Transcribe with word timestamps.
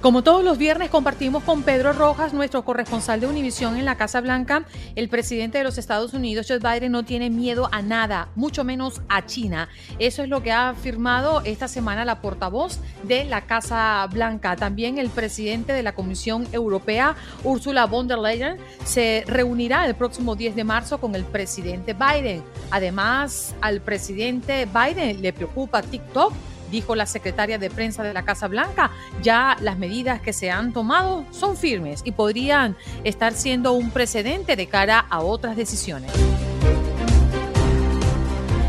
Como 0.00 0.22
todos 0.22 0.44
los 0.44 0.58
viernes 0.58 0.90
compartimos 0.90 1.42
con 1.42 1.62
Pedro 1.62 1.92
Rojas, 1.92 2.34
nuestro 2.34 2.64
corresponsal 2.64 3.18
de 3.18 3.26
Univisión 3.26 3.76
en 3.76 3.86
la 3.86 3.96
Casa 3.96 4.20
Blanca, 4.20 4.64
el 4.94 5.08
presidente 5.08 5.58
de 5.58 5.64
los 5.64 5.78
Estados 5.78 6.12
Unidos, 6.12 6.46
Joe 6.48 6.58
Biden, 6.58 6.92
no 6.92 7.04
tiene 7.04 7.30
miedo 7.30 7.68
a 7.72 7.80
nada, 7.82 8.28
mucho 8.34 8.62
menos 8.62 9.00
a 9.08 9.24
China. 9.24 9.68
Eso 9.98 10.22
es 10.22 10.28
lo 10.28 10.42
que 10.42 10.52
ha 10.52 10.68
afirmado 10.68 11.40
esta 11.44 11.66
semana 11.66 12.04
la 12.04 12.20
portavoz 12.20 12.78
de 13.04 13.24
la 13.24 13.46
Casa 13.46 14.06
Blanca. 14.12 14.54
También 14.54 14.98
el 14.98 15.08
presidente 15.08 15.72
de 15.72 15.82
la 15.82 15.94
Comisión 15.94 16.46
Europea, 16.52 17.16
Ursula 17.42 17.86
von 17.86 18.06
der 18.06 18.18
Leyen, 18.18 18.58
se 18.84 19.24
reunirá 19.26 19.86
el 19.86 19.94
próximo 19.94 20.36
10 20.36 20.56
de 20.56 20.64
marzo 20.64 20.98
con 20.98 21.14
el 21.14 21.24
presidente 21.24 21.94
Biden. 21.94 22.44
Además, 22.70 23.54
al 23.62 23.80
presidente 23.80 24.66
Biden 24.66 25.22
le 25.22 25.32
preocupa 25.32 25.82
TikTok 25.82 26.32
dijo 26.70 26.94
la 26.94 27.06
secretaria 27.06 27.58
de 27.58 27.70
prensa 27.70 28.02
de 28.02 28.12
la 28.12 28.24
Casa 28.24 28.48
Blanca, 28.48 28.90
ya 29.22 29.56
las 29.60 29.78
medidas 29.78 30.20
que 30.20 30.32
se 30.32 30.50
han 30.50 30.72
tomado 30.72 31.24
son 31.30 31.56
firmes 31.56 32.02
y 32.04 32.12
podrían 32.12 32.76
estar 33.04 33.34
siendo 33.34 33.72
un 33.72 33.90
precedente 33.90 34.56
de 34.56 34.66
cara 34.66 35.06
a 35.10 35.20
otras 35.20 35.56
decisiones. 35.56 36.10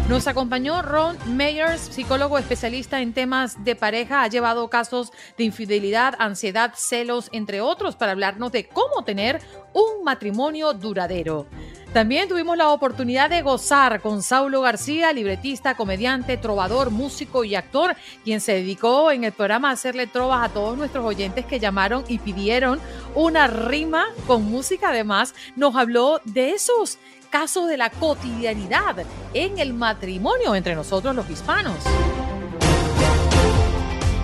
Nos 0.10 0.26
acompañó 0.26 0.82
Ron 0.82 1.18
Meyers, 1.36 1.82
psicólogo 1.82 2.38
especialista 2.38 3.02
en 3.02 3.12
temas 3.12 3.62
de 3.66 3.76
pareja. 3.76 4.24
Ha 4.24 4.30
llevado 4.30 4.70
casos 4.70 5.12
de 5.38 5.44
infidelidad, 5.44 6.16
ansiedad, 6.18 6.72
celos, 6.78 7.28
entre 7.34 7.60
otros, 7.60 7.98
para 7.98 8.14
hablarnos 8.14 8.54
de 8.54 8.70
cómo 8.70 9.04
tener 9.04 9.42
un 9.74 10.06
matrimonio 10.06 10.72
duradero. 10.72 11.46
También 11.92 12.30
tuvimos 12.30 12.56
la 12.58 12.70
oportunidad 12.70 13.30
de 13.30 13.42
gozar 13.42 14.02
con 14.02 14.22
Saulo 14.22 14.62
García, 14.62 15.12
libretista, 15.12 15.76
comediante, 15.76 16.38
trovador, 16.38 16.92
músico 16.92 17.44
y 17.44 17.56
actor, 17.56 17.96
quien 18.24 18.40
se 18.40 18.54
dedicó 18.54 19.12
en 19.12 19.24
el 19.24 19.32
programa 19.32 19.70
a 19.70 19.74
hacerle 19.74 20.08
trovas 20.08 20.48
a 20.48 20.54
todos 20.54 20.78
nuestros 20.78 21.06
oyentes 21.06 21.46
que 21.46 21.60
llamaron 21.60 22.04
y 22.08 22.20
pidieron 22.20 22.80
una 23.18 23.48
rima 23.48 24.06
con 24.28 24.46
música. 24.46 24.90
Además, 24.90 25.34
nos 25.56 25.76
habló 25.76 26.22
de 26.24 26.52
esos 26.52 27.00
casos 27.32 27.68
de 27.68 27.76
la 27.76 27.90
cotidianidad 27.90 28.96
en 29.34 29.58
el 29.58 29.74
matrimonio 29.74 30.54
entre 30.54 30.76
nosotros 30.76 31.16
los 31.16 31.30
hispanos. 31.30 31.84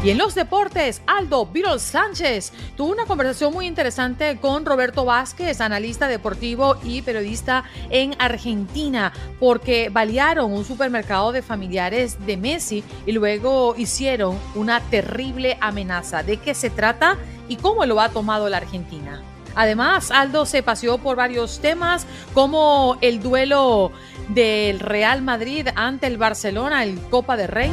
Y 0.03 0.09
en 0.09 0.17
los 0.17 0.35
deportes, 0.35 1.01
Aldo 1.07 1.45
Virol 1.45 1.79
Sánchez 1.79 2.51
tuvo 2.75 2.91
una 2.91 3.05
conversación 3.05 3.53
muy 3.53 3.67
interesante 3.67 4.37
con 4.37 4.65
Roberto 4.65 5.05
Vázquez, 5.05 5.61
analista 5.61 6.09
deportivo 6.09 6.75
y 6.83 7.01
periodista 7.03 7.63
en 7.89 8.13
Argentina, 8.19 9.13
porque 9.39 9.87
balearon 9.87 10.51
un 10.51 10.65
supermercado 10.65 11.31
de 11.31 11.41
familiares 11.41 12.17
de 12.25 12.35
Messi 12.35 12.83
y 13.05 13.13
luego 13.13 13.75
hicieron 13.77 14.37
una 14.55 14.81
terrible 14.81 15.57
amenaza. 15.61 16.21
¿De 16.21 16.35
qué 16.35 16.53
se 16.53 16.69
trata 16.69 17.17
y 17.47 17.55
cómo 17.55 17.85
lo 17.85 18.01
ha 18.01 18.09
tomado 18.09 18.49
la 18.49 18.57
Argentina? 18.57 19.21
Además, 19.55 20.11
Aldo 20.11 20.45
se 20.45 20.63
paseó 20.63 20.97
por 20.97 21.15
varios 21.15 21.59
temas 21.59 22.05
como 22.33 22.97
el 22.99 23.21
duelo 23.21 23.93
del 24.27 24.81
Real 24.81 25.21
Madrid 25.21 25.69
ante 25.75 26.07
el 26.07 26.17
Barcelona, 26.17 26.83
el 26.83 26.99
Copa 27.09 27.37
de 27.37 27.47
Rey. 27.47 27.71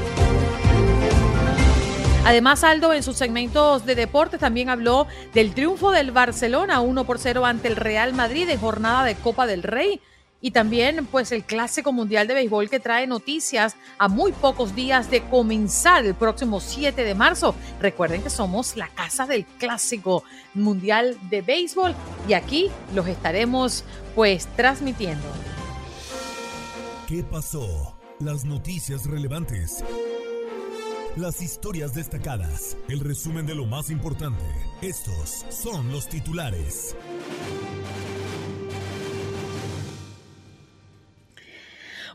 Además, 2.25 2.64
Aldo 2.64 2.92
en 2.92 3.03
sus 3.03 3.16
segmentos 3.16 3.86
de 3.86 3.94
deportes 3.94 4.41
también 4.41 4.69
habló 4.69 5.06
del 5.32 5.54
triunfo 5.54 5.91
del 5.91 6.10
Barcelona 6.10 6.81
1 6.81 7.04
por 7.04 7.19
0 7.19 7.47
ante 7.47 7.69
el 7.69 7.76
Real 7.76 8.12
Madrid 8.12 8.48
en 8.48 8.60
jornada 8.60 9.04
de 9.04 9.14
Copa 9.14 9.47
del 9.47 9.62
Rey. 9.62 10.00
Y 10.42 10.53
también 10.53 11.06
pues 11.06 11.32
el 11.32 11.44
Clásico 11.44 11.92
Mundial 11.92 12.26
de 12.26 12.34
Béisbol 12.34 12.70
que 12.70 12.81
trae 12.81 13.06
noticias 13.06 13.76
a 13.98 14.08
muy 14.08 14.32
pocos 14.32 14.75
días 14.75 15.10
de 15.10 15.22
comenzar 15.22 16.04
el 16.06 16.14
próximo 16.14 16.60
7 16.60 17.04
de 17.04 17.14
marzo. 17.14 17.54
Recuerden 17.81 18.22
que 18.22 18.31
somos 18.31 18.76
la 18.76 18.88
casa 18.88 19.26
del 19.26 19.44
Clásico 19.44 20.22
Mundial 20.54 21.19
de 21.28 21.42
Béisbol 21.42 21.94
y 22.28 22.34
aquí 22.34 22.70
los 22.94 23.06
estaremos 23.06 23.84
pues 24.14 24.47
transmitiendo. 24.56 25.26
¿Qué 27.06 27.22
pasó? 27.22 27.98
Las 28.19 28.44
noticias 28.44 29.06
relevantes. 29.06 29.82
Las 31.20 31.42
historias 31.42 31.92
destacadas. 31.92 32.78
El 32.88 33.00
resumen 33.00 33.44
de 33.44 33.54
lo 33.54 33.66
más 33.66 33.91
importante. 33.91 34.43
Estos 34.81 35.44
son 35.50 35.93
los 35.93 36.08
titulares. 36.08 36.96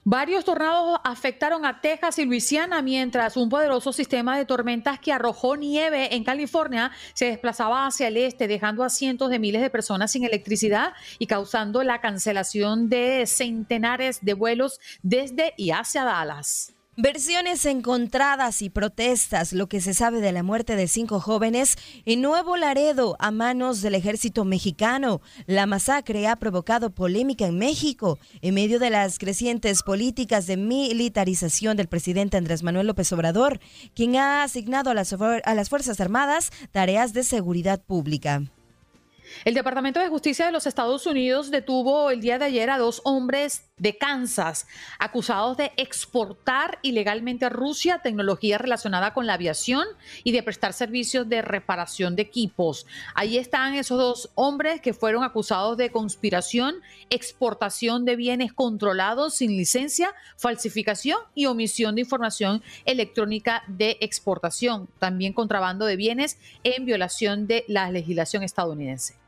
Varios 0.04 0.44
tornados 0.44 1.00
afectaron 1.04 1.68
a 1.68 1.82
Texas 1.82 2.18
y 2.18 2.26
Luisiana 2.26 2.82
mientras 2.82 3.38
un 3.38 3.48
poderoso 3.48 3.94
sistema 3.94 4.40
de 4.40 4.46
tormentas 4.46 5.00
que 5.00 5.14
arrojó 5.14 5.56
nieve 5.56 6.16
en 6.16 6.24
California 6.24 6.92
se 7.14 7.26
desplazaba 7.26 7.86
hacia 7.86 8.08
el 8.08 8.18
este, 8.18 8.48
dejando 8.48 8.84
a 8.84 8.90
cientos 8.90 9.30
de 9.30 9.38
miles 9.38 9.62
de 9.62 9.70
personas 9.70 10.14
sin 10.14 10.24
electricidad 10.24 10.94
y 11.20 11.28
causando 11.28 11.84
la 11.84 12.02
cancelación 12.02 12.90
de 12.90 13.28
centenares 13.28 14.26
de 14.26 14.34
vuelos 14.34 14.80
desde 15.04 15.54
y 15.58 15.70
hacia 15.70 16.04
Dallas. 16.06 16.75
Versiones 16.98 17.66
encontradas 17.66 18.62
y 18.62 18.70
protestas, 18.70 19.52
lo 19.52 19.68
que 19.68 19.82
se 19.82 19.94
sabe 19.94 20.22
de 20.22 20.32
la 20.32 20.44
muerte 20.44 20.78
de 20.78 20.88
cinco 20.88 21.20
jóvenes 21.20 21.76
en 22.06 22.22
Nuevo 22.22 22.56
Laredo 22.56 23.18
a 23.20 23.32
manos 23.32 23.82
del 23.82 23.96
ejército 23.96 24.46
mexicano. 24.46 25.20
La 25.46 25.66
masacre 25.66 26.26
ha 26.26 26.38
provocado 26.38 26.92
polémica 26.92 27.48
en 27.48 27.58
México 27.58 28.18
en 28.42 28.54
medio 28.54 28.80
de 28.80 28.92
las 28.92 29.20
crecientes 29.20 29.84
políticas 29.84 30.48
de 30.48 30.56
militarización 30.56 31.76
del 31.76 31.90
presidente 31.90 32.38
Andrés 32.38 32.64
Manuel 32.64 32.88
López 32.88 33.12
Obrador, 33.12 33.60
quien 33.94 34.16
ha 34.16 34.44
asignado 34.44 34.90
a 34.90 34.94
las, 34.94 35.12
a 35.12 35.54
las 35.54 35.68
Fuerzas 35.68 36.00
Armadas 36.00 36.52
tareas 36.72 37.12
de 37.12 37.24
seguridad 37.24 37.84
pública. 37.84 38.42
El 39.44 39.54
Departamento 39.54 40.00
de 40.00 40.08
Justicia 40.08 40.46
de 40.46 40.52
los 40.52 40.66
Estados 40.66 41.06
Unidos 41.06 41.52
detuvo 41.52 42.10
el 42.10 42.22
día 42.22 42.40
de 42.40 42.46
ayer 42.46 42.70
a 42.70 42.78
dos 42.78 43.02
hombres 43.04 43.66
de 43.78 43.98
Kansas 43.98 44.68
acusados 44.98 45.58
de 45.58 45.74
exportar 45.76 46.80
ilegalmente 46.82 47.46
a 47.46 47.50
Rusia 47.50 48.00
tecnología 48.00 48.58
relacionada 48.58 49.14
con 49.14 49.28
la 49.28 49.34
aviación 49.34 49.86
y 50.24 50.32
de 50.32 50.42
prestar 50.42 50.74
servicios 50.74 51.28
de 51.28 51.42
reparación 51.42 52.16
de 52.16 52.22
equipos. 52.22 52.88
Ahí 53.14 53.38
están 53.38 53.76
esos 53.76 54.00
dos 54.00 54.30
hombres 54.36 54.80
que 54.80 54.94
fueron 54.94 55.24
acusados 55.24 55.78
de 55.78 55.92
conspiración, 55.92 56.76
exportación 57.10 58.06
de 58.06 58.16
bienes 58.16 58.54
controlados 58.54 59.36
sin 59.36 59.52
licencia, 59.52 60.14
falsificación 60.38 61.20
y 61.34 61.48
omisión 61.48 61.96
de 61.96 62.02
información 62.02 62.64
electrónica 62.86 63.64
de 63.68 63.98
exportación, 64.00 64.88
también 65.00 65.34
contrabando 65.34 65.86
de 65.86 65.98
bienes 65.98 66.40
en 66.64 66.86
violación 66.86 67.48
de 67.48 67.66
la 67.68 67.92
legislación 67.92 68.44
estadounidense. 68.44 69.25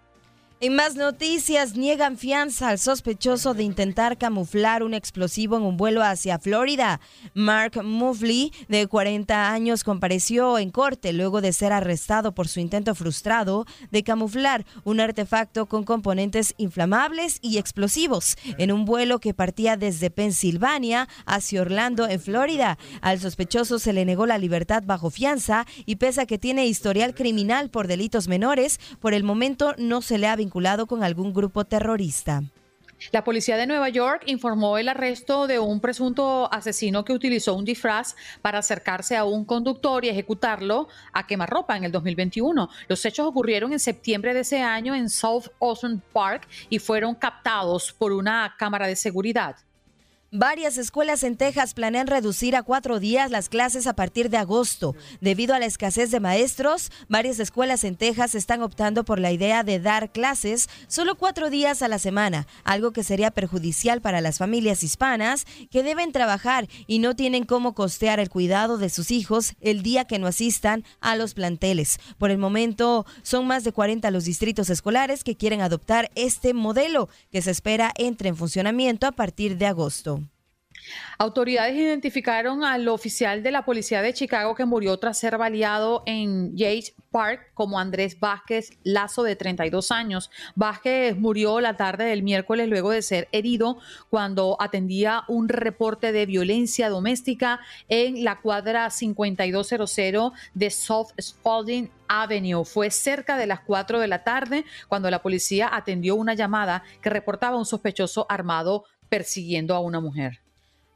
En 0.59 0.73
más 0.73 0.95
noticias, 0.95 1.75
niegan 1.75 2.17
fianza 2.17 2.69
al 2.69 2.79
sospechoso 2.79 3.53
de 3.53 3.61
intentar 3.61 4.17
camuflar 4.17 4.81
un 4.81 4.95
explosivo 4.95 5.55
en 5.55 5.61
un 5.61 5.77
vuelo 5.77 6.01
hacia 6.01 6.39
Florida. 6.39 6.99
Mark 7.35 7.83
Muffley, 7.83 8.51
de 8.67 8.87
40 8.87 9.51
años, 9.51 9.83
compareció 9.83 10.57
en 10.57 10.71
corte 10.71 11.13
luego 11.13 11.41
de 11.41 11.53
ser 11.53 11.73
arrestado 11.73 12.33
por 12.33 12.47
su 12.47 12.59
intento 12.59 12.95
frustrado 12.95 13.67
de 13.91 14.01
camuflar 14.01 14.65
un 14.83 14.99
artefacto 14.99 15.67
con 15.67 15.83
componentes 15.83 16.55
inflamables 16.57 17.37
y 17.43 17.59
explosivos 17.59 18.35
en 18.57 18.71
un 18.71 18.85
vuelo 18.85 19.19
que 19.19 19.35
partía 19.35 19.77
desde 19.77 20.09
Pensilvania 20.09 21.07
hacia 21.27 21.61
Orlando, 21.61 22.09
en 22.09 22.19
Florida. 22.19 22.79
Al 23.01 23.19
sospechoso 23.19 23.77
se 23.77 23.93
le 23.93 24.05
negó 24.05 24.25
la 24.25 24.39
libertad 24.39 24.81
bajo 24.87 25.11
fianza 25.11 25.67
y 25.85 25.97
pese 25.97 26.21
a 26.21 26.25
que 26.25 26.39
tiene 26.39 26.65
historial 26.65 27.13
criminal 27.13 27.69
por 27.69 27.85
delitos 27.85 28.27
menores, 28.27 28.79
por 28.99 29.13
el 29.13 29.23
momento 29.23 29.75
no 29.77 30.01
se 30.01 30.17
le 30.17 30.25
ha 30.25 30.35
vinculado 30.35 30.46
con 30.49 31.03
algún 31.03 31.33
grupo 31.33 31.65
terrorista. 31.65 32.43
La 33.11 33.23
policía 33.23 33.57
de 33.57 33.67
Nueva 33.67 33.89
York 33.89 34.23
informó 34.25 34.77
el 34.77 34.89
arresto 34.89 35.45
de 35.45 35.59
un 35.59 35.79
presunto 35.79 36.51
asesino 36.51 37.05
que 37.05 37.13
utilizó 37.13 37.53
un 37.53 37.63
disfraz 37.63 38.15
para 38.41 38.59
acercarse 38.59 39.15
a 39.15 39.23
un 39.23 39.45
conductor 39.45 40.03
y 40.03 40.09
ejecutarlo 40.09 40.87
a 41.13 41.27
quemarropa 41.27 41.77
en 41.77 41.83
el 41.83 41.91
2021. 41.91 42.69
Los 42.87 43.05
hechos 43.05 43.27
ocurrieron 43.27 43.71
en 43.71 43.79
septiembre 43.79 44.33
de 44.33 44.39
ese 44.39 44.61
año 44.61 44.95
en 44.95 45.09
South 45.09 45.49
Ocean 45.59 46.01
Park 46.11 46.47
y 46.69 46.79
fueron 46.79 47.13
captados 47.13 47.93
por 47.93 48.11
una 48.11 48.55
cámara 48.57 48.87
de 48.87 48.95
seguridad. 48.95 49.57
Varias 50.33 50.77
escuelas 50.77 51.23
en 51.23 51.37
Texas 51.37 51.73
planean 51.73 52.05
reducir 52.05 52.57
a 52.57 52.63
cuatro 52.63 52.99
días 52.99 53.31
las 53.31 53.47
clases 53.47 53.87
a 53.87 53.93
partir 53.93 54.29
de 54.29 54.35
agosto. 54.35 54.93
Debido 55.21 55.55
a 55.55 55.59
la 55.59 55.67
escasez 55.67 56.11
de 56.11 56.19
maestros, 56.19 56.91
varias 57.07 57.39
escuelas 57.39 57.85
en 57.85 57.95
Texas 57.95 58.35
están 58.35 58.61
optando 58.61 59.05
por 59.05 59.19
la 59.19 59.31
idea 59.31 59.63
de 59.63 59.79
dar 59.79 60.11
clases 60.11 60.67
solo 60.89 61.15
cuatro 61.15 61.49
días 61.49 61.81
a 61.81 61.87
la 61.87 61.97
semana, 61.97 62.45
algo 62.65 62.91
que 62.91 63.05
sería 63.05 63.31
perjudicial 63.31 64.01
para 64.01 64.19
las 64.19 64.37
familias 64.37 64.83
hispanas 64.83 65.45
que 65.71 65.81
deben 65.81 66.11
trabajar 66.11 66.67
y 66.87 66.99
no 66.99 67.15
tienen 67.15 67.45
cómo 67.45 67.73
costear 67.73 68.19
el 68.19 68.29
cuidado 68.29 68.77
de 68.77 68.89
sus 68.89 69.11
hijos 69.11 69.53
el 69.61 69.81
día 69.81 70.07
que 70.07 70.19
no 70.19 70.27
asistan 70.27 70.83
a 70.99 71.15
los 71.15 71.35
planteles. 71.35 72.01
Por 72.17 72.31
el 72.31 72.37
momento, 72.37 73.05
son 73.23 73.47
más 73.47 73.63
de 73.63 73.71
40 73.71 74.11
los 74.11 74.25
distritos 74.25 74.69
escolares 74.69 75.23
que 75.23 75.37
quieren 75.37 75.61
adoptar 75.61 76.11
este 76.15 76.53
modelo, 76.53 77.07
que 77.31 77.41
se 77.41 77.51
espera 77.51 77.93
entre 77.95 78.27
en 78.27 78.35
funcionamiento 78.35 79.07
a 79.07 79.13
partir 79.13 79.57
de 79.57 79.67
agosto. 79.67 80.17
Autoridades 81.17 81.75
identificaron 81.75 82.63
al 82.63 82.87
oficial 82.87 83.43
de 83.43 83.51
la 83.51 83.65
policía 83.65 84.01
de 84.01 84.13
Chicago 84.13 84.55
que 84.55 84.65
murió 84.65 84.97
tras 84.97 85.17
ser 85.17 85.37
baleado 85.37 86.03
en 86.05 86.55
Yates 86.55 86.93
Park 87.11 87.51
como 87.53 87.79
Andrés 87.79 88.19
Vázquez 88.19 88.71
Lazo 88.83 89.23
de 89.23 89.35
32 89.35 89.91
años. 89.91 90.29
Vázquez 90.55 91.17
murió 91.17 91.59
la 91.59 91.75
tarde 91.77 92.05
del 92.05 92.23
miércoles 92.23 92.69
luego 92.69 92.91
de 92.91 93.01
ser 93.01 93.27
herido 93.31 93.77
cuando 94.09 94.57
atendía 94.59 95.23
un 95.27 95.49
reporte 95.49 96.11
de 96.11 96.25
violencia 96.25 96.89
doméstica 96.89 97.59
en 97.89 98.23
la 98.23 98.39
cuadra 98.39 98.89
5200 98.89 100.31
de 100.53 100.69
South 100.69 101.09
Spalding 101.19 101.89
Avenue. 102.07 102.65
Fue 102.65 102.91
cerca 102.91 103.37
de 103.37 103.47
las 103.47 103.61
4 103.61 103.99
de 103.99 104.07
la 104.07 104.23
tarde 104.23 104.65
cuando 104.87 105.09
la 105.09 105.21
policía 105.21 105.69
atendió 105.71 106.15
una 106.15 106.33
llamada 106.33 106.83
que 107.01 107.09
reportaba 107.09 107.57
un 107.57 107.65
sospechoso 107.65 108.25
armado 108.29 108.85
persiguiendo 109.09 109.75
a 109.75 109.79
una 109.79 109.99
mujer. 109.99 110.41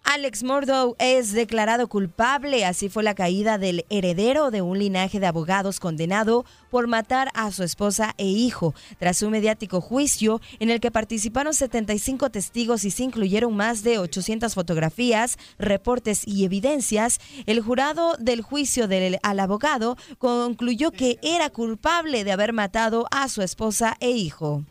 Alex 0.04 0.44
Mordow 0.44 0.96
es 1.00 1.32
declarado 1.32 1.88
culpable, 1.88 2.66
así 2.66 2.90
fue 2.90 3.04
la 3.04 3.16
caída 3.16 3.58
del 3.58 3.86
heredero 3.90 4.52
de 4.52 4.62
un 4.62 4.80
linaje 4.80 5.20
de 5.20 5.28
abogados 5.28 5.80
condenado 5.80 6.44
por 6.70 6.88
matar 6.88 7.30
a 7.34 7.52
su 7.52 7.64
esposa 7.64 8.14
e 8.18 8.26
hijo, 8.26 8.74
tras 9.00 9.22
un 9.22 9.32
mediático 9.32 9.80
juicio 9.80 10.42
en 10.60 10.70
el 10.70 10.80
que 10.80 10.92
participaron 10.92 11.54
75 11.54 12.30
testigos 12.30 12.84
y 12.84 12.92
se 12.92 13.04
incluyeron 13.04 13.56
más 13.56 13.84
de 13.84 14.00
800 14.00 14.54
fotografías, 14.54 15.38
reportes 15.58 16.28
y 16.28 16.46
evidencias. 16.46 17.20
El 17.46 17.62
jurado 17.62 18.16
del 18.18 18.42
juicio 18.42 18.88
del, 18.88 19.20
al 19.24 19.40
abogado 19.40 19.98
concluyó 20.18 20.92
que 20.92 21.20
era 21.22 21.50
culpable 21.52 22.24
de 22.24 22.32
haber 22.32 22.54
matado 22.54 23.06
a 23.12 23.30
su 23.30 23.44
esposa 23.44 23.96
e 24.00 24.10
hijo. 24.10 24.66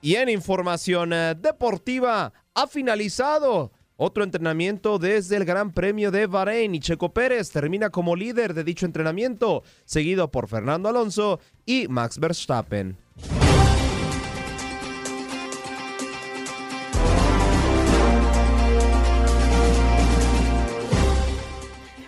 Y 0.00 0.14
en 0.14 0.28
información 0.28 1.12
eh, 1.12 1.34
deportiva, 1.34 2.32
ha 2.54 2.66
finalizado 2.66 3.72
otro 3.96 4.24
entrenamiento 4.24 4.98
desde 4.98 5.36
el 5.36 5.44
Gran 5.44 5.72
Premio 5.72 6.10
de 6.10 6.26
Bahrein 6.26 6.74
y 6.74 6.80
Checo 6.80 7.12
Pérez 7.12 7.50
termina 7.50 7.90
como 7.90 8.16
líder 8.16 8.54
de 8.54 8.64
dicho 8.64 8.86
entrenamiento, 8.86 9.62
seguido 9.84 10.30
por 10.30 10.48
Fernando 10.48 10.88
Alonso 10.88 11.40
y 11.64 11.88
Max 11.88 12.18
Verstappen. 12.18 12.96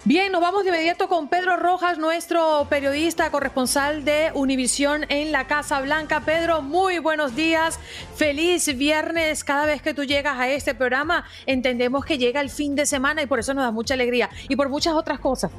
Bien, 0.06 0.31
nos 0.31 0.41
vamos 0.41 0.62
de 0.62 0.69
inmediato 0.69 1.08
con 1.08 1.26
Pedro 1.26 1.56
Rojas, 1.56 1.99
nuestro 1.99 2.69
periodista 2.70 3.29
corresponsal 3.32 4.05
de 4.05 4.31
Univisión 4.35 5.05
en 5.08 5.32
la 5.32 5.49
Casa 5.49 5.81
Blanca. 5.81 6.20
Pedro, 6.20 6.62
muy 6.62 7.00
buenos 7.00 7.35
días. 7.35 7.81
Feliz 8.14 8.73
viernes. 8.79 9.43
Cada 9.43 9.67
vez 9.67 9.82
que 9.82 9.94
tú 9.94 10.05
llegas 10.05 10.38
a 10.38 10.49
este 10.49 10.76
programa, 10.76 11.25
entendemos 11.44 12.05
que 12.05 12.19
llega 12.19 12.41
el 12.41 12.50
fin 12.50 12.76
de 12.76 12.87
semana 12.87 13.20
y 13.20 13.26
por 13.26 13.41
eso 13.41 13.53
nos 13.53 13.64
da 13.64 13.73
mucha 13.73 13.94
alegría 13.94 14.31
y 14.49 14.55
por 14.55 14.69
muchas 14.69 14.94
otras 14.94 15.19
cosas. 15.19 15.50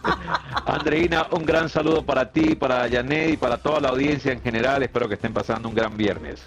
Andreina, 0.64 1.26
un 1.30 1.44
gran 1.44 1.68
saludo 1.68 2.02
para 2.02 2.32
ti, 2.32 2.54
para 2.54 2.88
Janet 2.88 3.34
y 3.34 3.36
para 3.36 3.58
toda 3.58 3.78
la 3.78 3.90
audiencia 3.90 4.32
en 4.32 4.40
general. 4.40 4.82
Espero 4.82 5.06
que 5.06 5.16
estén 5.16 5.34
pasando 5.34 5.68
un 5.68 5.74
gran 5.74 5.94
viernes. 5.98 6.40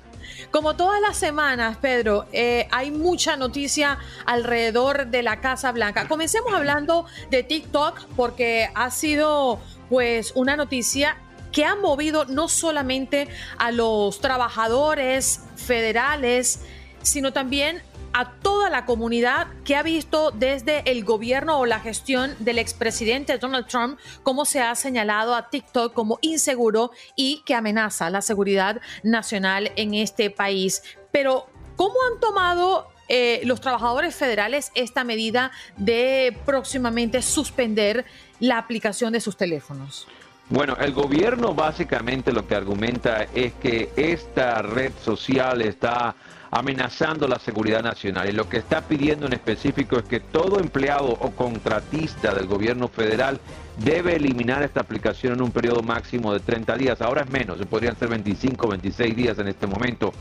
Como 0.51 0.75
todas 0.75 1.01
las 1.01 1.17
semanas, 1.17 1.77
Pedro, 1.77 2.27
eh, 2.31 2.67
hay 2.71 2.91
mucha 2.91 3.35
noticia 3.35 3.97
alrededor 4.25 5.07
de 5.07 5.23
la 5.23 5.41
Casa 5.41 5.71
Blanca. 5.71 6.07
Comencemos 6.07 6.53
hablando 6.53 7.05
de 7.29 7.43
TikTok 7.43 8.05
porque 8.15 8.69
ha 8.73 8.89
sido 8.91 9.59
pues 9.89 10.31
una 10.35 10.55
noticia 10.55 11.17
que 11.51 11.65
ha 11.65 11.75
movido 11.75 12.25
no 12.25 12.49
solamente 12.49 13.27
a 13.57 13.71
los 13.71 14.19
trabajadores 14.19 15.41
federales, 15.55 16.61
sino 17.01 17.31
también 17.31 17.81
a 18.17 18.31
toda 18.31 18.69
la 18.69 18.85
comunidad 18.85 19.47
que 19.65 19.75
ha 19.75 19.83
visto 19.83 20.31
desde 20.31 20.89
el 20.89 21.03
gobierno 21.03 21.59
o 21.59 21.65
la 21.65 21.81
gestión 21.81 22.33
del 22.39 22.59
expresidente 22.59 23.37
Donald 23.37 23.67
Trump 23.67 23.99
cómo 24.23 24.45
se 24.45 24.61
ha 24.61 24.73
señalado 24.75 25.35
a 25.35 25.49
TikTok 25.49 25.93
como 25.93 26.17
inseguro 26.21 26.91
y 27.17 27.43
que 27.45 27.55
amenaza 27.55 28.09
la 28.09 28.21
seguridad 28.21 28.79
nacional 29.03 29.73
en 29.75 29.95
este 29.95 30.29
país. 30.29 30.81
Pero, 31.11 31.47
¿cómo 31.75 31.95
han 32.09 32.21
tomado 32.21 32.87
eh, 33.09 33.41
los 33.43 33.59
trabajadores 33.59 34.15
federales 34.15 34.71
esta 34.75 35.03
medida 35.03 35.51
de 35.75 36.37
próximamente 36.45 37.21
suspender 37.21 38.05
la 38.39 38.59
aplicación 38.59 39.11
de 39.11 39.19
sus 39.19 39.35
teléfonos? 39.35 40.07
Bueno, 40.47 40.77
el 40.79 40.93
gobierno 40.93 41.53
básicamente 41.53 42.31
lo 42.31 42.47
que 42.47 42.55
argumenta 42.55 43.23
es 43.33 43.51
que 43.55 43.89
esta 43.97 44.61
red 44.61 44.93
social 45.03 45.61
está 45.63 46.15
amenazando 46.55 47.27
la 47.27 47.37
seguridad 47.37 47.83
nacional. 47.83 48.29
Y 48.29 48.31
lo 48.31 48.47
que 48.47 48.55
está 48.55 48.79
pidiendo 48.79 49.25
en 49.25 49.33
específico 49.33 49.97
es 49.97 50.03
que 50.03 50.21
todo 50.21 50.57
empleado 50.57 51.07
o 51.07 51.31
contratista 51.31 52.33
del 52.33 52.47
gobierno 52.47 52.87
federal 52.87 53.41
debe 53.77 54.15
eliminar 54.15 54.63
esta 54.63 54.79
aplicación 54.79 55.33
en 55.33 55.41
un 55.41 55.51
periodo 55.51 55.83
máximo 55.83 56.31
de 56.31 56.39
30 56.39 56.77
días. 56.77 57.01
Ahora 57.01 57.23
es 57.23 57.29
menos, 57.29 57.57
podrían 57.65 57.97
ser 57.97 58.07
25, 58.07 58.69
26 58.69 59.15
días 59.17 59.37
en 59.37 59.49
este 59.49 59.67
momento. 59.67 60.13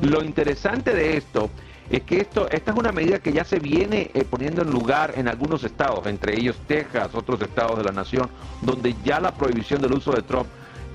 Lo 0.00 0.24
interesante 0.24 0.94
de 0.94 1.18
esto 1.18 1.50
es 1.90 2.02
que 2.04 2.22
esto, 2.22 2.48
esta 2.50 2.70
es 2.70 2.78
una 2.78 2.90
medida 2.90 3.18
que 3.18 3.34
ya 3.34 3.44
se 3.44 3.58
viene 3.58 4.10
eh, 4.14 4.24
poniendo 4.24 4.62
en 4.62 4.70
lugar 4.70 5.12
en 5.16 5.28
algunos 5.28 5.62
estados, 5.62 6.06
entre 6.06 6.40
ellos 6.40 6.56
Texas, 6.66 7.10
otros 7.12 7.42
estados 7.42 7.76
de 7.76 7.84
la 7.84 7.92
nación, 7.92 8.30
donde 8.62 8.96
ya 9.04 9.20
la 9.20 9.34
prohibición 9.34 9.82
del 9.82 9.92
uso 9.92 10.12
de 10.12 10.22
Trump, 10.22 10.46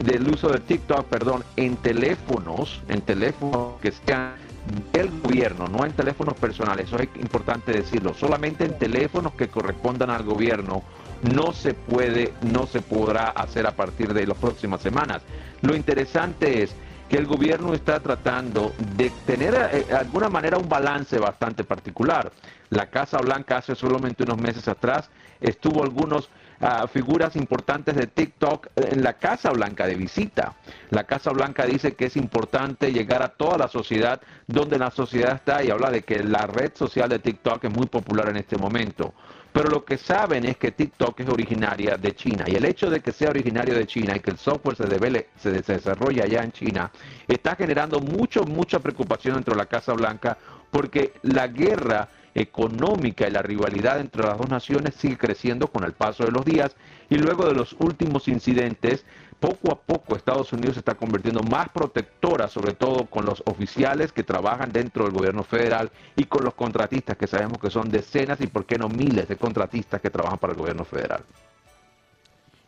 del 0.04 0.28
uso 0.28 0.50
de 0.50 0.60
TikTok, 0.60 1.06
perdón, 1.06 1.44
en 1.56 1.76
teléfonos, 1.76 2.82
en 2.88 3.02
teléfonos 3.02 3.80
que 3.80 3.92
sean 3.92 4.47
del 4.92 5.10
gobierno, 5.22 5.68
no 5.68 5.86
en 5.86 5.94
teléfonos 5.94 6.36
personales, 6.36 6.88
eso 6.88 6.98
es 6.98 7.10
importante 7.20 7.72
decirlo, 7.72 8.14
solamente 8.14 8.66
en 8.66 8.78
teléfonos 8.78 9.34
que 9.34 9.48
correspondan 9.48 10.10
al 10.10 10.24
gobierno 10.24 10.84
no 11.22 11.52
se 11.54 11.74
puede, 11.74 12.34
no 12.42 12.68
se 12.68 12.82
podrá 12.82 13.30
hacer 13.30 13.66
a 13.66 13.72
partir 13.72 14.14
de 14.14 14.28
las 14.28 14.38
próximas 14.38 14.82
semanas. 14.82 15.22
Lo 15.62 15.76
interesante 15.76 16.64
es 16.64 16.76
que 17.10 17.18
el 17.18 17.26
gobierno 17.26 17.74
está 17.74 18.00
tratando 18.00 18.74
de 18.96 19.10
tener 19.26 19.56
eh, 19.56 19.86
de 19.88 19.96
alguna 19.96 20.30
manera 20.30 20.58
un 20.58 20.68
balance 20.68 21.18
bastante 21.18 21.64
particular. 21.64 22.32
La 22.70 22.88
Casa 22.88 23.18
Blanca 23.20 23.58
hace 23.58 23.76
solamente 23.76 24.24
unos 24.24 24.38
meses 24.38 24.68
atrás 24.68 25.10
estuvo 25.40 25.84
algunos 25.84 26.30
ah, 26.62 26.88
figuras 26.88 27.36
importantes 27.36 27.96
de 27.96 28.08
TikTok 28.08 28.68
en 28.76 29.04
la 29.04 29.14
Casa 29.14 29.52
Blanca 29.52 29.88
de 29.88 29.96
visita. 29.96 30.56
La 30.90 31.04
Casa 31.06 31.32
Blanca 31.32 31.66
dice 31.66 31.96
que 31.96 32.06
es 32.06 32.18
importante 32.18 32.92
llegar 32.92 33.22
a 33.22 33.30
toda 33.30 33.58
la 33.58 33.68
sociedad 33.68 34.22
donde 34.48 34.78
la 34.78 34.92
sociedad 34.92 35.36
está 35.36 35.64
y 35.64 35.70
habla 35.70 35.92
de 35.92 36.04
que 36.04 36.24
la 36.24 36.48
red 36.48 36.72
social 36.76 37.10
de 37.10 37.20
TikTok 37.20 37.64
es 37.66 37.72
muy 37.72 37.88
popular 37.88 38.30
en 38.30 38.38
este 38.38 38.58
momento. 38.58 39.14
Pero 39.58 39.70
lo 39.70 39.84
que 39.84 39.98
saben 39.98 40.46
es 40.46 40.58
que 40.58 40.72
TikTok 40.72 41.20
es 41.22 41.30
originaria 41.30 41.98
de 41.98 42.14
China 42.14 42.44
y 42.46 42.56
el 42.56 42.66
hecho 42.66 42.92
de 42.92 43.00
que 43.00 43.12
sea 43.12 43.32
originario 43.32 43.74
de 43.74 43.88
China 43.88 44.16
y 44.16 44.20
que 44.20 44.30
el 44.30 44.38
software 44.38 44.76
se, 44.76 44.84
desarrolle 44.84 45.30
se 45.40 45.74
desarrolla 45.74 46.26
allá 46.26 46.44
en 46.44 46.52
China 46.52 46.92
está 47.28 47.56
generando 47.56 48.00
mucho, 48.00 48.44
mucha 48.44 48.80
preocupación 48.80 49.34
dentro 49.36 49.56
de 49.56 49.58
la 49.58 49.66
Casa 49.66 49.94
Blanca 49.94 50.38
porque 50.70 51.14
la 51.24 51.48
guerra 51.48 52.08
económica 52.38 53.28
y 53.28 53.32
la 53.32 53.42
rivalidad 53.42 54.00
entre 54.00 54.24
las 54.24 54.38
dos 54.38 54.50
naciones 54.50 54.94
sigue 54.96 55.18
creciendo 55.18 55.68
con 55.68 55.84
el 55.84 55.94
paso 55.94 56.24
de 56.24 56.32
los 56.32 56.46
días 56.46 56.76
y 57.10 57.18
luego 57.18 57.46
de 57.48 57.56
los 57.56 57.76
últimos 57.80 58.28
incidentes 58.28 59.06
poco 59.40 59.72
a 59.72 59.80
poco 59.80 60.16
Estados 60.16 60.54
Unidos 60.54 60.76
se 60.76 60.80
está 60.80 60.96
convirtiendo 60.96 61.42
más 61.42 61.70
protectora, 61.70 62.48
sobre 62.48 62.74
todo 62.74 63.06
con 63.06 63.26
los 63.26 63.42
oficiales 63.46 64.12
que 64.12 64.24
trabajan 64.24 64.72
dentro 64.72 65.04
del 65.04 65.14
gobierno 65.14 65.44
federal 65.44 65.92
y 66.16 66.26
con 66.26 66.44
los 66.44 66.54
contratistas, 66.54 67.18
que 67.18 67.28
sabemos 67.28 67.58
que 67.60 67.70
son 67.70 67.90
decenas 67.90 68.40
y 68.42 68.48
por 68.48 68.66
qué 68.66 68.78
no 68.78 68.88
miles 68.88 69.28
de 69.28 69.36
contratistas 69.36 70.02
que 70.02 70.10
trabajan 70.10 70.40
para 70.40 70.54
el 70.54 70.60
gobierno 70.60 70.86
federal. 70.86 71.24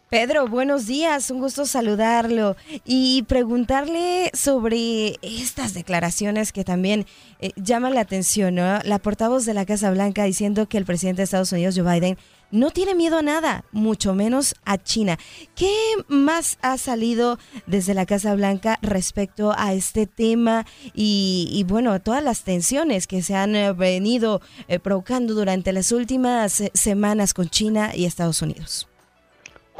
Pedro, 0.09 0.47
buenos 0.47 0.87
días, 0.87 1.29
un 1.29 1.37
gusto 1.37 1.67
saludarlo 1.67 2.55
y 2.83 3.21
preguntarle 3.27 4.31
sobre 4.33 5.19
estas 5.21 5.75
declaraciones 5.75 6.51
que 6.51 6.63
también 6.63 7.05
eh, 7.39 7.51
llaman 7.57 7.93
la 7.93 8.01
atención, 8.01 8.55
¿no? 8.55 8.79
La 8.85 8.97
portavoz 8.97 9.45
de 9.45 9.53
la 9.53 9.67
Casa 9.67 9.91
Blanca 9.91 10.23
diciendo 10.23 10.67
que 10.67 10.79
el 10.79 10.85
presidente 10.85 11.19
de 11.19 11.25
Estados 11.25 11.51
Unidos, 11.51 11.75
Joe 11.77 11.93
Biden, 11.93 12.17
no 12.49 12.71
tiene 12.71 12.95
miedo 12.95 13.19
a 13.19 13.21
nada, 13.21 13.65
mucho 13.71 14.15
menos 14.15 14.55
a 14.65 14.79
China. 14.79 15.19
¿Qué 15.53 15.71
más 16.07 16.57
ha 16.63 16.79
salido 16.79 17.37
desde 17.67 17.93
la 17.93 18.07
Casa 18.07 18.33
Blanca 18.33 18.79
respecto 18.81 19.53
a 19.55 19.73
este 19.73 20.07
tema 20.07 20.65
y, 20.91 21.63
bueno, 21.67 22.01
todas 22.01 22.23
las 22.23 22.41
tensiones 22.41 23.05
que 23.05 23.21
se 23.21 23.35
han 23.35 23.55
eh, 23.55 23.73
venido 23.73 24.41
eh, 24.67 24.79
provocando 24.79 25.35
durante 25.35 25.71
las 25.71 25.91
últimas 25.91 26.63
semanas 26.73 27.35
con 27.35 27.47
China 27.47 27.91
y 27.95 28.05
Estados 28.05 28.41
Unidos? 28.41 28.88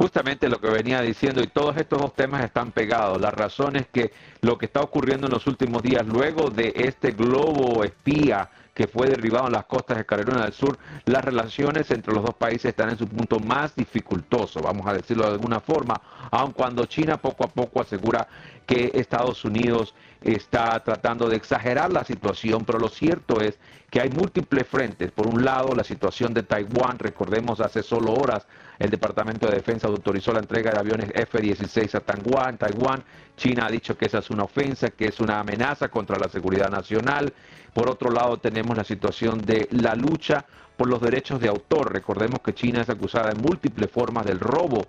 Justamente 0.00 0.48
lo 0.48 0.58
que 0.62 0.70
venía 0.70 1.02
diciendo, 1.02 1.42
y 1.42 1.46
todos 1.46 1.76
estos 1.76 2.00
dos 2.00 2.14
temas 2.14 2.42
están 2.42 2.72
pegados. 2.72 3.20
La 3.20 3.30
razón 3.30 3.76
es 3.76 3.86
que 3.88 4.12
lo 4.40 4.56
que 4.56 4.64
está 4.64 4.80
ocurriendo 4.80 5.26
en 5.26 5.32
los 5.34 5.46
últimos 5.46 5.82
días, 5.82 6.06
luego 6.06 6.48
de 6.48 6.72
este 6.74 7.10
globo 7.10 7.84
espía, 7.84 8.48
que 8.72 8.86
fue 8.86 9.08
derribado 9.08 9.48
en 9.48 9.52
las 9.52 9.66
costas 9.66 9.98
de 9.98 10.06
Carolina 10.06 10.44
del 10.44 10.54
Sur, 10.54 10.78
las 11.04 11.22
relaciones 11.22 11.90
entre 11.90 12.14
los 12.14 12.24
dos 12.24 12.34
países 12.34 12.70
están 12.70 12.88
en 12.88 12.96
su 12.96 13.06
punto 13.06 13.40
más 13.40 13.76
dificultoso, 13.76 14.62
vamos 14.62 14.86
a 14.86 14.94
decirlo 14.94 15.26
de 15.26 15.32
alguna 15.32 15.60
forma, 15.60 16.00
aun 16.30 16.52
cuando 16.52 16.86
China 16.86 17.18
poco 17.18 17.44
a 17.44 17.48
poco 17.48 17.82
asegura 17.82 18.26
que 18.70 18.92
Estados 18.94 19.44
Unidos 19.44 19.94
está 20.22 20.78
tratando 20.84 21.28
de 21.28 21.34
exagerar 21.34 21.92
la 21.92 22.04
situación, 22.04 22.64
pero 22.64 22.78
lo 22.78 22.88
cierto 22.88 23.40
es 23.40 23.58
que 23.90 24.00
hay 24.00 24.10
múltiples 24.10 24.64
frentes. 24.68 25.10
Por 25.10 25.26
un 25.26 25.44
lado, 25.44 25.74
la 25.74 25.82
situación 25.82 26.32
de 26.32 26.44
Taiwán, 26.44 26.96
recordemos 27.00 27.60
hace 27.60 27.82
solo 27.82 28.12
horas 28.12 28.46
el 28.78 28.88
Departamento 28.88 29.48
de 29.48 29.56
Defensa 29.56 29.88
autorizó 29.88 30.32
la 30.32 30.38
entrega 30.38 30.70
de 30.70 30.78
aviones 30.78 31.10
F-16 31.12 31.96
a 31.96 32.00
Taiwán. 32.00 32.58
Taiwán. 32.58 33.02
China 33.36 33.66
ha 33.66 33.70
dicho 33.70 33.98
que 33.98 34.06
esa 34.06 34.18
es 34.18 34.30
una 34.30 34.44
ofensa, 34.44 34.90
que 34.90 35.06
es 35.06 35.18
una 35.18 35.40
amenaza 35.40 35.88
contra 35.88 36.16
la 36.16 36.28
seguridad 36.28 36.70
nacional. 36.70 37.32
Por 37.74 37.90
otro 37.90 38.10
lado, 38.10 38.38
tenemos 38.38 38.76
la 38.76 38.84
situación 38.84 39.40
de 39.40 39.66
la 39.72 39.96
lucha 39.96 40.46
por 40.76 40.88
los 40.88 41.00
derechos 41.00 41.40
de 41.40 41.48
autor. 41.48 41.92
Recordemos 41.92 42.38
que 42.40 42.54
China 42.54 42.82
es 42.82 42.88
acusada 42.88 43.32
en 43.32 43.42
múltiples 43.42 43.90
formas 43.90 44.26
del 44.26 44.38
robo 44.38 44.86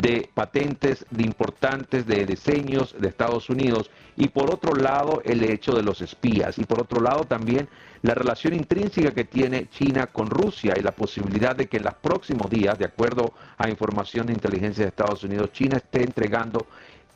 de 0.00 0.28
patentes 0.34 1.06
de 1.10 1.22
importantes 1.22 2.06
de 2.06 2.26
diseños 2.26 2.94
de 2.98 3.08
Estados 3.08 3.48
Unidos. 3.48 3.90
Y 4.16 4.28
por 4.28 4.50
otro 4.50 4.74
lado 4.74 5.22
el 5.24 5.42
hecho 5.44 5.72
de 5.72 5.82
los 5.82 6.00
espías. 6.00 6.58
Y 6.58 6.64
por 6.64 6.80
otro 6.80 7.00
lado 7.00 7.24
también 7.24 7.68
la 8.02 8.14
relación 8.14 8.54
intrínseca 8.54 9.12
que 9.12 9.24
tiene 9.24 9.68
China 9.70 10.08
con 10.08 10.28
Rusia 10.28 10.74
y 10.76 10.82
la 10.82 10.92
posibilidad 10.92 11.56
de 11.56 11.68
que 11.68 11.78
en 11.78 11.84
los 11.84 11.94
próximos 11.94 12.50
días, 12.50 12.78
de 12.78 12.84
acuerdo 12.84 13.32
a 13.56 13.68
información 13.70 14.26
de 14.26 14.34
inteligencia 14.34 14.84
de 14.84 14.88
Estados 14.88 15.24
Unidos, 15.24 15.52
China 15.52 15.78
esté 15.78 16.02
entregando 16.02 16.66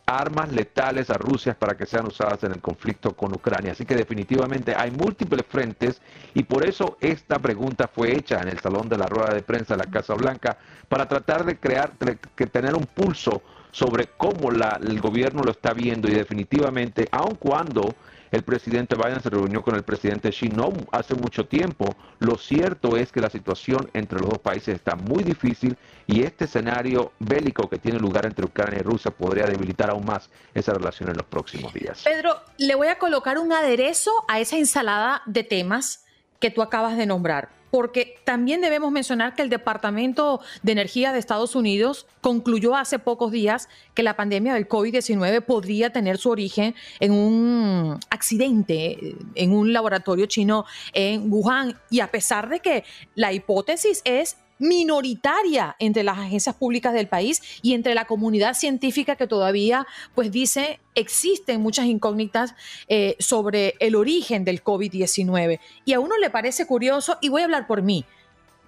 armas 0.09 0.50
letales 0.50 1.11
a 1.11 1.15
Rusia 1.15 1.55
para 1.55 1.77
que 1.77 1.85
sean 1.85 2.07
usadas 2.07 2.43
en 2.45 2.53
el 2.53 2.61
conflicto 2.61 3.15
con 3.15 3.35
Ucrania. 3.35 3.73
Así 3.73 3.85
que 3.85 3.95
definitivamente 3.95 4.75
hay 4.75 4.91
múltiples 4.91 5.45
frentes 5.47 6.00
y 6.33 6.45
por 6.45 6.67
eso 6.67 6.97
esta 7.00 7.38
pregunta 7.38 7.88
fue 7.88 8.17
hecha 8.17 8.41
en 8.41 8.49
el 8.49 8.59
salón 8.59 8.88
de 8.88 8.97
la 8.97 9.07
rueda 9.07 9.35
de 9.35 9.43
prensa 9.43 9.77
de 9.77 9.85
la 9.85 9.91
Casa 9.91 10.15
Blanca 10.15 10.57
para 10.88 11.07
tratar 11.07 11.45
de 11.45 11.59
crear, 11.59 11.93
que 12.35 12.47
tener 12.47 12.75
un 12.75 12.87
pulso 12.87 13.43
sobre 13.71 14.07
cómo 14.17 14.50
la, 14.50 14.81
el 14.83 14.99
gobierno 14.99 15.43
lo 15.43 15.50
está 15.50 15.75
viendo 15.75 16.09
y 16.09 16.12
definitivamente, 16.12 17.07
aun 17.12 17.35
cuando 17.35 17.95
el 18.30 18.42
presidente 18.42 18.97
Biden 18.97 19.20
se 19.20 19.30
reunió 19.30 19.62
con 19.62 19.75
el 19.75 19.82
presidente 19.82 20.30
Xi 20.30 20.49
no 20.49 20.73
hace 20.92 21.14
mucho 21.14 21.47
tiempo. 21.47 21.94
Lo 22.18 22.37
cierto 22.37 22.97
es 22.97 23.12
que 23.12 23.20
la 23.20 23.30
situación 23.30 23.90
entre 23.94 24.18
los 24.20 24.30
dos 24.30 24.38
países 24.38 24.75
está 24.75 24.97
muy 24.97 25.23
difícil 25.23 25.76
y 26.06 26.23
este 26.23 26.44
escenario 26.44 27.12
bélico 27.18 27.68
que 27.68 27.78
tiene 27.78 27.99
lugar 27.99 28.26
entre 28.26 28.44
Ucrania 28.44 28.80
y 28.80 28.82
Rusia 28.82 29.11
podría 29.11 29.47
debilitar 29.47 29.90
aún 29.90 30.04
más 30.04 30.30
esa 30.54 30.73
relación 30.73 31.11
en 31.11 31.16
los 31.16 31.26
próximos 31.26 31.73
días. 31.73 32.02
Pedro, 32.04 32.40
le 32.58 32.75
voy 32.75 32.88
a 32.88 32.99
colocar 32.99 33.38
un 33.38 33.52
aderezo 33.52 34.11
a 34.28 34.40
esa 34.40 34.56
ensalada 34.56 35.23
de 35.26 35.44
temas 35.44 36.04
que 36.40 36.50
tú 36.50 36.62
acabas 36.62 36.97
de 36.97 37.06
nombrar 37.06 37.58
porque 37.70 38.16
también 38.25 38.60
debemos 38.60 38.90
mencionar 38.90 39.34
que 39.34 39.42
el 39.42 39.50
Departamento 39.50 40.40
de 40.62 40.72
Energía 40.72 41.12
de 41.12 41.18
Estados 41.18 41.54
Unidos 41.54 42.06
concluyó 42.20 42.76
hace 42.76 42.98
pocos 42.98 43.32
días 43.32 43.68
que 43.94 44.02
la 44.02 44.16
pandemia 44.16 44.54
del 44.54 44.68
COVID-19 44.68 45.42
podría 45.42 45.90
tener 45.90 46.18
su 46.18 46.30
origen 46.30 46.75
en 47.00 47.12
un 47.12 47.98
accidente 48.10 49.16
en 49.34 49.52
un 49.52 49.72
laboratorio 49.72 50.26
chino 50.26 50.64
en 50.92 51.32
Wuhan. 51.32 51.78
Y 51.90 52.00
a 52.00 52.10
pesar 52.10 52.48
de 52.48 52.60
que 52.60 52.84
la 53.14 53.32
hipótesis 53.32 54.02
es 54.04 54.37
minoritaria 54.59 55.77
entre 55.79 56.03
las 56.03 56.19
agencias 56.19 56.55
públicas 56.55 56.93
del 56.93 57.09
país 57.09 57.43
y 57.62 57.75
entre 57.75 57.95
la 57.95 58.07
comunidad 58.07 58.55
científica 58.55 59.17
que 59.17 59.27
todavía 59.27 59.87
pues 60.15 60.31
dice 60.31 60.81
existen 60.95 61.61
muchas 61.61 61.87
incógnitas 61.87 62.55
eh, 62.88 63.17
sobre 63.19 63.75
el 63.81 63.95
origen 63.95 64.45
del 64.45 64.62
COVID-19. 64.62 65.61
Y 65.85 65.93
a 65.93 66.00
uno 66.00 66.17
le 66.19 66.31
parece 66.31 66.67
curioso, 66.67 67.19
y 67.21 67.29
voy 67.29 67.43
a 67.43 67.45
hablar 67.45 67.67
por 67.67 67.83
mí, 67.83 68.05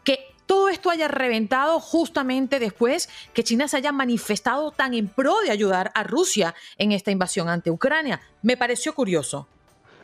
que 0.05 0.21
todo 0.47 0.69
esto 0.69 0.91
haya 0.91 1.09
reventado 1.09 1.81
justamente 1.81 2.59
después 2.59 3.09
que 3.35 3.45
China 3.45 3.69
se 3.69 3.77
haya 3.77 3.93
manifestado 3.93 4.71
tan 4.71 4.95
en 4.95 5.09
pro 5.09 5.41
de 5.41 5.51
ayudar 5.51 5.91
a 5.95 6.03
Rusia 6.05 6.55
en 6.79 6.93
esta 6.93 7.11
invasión 7.11 7.49
ante 7.49 7.71
Ucrania. 7.71 8.21
Me 8.43 8.57
pareció 8.57 8.95
curioso. 8.95 9.49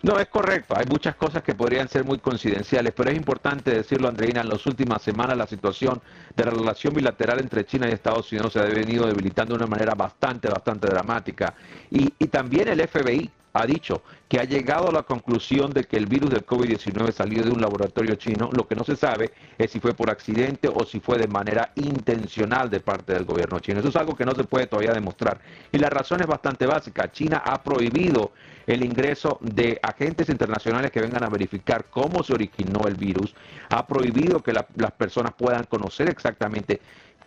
No, 0.06 0.20
es 0.20 0.28
correcto. 0.28 0.76
Hay 0.78 0.86
muchas 0.86 1.16
cosas 1.16 1.42
que 1.42 1.56
podrían 1.56 1.88
ser 1.88 2.04
muy 2.04 2.18
coincidenciales, 2.18 2.92
pero 2.96 3.10
es 3.10 3.16
importante 3.16 3.72
decirlo, 3.72 4.06
Andreina, 4.06 4.40
en 4.40 4.48
las 4.48 4.64
últimas 4.64 5.02
semanas 5.02 5.36
la 5.36 5.48
situación 5.48 6.00
de 6.36 6.44
la 6.44 6.50
relación 6.50 6.92
bilateral 6.92 7.40
entre 7.40 7.64
China 7.64 7.88
y 7.88 7.92
Estados 7.92 8.30
Unidos 8.30 8.52
se 8.52 8.60
ha 8.60 8.64
venido 8.64 9.06
debilitando 9.06 9.54
de 9.54 9.64
una 9.64 9.66
manera 9.66 9.94
bastante, 9.94 10.48
bastante 10.48 10.86
dramática. 10.86 11.54
Y, 11.90 12.12
y 12.18 12.26
también 12.26 12.68
el 12.68 12.86
FBI 12.86 13.30
ha 13.56 13.66
dicho 13.66 14.02
que 14.28 14.38
ha 14.38 14.44
llegado 14.44 14.88
a 14.88 14.92
la 14.92 15.02
conclusión 15.02 15.70
de 15.70 15.84
que 15.84 15.96
el 15.96 16.06
virus 16.06 16.30
del 16.30 16.44
COVID-19 16.44 17.12
salió 17.12 17.42
de 17.42 17.50
un 17.50 17.60
laboratorio 17.60 18.16
chino. 18.16 18.50
Lo 18.52 18.66
que 18.66 18.74
no 18.74 18.84
se 18.84 18.96
sabe 18.96 19.32
es 19.56 19.70
si 19.70 19.80
fue 19.80 19.94
por 19.94 20.10
accidente 20.10 20.68
o 20.68 20.84
si 20.84 21.00
fue 21.00 21.16
de 21.16 21.28
manera 21.28 21.72
intencional 21.76 22.68
de 22.68 22.80
parte 22.80 23.14
del 23.14 23.24
gobierno 23.24 23.60
chino. 23.60 23.80
Eso 23.80 23.88
es 23.88 23.96
algo 23.96 24.14
que 24.14 24.26
no 24.26 24.34
se 24.34 24.44
puede 24.44 24.66
todavía 24.66 24.92
demostrar. 24.92 25.40
Y 25.72 25.78
la 25.78 25.88
razón 25.88 26.20
es 26.20 26.26
bastante 26.26 26.66
básica. 26.66 27.10
China 27.10 27.42
ha 27.44 27.62
prohibido 27.62 28.32
el 28.66 28.84
ingreso 28.84 29.38
de 29.40 29.78
agentes 29.82 30.28
internacionales 30.28 30.90
que 30.90 31.00
vengan 31.00 31.24
a 31.24 31.28
verificar 31.28 31.86
cómo 31.88 32.22
se 32.22 32.34
originó 32.34 32.86
el 32.86 32.96
virus. 32.96 33.34
Ha 33.70 33.86
prohibido 33.86 34.42
que 34.42 34.52
las 34.52 34.92
personas 34.98 35.32
puedan 35.34 35.64
conocer 35.64 36.10
exactamente 36.10 36.25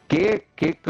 qué, 0.09 0.45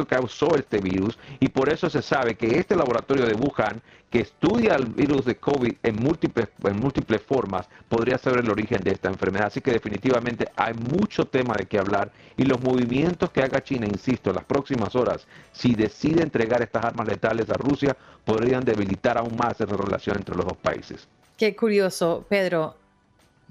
causó 0.07 0.55
este 0.55 0.79
virus 0.79 1.19
y 1.39 1.49
por 1.49 1.69
eso 1.69 1.89
se 1.89 2.01
sabe 2.01 2.35
que 2.35 2.57
este 2.57 2.75
laboratorio 2.75 3.25
de 3.25 3.33
Wuhan 3.33 3.81
que 4.09 4.21
estudia 4.21 4.75
el 4.75 4.85
virus 4.85 5.25
de 5.25 5.35
COVID 5.35 5.73
en 5.83 5.95
múltiples, 5.97 6.47
en 6.63 6.79
múltiples 6.79 7.21
formas 7.21 7.67
podría 7.87 8.17
ser 8.17 8.37
el 8.37 8.49
origen 8.49 8.81
de 8.81 8.91
esta 8.91 9.07
enfermedad. 9.09 9.47
Así 9.47 9.61
que 9.61 9.71
definitivamente 9.71 10.47
hay 10.55 10.73
mucho 10.73 11.25
tema 11.25 11.53
de 11.53 11.65
qué 11.65 11.77
hablar 11.77 12.11
y 12.35 12.45
los 12.45 12.59
movimientos 12.61 13.29
que 13.29 13.43
haga 13.43 13.61
China, 13.61 13.85
insisto, 13.85 14.31
en 14.31 14.37
las 14.37 14.45
próximas 14.45 14.95
horas, 14.95 15.27
si 15.51 15.75
decide 15.75 16.23
entregar 16.23 16.63
estas 16.63 16.85
armas 16.85 17.07
letales 17.07 17.49
a 17.51 17.53
Rusia, 17.53 17.95
podrían 18.25 18.63
debilitar 18.63 19.17
aún 19.19 19.35
más 19.35 19.61
esa 19.61 19.77
relación 19.77 20.17
entre 20.17 20.35
los 20.35 20.45
dos 20.45 20.57
países. 20.57 21.07
Qué 21.37 21.55
curioso, 21.55 22.25
Pedro 22.27 22.78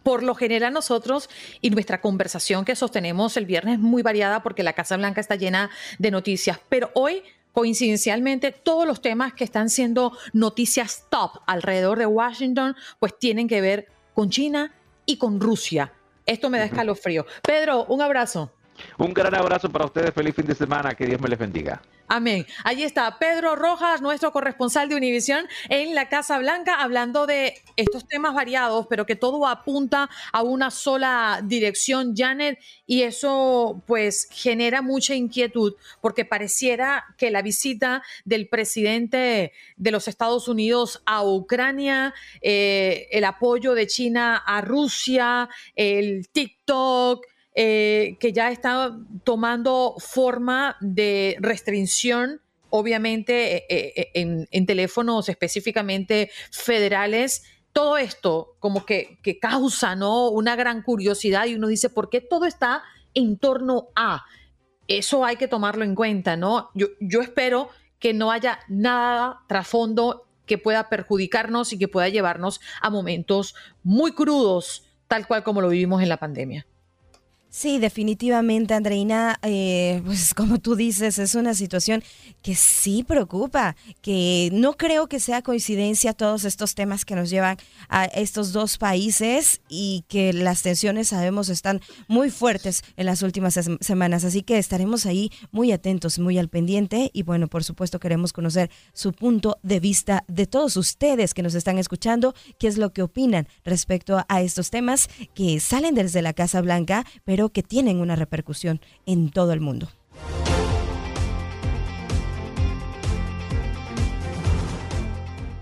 por 0.08 0.22
lo 0.22 0.34
general 0.34 0.72
nosotros 0.72 1.28
y 1.60 1.68
nuestra 1.68 2.00
conversación 2.00 2.64
que 2.64 2.74
sostenemos 2.74 3.36
el 3.36 3.44
viernes 3.44 3.74
es 3.74 3.78
muy 3.78 4.02
variada 4.02 4.42
porque 4.42 4.62
la 4.62 4.72
Casa 4.72 4.96
Blanca 4.96 5.20
está 5.20 5.36
llena 5.36 5.68
de 5.98 6.10
noticias, 6.10 6.58
pero 6.70 6.90
hoy 6.94 7.22
coincidencialmente 7.52 8.50
todos 8.50 8.86
los 8.86 9.02
temas 9.02 9.34
que 9.34 9.44
están 9.44 9.68
siendo 9.68 10.16
noticias 10.32 11.04
top 11.10 11.42
alrededor 11.46 11.98
de 11.98 12.06
Washington 12.06 12.74
pues 12.98 13.18
tienen 13.18 13.48
que 13.48 13.60
ver 13.60 13.88
con 14.14 14.30
China 14.30 14.74
y 15.04 15.18
con 15.18 15.40
Rusia. 15.40 15.92
Esto 16.24 16.48
me 16.48 16.56
da 16.56 16.64
escalofrío. 16.64 17.26
Pedro, 17.42 17.84
un 17.84 18.00
abrazo. 18.00 18.50
Un 18.96 19.12
gran 19.12 19.34
abrazo 19.34 19.68
para 19.70 19.86
ustedes, 19.86 20.12
feliz 20.12 20.34
fin 20.34 20.46
de 20.46 20.54
semana, 20.54 20.94
que 20.94 21.06
Dios 21.06 21.20
me 21.20 21.28
les 21.28 21.38
bendiga. 21.38 21.80
Amén. 22.10 22.46
Allí 22.64 22.84
está 22.84 23.18
Pedro 23.18 23.54
Rojas, 23.54 24.00
nuestro 24.00 24.32
corresponsal 24.32 24.88
de 24.88 24.96
Univisión 24.96 25.46
en 25.68 25.94
la 25.94 26.08
Casa 26.08 26.38
Blanca, 26.38 26.80
hablando 26.80 27.26
de 27.26 27.62
estos 27.76 28.08
temas 28.08 28.34
variados, 28.34 28.86
pero 28.88 29.04
que 29.04 29.14
todo 29.14 29.46
apunta 29.46 30.08
a 30.32 30.42
una 30.42 30.70
sola 30.70 31.40
dirección, 31.44 32.14
Janet, 32.16 32.58
y 32.86 33.02
eso 33.02 33.82
pues 33.86 34.26
genera 34.30 34.80
mucha 34.80 35.14
inquietud, 35.14 35.74
porque 36.00 36.24
pareciera 36.24 37.04
que 37.18 37.30
la 37.30 37.42
visita 37.42 38.02
del 38.24 38.48
presidente 38.48 39.52
de 39.76 39.90
los 39.90 40.08
Estados 40.08 40.48
Unidos 40.48 41.02
a 41.04 41.22
Ucrania, 41.22 42.14
eh, 42.40 43.06
el 43.10 43.24
apoyo 43.24 43.74
de 43.74 43.86
China 43.86 44.42
a 44.46 44.62
Rusia, 44.62 45.50
el 45.76 46.28
TikTok, 46.30 47.26
eh, 47.60 48.16
que 48.20 48.32
ya 48.32 48.52
está 48.52 48.96
tomando 49.24 49.96
forma 49.98 50.76
de 50.80 51.36
restricción, 51.40 52.40
obviamente 52.70 53.56
eh, 53.68 53.94
eh, 54.14 54.46
en, 54.52 54.66
teléfonos 54.66 55.28
específicamente 55.28 56.30
federales. 56.52 57.42
Todo 57.72 57.98
esto 57.98 58.54
como 58.60 58.86
que, 58.86 59.18
causa 59.42 59.96
¿no? 59.96 60.28
una 60.28 60.54
gran 60.54 60.82
curiosidad 60.82 61.46
y 61.46 61.56
uno 61.56 61.66
dice, 61.66 61.90
¿por 61.90 62.10
qué 62.10 62.20
todo 62.20 62.44
está 62.44 62.84
en 63.12 63.36
torno 63.36 63.88
a? 63.96 64.24
Eso 64.86 65.24
hay 65.24 65.34
que 65.34 65.48
tomarlo 65.48 65.82
en 65.82 65.96
cuenta, 65.96 66.36
¿no? 66.36 66.70
Yo, 66.74 66.86
yo 67.00 67.22
espero 67.22 67.70
que 67.98 68.14
no 68.14 68.30
haya 68.30 68.60
nada 68.68 69.40
trasfondo 69.48 70.28
que 70.46 70.58
pueda 70.58 70.88
perjudicarnos 70.88 71.72
y 71.72 71.78
que 71.80 71.88
pueda 71.88 72.08
llevarnos 72.08 72.60
a 72.80 72.88
momentos 72.88 73.56
muy 73.82 74.12
crudos, 74.12 74.84
tal 75.08 75.26
cual 75.26 75.42
como 75.42 75.60
lo 75.60 75.70
vivimos 75.70 76.04
en 76.04 76.08
la 76.08 76.18
pandemia. 76.18 76.64
Sí, 77.50 77.78
definitivamente, 77.78 78.74
Andreina, 78.74 79.38
eh, 79.42 80.02
pues 80.04 80.34
como 80.36 80.58
tú 80.58 80.76
dices, 80.76 81.18
es 81.18 81.34
una 81.34 81.54
situación 81.54 82.04
que 82.42 82.54
sí 82.54 83.04
preocupa, 83.04 83.74
que 84.02 84.50
no 84.52 84.74
creo 84.74 85.08
que 85.08 85.18
sea 85.18 85.40
coincidencia 85.40 86.12
todos 86.12 86.44
estos 86.44 86.74
temas 86.74 87.06
que 87.06 87.14
nos 87.14 87.30
llevan 87.30 87.56
a 87.88 88.04
estos 88.04 88.52
dos 88.52 88.76
países 88.76 89.62
y 89.70 90.04
que 90.08 90.34
las 90.34 90.60
tensiones 90.60 91.08
sabemos 91.08 91.48
están 91.48 91.80
muy 92.06 92.30
fuertes 92.30 92.82
en 92.98 93.06
las 93.06 93.22
últimas 93.22 93.58
semanas, 93.80 94.24
así 94.24 94.42
que 94.42 94.58
estaremos 94.58 95.06
ahí 95.06 95.30
muy 95.50 95.72
atentos, 95.72 96.18
muy 96.18 96.36
al 96.36 96.48
pendiente 96.48 97.10
y 97.14 97.22
bueno, 97.22 97.48
por 97.48 97.64
supuesto 97.64 97.98
queremos 97.98 98.34
conocer 98.34 98.70
su 98.92 99.12
punto 99.12 99.58
de 99.62 99.80
vista 99.80 100.24
de 100.28 100.46
todos 100.46 100.76
ustedes 100.76 101.32
que 101.32 101.42
nos 101.42 101.54
están 101.54 101.78
escuchando, 101.78 102.34
qué 102.58 102.68
es 102.68 102.76
lo 102.76 102.92
que 102.92 103.00
opinan 103.00 103.48
respecto 103.64 104.22
a 104.28 104.42
estos 104.42 104.68
temas 104.68 105.08
que 105.34 105.60
salen 105.60 105.94
desde 105.94 106.20
la 106.20 106.34
Casa 106.34 106.60
Blanca, 106.60 107.06
pero 107.24 107.37
que 107.46 107.62
tienen 107.62 108.00
una 108.00 108.16
repercusión 108.16 108.80
en 109.06 109.30
todo 109.30 109.52
el 109.52 109.60
mundo. 109.60 109.88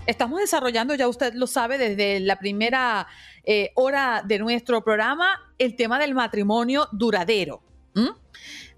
Estamos 0.07 0.39
desarrollando, 0.39 0.95
ya 0.95 1.07
usted 1.07 1.33
lo 1.33 1.47
sabe, 1.47 1.77
desde 1.77 2.21
la 2.21 2.39
primera 2.39 3.07
eh, 3.43 3.71
hora 3.75 4.23
de 4.25 4.39
nuestro 4.39 4.83
programa, 4.83 5.53
el 5.59 5.75
tema 5.75 5.99
del 5.99 6.15
matrimonio 6.15 6.87
duradero. 6.91 7.61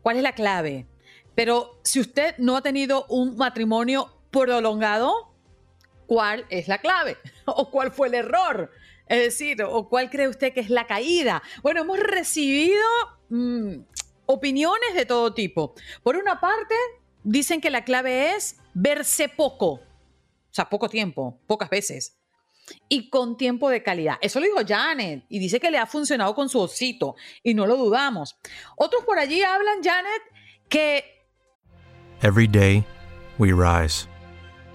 ¿Cuál 0.01 0.17
es 0.17 0.23
la 0.23 0.33
clave? 0.33 0.87
Pero 1.35 1.79
si 1.83 1.99
usted 1.99 2.35
no 2.37 2.57
ha 2.57 2.61
tenido 2.61 3.05
un 3.09 3.37
matrimonio 3.37 4.11
prolongado, 4.31 5.33
¿cuál 6.07 6.45
es 6.49 6.67
la 6.67 6.79
clave? 6.79 7.17
¿O 7.45 7.69
cuál 7.69 7.91
fue 7.91 8.07
el 8.07 8.15
error? 8.15 8.71
Es 9.09 9.19
decir, 9.19 9.61
¿o 9.63 9.89
cuál 9.89 10.11
cree 10.11 10.27
usted 10.27 10.53
que 10.53 10.59
es 10.59 10.69
la 10.69 10.85
caída? 10.85 11.41
Bueno, 11.63 11.81
hemos 11.81 11.99
recibido 11.99 12.85
mm, 13.29 13.81
opiniones 14.27 14.93
de 14.93 15.05
todo 15.07 15.33
tipo. 15.33 15.73
Por 16.03 16.15
una 16.15 16.39
parte, 16.39 16.75
dicen 17.23 17.59
que 17.59 17.71
la 17.71 17.83
clave 17.83 18.35
es 18.35 18.57
verse 18.75 19.27
poco, 19.27 19.67
o 19.71 19.81
sea, 20.51 20.69
poco 20.69 20.89
tiempo, 20.89 21.41
pocas 21.47 21.71
veces. 21.71 22.17
Y 22.87 23.09
con 23.09 23.35
tiempo 23.35 23.67
de 23.71 23.81
calidad. 23.81 24.17
Eso 24.21 24.39
lo 24.39 24.45
dijo 24.45 24.59
Janet 24.67 25.25
y 25.27 25.39
dice 25.39 25.59
que 25.59 25.71
le 25.71 25.79
ha 25.79 25.87
funcionado 25.87 26.35
con 26.35 26.49
su 26.49 26.59
osito 26.59 27.15
y 27.41 27.55
no 27.55 27.65
lo 27.65 27.77
dudamos. 27.77 28.37
Otros 28.77 29.03
por 29.05 29.17
allí 29.17 29.41
hablan, 29.41 29.81
Janet, 29.83 30.21
que... 30.69 31.03
Every 32.21 32.47
day 32.47 32.85
we 33.39 33.53
rise, 33.53 34.07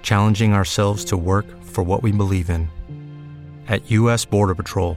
challenging 0.02 0.52
ourselves 0.52 1.04
to 1.04 1.16
work 1.16 1.46
for 1.62 1.84
what 1.84 2.02
we 2.02 2.10
believe 2.10 2.50
in. 2.50 2.73
At 3.68 3.90
U.S. 3.92 4.26
Border 4.26 4.54
Patrol, 4.54 4.96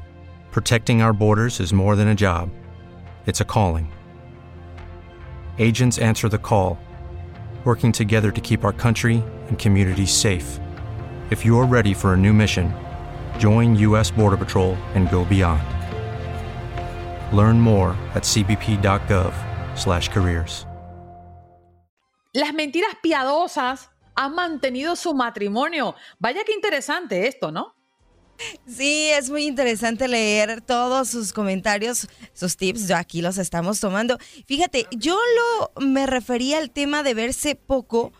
protecting 0.52 1.02
our 1.02 1.14
borders 1.14 1.60
is 1.60 1.74
more 1.74 1.98
than 1.98 2.08
a 2.10 2.16
job, 2.16 2.50
it's 3.26 3.42
a 3.42 3.46
calling. 3.46 3.92
Agents 5.58 5.98
answer 5.98 6.30
the 6.30 6.38
call, 6.38 6.78
working 7.66 7.92
together 7.92 8.32
to 8.32 8.40
keep 8.40 8.64
our 8.64 8.72
country 8.72 9.22
and 9.50 9.60
communities 9.60 10.12
safe. 10.12 10.62
If 11.30 11.44
you're 11.44 11.66
ready 11.66 11.94
for 11.94 12.14
a 12.14 12.18
new 12.18 12.32
mission, 12.32 12.74
join 13.38 13.76
U.S. 13.76 14.12
Border 14.12 14.38
Patrol 14.38 14.78
and 14.96 15.10
go 15.10 15.26
beyond. 15.26 15.62
Learn 17.34 17.60
more 17.60 17.98
at 18.14 18.24
cbp.gov/careers. 18.24 20.66
Las 22.34 22.54
mentiras 22.54 22.96
piadosas 23.02 23.90
han 24.16 24.36
mantenido 24.36 24.96
su 24.96 25.14
matrimonio. 25.14 25.96
Vaya 26.20 26.46
que 26.46 26.54
interesante 26.54 27.28
esto, 27.28 27.52
¿no? 27.52 27.77
Sí, 28.68 29.10
es 29.10 29.30
muy 29.30 29.46
interesante 29.46 30.08
leer 30.08 30.62
todos 30.62 31.10
sus 31.10 31.34
comentarios, 31.34 32.08
sus 32.34 32.58
tips. 32.58 32.88
Yo 32.88 32.98
aquí 32.98 33.22
los 33.22 33.38
estamos 33.38 33.80
tomando. 33.80 34.18
Fíjate, 34.46 34.88
yo 34.92 35.16
lo 35.16 35.86
me 35.86 36.06
refería 36.06 36.58
al 36.58 36.70
tema 36.70 37.04
de 37.04 37.14
verse 37.14 37.56
poco 37.56 38.12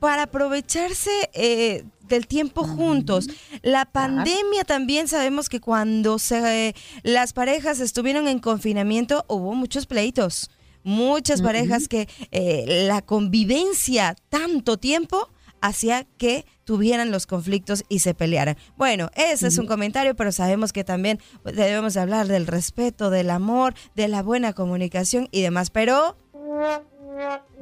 para 0.00 0.24
aprovecharse 0.24 1.30
eh, 1.32 1.84
del 2.08 2.26
tiempo 2.26 2.64
juntos. 2.64 3.28
La 3.62 3.86
pandemia 3.86 4.64
también 4.64 5.08
sabemos 5.08 5.48
que 5.48 5.60
cuando 5.60 6.18
se, 6.18 6.74
las 7.02 7.32
parejas 7.32 7.80
estuvieron 7.80 8.28
en 8.28 8.38
confinamiento 8.38 9.24
hubo 9.28 9.54
muchos 9.54 9.86
pleitos. 9.86 10.50
Muchas 10.82 11.40
parejas 11.40 11.88
que 11.88 12.06
eh, 12.30 12.84
la 12.86 13.00
convivencia 13.00 14.14
tanto 14.28 14.76
tiempo 14.76 15.30
hacía 15.64 16.06
que 16.18 16.44
tuvieran 16.64 17.10
los 17.10 17.26
conflictos 17.26 17.84
y 17.88 18.00
se 18.00 18.12
pelearan. 18.14 18.58
Bueno, 18.76 19.10
ese 19.14 19.48
es 19.48 19.56
un 19.56 19.66
comentario, 19.66 20.14
pero 20.14 20.30
sabemos 20.30 20.74
que 20.74 20.84
también 20.84 21.20
debemos 21.44 21.96
hablar 21.96 22.26
del 22.26 22.46
respeto, 22.46 23.08
del 23.08 23.30
amor, 23.30 23.72
de 23.94 24.08
la 24.08 24.22
buena 24.22 24.52
comunicación 24.52 25.28
y 25.30 25.40
demás, 25.40 25.70
pero... 25.70 26.18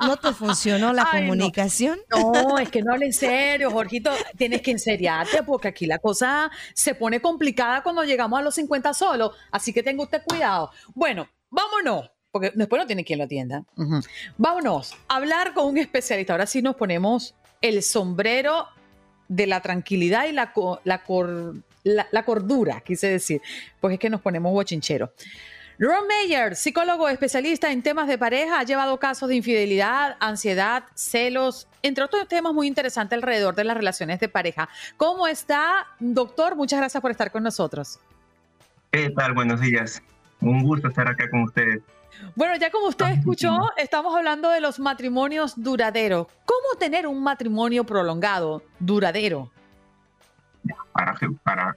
¿No 0.00 0.16
te 0.16 0.32
funcionó 0.32 0.92
la 0.92 1.06
comunicación? 1.10 2.00
No. 2.10 2.58
es 2.58 2.68
que 2.68 2.82
no 2.82 2.92
hable 2.92 3.06
en 3.06 3.12
serio, 3.14 3.70
Jorgito. 3.70 4.10
Tienes 4.36 4.60
que 4.60 4.72
enseriarte 4.72 5.42
porque 5.44 5.68
aquí 5.68 5.86
la 5.86 5.98
cosa 5.98 6.50
se 6.74 6.94
pone 6.94 7.22
complicada 7.22 7.82
cuando 7.82 8.02
llegamos 8.04 8.38
a 8.38 8.42
los 8.42 8.56
50 8.56 8.92
solos. 8.92 9.30
Así 9.52 9.72
que 9.72 9.82
tenga 9.82 10.02
usted 10.02 10.22
cuidado. 10.26 10.70
Bueno, 10.94 11.28
vámonos 11.48 12.10
porque 12.34 12.50
después 12.52 12.82
no 12.82 12.86
tiene 12.88 13.04
quien 13.04 13.20
lo 13.20 13.26
atienda. 13.26 13.62
Vámonos 14.36 14.92
a 15.06 15.14
hablar 15.14 15.54
con 15.54 15.66
un 15.66 15.78
especialista. 15.78 16.32
Ahora 16.32 16.46
sí 16.46 16.62
nos 16.62 16.74
ponemos 16.74 17.32
el 17.60 17.80
sombrero 17.80 18.66
de 19.28 19.46
la 19.46 19.60
tranquilidad 19.60 20.26
y 20.26 20.32
la, 20.32 20.52
la, 21.84 22.24
cordura, 22.24 22.80
quise 22.80 23.06
decir, 23.06 23.40
pues 23.80 23.92
es 23.92 24.00
que 24.00 24.10
nos 24.10 24.20
ponemos 24.20 24.52
bochincheros. 24.52 25.10
Ron 25.78 26.08
Mayer, 26.08 26.56
psicólogo 26.56 27.08
especialista 27.08 27.70
en 27.70 27.84
temas 27.84 28.08
de 28.08 28.18
pareja, 28.18 28.58
ha 28.58 28.64
llevado 28.64 28.98
casos 28.98 29.28
de 29.28 29.36
infidelidad, 29.36 30.16
ansiedad, 30.18 30.86
celos, 30.96 31.68
entre 31.82 32.02
otros 32.02 32.26
temas 32.26 32.52
muy 32.52 32.66
interesantes 32.66 33.16
alrededor 33.16 33.54
de 33.54 33.62
las 33.62 33.76
relaciones 33.76 34.18
de 34.18 34.28
pareja. 34.28 34.68
¿Cómo 34.96 35.28
está, 35.28 35.86
doctor? 36.00 36.56
Muchas 36.56 36.80
gracias 36.80 37.00
por 37.00 37.12
estar 37.12 37.30
con 37.30 37.44
nosotros. 37.44 38.00
¿Qué 38.90 39.10
tal? 39.10 39.34
Buenos 39.34 39.60
días. 39.60 40.02
Un 40.40 40.64
gusto 40.64 40.88
estar 40.88 41.08
acá 41.08 41.30
con 41.30 41.44
ustedes. 41.44 41.80
Bueno, 42.34 42.56
ya 42.56 42.70
como 42.70 42.88
usted 42.88 43.06
escuchó, 43.06 43.70
estamos 43.76 44.16
hablando 44.16 44.50
de 44.50 44.60
los 44.60 44.78
matrimonios 44.78 45.54
duraderos. 45.56 46.26
¿Cómo 46.44 46.78
tener 46.78 47.06
un 47.06 47.22
matrimonio 47.22 47.84
prolongado, 47.84 48.62
duradero? 48.80 49.50
Para, 50.92 51.14
para 51.42 51.76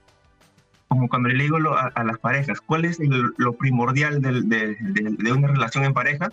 como 0.87 1.09
cuando 1.09 1.29
le 1.29 1.43
digo 1.43 1.57
a, 1.57 2.03
las 2.03 2.17
parejas, 2.19 2.61
¿cuál 2.61 2.85
es 2.85 2.99
lo 3.37 3.53
primordial 3.53 4.21
de, 4.21 5.31
una 5.31 5.47
relación 5.47 5.83
en 5.83 5.93
pareja? 5.93 6.31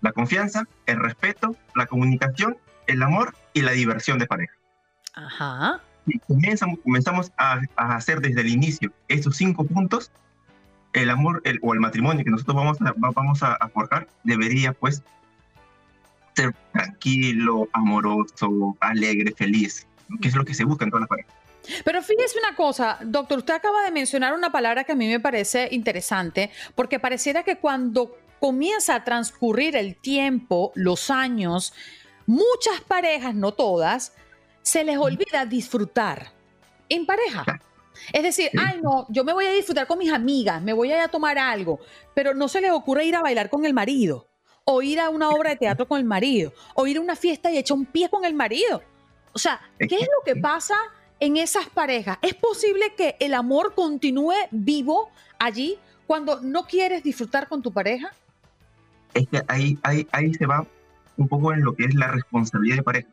La 0.00 0.12
confianza, 0.12 0.64
el 0.84 0.98
respeto, 0.98 1.56
la 1.74 1.86
comunicación, 1.86 2.58
el 2.86 3.02
amor 3.02 3.34
y 3.54 3.62
la 3.62 3.72
diversión 3.72 4.18
de 4.18 4.26
pareja. 4.26 4.54
Ajá. 5.14 5.80
Y 6.06 6.18
comenzamos, 6.20 6.78
comenzamos 6.84 7.32
a, 7.38 7.60
hacer 7.76 8.20
desde 8.20 8.42
el 8.42 8.48
inicio 8.48 8.92
esos 9.08 9.36
cinco 9.36 9.64
puntos, 9.64 10.12
el 11.02 11.10
amor 11.10 11.42
o 11.62 11.74
el 11.74 11.80
matrimonio 11.80 12.24
que 12.24 12.30
nosotros 12.30 12.56
vamos 12.56 12.80
a, 12.80 12.94
vamos 12.96 13.42
a, 13.42 13.68
forjar 13.68 14.08
debería 14.24 14.72
pues 14.72 15.02
ser 16.34 16.54
tranquilo, 16.72 17.68
amoroso, 17.72 18.76
alegre, 18.80 19.32
feliz, 19.32 19.86
que 20.20 20.28
es 20.28 20.34
lo 20.34 20.44
que 20.44 20.54
se 20.54 20.64
busca 20.64 20.84
en 20.84 20.90
todas 20.90 21.02
las 21.02 21.08
parejas. 21.08 21.34
Pero 21.84 22.02
fíjese 22.02 22.38
una 22.38 22.54
cosa, 22.54 22.98
doctor, 23.02 23.38
usted 23.38 23.54
acaba 23.54 23.82
de 23.82 23.90
mencionar 23.90 24.34
una 24.34 24.50
palabra 24.50 24.84
que 24.84 24.92
a 24.92 24.96
mí 24.96 25.08
me 25.08 25.20
parece 25.20 25.68
interesante, 25.72 26.50
porque 26.74 27.00
pareciera 27.00 27.42
que 27.42 27.56
cuando 27.56 28.16
comienza 28.38 28.94
a 28.94 29.04
transcurrir 29.04 29.76
el 29.76 29.96
tiempo, 29.96 30.72
los 30.74 31.10
años, 31.10 31.72
muchas 32.26 32.80
parejas, 32.86 33.34
no 33.34 33.52
todas, 33.52 34.12
se 34.62 34.84
les 34.84 34.98
olvida 34.98 35.46
disfrutar 35.46 36.32
en 36.88 37.06
pareja. 37.06 37.44
Es 38.12 38.22
decir, 38.22 38.50
ay 38.58 38.80
no, 38.82 39.06
yo 39.08 39.24
me 39.24 39.32
voy 39.32 39.46
a 39.46 39.52
disfrutar 39.52 39.86
con 39.86 39.98
mis 39.98 40.12
amigas, 40.12 40.62
me 40.62 40.72
voy 40.72 40.92
a 40.92 40.96
ir 40.96 41.02
a 41.02 41.08
tomar 41.08 41.38
algo, 41.38 41.80
pero 42.14 42.34
no 42.34 42.48
se 42.48 42.60
les 42.60 42.70
ocurre 42.70 43.04
ir 43.04 43.16
a 43.16 43.22
bailar 43.22 43.50
con 43.50 43.64
el 43.64 43.74
marido, 43.74 44.26
o 44.64 44.82
ir 44.82 45.00
a 45.00 45.10
una 45.10 45.30
obra 45.30 45.50
de 45.50 45.56
teatro 45.56 45.86
con 45.86 45.98
el 45.98 46.04
marido, 46.04 46.52
o 46.74 46.86
ir 46.86 46.98
a 46.98 47.00
una 47.00 47.16
fiesta 47.16 47.50
y 47.50 47.58
echar 47.58 47.76
un 47.76 47.86
pie 47.86 48.08
con 48.08 48.24
el 48.24 48.34
marido. 48.34 48.82
O 49.32 49.38
sea, 49.38 49.60
¿qué 49.78 49.96
es 49.96 50.08
lo 50.16 50.24
que 50.24 50.40
pasa 50.40 50.74
en 51.20 51.36
esas 51.36 51.68
parejas? 51.68 52.18
¿Es 52.22 52.34
posible 52.34 52.94
que 52.96 53.16
el 53.20 53.34
amor 53.34 53.74
continúe 53.74 54.34
vivo 54.50 55.10
allí 55.38 55.78
cuando 56.06 56.40
no 56.40 56.64
quieres 56.64 57.02
disfrutar 57.02 57.48
con 57.48 57.62
tu 57.62 57.72
pareja? 57.72 58.12
Es 59.14 59.28
que 59.28 59.42
ahí, 59.48 59.78
ahí, 59.82 60.06
ahí 60.12 60.32
se 60.34 60.46
va 60.46 60.66
un 61.16 61.28
poco 61.28 61.52
en 61.52 61.64
lo 61.64 61.74
que 61.74 61.84
es 61.84 61.94
la 61.94 62.08
responsabilidad 62.08 62.76
de 62.76 62.82
pareja. 62.82 63.08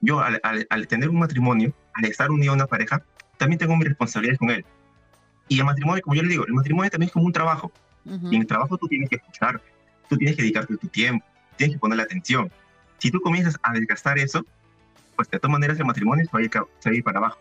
Yo 0.00 0.20
al, 0.20 0.88
tener 0.88 1.08
un 1.08 1.18
matrimonio, 1.18 1.72
al 1.94 2.04
estar 2.06 2.30
unido 2.30 2.52
a 2.52 2.56
una 2.56 2.66
pareja, 2.66 3.04
también 3.42 3.58
tengo 3.58 3.76
mi 3.76 3.84
responsabilidad 3.84 4.36
con 4.36 4.50
él. 4.50 4.64
Y 5.48 5.58
el 5.58 5.64
matrimonio, 5.64 6.00
como 6.00 6.14
yo 6.14 6.22
le 6.22 6.28
digo, 6.28 6.46
el 6.46 6.54
matrimonio 6.54 6.88
también 6.92 7.08
es 7.08 7.12
como 7.12 7.26
un 7.26 7.32
trabajo. 7.32 7.72
Y 8.04 8.36
en 8.36 8.42
el 8.42 8.46
trabajo 8.46 8.78
tú 8.78 8.86
tienes 8.86 9.10
que 9.10 9.16
escuchar, 9.16 9.60
tú 10.08 10.16
tienes 10.16 10.36
que 10.36 10.42
dedicarte 10.42 10.76
tu 10.76 10.86
tiempo, 10.86 11.26
tienes 11.56 11.74
que 11.74 11.80
ponerle 11.80 12.04
atención. 12.04 12.52
Si 12.98 13.10
tú 13.10 13.20
comienzas 13.20 13.56
a 13.64 13.72
desgastar 13.72 14.16
eso, 14.20 14.46
pues 15.16 15.28
de 15.28 15.40
todas 15.40 15.50
maneras 15.50 15.76
el 15.80 15.86
matrimonio 15.86 16.24
se 16.24 16.30
va 16.32 16.38
a 16.38 16.94
ir, 16.94 17.02
para 17.02 17.18
abajo. 17.18 17.38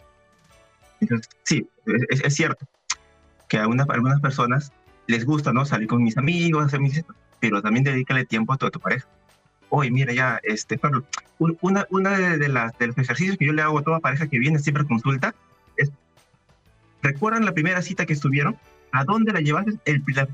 Entonces, 1.02 1.30
sí, 1.44 1.70
es, 2.10 2.34
cierto 2.34 2.66
que 3.48 3.58
a, 3.58 3.66
algunas 3.66 4.22
personas 4.22 4.72
les 5.06 5.24
gusta, 5.24 5.54
¿no? 5.54 5.66
Salir 5.66 5.88
con 5.88 6.02
mis 6.02 6.18
amigos, 6.18 6.66
hacer 6.66 6.80
mis... 6.80 7.04
Pero 7.40 7.62
también 7.62 7.84
dedícale 7.84 8.26
tiempo 8.26 8.54
a 8.54 8.58
tu, 8.58 8.66
a 8.66 8.72
tu 8.72 8.80
pareja. 8.80 9.08
Oye, 9.70 9.92
mira 9.92 10.14
ya, 10.14 10.40
este, 10.42 10.80
Pablo, 10.80 11.06
una, 11.38 11.86
una 11.92 12.18
de, 12.18 12.50
las, 12.50 12.76
de 12.80 12.88
los 12.88 12.98
ejercicios 12.98 13.38
que 13.38 13.46
yo 13.46 13.54
le 13.54 13.62
hago 13.62 13.80
a 13.80 13.84
toda 13.84 14.00
pareja 14.00 14.28
que 14.28 14.40
viene 14.40 14.58
siempre 14.60 14.84
a 14.84 14.88
consulta 14.88 15.30
es, 15.30 15.36
¿recuerdan 17.02 17.46
la 17.46 17.54
primera 17.54 17.82
cita 17.82 18.06
que 18.06 18.14
estuvieron? 18.14 18.58
¿A 18.92 19.04
dónde 19.06 19.32
la 19.32 19.40
llevaste 19.40 19.80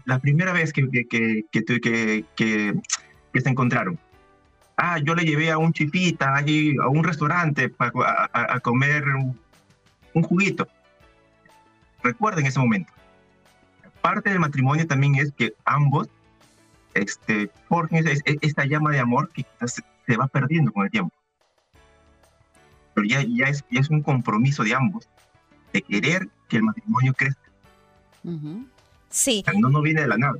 la, 0.05 0.19
primera 0.19 0.51
vez 0.51 0.73
que, 0.73 0.87
que, 0.89 1.45
que, 1.51 2.25
que, 2.35 3.41
se 3.41 3.49
encontraron? 3.49 3.99
ah, 4.77 4.99
yo 4.99 5.15
le 5.15 5.23
llevé 5.23 5.51
a 5.51 5.57
un 5.57 5.73
chifita, 5.73 6.35
allí, 6.35 6.75
a 6.81 6.87
un 6.87 7.03
restaurante 7.03 7.69
para, 7.69 7.91
a, 8.31 8.59
comer 8.59 9.03
un, 10.13 10.23
juguito. 10.23 10.67
Recuerden 12.01 12.45
ese 12.45 12.59
momento. 12.59 12.91
Parte 14.01 14.29
del 14.29 14.39
matrimonio 14.39 14.87
también 14.87 15.15
es 15.15 15.31
que 15.31 15.53
ambos 15.65 16.07
este, 16.93 17.51
forjen 17.67 18.05
esta 18.41 18.65
llama 18.65 18.91
de 18.91 18.99
amor 18.99 19.29
que 19.31 19.45
se 19.67 20.17
va 20.17 20.27
perdiendo 20.27 20.71
con 20.71 20.85
el 20.85 20.91
tiempo. 20.91 21.13
Pero 22.93 23.07
ya, 23.07 23.21
ya, 23.21 23.45
es, 23.45 23.63
ya 23.69 23.81
es 23.81 23.89
un 23.89 24.01
compromiso 24.01 24.63
de 24.63 24.73
ambos, 24.73 25.07
de 25.73 25.81
querer 25.81 26.29
que 26.47 26.57
el 26.57 26.63
matrimonio 26.63 27.13
crezca. 27.13 27.41
Sí. 29.09 29.43
no, 29.57 29.69
no 29.69 29.81
viene 29.81 30.01
de 30.01 30.07
la 30.07 30.17
nada. 30.17 30.35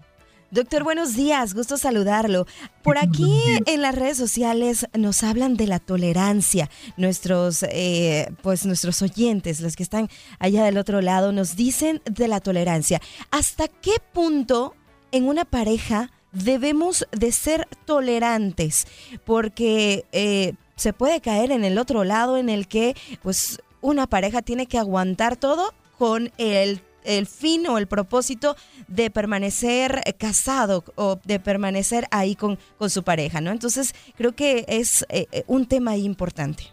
Doctor, 0.50 0.86
buenos 0.86 1.14
días, 1.14 1.54
gusto 1.54 1.76
saludarlo. 1.76 2.48
Por 2.82 2.98
aquí 2.98 3.42
en 3.66 3.82
las 3.82 3.94
redes 3.94 4.16
sociales 4.16 4.88
nos 4.98 5.22
hablan 5.24 5.58
de 5.58 5.68
la 5.68 5.80
tolerancia. 5.80 6.70
Nuestros, 6.96 7.64
eh, 7.64 8.32
pues 8.44 8.66
nuestros 8.66 9.02
oyentes, 9.02 9.60
los 9.60 9.76
que 9.76 9.84
están 9.84 10.08
allá 10.40 10.64
del 10.64 10.78
otro 10.78 11.02
lado, 11.02 11.34
nos 11.34 11.58
dicen 11.58 12.02
de 12.06 12.30
la 12.30 12.40
tolerancia. 12.40 13.02
¿Hasta 13.30 13.68
qué 13.68 13.96
punto 14.14 14.74
en 15.12 15.28
una 15.28 15.44
pareja 15.44 16.12
debemos 16.32 17.06
de 17.12 17.34
ser 17.34 17.68
tolerantes? 17.84 18.88
Porque 19.26 20.06
eh, 20.14 20.54
se 20.78 20.94
puede 20.94 21.20
caer 21.20 21.52
en 21.52 21.66
el 21.66 21.78
otro 21.78 22.06
lado 22.06 22.38
en 22.38 22.48
el 22.48 22.70
que, 22.70 22.96
pues, 23.22 23.62
una 23.82 24.08
pareja 24.08 24.42
tiene 24.42 24.66
que 24.66 24.78
aguantar 24.78 25.36
todo 25.36 25.74
con 25.98 26.32
el 26.38 26.82
el 27.08 27.26
fin 27.26 27.66
o 27.68 27.78
el 27.78 27.88
propósito 27.88 28.56
de 28.88 29.10
permanecer 29.10 30.04
casado 30.20 30.84
o 30.96 31.20
de 31.24 31.40
permanecer 31.40 32.06
ahí 32.12 32.36
con, 32.36 32.60
con 32.78 32.90
su 32.90 33.04
pareja, 33.04 33.40
¿no? 33.40 33.52
Entonces, 33.52 33.96
creo 34.18 34.36
que 34.36 34.66
es 34.68 35.06
eh, 35.10 35.28
eh, 35.32 35.44
un 35.48 35.66
tema 35.66 35.96
importante. 35.96 36.66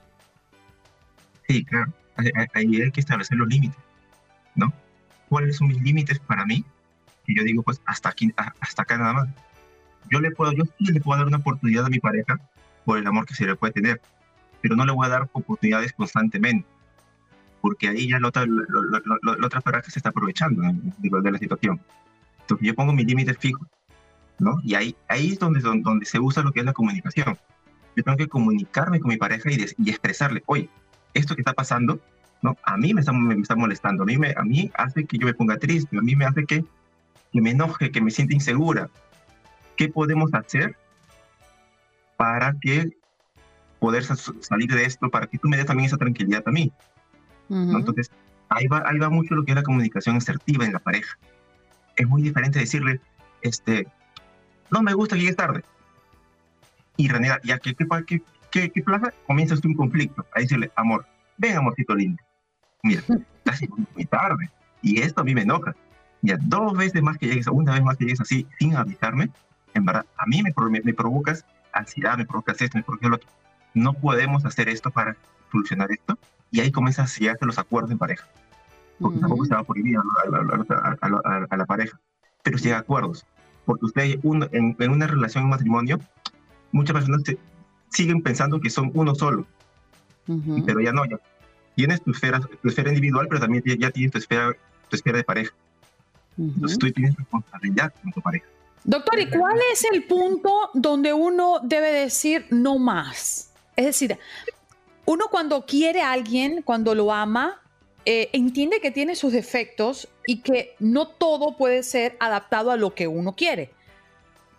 Sí, 1.49 1.65
claro. 1.65 1.93
Ahí 2.55 2.83
hay 2.83 2.91
que 2.91 3.01
establecer 3.01 3.37
los 3.39 3.49
límites, 3.49 3.79
¿no? 4.55 4.73
¿Cuáles 5.29 5.57
son 5.57 5.69
mis 5.69 5.81
límites 5.81 6.19
para 6.19 6.45
mí? 6.45 6.65
Y 7.27 7.37
yo 7.37 7.45
digo, 7.45 7.63
pues, 7.63 7.81
hasta 7.87 8.09
aquí, 8.09 8.33
hasta 8.61 8.83
acá 8.83 8.99
nada 8.99 9.13
más. 9.13 9.29
Yo 10.11 10.21
le 10.21 10.31
puedo, 10.33 10.53
yo 10.53 10.65
le 10.79 11.01
puedo 11.01 11.19
dar 11.19 11.27
una 11.27 11.39
oportunidad 11.39 11.87
a 11.87 11.89
mi 11.89 11.99
pareja 11.99 12.39
por 12.85 12.99
el 12.99 13.07
amor 13.07 13.25
que 13.25 13.35
se 13.35 13.47
le 13.47 13.57
puede 13.57 13.73
tener, 13.73 14.01
pero 14.61 14.77
no 14.77 14.85
le 14.85 14.93
voy 14.93 15.07
a 15.07 15.11
dar 15.11 15.29
oportunidades 15.33 15.93
constantemente 15.93 16.67
porque 17.65 17.89
ahí 17.89 18.11
ya 18.11 18.21
la 18.21 18.29
otra, 18.29 18.45
otra 19.43 19.63
pareja 19.63 19.91
se 19.91 19.99
está 19.99 20.11
aprovechando 20.11 20.61
de, 20.99 21.33
la 21.33 21.39
situación. 21.39 21.81
Entonces 22.43 22.67
yo 22.67 22.75
pongo 22.75 22.93
mis 22.93 23.07
límites 23.07 23.39
fijos, 23.39 23.67
¿no? 24.39 24.61
Y 24.63 24.75
ahí, 24.75 24.95
ahí 25.09 25.33
es 25.33 25.39
donde, 25.39 25.61
donde 25.61 26.05
se 26.05 26.21
usa 26.21 26.43
lo 26.43 26.53
que 26.53 26.61
es 26.61 26.67
la 26.67 26.75
comunicación. 26.75 27.39
Yo 27.97 28.05
tengo 28.05 28.19
que 28.19 28.29
comunicarme 28.29 29.01
con 29.01 29.09
mi 29.09 29.17
pareja 29.17 29.51
y, 29.51 29.65
y 29.79 29.89
expresarle, 29.89 30.43
oye, 30.45 30.69
esto 31.15 31.35
que 31.35 31.41
está 31.41 31.55
pasando, 31.55 32.01
¿no? 32.43 32.55
A 32.65 32.77
mí 32.77 32.93
me 32.93 33.01
está, 33.01 33.13
me 33.15 33.35
está 33.41 33.57
molestando, 33.57 34.03
a 34.03 34.07
mí, 34.07 34.19
me, 34.19 34.35
a 34.37 34.43
mí 34.43 34.71
hace 34.75 35.07
que 35.07 35.17
yo 35.17 35.25
me 35.25 35.33
ponga 35.33 35.57
triste, 35.57 35.97
a 35.97 36.03
mí 36.03 36.15
me 36.15 36.27
hace 36.27 36.45
que, 36.45 36.67
que 37.33 37.41
me 37.41 37.53
enoje, 37.53 37.91
que 37.91 38.03
me 38.03 38.11
sienta 38.11 38.35
insegura. 38.35 38.91
¿Qué 39.79 39.89
podemos 39.89 40.35
hacer 40.35 40.77
para 42.19 42.55
que 42.61 42.91
poder 43.79 44.05
salir 44.05 44.71
de 44.71 44.85
esto, 44.85 45.09
para 45.09 45.29
que 45.29 45.39
tú 45.39 45.49
me 45.49 45.57
des 45.57 45.65
también 45.65 45.87
esa 45.87 45.97
tranquilidad 45.97 46.43
a 46.45 46.51
mí? 46.51 46.71
Entonces, 47.51 48.11
ahí 48.49 48.67
va, 48.67 48.83
ahí 48.87 48.99
va 48.99 49.11
mucho 49.11 49.35
lo 49.35 49.45
que 49.45 49.53
es 49.53 49.57
la 49.57 49.63
comunicación 49.63 50.17
asertiva 50.17 50.65
en 50.65 50.73
la 50.73 50.79
pareja. 50.79 51.19
Es 51.97 52.09
muy 52.09 52.23
diferente 52.23 52.59
decirle, 52.59 53.01
este, 53.43 53.87
no 54.71 54.83
me 54.83 54.95
gusta 54.95 55.17
que 55.17 55.23
llegues 55.23 55.37
tarde. 55.37 55.65
Y 56.97 57.09
renegar, 57.09 57.41
ya 57.45 57.59
que 57.59 57.75
qué, 57.75 57.87
qué, 58.51 58.71
qué, 58.71 58.83
plaza, 58.83 59.13
comienzas 59.27 59.65
un 59.65 59.75
conflicto. 59.75 60.25
A 60.35 60.41
decirle, 60.41 60.71
amor, 60.77 61.07
ven 61.37 61.57
amorcito 61.57 61.95
lindo. 61.95 62.23
Mira, 62.83 63.03
estás 63.45 63.61
muy 63.95 64.05
tarde. 64.05 64.51
Y 64.83 65.01
esto 65.01 65.23
a 65.23 65.25
mí 65.25 65.35
me 65.35 65.43
enoja. 65.43 65.75
Ya 66.23 66.39
dos 66.41 66.77
veces 66.77 67.03
más 67.03 67.19
que 67.19 67.27
llegues, 67.27 67.47
una 67.49 67.73
vez 67.73 67.83
más 67.83 67.97
que 67.97 68.05
llegues 68.05 68.21
así, 68.21 68.47
sin 68.59 68.75
avisarme, 68.77 69.31
en 69.75 69.85
verdad, 69.85 70.07
a 70.17 70.27
mí 70.27 70.43
me, 70.43 70.81
me, 70.83 70.95
provocas 70.95 71.45
ansiedad, 71.73 72.17
me 72.17 72.25
provocas 72.25 72.63
esto, 72.63 72.79
me 72.79 72.85
provocas 72.85 73.11
lo 73.11 73.17
otro. 73.17 73.29
No 73.75 73.93
podemos 73.93 74.45
hacer 74.45 74.69
esto 74.69 74.91
para 74.91 75.17
solucionar 75.51 75.91
esto 75.93 76.19
y 76.51 76.61
ahí 76.61 76.71
comienzan 76.71 77.07
a 77.07 77.09
sellarse 77.09 77.45
los 77.45 77.59
acuerdos 77.59 77.91
en 77.91 77.99
pareja. 77.99 78.27
Porque 79.01 79.19
tampoco 79.19 79.45
se 79.45 79.55
va 79.55 79.61
a 79.61 79.65
prohibir 79.65 79.99
a, 79.99 81.57
la 81.57 81.67
pareja, 81.67 81.99
pero 82.43 82.59
si 82.59 82.69
hay 82.69 82.75
acuerdos. 82.75 83.27
Porque 83.65 83.87
ustedes, 83.87 84.19
en, 84.23 84.91
una 84.91 85.07
relación, 85.07 85.43
en 85.43 85.45
un 85.47 85.51
matrimonio, 85.51 85.99
muchas 86.71 86.95
personas 86.95 87.23
siguen 87.89 88.23
pensando 88.23 88.61
que 88.61 88.71
son 88.71 88.91
uno 88.95 89.15
solo, 89.15 89.47
pero 90.65 90.81
ya 90.81 90.93
no, 90.93 91.05
ya 91.07 91.19
tienes 91.75 92.03
tu 92.03 92.13
esfera, 92.13 92.41
tu 92.41 92.69
esfera 92.69 92.91
individual, 92.91 93.27
pero 93.29 93.41
también 93.41 93.63
ya 93.65 93.91
tienes 93.91 94.13
tu 94.13 94.19
esfera, 94.19 94.53
tu 94.89 94.97
esfera 94.97 95.19
de 95.19 95.25
pareja. 95.25 95.53
Entonces 96.39 96.79
tú 96.79 96.91
tienes 96.91 97.17
responsabilidad 97.17 97.93
con 98.03 98.13
tu 98.13 98.21
pareja. 98.21 98.47
Doctor, 98.85 99.19
¿y 99.19 99.31
cuál 99.31 99.59
es 99.73 99.85
el 99.91 100.05
punto 100.05 100.71
donde 100.75 101.13
uno 101.13 101.59
debe 101.63 101.93
decir 101.93 102.47
no 102.51 102.79
más? 102.79 103.54
Es 103.77 103.85
decir, 103.85 104.19
uno 105.05 105.27
cuando 105.31 105.67
quiere 105.67 106.03
a 106.03 106.13
alguien, 106.13 106.63
cuando 106.63 106.95
lo 106.95 107.13
ama, 107.13 107.61
eh, 108.07 108.29
entiende 108.33 108.81
que 108.81 108.91
tiene 108.91 109.17
sus 109.17 109.33
defectos 109.33 110.09
y 110.27 110.41
que 110.41 110.75
no 110.79 111.09
todo 111.09 111.57
puede 111.57 111.83
ser 111.83 112.17
adaptado 112.21 112.71
a 112.71 112.77
lo 112.77 112.95
que 112.95 113.07
uno 113.07 113.35
quiere. 113.35 113.71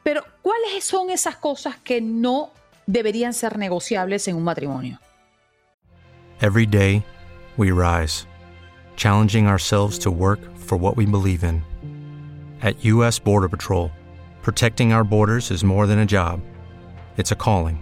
Pero 0.04 0.24
¿cuáles 0.42 0.84
son 0.84 1.10
esas 1.10 1.36
cosas 1.36 1.78
que 1.78 2.02
no 2.02 2.52
deberían 2.86 3.34
ser 3.34 3.58
negociables 3.58 4.28
en 4.28 4.36
un 4.36 4.44
matrimonio? 4.44 5.00
Every 6.42 6.66
day, 6.66 7.04
we 7.58 7.72
rise, 7.72 8.28
challenging 8.96 9.48
ourselves 9.48 9.98
to 10.00 10.12
work 10.12 10.40
for 10.58 10.78
what 10.78 10.98
we 10.98 11.06
believe 11.06 11.44
in. 11.44 11.64
At 12.62 12.84
U.S. 12.84 13.20
Border 13.20 13.50
Patrol, 13.50 13.92
protecting 14.42 14.92
our 14.92 15.04
borders 15.04 15.50
is 15.50 15.64
more 15.64 15.88
than 15.88 16.00
a 16.00 16.06
job, 16.06 16.42
it's 17.18 17.32
a 17.32 17.36
calling. 17.36 17.82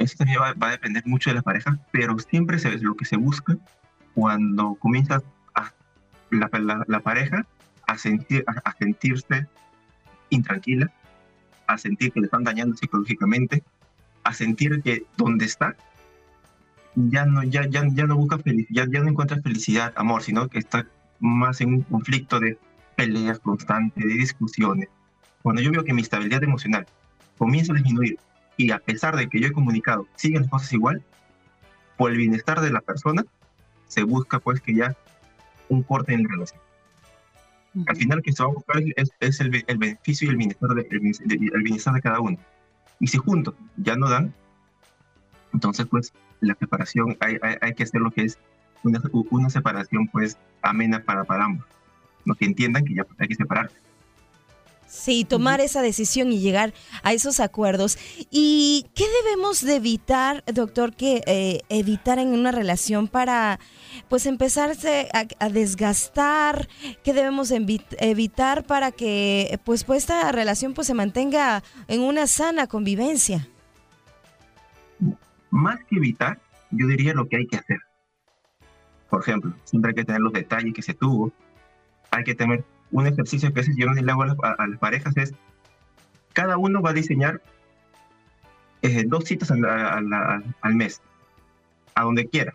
Eso 0.00 0.16
también 0.16 0.40
va, 0.40 0.54
va, 0.54 0.68
a 0.68 0.70
depender 0.72 1.02
mucho 1.06 1.28
de 1.28 1.34
la 1.36 1.42
pareja, 1.42 1.78
pero 1.92 2.18
siempre 2.18 2.58
se, 2.58 2.70
lo 2.78 2.96
que 2.96 3.04
se 3.04 3.16
busca 3.16 3.56
cuando 4.14 4.74
comienza 4.76 5.22
a, 5.54 5.72
la, 6.30 6.48
la, 6.58 6.84
la, 6.86 7.00
pareja 7.00 7.46
a, 7.86 7.98
sentir, 7.98 8.42
a, 8.46 8.52
a, 8.68 8.72
sentirse 8.76 9.46
intranquila, 10.30 10.90
a 11.66 11.76
sentir 11.76 12.12
que 12.12 12.20
le 12.20 12.26
están 12.26 12.44
dañando 12.44 12.76
psicológicamente, 12.76 13.62
a 14.24 14.32
sentir 14.32 14.80
que 14.82 15.04
donde 15.18 15.44
está 15.44 15.76
ya 16.94 17.26
no, 17.26 17.42
ya, 17.42 17.66
ya, 17.68 17.86
ya 17.92 18.06
no 18.06 18.16
busca 18.16 18.38
felicidad, 18.38 18.86
ya, 18.86 18.90
ya 18.90 19.04
no 19.04 19.10
encuentra 19.10 19.42
felicidad, 19.42 19.92
amor, 19.96 20.22
sino 20.22 20.48
que 20.48 20.60
está 20.60 20.86
más 21.18 21.60
en 21.60 21.74
un 21.74 21.82
conflicto 21.82 22.40
de 22.40 22.58
peleas 22.96 23.38
constantes, 23.38 24.02
de 24.02 24.14
discusiones. 24.14 24.88
Cuando 25.42 25.60
yo 25.60 25.70
veo 25.70 25.84
que 25.84 25.92
mi 25.92 26.00
estabilidad 26.00 26.42
emocional 26.42 26.86
comienza 27.36 27.74
a 27.74 27.76
disminuir 27.76 28.18
y 28.60 28.72
a 28.72 28.78
pesar 28.78 29.16
de 29.16 29.26
que 29.26 29.40
yo 29.40 29.48
he 29.48 29.52
comunicado, 29.52 30.06
siguen 30.16 30.42
las 30.42 30.50
cosas 30.50 30.70
igual, 30.74 31.02
por 31.96 32.10
el 32.10 32.18
bienestar 32.18 32.60
de 32.60 32.70
la 32.70 32.82
persona, 32.82 33.24
se 33.86 34.02
busca 34.02 34.38
pues 34.38 34.60
que 34.60 34.74
ya 34.74 34.94
un 35.70 35.82
corte 35.82 36.12
en 36.12 36.24
la 36.24 36.28
relación. 36.28 36.60
Uh 37.72 37.80
-huh. 37.80 37.84
Al 37.88 37.96
final 37.96 38.22
que 38.22 38.32
se 38.32 38.42
va 38.42 38.50
a 38.50 38.52
buscar 38.52 38.82
es, 38.96 39.10
es 39.20 39.40
el, 39.40 39.64
el, 39.66 39.78
beneficio 39.78 40.26
y 40.26 40.30
el 40.30 40.36
bienestar, 40.36 40.70
de, 40.74 40.86
el, 40.90 41.54
el 41.54 41.62
bienestar 41.62 41.94
de 41.94 42.02
cada 42.02 42.20
uno. 42.20 42.36
Y 42.98 43.06
si 43.06 43.16
juntos 43.16 43.54
ya 43.78 43.96
no 43.96 44.10
dan, 44.10 44.34
entonces 45.54 45.86
pues 45.86 46.12
la 46.40 46.54
separación, 46.54 47.16
hay, 47.20 47.38
hay, 47.40 47.56
hay 47.62 47.74
que 47.74 47.84
hacer 47.84 48.02
lo 48.02 48.10
que 48.10 48.24
es 48.24 48.38
una, 48.82 49.00
una 49.30 49.48
separación 49.48 50.06
pues 50.08 50.36
amena 50.60 51.02
para, 51.02 51.24
para 51.24 51.46
ambos. 51.46 51.66
¿no? 52.26 52.34
Que 52.34 52.44
entiendan 52.44 52.84
que 52.84 52.94
ya 52.94 53.06
hay 53.18 53.28
que 53.28 53.36
separarse. 53.36 53.76
Sí, 54.90 55.24
tomar 55.24 55.60
esa 55.60 55.82
decisión 55.82 56.32
y 56.32 56.40
llegar 56.40 56.74
a 57.04 57.12
esos 57.12 57.38
acuerdos. 57.38 57.96
¿Y 58.28 58.86
qué 58.96 59.04
debemos 59.22 59.64
de 59.64 59.76
evitar, 59.76 60.42
doctor, 60.52 60.96
que 60.96 61.22
eh, 61.28 61.60
evitar 61.68 62.18
en 62.18 62.30
una 62.30 62.50
relación 62.50 63.06
para 63.06 63.60
pues 64.08 64.26
empezarse 64.26 65.08
a, 65.14 65.26
a 65.38 65.48
desgastar? 65.48 66.68
¿Qué 67.04 67.12
debemos 67.12 67.52
evitar 67.52 68.64
para 68.64 68.90
que 68.90 69.60
pues, 69.64 69.84
pues 69.84 70.02
esta 70.02 70.32
relación 70.32 70.74
pues 70.74 70.88
se 70.88 70.94
mantenga 70.94 71.62
en 71.86 72.00
una 72.00 72.26
sana 72.26 72.66
convivencia? 72.66 73.46
Más 75.50 75.78
que 75.84 75.98
evitar, 75.98 76.40
yo 76.72 76.88
diría 76.88 77.14
lo 77.14 77.28
que 77.28 77.36
hay 77.36 77.46
que 77.46 77.58
hacer. 77.58 77.78
Por 79.08 79.22
ejemplo, 79.22 79.54
siempre 79.62 79.90
hay 79.90 79.94
que 79.94 80.04
tener 80.04 80.20
los 80.20 80.32
detalles 80.32 80.74
que 80.74 80.82
se 80.82 80.94
tuvo, 80.94 81.30
hay 82.10 82.24
que 82.24 82.34
tener 82.34 82.64
un 82.90 83.06
ejercicio 83.06 83.52
que 83.52 83.62
no 83.62 83.94
le 83.94 84.12
hago 84.12 84.22
a 84.22 84.52
a 84.52 84.66
las 84.66 84.78
parejas 84.78 85.16
es, 85.16 85.34
cada 86.32 86.56
uno 86.56 86.80
va 86.82 86.90
a 86.90 86.94
diseñar 86.94 87.40
eh, 88.82 89.04
dos 89.06 89.24
citas 89.24 89.50
al, 89.50 90.74
mes, 90.74 91.02
a 91.94 92.02
donde 92.02 92.26
quiera, 92.28 92.54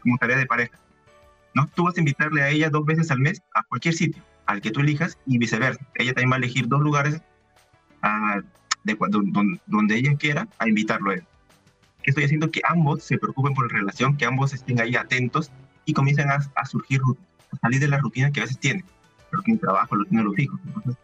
como 0.00 0.16
tarea 0.16 0.38
de 0.38 0.46
pareja. 0.46 0.78
¿no? 1.54 1.68
Tú 1.74 1.84
vas 1.84 1.96
a 1.96 2.00
invitarle 2.00 2.42
a 2.42 2.48
ella 2.48 2.70
dos 2.70 2.86
veces 2.86 3.10
al 3.10 3.18
mes 3.18 3.42
a 3.54 3.62
cualquier 3.64 3.94
sitio, 3.94 4.22
al 4.46 4.62
que 4.62 4.70
tú 4.70 4.80
elijas 4.80 5.18
y 5.26 5.36
viceversa. 5.36 5.84
Ella 5.94 6.14
también 6.14 6.30
va 6.30 6.36
a 6.36 6.38
elegir 6.38 6.68
dos 6.68 6.80
lugares 6.80 7.20
a, 8.00 8.40
de, 8.84 8.96
donde, 9.66 9.96
ella 9.96 10.16
quiera 10.16 10.48
a 10.58 10.68
invitarlo 10.68 11.10
a 11.10 11.14
él. 11.14 11.24
¿Qué 12.02 12.10
estoy 12.10 12.24
haciendo? 12.24 12.50
Que 12.50 12.62
ambos 12.64 13.04
se 13.04 13.18
preocupen 13.18 13.54
por 13.54 13.70
la 13.70 13.78
relación, 13.78 14.16
que 14.16 14.24
ambos 14.24 14.54
estén 14.54 14.80
ahí 14.80 14.96
atentos 14.96 15.52
y 15.84 15.92
comiencen 15.92 16.30
a, 16.30 16.38
a 16.54 16.64
surgir 16.64 17.02
salir 17.60 17.80
de 17.80 17.88
la 17.88 17.98
rutina 17.98 18.30
que 18.30 18.40
a 18.40 18.44
veces 18.44 18.58
tiene, 18.58 18.84
rutina 19.30 19.56
de 19.56 19.60
trabajo, 19.60 19.94
rutina 19.96 20.20
de 20.20 20.28
los 20.28 20.38
hijos. 20.38 20.60
Entonces, 20.66 20.96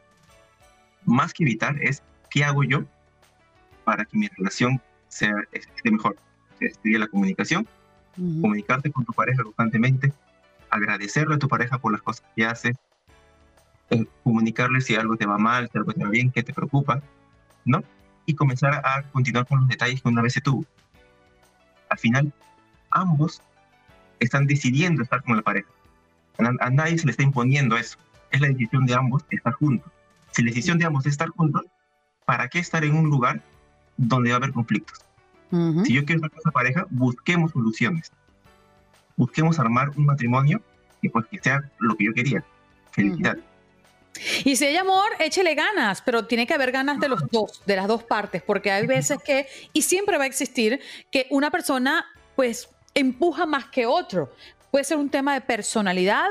más 1.04 1.32
que 1.32 1.44
evitar 1.44 1.82
es 1.82 2.02
qué 2.30 2.44
hago 2.44 2.64
yo 2.64 2.84
para 3.84 4.04
que 4.04 4.18
mi 4.18 4.28
relación 4.28 4.80
sea, 5.08 5.34
esté 5.52 5.90
mejor. 5.90 6.16
Estudia 6.60 6.98
la 6.98 7.06
comunicación, 7.06 7.66
uh 8.16 8.20
-huh. 8.20 8.40
comunicarte 8.42 8.90
con 8.90 9.04
tu 9.04 9.12
pareja 9.12 9.42
constantemente, 9.42 10.12
agradecerle 10.70 11.36
a 11.36 11.38
tu 11.38 11.48
pareja 11.48 11.78
por 11.78 11.92
las 11.92 12.02
cosas 12.02 12.24
que 12.34 12.44
hace, 12.44 12.72
eh, 13.90 14.04
comunicarle 14.22 14.80
si 14.80 14.96
algo 14.96 15.16
te 15.16 15.24
va 15.24 15.38
mal, 15.38 15.68
si 15.70 15.78
algo 15.78 15.92
te 15.92 16.04
va 16.04 16.10
bien, 16.10 16.30
qué 16.30 16.42
te 16.42 16.52
preocupa, 16.52 17.00
¿no? 17.64 17.82
Y 18.26 18.34
comenzar 18.34 18.82
a 18.84 19.02
continuar 19.10 19.46
con 19.46 19.60
los 19.60 19.68
detalles 19.68 20.02
que 20.02 20.08
una 20.08 20.20
vez 20.20 20.34
se 20.34 20.40
tuvo. 20.42 20.66
Al 21.88 21.98
final, 21.98 22.32
ambos 22.90 23.40
están 24.20 24.46
decidiendo 24.46 25.02
estar 25.02 25.22
con 25.22 25.36
la 25.36 25.42
pareja 25.42 25.68
a 26.38 26.70
nadie 26.70 26.98
se 26.98 27.06
le 27.06 27.10
está 27.10 27.22
imponiendo 27.22 27.76
eso. 27.76 27.98
Es 28.30 28.40
la 28.40 28.48
decisión 28.48 28.86
de 28.86 28.94
ambos 28.94 29.24
estar 29.30 29.52
juntos. 29.54 29.90
Si 30.32 30.42
la 30.42 30.50
decisión 30.50 30.78
de 30.78 30.84
ambos 30.84 31.06
es 31.06 31.12
estar 31.12 31.28
juntos, 31.30 31.64
¿para 32.24 32.48
qué 32.48 32.58
estar 32.58 32.84
en 32.84 32.94
un 32.94 33.08
lugar 33.08 33.40
donde 33.96 34.30
va 34.30 34.36
a 34.36 34.38
haber 34.38 34.52
conflictos? 34.52 35.00
Uh 35.50 35.56
-huh. 35.56 35.84
Si 35.84 35.94
yo 35.94 36.04
quiero 36.04 36.18
estar 36.18 36.30
con 36.30 36.40
esa 36.40 36.50
pareja, 36.50 36.86
busquemos 36.90 37.52
soluciones. 37.52 38.12
Busquemos 39.16 39.58
armar 39.58 39.90
un 39.96 40.06
matrimonio 40.06 40.62
que, 41.02 41.10
pues, 41.10 41.26
que 41.26 41.38
sea 41.40 41.62
lo 41.78 41.96
que 41.96 42.04
yo 42.04 42.14
quería. 42.14 42.44
Felicidad. 42.92 43.36
Uh 43.36 43.40
-huh. 43.40 43.44
Y 44.44 44.56
si 44.56 44.64
hay 44.64 44.76
amor, 44.76 45.08
échele 45.20 45.54
ganas, 45.54 46.02
pero 46.02 46.26
tiene 46.26 46.46
que 46.46 46.54
haber 46.54 46.72
ganas 46.72 46.98
de 46.98 47.08
los 47.08 47.20
dos, 47.30 47.62
de 47.66 47.76
las 47.76 47.86
dos 47.86 48.02
partes, 48.02 48.42
porque 48.42 48.70
hay 48.70 48.86
veces 48.86 49.18
que, 49.24 49.46
y 49.72 49.82
siempre 49.82 50.18
va 50.18 50.24
a 50.24 50.26
existir, 50.26 50.80
que 51.10 51.26
una 51.30 51.50
persona, 51.50 52.04
pues, 52.34 52.68
empuja 52.94 53.46
más 53.46 53.66
que 53.66 53.86
otro. 53.86 54.32
Puede 54.70 54.84
ser 54.84 54.98
un 54.98 55.10
tema 55.10 55.34
de 55.34 55.40
personalidad, 55.40 56.26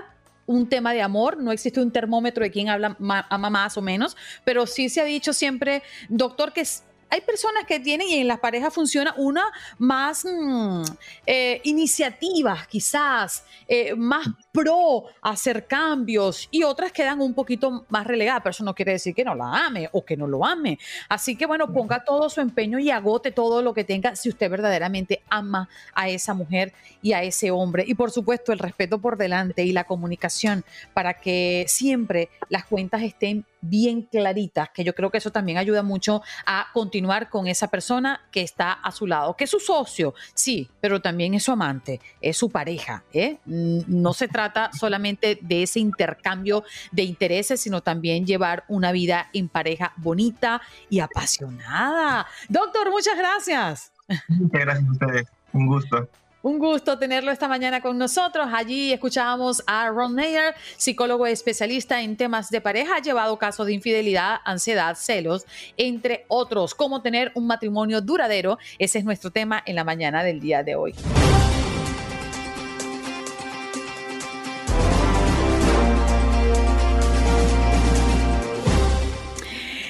un 0.45 0.69
tema 0.69 0.93
de 0.93 1.01
amor, 1.01 1.37
no 1.37 1.51
existe 1.51 1.81
un 1.81 1.91
termómetro 1.91 2.43
de 2.43 2.51
quién 2.51 2.69
habla, 2.69 2.95
ama 2.99 3.49
más 3.49 3.77
o 3.77 3.81
menos, 3.81 4.15
pero 4.43 4.65
sí 4.65 4.89
se 4.89 5.01
ha 5.01 5.05
dicho 5.05 5.33
siempre, 5.33 5.83
doctor, 6.07 6.53
que 6.53 6.63
hay 7.09 7.21
personas 7.21 7.65
que 7.65 7.79
tienen 7.79 8.07
y 8.07 8.15
en 8.15 8.27
las 8.27 8.39
parejas 8.39 8.73
funciona 8.73 9.13
una 9.17 9.43
más 9.77 10.25
mmm, 10.25 10.83
eh, 11.25 11.61
iniciativas, 11.63 12.67
quizás, 12.67 13.45
eh, 13.67 13.95
más 13.95 14.27
pro 14.51 15.05
hacer 15.21 15.67
cambios 15.67 16.47
y 16.51 16.63
otras 16.63 16.91
quedan 16.91 17.21
un 17.21 17.33
poquito 17.33 17.85
más 17.89 18.05
relegadas, 18.05 18.41
pero 18.43 18.51
eso 18.51 18.63
no 18.63 18.75
quiere 18.75 18.93
decir 18.93 19.13
que 19.13 19.23
no 19.23 19.35
la 19.35 19.65
ame 19.65 19.89
o 19.91 20.03
que 20.03 20.17
no 20.17 20.27
lo 20.27 20.45
ame. 20.45 20.79
Así 21.09 21.35
que 21.35 21.45
bueno, 21.45 21.71
ponga 21.71 22.03
todo 22.03 22.29
su 22.29 22.41
empeño 22.41 22.79
y 22.79 22.89
agote 22.89 23.31
todo 23.31 23.61
lo 23.61 23.73
que 23.73 23.83
tenga 23.83 24.15
si 24.15 24.29
usted 24.29 24.49
verdaderamente 24.49 25.21
ama 25.29 25.69
a 25.93 26.09
esa 26.09 26.33
mujer 26.33 26.73
y 27.01 27.13
a 27.13 27.23
ese 27.23 27.51
hombre. 27.51 27.83
Y 27.87 27.93
por 27.93 28.11
supuesto 28.11 28.51
el 28.51 28.59
respeto 28.59 28.99
por 28.99 29.17
delante 29.17 29.63
y 29.63 29.71
la 29.71 29.85
comunicación 29.85 30.65
para 30.93 31.15
que 31.15 31.65
siempre 31.67 32.29
las 32.49 32.65
cuentas 32.65 33.01
estén 33.03 33.45
bien 33.69 34.03
claritas, 34.03 34.69
que 34.69 34.83
yo 34.83 34.93
creo 34.93 35.09
que 35.09 35.17
eso 35.17 35.31
también 35.31 35.57
ayuda 35.57 35.83
mucho 35.83 36.21
a 36.45 36.67
continuar 36.73 37.29
con 37.29 37.47
esa 37.47 37.67
persona 37.67 38.21
que 38.31 38.41
está 38.41 38.73
a 38.73 38.91
su 38.91 39.07
lado, 39.07 39.35
que 39.35 39.45
es 39.45 39.49
su 39.49 39.59
socio, 39.59 40.13
sí, 40.33 40.69
pero 40.81 41.01
también 41.01 41.33
es 41.33 41.43
su 41.43 41.51
amante, 41.51 41.99
es 42.21 42.37
su 42.37 42.49
pareja. 42.49 43.03
¿eh? 43.13 43.37
No 43.45 44.13
se 44.13 44.27
trata 44.27 44.71
solamente 44.73 45.39
de 45.41 45.63
ese 45.63 45.79
intercambio 45.79 46.63
de 46.91 47.03
intereses, 47.03 47.61
sino 47.61 47.81
también 47.81 48.25
llevar 48.25 48.63
una 48.67 48.91
vida 48.91 49.29
en 49.33 49.49
pareja 49.49 49.93
bonita 49.97 50.61
y 50.89 50.99
apasionada. 50.99 52.27
Doctor, 52.49 52.89
muchas 52.91 53.17
gracias. 53.17 53.91
Muchas 54.27 54.61
gracias 54.61 54.87
a 54.87 54.91
ustedes, 54.91 55.27
un 55.53 55.67
gusto. 55.67 56.09
Un 56.47 56.59
gusto 56.59 56.97
tenerlo 56.97 57.29
esta 57.29 57.49
mañana 57.49 57.81
con 57.81 57.97
nosotros. 57.97 58.47
Allí 58.53 58.93
escuchábamos 58.93 59.61
a 59.67 59.89
Ron 59.89 60.15
Nayer, 60.15 60.55
psicólogo 60.77 61.27
especialista 61.27 62.01
en 62.01 62.15
temas 62.15 62.49
de 62.49 62.61
pareja, 62.61 62.95
ha 62.95 63.01
llevado 63.01 63.37
casos 63.37 63.65
de 63.65 63.73
infidelidad, 63.73 64.37
ansiedad, 64.45 64.95
celos, 64.95 65.45
entre 65.75 66.23
otros. 66.29 66.73
Cómo 66.73 67.01
tener 67.01 67.33
un 67.35 67.47
matrimonio 67.47 67.99
duradero. 67.99 68.59
Ese 68.79 68.99
es 68.99 69.03
nuestro 69.03 69.29
tema 69.29 69.61
en 69.65 69.75
la 69.75 69.83
mañana 69.83 70.23
del 70.23 70.39
día 70.39 70.63
de 70.63 70.75
hoy. 70.75 70.95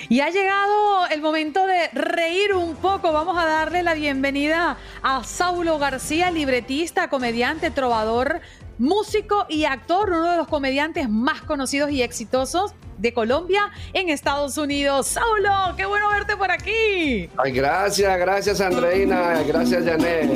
Y 0.10 0.22
ha 0.22 0.30
llegado 0.30 1.08
el 1.08 1.22
momento 1.22 1.66
de 1.68 1.90
reír 1.90 2.54
un 2.54 2.76
poco. 2.76 3.12
Vamos 3.12 3.38
a 3.38 3.46
darle 3.46 3.84
la 3.84 3.94
bienvenida 3.94 4.78
a 5.04 5.24
Saulo 5.26 5.78
García, 5.80 6.32
libretista, 6.32 7.10
comediante, 7.10 7.72
trovador, 7.72 8.40
músico 8.78 9.46
y 9.50 9.66
actor, 9.66 10.10
uno 10.12 10.32
de 10.32 10.38
los 10.38 10.48
comediantes 10.48 11.10
más 11.10 11.42
conocidos 11.42 11.92
y 11.92 12.04
exitosos 12.04 12.74
de 12.98 13.14
Colombia 13.14 13.70
en 13.92 14.08
Estados 14.08 14.58
Unidos. 14.58 15.08
Saulo, 15.08 15.76
qué 15.76 15.86
bueno 15.86 16.10
verte 16.10 16.38
por 16.38 16.52
aquí. 16.52 17.30
Ay, 17.38 17.52
gracias, 17.52 18.18
gracias 18.18 18.62
Andreina, 18.62 19.44
gracias 19.46 19.84
Janet. 19.84 20.32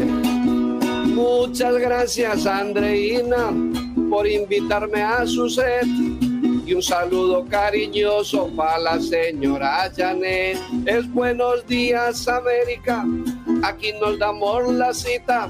Muchas 1.05 1.75
gracias 1.75 2.45
Andreina 2.45 3.51
por 4.09 4.27
invitarme 4.27 5.01
a 5.01 5.25
su 5.25 5.49
set 5.49 5.87
y 6.65 6.73
un 6.73 6.81
saludo 6.81 7.45
cariñoso 7.47 8.47
para 8.55 8.79
la 8.79 8.99
señora 8.99 9.91
Janet. 9.95 10.57
Es 10.85 11.11
buenos 11.11 11.65
días, 11.67 12.27
América. 12.27 13.05
Aquí 13.63 13.93
nos 13.93 14.17
damos 14.19 14.71
la 14.73 14.93
cita. 14.93 15.49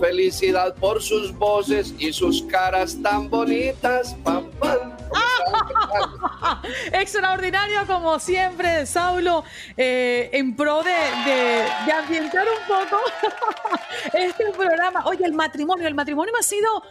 Felicidad 0.00 0.74
por 0.76 1.02
sus 1.02 1.32
voces 1.36 1.94
y 1.98 2.12
sus 2.12 2.42
caras 2.42 2.96
tan 3.02 3.28
bonitas. 3.28 4.14
Pam, 4.24 4.50
pam. 4.58 4.96
Extraordinario 6.92 7.86
como 7.86 8.18
siempre, 8.18 8.86
Saulo, 8.86 9.44
eh, 9.76 10.30
en 10.32 10.56
pro 10.56 10.82
de, 10.82 10.90
de, 10.90 11.64
de 11.86 11.92
ambientar 11.92 12.46
un 12.48 12.66
poco 12.66 13.02
este 14.14 14.50
programa. 14.50 15.04
Oye, 15.06 15.24
el 15.24 15.32
matrimonio, 15.32 15.86
el 15.86 15.94
matrimonio 15.94 16.32
ha 16.38 16.42
sido 16.42 16.82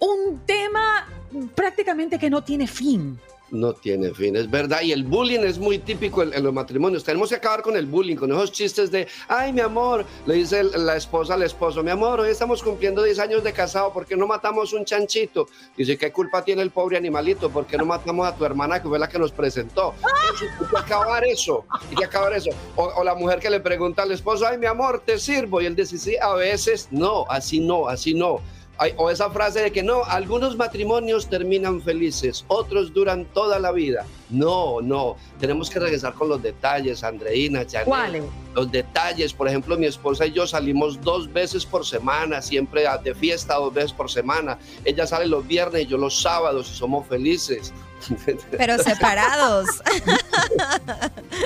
un 0.00 0.40
tema 0.46 1.06
prácticamente 1.54 2.18
que 2.18 2.30
no 2.30 2.42
tiene 2.42 2.66
fin. 2.66 3.18
No 3.50 3.72
tiene 3.72 4.12
fin, 4.12 4.34
es 4.34 4.50
verdad. 4.50 4.80
Y 4.82 4.90
el 4.90 5.04
bullying 5.04 5.40
es 5.40 5.58
muy 5.58 5.78
típico 5.78 6.22
en, 6.22 6.34
en, 6.34 6.42
los 6.42 6.52
matrimonios. 6.52 7.04
Tenemos 7.04 7.28
que 7.28 7.36
acabar 7.36 7.62
con 7.62 7.76
el 7.76 7.86
bullying, 7.86 8.16
con 8.16 8.32
esos 8.32 8.50
chistes 8.50 8.90
de, 8.90 9.06
ay, 9.28 9.52
mi 9.52 9.60
amor, 9.60 10.04
le 10.26 10.34
dice 10.34 10.60
el, 10.60 10.72
la 10.84 10.96
esposa 10.96 11.34
al 11.34 11.42
esposo, 11.42 11.82
mi 11.82 11.90
amor, 11.90 12.20
hoy 12.20 12.30
estamos 12.30 12.62
cumpliendo 12.62 13.02
10 13.02 13.18
años 13.20 13.44
de 13.44 13.52
casado, 13.52 13.92
¿por 13.92 14.06
qué 14.06 14.16
no 14.16 14.26
matamos 14.26 14.72
un 14.72 14.84
chanchito? 14.84 15.46
Dice, 15.76 15.96
¿qué 15.96 16.10
culpa 16.10 16.42
tiene 16.42 16.62
el 16.62 16.70
pobre 16.70 16.96
animalito? 16.96 17.48
¿Por 17.48 17.66
qué 17.66 17.76
no 17.76 17.84
matamos 17.84 18.26
a 18.26 18.34
tu 18.34 18.44
hermana 18.44 18.82
que 18.82 18.88
fue 18.88 18.98
la 18.98 19.08
que 19.08 19.18
nos 19.20 19.30
presentó? 19.30 19.94
Hay 20.02 20.66
que 20.66 20.76
acabar 20.76 21.24
eso, 21.24 21.64
hay 21.90 21.96
que 21.96 22.04
acabar 22.06 22.32
eso. 22.32 22.50
O, 22.74 22.84
o 22.84 23.04
la 23.04 23.14
mujer 23.14 23.38
que 23.38 23.50
le 23.50 23.60
pregunta 23.60 24.02
al 24.02 24.10
esposo, 24.10 24.46
ay, 24.48 24.58
mi 24.58 24.66
amor, 24.66 25.02
¿te 25.06 25.18
sirvo? 25.18 25.60
Y 25.60 25.66
él 25.66 25.76
dice, 25.76 25.96
sí, 25.98 26.16
a 26.16 26.34
veces, 26.34 26.88
no, 26.90 27.24
así 27.28 27.60
no, 27.60 27.88
así 27.88 28.14
no. 28.14 28.40
O 28.96 29.08
esa 29.08 29.30
frase 29.30 29.60
de 29.60 29.70
que 29.70 29.82
no, 29.82 30.04
algunos 30.04 30.56
matrimonios 30.56 31.28
terminan 31.28 31.80
felices, 31.80 32.44
otros 32.48 32.92
duran 32.92 33.24
toda 33.26 33.60
la 33.60 33.70
vida. 33.70 34.04
No, 34.30 34.80
no, 34.80 35.16
tenemos 35.38 35.70
que 35.70 35.78
regresar 35.78 36.14
con 36.14 36.28
los 36.28 36.42
detalles, 36.42 37.04
Andreina, 37.04 37.60
Janet. 37.60 37.86
¿Cuáles? 37.86 38.24
Los 38.54 38.70
detalles, 38.72 39.32
por 39.32 39.46
ejemplo, 39.48 39.76
mi 39.76 39.86
esposa 39.86 40.26
y 40.26 40.32
yo 40.32 40.46
salimos 40.46 41.00
dos 41.00 41.32
veces 41.32 41.64
por 41.64 41.86
semana, 41.86 42.42
siempre 42.42 42.84
de 43.02 43.14
fiesta 43.14 43.54
dos 43.54 43.72
veces 43.72 43.92
por 43.92 44.10
semana. 44.10 44.58
Ella 44.84 45.06
sale 45.06 45.26
los 45.26 45.46
viernes 45.46 45.82
y 45.82 45.86
yo 45.86 45.96
los 45.96 46.20
sábados 46.20 46.70
y 46.72 46.74
somos 46.74 47.06
felices. 47.06 47.72
Pero 48.56 48.78
separados. 48.78 49.68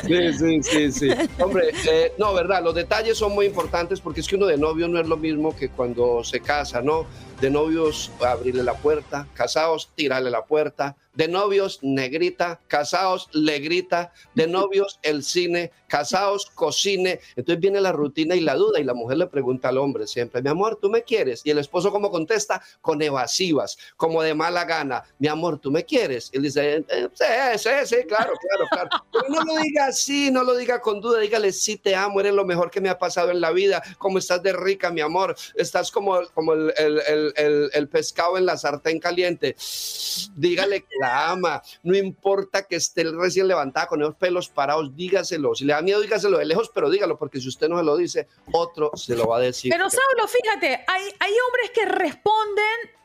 Sí, 0.07 0.33
sí, 0.33 0.63
sí, 0.63 0.93
sí. 0.93 1.11
Hombre, 1.39 1.71
eh, 1.89 2.13
no, 2.19 2.35
verdad, 2.35 2.63
los 2.63 2.75
detalles 2.75 3.19
son 3.19 3.33
muy 3.33 3.47
importantes 3.47 4.01
porque 4.01 4.21
es 4.21 4.29
que 4.29 4.37
uno 4.37 4.47
de 4.47 4.57
novio 4.57 4.89
no 4.89 5.01
es 5.01 5.07
lo 5.07 5.17
mismo 5.17 5.55
que 5.57 5.69
cuando 5.69 6.23
se 6.25 6.41
casa, 6.41 6.83
¿no? 6.83 7.07
De 7.41 7.51
novios, 7.51 8.11
abrirle 8.25 8.63
la 8.63 8.75
puerta, 8.75 9.27
casados, 9.35 9.91
tirarle 9.95 10.31
la 10.31 10.45
puerta, 10.45 10.97
de 11.19 11.27
novios, 11.27 11.81
negrita, 11.83 12.61
casados, 12.69 13.29
le 13.33 13.59
grita, 13.59 14.13
de 14.37 14.47
novios, 14.47 15.01
el 15.03 15.25
cine, 15.25 15.73
casados, 15.89 16.47
cocine. 16.55 17.19
Entonces 17.35 17.61
viene 17.61 17.81
la 17.81 17.91
rutina 17.91 18.37
y 18.37 18.41
la 18.41 18.55
duda 18.55 18.79
y 18.79 18.85
la 18.85 18.95
mujer 18.95 19.19
le 19.19 19.27
pregunta 19.27 19.69
al 19.71 19.79
hombre 19.79 20.07
siempre, 20.07 20.41
mi 20.41 20.49
amor, 20.49 20.79
¿tú 20.81 20.89
me 20.89 21.03
quieres? 21.03 21.41
Y 21.43 21.51
el 21.51 21.59
esposo 21.59 21.91
como 21.91 22.13
contesta, 22.13 22.63
con 22.81 23.03
evasivas, 23.03 23.77
como 23.97 24.23
de 24.23 24.33
mala 24.33 24.65
gana, 24.65 25.03
mi 25.19 25.27
amor, 25.27 25.59
¿tú 25.59 25.73
me 25.73 25.85
quieres? 25.85 26.31
Y 26.33 26.37
él 26.37 26.45
dice, 26.45 26.85
eh, 26.89 27.09
sí, 27.13 27.25
sí, 27.59 27.71
sí, 27.87 27.97
claro, 28.07 28.35
claro, 28.41 28.69
claro. 28.71 28.89
Pero 29.11 29.29
no 29.29 29.43
lo 29.43 29.61
diga 29.61 29.87
así, 29.87 30.31
no 30.31 30.45
lo 30.45 30.55
diga 30.55 30.81
con 30.81 31.01
duda, 31.01 31.19
dígale, 31.19 31.51
sí, 31.51 31.79
te 31.79 31.97
amo, 31.97 32.21
eres 32.21 32.33
lo 32.33 32.45
mejor 32.45 32.71
que 32.71 32.81
me 32.81 32.91
ha 32.91 32.99
pasado 32.99 33.33
en 33.33 33.41
la 33.41 33.51
vida, 33.51 33.83
como 33.99 34.19
estás 34.19 34.41
de 34.45 34.53
rica, 34.53 34.93
mi 34.93 35.01
amor, 35.01 35.35
estás 35.57 35.91
como, 35.91 36.21
como 36.33 36.53
el, 36.53 36.73
el, 36.77 37.71
el, 37.75 37.89
pescado 37.89 38.39
en 38.39 38.47
la 38.47 38.57
sartén 38.57 39.01
caliente. 39.01 39.57
Dígale 40.37 40.83
que 40.83 41.08
la 41.09 41.31
ama, 41.31 41.63
no 41.83 41.97
importa 41.97 42.63
que 42.63 42.77
esté 42.77 43.05
recién 43.05 43.49
levantada 43.49 43.87
con 43.87 44.01
esos 44.03 44.15
pelos 44.17 44.49
parados, 44.49 44.95
dígaselo. 44.95 45.55
Si 45.55 45.65
le 45.65 45.73
da 45.73 45.83
miedo, 45.83 46.01
dígaselo 46.01 46.39
de 46.39 46.45
lejos, 46.45 46.71
pero 46.75 46.91
dígalo, 46.91 47.19
porque 47.19 47.41
si 47.41 47.49
usted 47.49 47.69
no 47.69 47.79
se 47.79 47.85
lo 47.85 47.97
dice, 47.97 48.29
otro 48.53 48.91
se 48.95 49.17
lo 49.17 49.27
va 49.27 49.39
a 49.39 49.41
decir. 49.41 49.73
Pero 49.73 49.89
Saulo, 49.89 50.29
fíjate, 50.29 50.85
hay, 50.87 51.03
hay 51.19 51.33
hombres 51.47 51.71
que 51.75 51.85
responden 51.87 52.99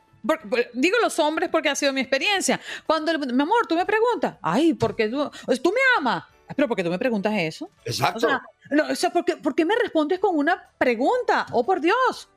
digo 0.72 0.96
los 1.02 1.18
hombres 1.18 1.50
porque 1.50 1.68
ha 1.68 1.74
sido 1.74 1.92
mi 1.92 2.00
experiencia. 2.00 2.58
Cuando, 2.86 3.18
mi 3.18 3.42
amor, 3.42 3.66
tú 3.68 3.76
me 3.76 3.84
preguntas, 3.84 4.36
ay, 4.40 4.72
porque 4.72 5.08
tú, 5.08 5.30
tú 5.62 5.70
me 5.70 5.80
amas. 5.98 6.24
Pero 6.56 6.68
¿por 6.68 6.76
qué 6.76 6.84
tú 6.84 6.90
me 6.90 6.98
preguntas 6.98 7.32
eso? 7.36 7.70
Exacto. 7.84 8.18
O 8.18 8.20
sea, 8.20 8.42
no, 8.70 8.86
o 8.90 8.94
sea 8.94 9.10
¿por, 9.10 9.24
qué, 9.24 9.36
¿por, 9.36 9.54
qué, 9.54 9.64
me 9.64 9.74
respondes 9.76 10.18
con 10.18 10.36
una 10.36 10.70
pregunta? 10.78 11.46
Oh, 11.52 11.64
por 11.64 11.80
Dios. 11.80 12.28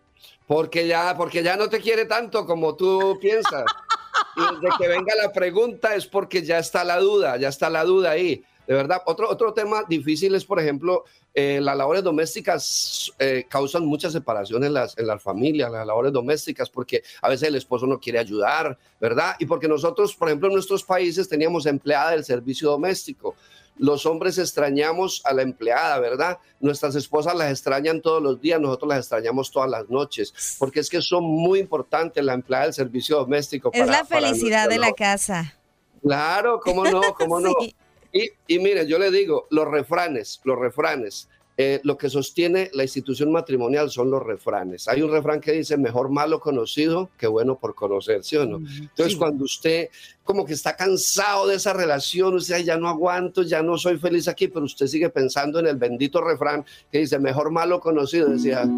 Porque 0.45 0.87
ya, 0.87 1.15
porque 1.15 1.43
ya 1.43 1.55
no 1.55 1.69
te 1.69 1.79
quiere 1.79 2.05
tanto 2.05 2.45
como 2.45 2.75
tú 2.75 3.17
piensas. 3.21 3.65
desde 4.37 4.77
que 4.77 4.87
venga 4.87 5.13
la 5.15 5.31
pregunta 5.31 5.95
es 5.95 6.05
porque 6.05 6.43
ya 6.43 6.59
está 6.59 6.83
la 6.83 6.99
duda, 6.99 7.37
ya 7.37 7.49
está 7.49 7.69
la 7.69 7.83
duda 7.83 8.11
ahí. 8.11 8.43
De 8.67 8.73
verdad, 8.73 9.01
otro, 9.05 9.29
otro 9.29 9.53
tema 9.53 9.83
difícil 9.87 10.35
es, 10.35 10.43
por 10.43 10.59
ejemplo, 10.59 11.05
eh, 11.33 11.59
las 11.61 11.77
labores 11.77 12.03
domésticas 12.03 13.13
eh, 13.17 13.45
causan 13.47 13.85
mucha 13.85 14.11
separación 14.11 14.63
en 14.65 14.73
las, 14.73 14.97
en 14.97 15.07
las 15.07 15.23
familias, 15.23 15.71
las 15.71 15.87
labores 15.87 16.11
domésticas, 16.11 16.69
porque 16.69 17.01
a 17.21 17.29
veces 17.29 17.47
el 17.47 17.55
esposo 17.55 17.87
no 17.87 17.97
quiere 17.97 18.19
ayudar, 18.19 18.77
¿verdad? 18.99 19.35
Y 19.39 19.45
porque 19.45 19.69
nosotros, 19.69 20.13
por 20.15 20.27
ejemplo, 20.27 20.49
en 20.49 20.55
nuestros 20.55 20.83
países 20.83 21.29
teníamos 21.29 21.65
empleada 21.65 22.11
del 22.11 22.25
servicio 22.25 22.69
doméstico. 22.69 23.35
Los 23.79 24.05
hombres 24.05 24.37
extrañamos 24.37 25.21
a 25.25 25.33
la 25.33 25.41
empleada, 25.41 25.99
¿verdad? 25.99 26.39
Nuestras 26.59 26.95
esposas 26.95 27.35
las 27.35 27.51
extrañan 27.51 28.01
todos 28.01 28.21
los 28.21 28.41
días, 28.41 28.59
nosotros 28.59 28.89
las 28.89 28.99
extrañamos 28.99 29.51
todas 29.51 29.69
las 29.69 29.89
noches, 29.89 30.55
porque 30.59 30.79
es 30.79 30.89
que 30.89 31.01
son 31.01 31.23
muy 31.23 31.59
importantes 31.59 32.23
la 32.23 32.33
empleada 32.33 32.65
del 32.65 32.73
servicio 32.73 33.17
doméstico. 33.17 33.69
Es 33.73 33.87
la 33.87 34.05
felicidad 34.05 34.67
de 34.69 34.79
la 34.79 34.93
casa. 34.93 35.55
Claro, 36.01 36.59
cómo 36.59 36.85
no, 36.85 37.01
cómo 37.17 37.39
no. 37.41 37.51
sí. 37.59 37.75
Y, 38.13 38.31
y 38.47 38.59
mire, 38.59 38.87
yo 38.87 38.97
le 38.97 39.11
digo, 39.11 39.47
los 39.51 39.67
refranes, 39.67 40.39
los 40.43 40.57
refranes, 40.57 41.29
eh, 41.59 41.81
lo 41.83 41.97
que 41.97 42.09
sostiene 42.09 42.69
la 42.73 42.83
institución 42.83 43.31
matrimonial 43.31 43.89
son 43.89 44.11
los 44.11 44.23
refranes. 44.23 44.87
Hay 44.87 45.01
un 45.01 45.11
refrán 45.11 45.41
que 45.41 45.53
dice, 45.53 45.75
mejor 45.75 46.09
malo 46.09 46.39
conocido 46.39 47.09
que 47.17 47.25
bueno 47.25 47.57
por 47.57 47.73
conocer, 47.73 48.23
¿sí 48.23 48.37
o 48.37 48.45
no? 48.45 48.57
Entonces, 48.57 49.13
sí. 49.13 49.17
cuando 49.17 49.43
usted 49.43 49.89
como 50.23 50.45
que 50.45 50.53
está 50.53 50.75
cansado 50.75 51.47
de 51.47 51.55
esa 51.55 51.73
relación, 51.73 52.35
usted 52.35 52.63
ya 52.63 52.77
no 52.77 52.87
aguanto, 52.87 53.41
ya 53.41 53.63
no 53.63 53.77
soy 53.77 53.97
feliz 53.97 54.27
aquí, 54.27 54.47
pero 54.47 54.65
usted 54.65 54.85
sigue 54.85 55.09
pensando 55.09 55.59
en 55.59 55.67
el 55.67 55.77
bendito 55.77 56.21
refrán 56.21 56.63
que 56.91 56.99
dice, 56.99 57.17
mejor 57.17 57.49
malo 57.49 57.79
conocido, 57.79 58.29
decía... 58.29 58.69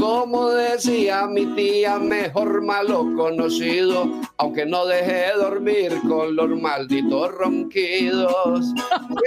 Como 0.00 0.48
decía 0.48 1.26
mi 1.26 1.44
tía, 1.54 1.98
mejor 1.98 2.62
malo 2.62 3.04
conocido, 3.14 4.10
aunque 4.38 4.64
no 4.64 4.86
deje 4.86 5.12
de 5.12 5.32
dormir 5.34 6.00
con 6.08 6.34
los 6.34 6.48
malditos 6.58 7.30
ronquidos. 7.32 8.72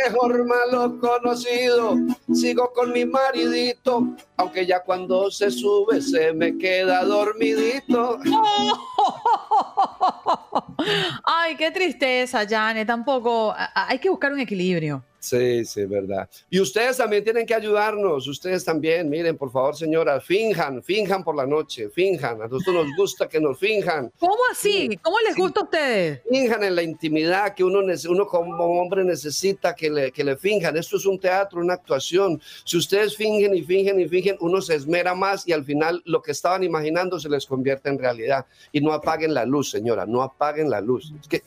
Mejor 0.03 0.47
malo 0.47 0.99
conocido, 0.99 1.95
sigo 2.33 2.73
con 2.73 2.91
mi 2.91 3.05
maridito, 3.05 4.15
aunque 4.35 4.65
ya 4.65 4.79
cuando 4.79 5.29
se 5.29 5.51
sube 5.51 6.01
se 6.01 6.33
me 6.33 6.57
queda 6.57 7.05
dormidito. 7.05 8.17
Ay, 11.23 11.55
qué 11.55 11.69
tristeza, 11.69 12.47
Jane. 12.49 12.83
Tampoco 12.83 13.53
hay 13.75 13.99
que 13.99 14.09
buscar 14.09 14.33
un 14.33 14.39
equilibrio. 14.39 15.03
Sí, 15.23 15.63
sí, 15.63 15.85
verdad. 15.85 16.29
Y 16.49 16.59
ustedes 16.59 16.97
también 16.97 17.23
tienen 17.23 17.45
que 17.45 17.55
ayudarnos, 17.55 18.27
ustedes 18.27 18.65
también, 18.65 19.09
miren, 19.09 19.37
por 19.37 19.49
favor, 19.53 19.73
señora, 19.73 20.19
finjan, 20.19 20.83
finjan 20.83 21.23
por 21.23 21.33
la 21.33 21.47
noche, 21.47 21.87
finjan. 21.87 22.41
A 22.41 22.47
nosotros 22.49 22.85
nos 22.85 22.97
gusta 22.97 23.29
que 23.29 23.39
nos 23.39 23.57
finjan. 23.57 24.11
¿Cómo 24.19 24.35
así? 24.51 24.99
¿Cómo 25.01 25.15
les 25.25 25.37
gusta 25.37 25.61
a 25.61 25.63
ustedes? 25.63 26.21
Finjan 26.29 26.65
en 26.65 26.75
la 26.75 26.83
intimidad 26.83 27.55
que 27.55 27.63
uno, 27.63 27.79
uno 28.09 28.27
como 28.27 28.81
hombre 28.81 29.05
necesita 29.05 29.73
que 29.73 29.89
le, 29.89 30.11
que 30.11 30.25
le 30.25 30.35
finjan. 30.35 30.75
Esto 30.75 30.97
es 30.97 31.05
un 31.05 31.17
teatro, 31.17 31.61
una 31.61 31.75
actuación. 31.75 32.41
Si 32.65 32.75
ustedes 32.75 33.15
fingen 33.15 33.55
y 33.55 33.61
fingen 33.61 34.01
y 34.01 34.09
fingen, 34.09 34.35
uno 34.41 34.61
se 34.61 34.75
esmera 34.75 35.15
más 35.15 35.47
y 35.47 35.53
al 35.53 35.63
final 35.63 36.01
lo 36.03 36.21
que 36.21 36.33
estaban 36.33 36.65
imaginando 36.65 37.17
se 37.17 37.29
les 37.29 37.45
convierte 37.45 37.87
en 37.87 37.97
realidad. 37.97 38.45
Y 38.73 38.81
no 38.81 38.91
apaguen 38.91 39.33
la 39.33 39.45
luz, 39.45 39.71
señora, 39.71 40.05
no 40.05 40.21
apaguen 40.21 40.69
la 40.69 40.81
luz. 40.81 41.13
Es 41.21 41.29
que, 41.29 41.43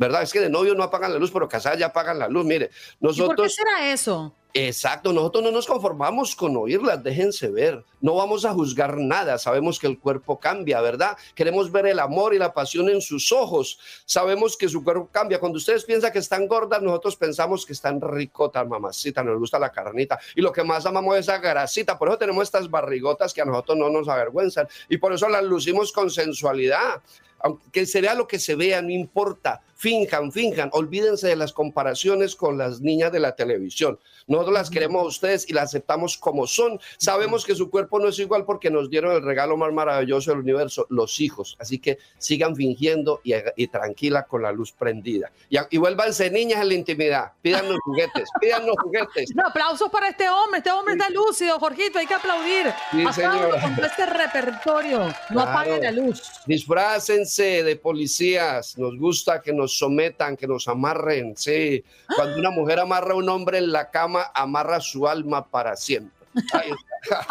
¿verdad? 0.00 0.22
Es 0.22 0.32
que 0.32 0.40
de 0.40 0.48
novio 0.48 0.74
no 0.74 0.82
apagan 0.82 1.12
la 1.12 1.18
luz, 1.18 1.30
pero 1.30 1.46
casadas 1.46 1.78
ya 1.78 1.86
apagan 1.88 2.18
la 2.18 2.26
luz. 2.26 2.46
Mire, 2.46 2.70
¿Y 3.00 3.04
por 3.04 3.14
qué 3.14 3.20
nosotros... 3.20 3.54
será 3.54 3.92
eso? 3.92 4.34
Exacto, 4.54 5.12
nosotros 5.12 5.44
no 5.44 5.52
nos 5.52 5.66
conformamos 5.66 6.34
con 6.34 6.56
oírlas, 6.56 7.00
déjense 7.04 7.50
ver, 7.50 7.84
no 8.00 8.16
vamos 8.16 8.44
a 8.44 8.52
juzgar 8.52 8.96
nada, 8.96 9.38
sabemos 9.38 9.78
que 9.78 9.86
el 9.86 10.00
cuerpo 10.00 10.40
cambia, 10.40 10.80
¿verdad? 10.80 11.16
Queremos 11.36 11.70
ver 11.70 11.86
el 11.86 12.00
amor 12.00 12.34
y 12.34 12.38
la 12.38 12.52
pasión 12.52 12.88
en 12.88 13.00
sus 13.00 13.30
ojos, 13.30 13.78
sabemos 14.06 14.56
que 14.56 14.68
su 14.68 14.82
cuerpo 14.82 15.08
cambia. 15.12 15.38
Cuando 15.38 15.58
ustedes 15.58 15.84
piensan 15.84 16.10
que 16.10 16.18
están 16.18 16.48
gordas, 16.48 16.82
nosotros 16.82 17.14
pensamos 17.14 17.64
que 17.64 17.74
están 17.74 18.00
ricotas, 18.00 18.66
mamacita, 18.66 19.22
nos 19.22 19.38
gusta 19.38 19.56
la 19.60 19.70
carnita 19.70 20.18
y 20.34 20.40
lo 20.40 20.50
que 20.50 20.64
más 20.64 20.84
amamos 20.84 21.14
es 21.16 21.28
esa 21.28 21.38
grasita, 21.38 21.96
por 21.96 22.08
eso 22.08 22.18
tenemos 22.18 22.42
estas 22.42 22.68
barrigotas 22.68 23.32
que 23.32 23.42
a 23.42 23.44
nosotros 23.44 23.78
no 23.78 23.88
nos 23.88 24.08
avergüenzan 24.08 24.66
y 24.88 24.96
por 24.96 25.12
eso 25.12 25.28
las 25.28 25.44
lucimos 25.44 25.92
con 25.92 26.10
sensualidad. 26.10 27.02
Aunque 27.42 27.86
se 27.86 28.00
vea 28.00 28.14
lo 28.14 28.26
que 28.26 28.38
se 28.38 28.54
vea, 28.54 28.82
no 28.82 28.90
importa. 28.90 29.62
Finjan, 29.80 30.30
finjan. 30.30 30.68
Olvídense 30.74 31.28
de 31.28 31.36
las 31.36 31.54
comparaciones 31.54 32.36
con 32.36 32.58
las 32.58 32.82
niñas 32.82 33.10
de 33.12 33.18
la 33.18 33.34
televisión. 33.34 33.98
Nosotros 34.26 34.52
las 34.52 34.68
queremos 34.68 35.02
a 35.02 35.06
ustedes 35.06 35.48
y 35.48 35.54
las 35.54 35.70
aceptamos 35.70 36.18
como 36.18 36.46
son. 36.46 36.78
Sabemos 36.98 37.46
que 37.46 37.54
su 37.54 37.70
cuerpo 37.70 37.98
no 37.98 38.08
es 38.08 38.18
igual 38.18 38.44
porque 38.44 38.70
nos 38.70 38.90
dieron 38.90 39.12
el 39.16 39.22
regalo 39.22 39.56
más 39.56 39.72
maravilloso 39.72 40.32
del 40.32 40.40
universo, 40.40 40.86
los 40.90 41.18
hijos. 41.20 41.56
Así 41.58 41.78
que 41.78 41.96
sigan 42.18 42.54
fingiendo 42.54 43.22
y, 43.24 43.32
y 43.56 43.68
tranquila 43.68 44.26
con 44.26 44.42
la 44.42 44.52
luz 44.52 44.70
prendida. 44.70 45.32
Y, 45.48 45.56
y 45.70 45.78
vuélvanse 45.78 46.30
niñas 46.30 46.60
en 46.60 46.68
la 46.68 46.74
intimidad. 46.74 47.32
Pídanos 47.40 47.78
juguetes, 47.82 48.28
pídanos 48.40 48.76
juguetes. 48.82 49.30
No, 49.34 49.46
aplausos 49.46 49.88
para 49.90 50.10
este 50.10 50.28
hombre. 50.28 50.58
Este 50.58 50.72
hombre 50.72 50.92
está 50.92 51.08
lúcido, 51.08 51.58
Jorgito. 51.58 51.98
Hay 51.98 52.06
que 52.06 52.14
aplaudir. 52.14 52.66
Sí, 52.92 53.22
con 53.22 53.84
este 53.86 54.04
repertorio. 54.04 55.06
No 55.06 55.12
Claro. 55.30 55.40
apague 55.50 55.80
la 55.80 55.90
luz. 55.92 56.22
Disfrácense 56.44 57.62
de 57.64 57.76
policías. 57.76 58.76
Nos 58.76 58.98
gusta 58.98 59.40
que 59.40 59.54
nos 59.54 59.69
sometan, 59.78 60.36
que 60.36 60.46
nos 60.46 60.68
amarren. 60.68 61.36
Sí. 61.36 61.84
Cuando 62.16 62.38
una 62.38 62.50
mujer 62.50 62.80
amarra 62.80 63.12
a 63.12 63.16
un 63.16 63.28
hombre 63.28 63.58
en 63.58 63.72
la 63.72 63.90
cama, 63.90 64.30
amarra 64.34 64.80
su 64.80 65.06
alma 65.08 65.46
para 65.48 65.76
siempre. 65.76 66.14
Ahí 66.52 66.70
está. 67.02 67.26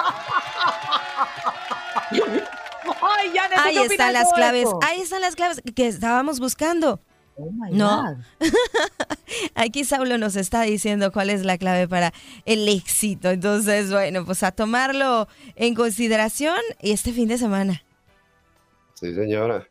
Ay, 3.01 3.31
Janet, 3.33 3.57
¿tú 3.57 3.63
Ahí 3.65 3.77
están 3.77 4.13
las 4.13 4.33
claves. 4.33 4.63
esto? 4.65 4.79
Ahí 4.83 5.01
están 5.01 5.21
las 5.21 5.35
claves 5.35 5.61
que 5.75 5.87
estábamos 5.87 6.39
buscando. 6.39 6.99
Oh 7.35 7.51
my 7.51 7.71
No. 7.71 8.03
God. 8.39 8.47
Aquí 9.55 9.85
Saulo 9.85 10.17
nos 10.17 10.35
está 10.35 10.63
diciendo 10.63 11.11
cuál 11.11 11.29
es 11.29 11.45
la 11.45 11.57
clave 11.57 11.87
para 11.87 12.13
el 12.45 12.67
éxito. 12.67 13.29
Entonces, 13.29 13.91
bueno, 13.91 14.25
pues 14.25 14.43
a 14.43 14.51
tomarlo 14.51 15.27
en 15.55 15.75
consideración 15.75 16.59
y 16.81 16.91
este 16.91 17.13
fin 17.13 17.27
de 17.27 17.37
semana. 17.37 17.83
Sí, 18.95 19.13
señora. 19.13 19.67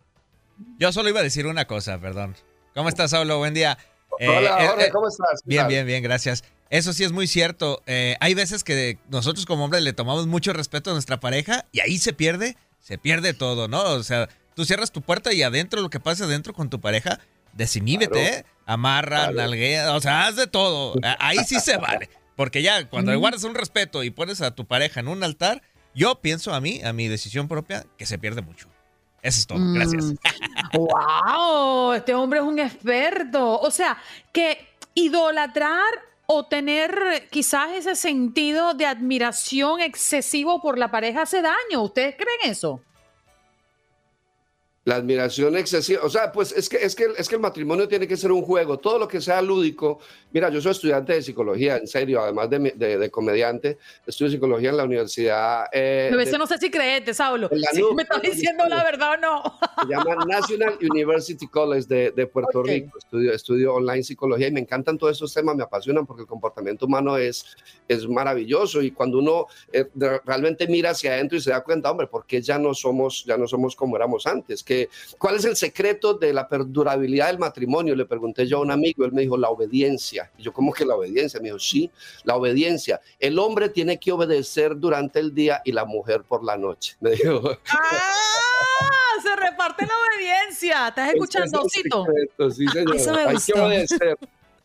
Yo 0.78 0.92
solo 0.92 1.08
iba 1.10 1.20
a 1.20 1.24
decir 1.24 1.46
una 1.46 1.66
cosa, 1.66 1.98
perdón. 1.98 2.34
¿Cómo 2.74 2.88
estás, 2.88 3.10
Saulo? 3.10 3.38
Buen 3.38 3.54
día. 3.54 3.78
Eh, 4.18 4.28
Hola, 4.28 4.64
eh, 4.64 4.68
Jorge, 4.68 4.86
eh, 4.86 4.90
¿cómo 4.90 5.08
estás? 5.08 5.40
¿Qué 5.42 5.48
Bien, 5.48 5.68
bien, 5.68 5.86
bien, 5.86 6.02
gracias. 6.02 6.44
Eso 6.70 6.92
sí 6.92 7.04
es 7.04 7.12
muy 7.12 7.26
cierto. 7.26 7.82
Eh, 7.86 8.16
hay 8.20 8.34
veces 8.34 8.62
que 8.64 8.98
nosotros 9.08 9.46
como 9.46 9.64
hombres 9.64 9.82
le 9.82 9.92
tomamos 9.92 10.26
mucho 10.26 10.52
respeto 10.52 10.90
a 10.90 10.92
nuestra 10.92 11.18
pareja 11.20 11.64
y 11.72 11.80
ahí 11.80 11.98
se 11.98 12.12
pierde, 12.12 12.56
se 12.80 12.98
pierde 12.98 13.32
todo, 13.34 13.68
¿no? 13.68 13.82
O 13.82 14.02
sea, 14.02 14.28
tú 14.54 14.64
cierras 14.64 14.92
tu 14.92 15.02
puerta 15.02 15.32
y 15.32 15.42
adentro 15.42 15.80
lo 15.80 15.90
que 15.90 16.00
pasa 16.00 16.24
adentro 16.24 16.52
con 16.52 16.68
tu 16.68 16.80
pareja, 16.80 17.20
desiníbete, 17.54 18.12
Claro. 18.20 18.36
¿eh? 18.36 18.44
Amarra, 18.66 19.16
Claro. 19.28 19.32
nalguea, 19.36 19.94
o 19.96 20.00
sea, 20.00 20.26
haz 20.26 20.36
de 20.36 20.46
todo. 20.46 20.94
Ahí 21.18 21.38
sí 21.46 21.58
se 21.60 21.76
vale. 21.78 22.10
Porque 22.36 22.62
ya 22.62 22.88
cuando 22.88 23.10
le 23.10 23.16
guardas 23.16 23.42
un 23.44 23.54
respeto 23.54 24.04
y 24.04 24.10
pones 24.10 24.42
a 24.42 24.54
tu 24.54 24.66
pareja 24.66 25.00
en 25.00 25.08
un 25.08 25.24
altar, 25.24 25.62
yo 25.94 26.20
pienso 26.20 26.54
a 26.54 26.60
mí, 26.60 26.82
a 26.84 26.92
mi 26.92 27.08
decisión 27.08 27.48
propia, 27.48 27.84
que 27.96 28.06
se 28.06 28.18
pierde 28.18 28.42
mucho. 28.42 28.68
Eso 29.22 29.40
es 29.40 29.46
todo. 29.46 29.58
Gracias. 29.74 30.14
Mm. 30.70 30.76
¡Wow! 30.76 31.92
Este 31.92 32.14
hombre 32.14 32.40
es 32.40 32.44
un 32.44 32.58
experto. 32.58 33.58
O 33.60 33.70
sea, 33.70 33.96
que 34.32 34.58
idolatrar 34.94 35.88
o 36.26 36.44
tener 36.46 37.28
quizás 37.30 37.70
ese 37.72 37.96
sentido 37.96 38.74
de 38.74 38.84
admiración 38.84 39.80
excesivo 39.80 40.60
por 40.60 40.76
la 40.76 40.90
pareja 40.90 41.22
hace 41.22 41.40
daño. 41.40 41.82
¿Ustedes 41.82 42.16
creen 42.16 42.52
eso? 42.52 42.82
La 44.88 44.96
admiración 44.96 45.54
excesiva, 45.54 46.00
o 46.02 46.08
sea, 46.08 46.32
pues 46.32 46.50
es 46.52 46.66
que, 46.66 46.78
es, 46.78 46.94
que, 46.94 47.08
es 47.18 47.28
que 47.28 47.34
el 47.34 47.42
matrimonio 47.42 47.86
tiene 47.86 48.08
que 48.08 48.16
ser 48.16 48.32
un 48.32 48.40
juego, 48.40 48.78
todo 48.78 48.98
lo 48.98 49.06
que 49.06 49.20
sea 49.20 49.42
lúdico. 49.42 49.98
Mira, 50.32 50.48
yo 50.48 50.62
soy 50.62 50.72
estudiante 50.72 51.12
de 51.12 51.20
psicología, 51.22 51.76
en 51.76 51.86
serio, 51.86 52.22
además 52.22 52.48
de, 52.48 52.72
de- 52.74 52.96
de 52.96 53.10
comediante, 53.10 53.76
estudio 54.06 54.30
psicología 54.30 54.70
en 54.70 54.78
la 54.78 54.84
universidad. 54.84 55.66
eh, 55.74 56.08
A 56.10 56.16
veces 56.16 56.32
de- 56.32 56.38
no 56.38 56.46
sé 56.46 56.56
si 56.56 56.70
creerte, 56.70 57.12
Saulo. 57.12 57.50
Si 57.72 57.82
me 57.94 58.02
estás 58.04 58.22
diciendo 58.22 58.64
la 58.66 58.82
verdad 58.82 59.12
o 59.12 59.16
no. 59.18 59.58
se 59.82 59.88
llama 59.94 60.24
National 60.26 60.78
University 60.80 61.46
College 61.48 61.86
de, 61.86 62.10
de 62.12 62.26
Puerto 62.26 62.60
Ok. 62.60 62.66
Rico. 62.68 62.96
Estudio, 62.96 63.34
estudio 63.34 63.74
online 63.74 64.02
psicología 64.02 64.48
y 64.48 64.52
me 64.52 64.60
encantan 64.60 64.96
todos 64.96 65.14
esos 65.18 65.34
temas, 65.34 65.54
me 65.54 65.64
apasionan 65.64 66.06
porque 66.06 66.22
el 66.22 66.28
comportamiento 66.28 66.86
humano 66.86 67.18
es, 67.18 67.44
es 67.86 68.08
maravilloso 68.08 68.80
y 68.80 68.92
cuando 68.92 69.18
uno 69.18 69.48
eh, 69.70 69.84
realmente 70.24 70.66
mira 70.66 70.90
hacia 70.92 71.12
adentro 71.12 71.36
y 71.36 71.42
se 71.42 71.50
da 71.50 71.60
cuenta, 71.62 71.90
hombre, 71.90 72.06
¿por 72.06 72.24
qué 72.24 72.40
ya 72.40 72.58
no 72.58 72.72
somos, 72.72 73.22
ya 73.26 73.36
no 73.36 73.46
somos 73.46 73.76
como 73.76 73.94
éramos 73.94 74.26
antes? 74.26 74.64
¿Qué, 74.78 74.90
¿Cuál 75.18 75.36
es 75.36 75.44
el 75.44 75.56
secreto 75.56 76.14
de 76.14 76.32
la 76.32 76.48
perdurabilidad 76.48 77.28
del 77.28 77.38
matrimonio? 77.38 77.94
Le 77.94 78.06
pregunté 78.06 78.46
yo 78.46 78.58
a 78.58 78.60
un 78.60 78.70
amigo, 78.70 79.04
él 79.04 79.12
me 79.12 79.22
dijo, 79.22 79.36
la 79.36 79.48
obediencia. 79.48 80.30
Y 80.38 80.42
yo, 80.42 80.52
¿cómo 80.52 80.72
que 80.72 80.84
la 80.84 80.96
obediencia? 80.96 81.40
Me 81.40 81.46
dijo, 81.46 81.58
sí, 81.58 81.90
la 82.24 82.36
obediencia. 82.36 83.00
El 83.18 83.38
hombre 83.38 83.68
tiene 83.68 83.98
que 83.98 84.12
obedecer 84.12 84.78
durante 84.78 85.18
el 85.18 85.34
día 85.34 85.60
y 85.64 85.72
la 85.72 85.84
mujer 85.84 86.22
por 86.22 86.44
la 86.44 86.56
noche. 86.56 86.96
Me 87.00 87.10
dijo, 87.10 87.58
¡Ah! 87.70 89.22
Se 89.22 89.34
reparte 89.34 89.84
la 89.84 89.92
obediencia. 90.14 90.88
¿Estás 90.88 91.12
escuchando, 91.12 91.60
es 91.60 91.66
Osito? 91.66 92.06
sí. 92.54 92.64
Eso 92.94 93.12
me 93.12 93.20
Hay 93.22 93.36
que 93.44 93.60
obedecer. 93.60 94.18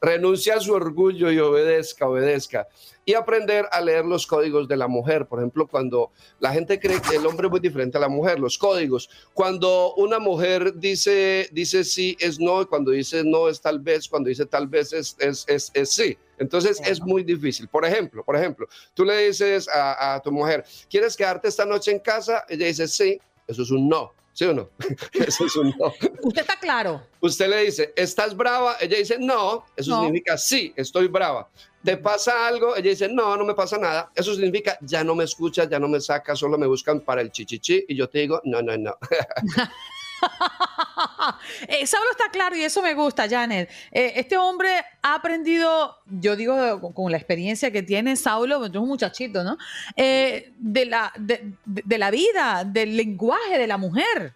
Renuncia 0.04 0.56
a 0.56 0.60
su 0.60 0.74
orgullo 0.74 1.32
y 1.32 1.40
obedezca, 1.40 2.10
obedezca. 2.10 2.68
Y 3.06 3.14
aprender 3.14 3.66
a 3.72 3.80
leer 3.80 4.04
los 4.04 4.28
códigos 4.28 4.68
de 4.68 4.76
la 4.76 4.90
mujer. 4.90 5.28
Por 5.28 5.40
ejemplo, 5.40 5.66
cuando 5.66 6.12
la 6.42 6.52
gente 6.52 6.78
cree 6.78 7.02
que 7.02 7.16
el 7.16 7.26
hombre 7.26 7.48
es 7.48 7.52
muy 7.52 7.62
diferente 7.62 7.98
a 7.98 8.02
la 8.02 8.10
mujer, 8.10 8.38
los 8.38 8.58
códigos. 8.58 9.10
Cuando 9.34 9.94
una 9.96 10.20
mujer 10.20 10.74
dice, 10.76 11.48
dice 11.54 11.86
sí 11.86 12.18
es 12.20 12.38
no, 12.38 12.64
y 12.64 12.66
cuando 12.66 12.92
dice 12.92 13.24
no 13.24 13.48
es 13.48 13.62
tal 13.62 13.80
vez, 13.80 14.10
cuando 14.10 14.28
dice 14.28 14.46
tal 14.46 14.68
vez 14.68 14.92
es, 14.92 15.16
es, 15.20 15.46
es, 15.48 15.72
es 15.74 15.90
sí. 15.92 16.18
Entonces 16.38 16.82
es 16.86 17.00
muy 17.00 17.24
difícil. 17.24 17.70
Por 17.70 17.86
ejemplo, 17.86 18.26
por 18.26 18.36
ejemplo, 18.36 18.68
tú 18.94 19.06
le 19.06 19.28
dices 19.28 19.70
a, 19.70 20.16
a 20.16 20.22
tu 20.22 20.34
mujer, 20.34 20.66
¿quieres 20.90 21.16
quedarte 21.16 21.48
esta 21.48 21.66
noche 21.66 21.92
en 21.92 22.00
casa? 22.00 22.44
Ella 22.50 22.66
dice 22.66 22.90
sí, 22.90 23.22
eso 23.48 23.64
es 23.64 23.72
un 23.72 23.88
no. 23.88 24.12
¿Sí 24.34 24.46
o 24.46 24.54
no? 24.54 24.70
Eso 25.14 25.46
es 25.46 25.56
un 25.56 25.74
no. 25.78 25.94
Usted 26.24 26.42
está 26.42 26.58
claro. 26.60 27.02
Usted 27.22 27.48
le 27.48 27.66
dice, 27.66 27.94
¿estás 27.96 28.36
brava? 28.36 28.78
Ella 28.82 28.98
dice, 28.98 29.18
no. 29.20 29.66
Eso 29.76 29.92
No. 29.92 30.02
significa, 30.04 30.38
sí, 30.38 30.74
estoy 30.76 31.08
brava. 31.08 31.48
¿Te 31.84 31.98
pasa 31.98 32.48
algo? 32.48 32.76
Ella 32.76 32.90
dice, 32.90 33.08
no, 33.10 33.36
no 33.38 33.44
me 33.46 33.54
pasa 33.54 33.78
nada. 33.78 34.10
Eso 34.16 34.34
significa, 34.34 34.78
ya 34.82 35.04
no 35.04 35.14
me 35.16 35.26
escuchas, 35.26 35.70
ya 35.70 35.80
no 35.80 35.88
me 35.88 36.00
sacas, 36.02 36.40
solo 36.40 36.58
me 36.58 36.66
buscan 36.66 37.02
para 37.02 37.22
el 37.22 37.32
chichichi. 37.32 37.86
Y 37.90 37.96
yo 37.96 38.10
te 38.10 38.20
digo, 38.20 38.42
no, 38.46 38.62
no, 38.62 38.76
no. 38.78 38.98
Eh, 41.68 41.86
Saulo 41.88 42.10
está 42.12 42.30
claro 42.32 42.56
y 42.56 42.64
eso 42.64 42.82
me 42.82 42.94
gusta, 42.94 43.28
Janet. 43.30 43.70
Eh, 43.92 44.14
este 44.18 44.38
hombre 44.38 44.70
ha 45.02 45.16
aprendido, 45.16 45.96
yo 46.06 46.36
digo 46.36 46.94
con, 46.94 47.12
la 47.12 47.18
experiencia 47.18 47.72
que 47.72 47.82
tiene 47.84 48.16
Saulo, 48.16 48.66
es 48.66 48.76
un 48.76 48.88
muchachito, 48.88 49.44
¿no? 49.44 49.58
Eh, 49.96 50.52
de, 50.58 50.86
la, 50.86 51.12
de, 51.18 51.54
de- 51.66 51.84
de 51.86 51.98
la 51.98 52.12
vida, 52.12 52.64
del 52.66 52.98
lenguaje 52.98 53.58
de 53.58 53.68
la 53.68 53.78
mujer. 53.78 54.34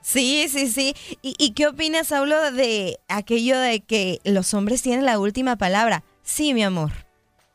Sí, 0.00 0.46
sí, 0.48 0.68
sí. 0.68 0.94
¿Y, 1.22 1.34
y 1.38 1.52
qué 1.52 1.66
opinas, 1.66 2.08
Saulo, 2.08 2.50
de 2.52 2.98
aquello 3.08 3.58
de 3.58 3.80
que 3.80 4.20
los 4.24 4.52
hombres 4.54 4.82
tienen 4.82 5.04
la 5.04 5.18
última 5.18 5.56
palabra? 5.56 6.02
Sí, 6.22 6.54
mi 6.54 6.62
amor. 6.62 6.92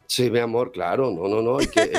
Sí, 0.10 0.32
mi 0.32 0.40
amor, 0.40 0.72
claro, 0.72 1.12
no, 1.12 1.28
no, 1.28 1.42
no. 1.42 1.60
es, 1.60 1.68
que, 1.68 1.92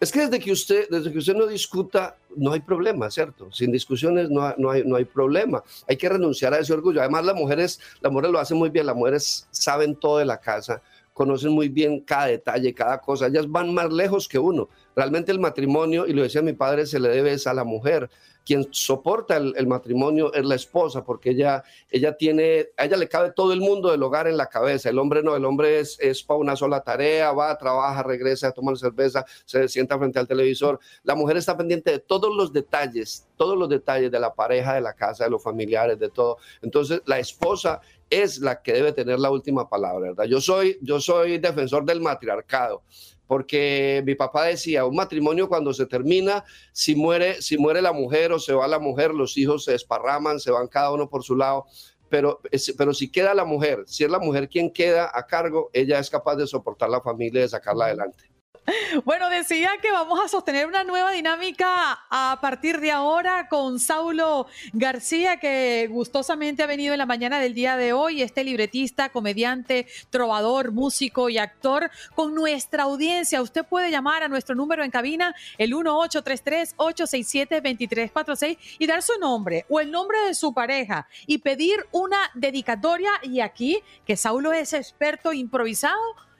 es 0.00 0.10
que 0.10 0.20
desde 0.20 0.40
que 0.40 0.50
usted, 0.50 0.88
desde 0.88 1.12
que 1.12 1.18
usted 1.18 1.34
no 1.34 1.46
discuta, 1.46 2.16
no 2.34 2.52
hay 2.52 2.60
problema, 2.60 3.10
¿cierto? 3.10 3.52
Sin 3.52 3.70
discusiones 3.70 4.30
no, 4.30 4.54
no, 4.56 4.70
hay, 4.70 4.84
no 4.84 4.96
hay 4.96 5.04
problema. 5.04 5.62
Hay 5.86 5.98
que 5.98 6.08
renunciar 6.08 6.54
a 6.54 6.58
ese 6.58 6.72
orgullo. 6.72 7.00
Además, 7.00 7.26
las 7.26 7.34
mujeres, 7.34 7.78
las 8.00 8.10
mujeres 8.10 8.32
lo 8.32 8.38
hacen 8.38 8.56
muy 8.56 8.70
bien, 8.70 8.86
las 8.86 8.96
mujeres 8.96 9.46
saben 9.50 9.96
todo 9.96 10.16
de 10.16 10.24
la 10.24 10.40
casa, 10.40 10.80
conocen 11.18 11.50
muy 11.50 11.68
bien 11.68 12.00
cada 12.00 12.26
detalle, 12.26 12.72
cada 12.72 13.00
cosa. 13.00 13.26
Ellas 13.26 13.50
van 13.50 13.74
más 13.74 13.92
lejos 13.92 14.28
que 14.28 14.38
uno. 14.38 14.68
Realmente 14.94 15.32
el 15.32 15.40
matrimonio, 15.40 16.06
y 16.06 16.12
lo 16.12 16.22
decía 16.22 16.42
mi 16.42 16.52
padre, 16.52 16.86
se 16.86 17.00
le 17.00 17.08
debe 17.08 17.36
a 17.44 17.54
la 17.54 17.64
mujer. 17.64 18.08
Quien 18.46 18.68
soporta 18.70 19.36
el, 19.36 19.66
matrimonio 19.66 20.32
es 20.32 20.44
la 20.44 20.54
esposa, 20.54 21.04
porque 21.04 21.30
ella, 21.30 21.62
ella 21.90 22.16
tiene, 22.16 22.68
a 22.78 22.86
ella 22.86 22.96
le 22.96 23.08
cabe 23.08 23.32
todo 23.32 23.52
el 23.52 23.60
mundo 23.60 23.90
del 23.90 24.02
hogar 24.02 24.26
en 24.28 24.36
la 24.36 24.46
cabeza. 24.46 24.88
El 24.88 24.98
hombre 24.98 25.22
no, 25.22 25.36
el 25.36 25.44
hombre 25.44 25.80
es, 25.80 25.98
es 26.00 26.22
para 26.22 26.38
una 26.38 26.56
sola 26.56 26.80
tarea, 26.80 27.32
va, 27.32 27.58
trabaja, 27.58 28.02
regresa, 28.02 28.52
toma 28.52 28.74
cerveza, 28.76 29.26
se 29.44 29.68
sienta 29.68 29.98
frente 29.98 30.18
al 30.18 30.26
televisor. 30.26 30.78
La 31.02 31.14
mujer 31.14 31.36
está 31.36 31.56
pendiente 31.56 31.90
de 31.90 31.98
todos 31.98 32.34
los 32.34 32.52
detalles, 32.52 33.26
todos 33.36 33.58
los 33.58 33.68
detalles 33.68 34.10
de 34.10 34.20
la 34.20 34.32
pareja, 34.32 34.74
de 34.74 34.80
la 34.80 34.94
casa, 34.94 35.24
de 35.24 35.30
los 35.30 35.42
familiares, 35.42 35.98
de 35.98 36.08
todo. 36.08 36.38
Entonces, 36.62 37.02
la 37.04 37.18
esposa 37.18 37.82
es 38.10 38.38
la 38.38 38.62
que 38.62 38.72
debe 38.72 38.92
tener 38.92 39.18
la 39.18 39.30
última 39.30 39.68
palabra, 39.68 40.08
¿verdad? 40.08 40.24
Yo 40.24 40.40
soy, 40.40 40.78
yo 40.82 41.00
soy 41.00 41.38
defensor 41.38 41.84
del 41.84 42.00
matriarcado, 42.00 42.82
porque 43.26 44.02
mi 44.06 44.14
papá 44.14 44.44
decía, 44.46 44.84
un 44.84 44.96
matrimonio 44.96 45.48
cuando 45.48 45.72
se 45.74 45.86
termina, 45.86 46.44
si 46.72 46.94
muere, 46.94 47.42
si 47.42 47.58
muere 47.58 47.82
la 47.82 47.92
mujer 47.92 48.32
o 48.32 48.38
se 48.38 48.54
va 48.54 48.66
la 48.66 48.78
mujer, 48.78 49.12
los 49.12 49.36
hijos 49.36 49.64
se 49.64 49.74
esparraman, 49.74 50.40
se 50.40 50.50
van 50.50 50.68
cada 50.68 50.92
uno 50.92 51.08
por 51.08 51.22
su 51.22 51.36
lado, 51.36 51.66
pero, 52.08 52.40
pero 52.76 52.94
si 52.94 53.10
queda 53.10 53.34
la 53.34 53.44
mujer, 53.44 53.84
si 53.86 54.04
es 54.04 54.10
la 54.10 54.18
mujer 54.18 54.48
quien 54.48 54.72
queda 54.72 55.10
a 55.12 55.26
cargo, 55.26 55.70
ella 55.72 55.98
es 55.98 56.08
capaz 56.08 56.36
de 56.36 56.46
soportar 56.46 56.88
la 56.88 57.02
familia 57.02 57.40
y 57.40 57.42
de 57.42 57.48
sacarla 57.48 57.86
adelante. 57.86 58.37
Bueno, 59.04 59.28
decía 59.30 59.70
que 59.80 59.90
vamos 59.90 60.20
a 60.22 60.28
sostener 60.28 60.66
una 60.66 60.84
nueva 60.84 61.10
dinámica 61.12 61.98
a 62.10 62.38
partir 62.40 62.80
de 62.80 62.90
ahora 62.90 63.48
con 63.48 63.78
Saulo 63.78 64.46
García, 64.72 65.38
que 65.38 65.86
gustosamente 65.90 66.62
ha 66.62 66.66
venido 66.66 66.94
en 66.94 66.98
la 66.98 67.06
mañana 67.06 67.40
del 67.40 67.54
día 67.54 67.76
de 67.76 67.92
hoy, 67.92 68.22
este 68.22 68.44
libretista, 68.44 69.08
comediante, 69.10 69.86
trovador, 70.10 70.72
músico 70.72 71.30
y 71.30 71.38
actor, 71.38 71.90
con 72.14 72.34
nuestra 72.34 72.82
audiencia. 72.84 73.42
Usted 73.42 73.64
puede 73.64 73.90
llamar 73.90 74.22
a 74.22 74.28
nuestro 74.28 74.54
número 74.54 74.84
en 74.84 74.90
cabina, 74.90 75.34
el 75.56 75.72
1833-867-2346, 75.72 78.58
y 78.78 78.86
dar 78.86 79.02
su 79.02 79.18
nombre 79.18 79.64
o 79.68 79.80
el 79.80 79.90
nombre 79.90 80.18
de 80.26 80.34
su 80.34 80.52
pareja 80.52 81.08
y 81.26 81.38
pedir 81.38 81.86
una 81.92 82.18
dedicatoria. 82.34 83.10
Y 83.22 83.40
aquí, 83.40 83.82
que 84.04 84.16
Saulo 84.16 84.52
es 84.52 84.72
experto 84.72 85.32
improvisado, 85.32 85.98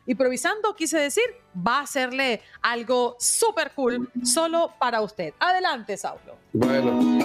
improvisando, 0.09 0.74
quise 0.74 0.98
decir, 0.98 1.24
va 1.54 1.78
a 1.78 1.82
hacerle 1.82 2.40
algo 2.62 3.16
súper 3.20 3.70
cool 3.72 4.11
solo 4.24 4.72
para 4.78 5.00
usted. 5.02 5.34
Adelante, 5.38 5.96
Saulo. 5.96 6.36
Bueno. 6.52 7.18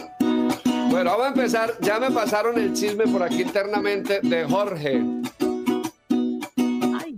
Bueno, 0.89 1.11
vamos 1.11 1.25
a 1.25 1.29
empezar. 1.29 1.73
Ya 1.81 1.99
me 1.99 2.11
pasaron 2.11 2.59
el 2.59 2.73
chisme 2.73 3.07
por 3.07 3.23
aquí 3.23 3.41
internamente 3.41 4.19
de 4.21 4.45
Jorge. 4.45 5.01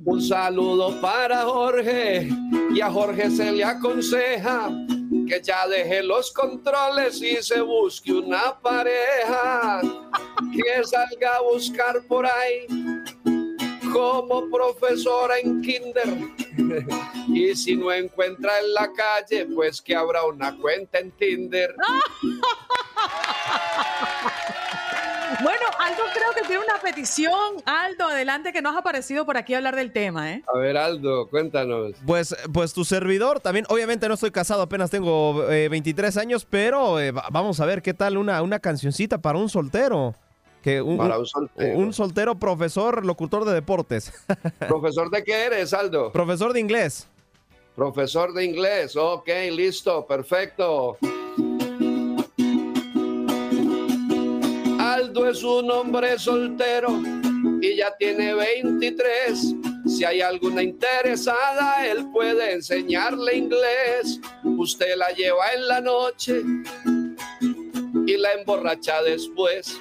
Un 0.05 0.21
saludo 0.21 1.01
para 1.01 1.41
Jorge 1.41 2.29
y 2.73 2.79
a 2.79 2.89
Jorge 2.89 3.29
se 3.31 3.51
le 3.51 3.65
aconseja 3.65 4.69
que 5.27 5.41
ya 5.43 5.67
deje 5.67 6.03
los 6.03 6.31
controles 6.31 7.21
y 7.21 7.41
se 7.41 7.59
busque 7.61 8.13
una 8.13 8.59
pareja 8.61 9.81
que 10.53 10.83
salga 10.83 11.37
a 11.37 11.41
buscar 11.41 12.03
por 12.07 12.25
ahí 12.25 12.67
como 13.95 14.49
profesora 14.49 15.39
en 15.39 15.61
kinder. 15.61 16.09
y 17.29 17.55
si 17.55 17.77
no 17.77 17.93
encuentra 17.93 18.59
en 18.59 18.73
la 18.73 18.91
calle, 18.91 19.45
pues 19.55 19.81
que 19.81 19.95
habrá 19.95 20.25
una 20.25 20.57
cuenta 20.57 20.99
en 20.99 21.11
Tinder. 21.11 21.73
Bueno, 25.41 25.65
Aldo 25.79 26.03
creo 26.13 26.31
que 26.33 26.41
tiene 26.47 26.63
una 26.63 26.79
petición. 26.81 27.33
Aldo, 27.65 28.07
adelante, 28.07 28.53
que 28.53 28.61
no 28.61 28.69
has 28.69 28.77
aparecido 28.77 29.25
por 29.25 29.35
aquí 29.37 29.53
a 29.53 29.57
hablar 29.57 29.75
del 29.75 29.91
tema, 29.91 30.31
¿eh? 30.31 30.43
A 30.47 30.57
ver, 30.57 30.77
Aldo, 30.77 31.27
cuéntanos. 31.27 31.93
Pues, 32.05 32.35
pues 32.53 32.73
tu 32.73 32.85
servidor 32.85 33.41
también, 33.41 33.65
obviamente 33.69 34.07
no 34.07 34.13
estoy 34.13 34.31
casado, 34.31 34.61
apenas 34.61 34.91
tengo 34.91 35.45
23 35.47 36.15
eh, 36.15 36.19
años, 36.19 36.45
pero 36.45 36.99
eh, 36.99 37.11
vamos 37.11 37.59
a 37.59 37.65
ver 37.65 37.81
qué 37.81 37.93
tal 37.93 38.17
una, 38.17 38.41
una 38.43 38.59
cancioncita 38.59 39.17
para 39.17 39.37
un 39.37 39.49
soltero 39.49 40.15
un, 40.81 41.93
soltero. 41.93 42.35
profesor, 42.35 43.05
locutor 43.05 43.45
de 43.45 43.53
deportes. 43.53 44.11
¿Profesor 44.67 45.09
de 45.09 45.23
qué 45.23 45.45
eres, 45.45 45.73
Aldo? 45.73 46.11
Profesor 46.11 46.53
de 46.53 46.59
inglés. 46.59 47.07
Profesor 47.75 48.33
de 48.33 48.45
inglés, 48.45 48.95
ok, 48.95 49.27
listo, 49.51 50.05
perfecto. 50.07 50.97
Aldo 54.79 55.29
es 55.29 55.43
un 55.43 55.69
hombre 55.69 56.17
soltero 56.17 56.89
y 57.61 57.75
ya 57.75 57.93
tiene 57.97 58.33
23. 58.33 59.55
Si 59.87 60.05
hay 60.05 60.21
alguna 60.21 60.63
interesada, 60.63 61.85
él 61.85 62.09
puede 62.11 62.53
enseñarle 62.53 63.35
inglés. 63.35 64.21
Usted 64.43 64.95
la 64.95 65.09
lleva 65.09 65.53
en 65.53 65.67
la 65.67 65.81
noche 65.81 66.43
y 68.05 68.17
la 68.17 68.33
emborracha 68.33 69.01
después. 69.01 69.79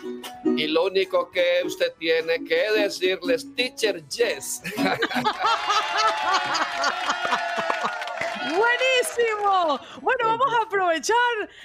Y 0.57 0.67
lo 0.69 0.87
único 0.87 1.31
que 1.31 1.63
usted 1.65 1.93
tiene 1.99 2.45
que 2.45 2.71
decirle 2.73 3.35
es 3.35 3.55
teacher 3.55 4.03
yes. 4.09 4.63
Buenísimo. 8.45 9.81
Bueno, 10.01 10.27
vamos 10.27 10.47
a 10.61 10.67
aprovechar 10.67 11.17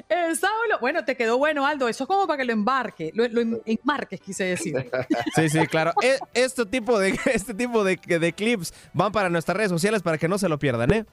el 0.08 0.36
Saulo. 0.38 0.80
Bueno, 0.80 1.04
te 1.04 1.16
quedó 1.16 1.38
bueno, 1.38 1.66
Aldo. 1.66 1.88
Eso 1.88 2.04
es 2.06 2.08
como 2.08 2.26
para 2.26 2.38
que 2.38 2.46
lo 2.46 2.54
embarque, 2.54 3.12
lo, 3.14 3.26
enmarques, 3.26 4.20
quise 4.22 4.46
decir. 4.46 4.76
Sí, 5.36 5.50
sí, 5.50 5.68
claro. 5.68 5.94
E, 6.02 6.18
este 6.34 6.66
tipo 6.66 6.98
de, 6.98 7.20
este 7.34 7.54
tipo 7.54 7.84
de, 7.84 7.96
de 7.96 8.34
clips 8.34 8.74
van 8.94 9.12
para 9.12 9.30
nuestras 9.30 9.58
redes 9.58 9.70
sociales 9.72 10.02
para 10.02 10.18
que 10.18 10.28
no 10.28 10.38
se 10.38 10.50
lo 10.50 10.58
pierdan, 10.58 10.92
¿eh? 10.94 11.06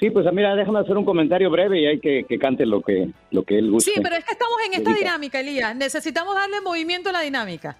Sí, 0.00 0.08
pues 0.10 0.26
mira, 0.32 0.56
déjame 0.56 0.80
hacer 0.80 0.96
un 0.96 1.04
comentario 1.04 1.50
breve 1.50 1.80
y 1.80 1.86
hay 1.86 2.00
que, 2.00 2.24
que 2.24 2.36
cante 2.38 2.66
lo 2.66 2.80
que, 2.80 3.10
lo 3.30 3.44
que 3.44 3.58
él 3.58 3.70
guste. 3.70 3.92
Sí, 3.92 4.00
pero 4.02 4.16
es 4.16 4.24
que 4.24 4.32
estamos 4.32 4.56
en 4.66 4.74
esta 4.74 4.92
dinámica, 4.92 5.38
Elías. 5.40 5.76
Necesitamos 5.76 6.34
darle 6.34 6.60
movimiento 6.62 7.10
a 7.10 7.12
la 7.12 7.20
dinámica. 7.20 7.76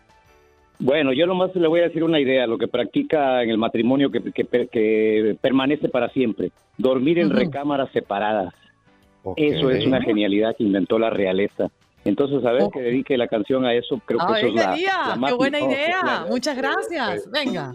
Bueno, 0.78 1.12
yo 1.12 1.26
nomás 1.26 1.52
le 1.54 1.66
voy 1.66 1.80
a 1.80 1.84
decir 1.84 2.04
una 2.04 2.20
idea, 2.20 2.46
lo 2.46 2.58
que 2.58 2.68
practica 2.68 3.42
en 3.42 3.48
el 3.50 3.58
matrimonio 3.58 4.10
que, 4.10 4.20
que, 4.32 5.36
permanece 5.40 5.88
para 5.88 6.08
siempre. 6.10 6.52
Dormir 6.76 7.18
en 7.18 7.30
recámaras 7.30 7.90
separadas. 7.92 8.52
Eso 9.36 9.70
es 9.70 9.86
una 9.86 10.00
genialidad 10.02 10.56
que 10.56 10.64
inventó 10.64 10.98
la 10.98 11.10
realeza. 11.10 11.70
Entonces, 12.04 12.44
a 12.44 12.52
ver, 12.52 12.64
que 12.72 12.80
dedique 12.80 13.16
la 13.16 13.28
canción 13.28 13.64
a 13.64 13.72
eso, 13.72 14.00
creo 14.04 14.20
que 14.26 14.38
eso 14.38 14.48
es 14.48 14.54
la, 14.54 14.74
¡Qué 15.26 15.34
buena 15.34 15.60
idea! 15.60 16.26
Muchas 16.28 16.56
gracias. 16.56 17.30
Venga. 17.30 17.72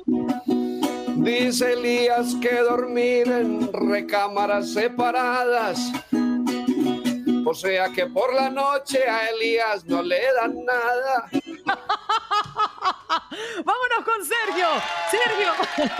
Dice 1.17 1.73
Elías 1.73 2.35
que 2.41 2.59
dormir 2.59 3.27
en 3.27 3.69
recámaras 3.73 4.71
separadas. 4.71 5.91
O 7.45 7.53
sea 7.53 7.89
que 7.89 8.05
por 8.05 8.33
la 8.33 8.49
noche 8.49 8.99
a 9.09 9.29
Elías 9.29 9.83
no 9.85 10.03
le 10.03 10.21
dan 10.39 10.63
nada. 10.63 11.29
Vámonos 13.65 14.05
con 14.05 14.23
Sergio. 14.23 14.67
Sergio. 15.09 15.51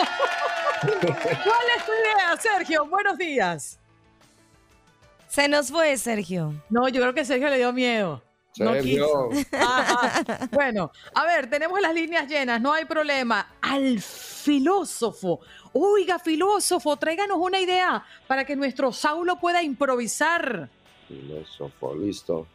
¿Cuál 0.82 1.66
es 1.76 1.86
tu 1.86 1.92
idea, 1.92 2.38
Sergio? 2.38 2.86
Buenos 2.86 3.18
días. 3.18 3.80
Se 5.30 5.48
nos 5.48 5.70
fue, 5.70 5.96
Sergio. 5.98 6.56
No, 6.70 6.90
yo 6.90 7.00
creo 7.02 7.14
que 7.14 7.24
Sergio 7.24 7.50
le 7.50 7.58
dio 7.58 7.72
miedo. 7.72 8.24
Sergio. 8.52 9.30
Bueno, 10.52 10.92
a 11.14 11.26
ver, 11.26 11.50
tenemos 11.50 11.80
las 11.80 11.94
líneas 11.94 12.28
llenas, 12.28 12.60
no 12.60 12.74
hay 12.74 12.86
problema. 12.86 13.56
Al 13.62 14.02
filósofo. 14.02 15.40
Oiga, 15.72 16.18
filósofo, 16.18 16.98
tráiganos 16.98 17.38
una 17.38 17.60
idea 17.60 18.04
para 18.28 18.44
que 18.44 18.56
nuestro 18.56 18.92
Saulo 18.92 19.40
pueda 19.40 19.62
improvisar. 19.62 20.68
Filósofo, 21.08 21.96
listo. 21.96 22.48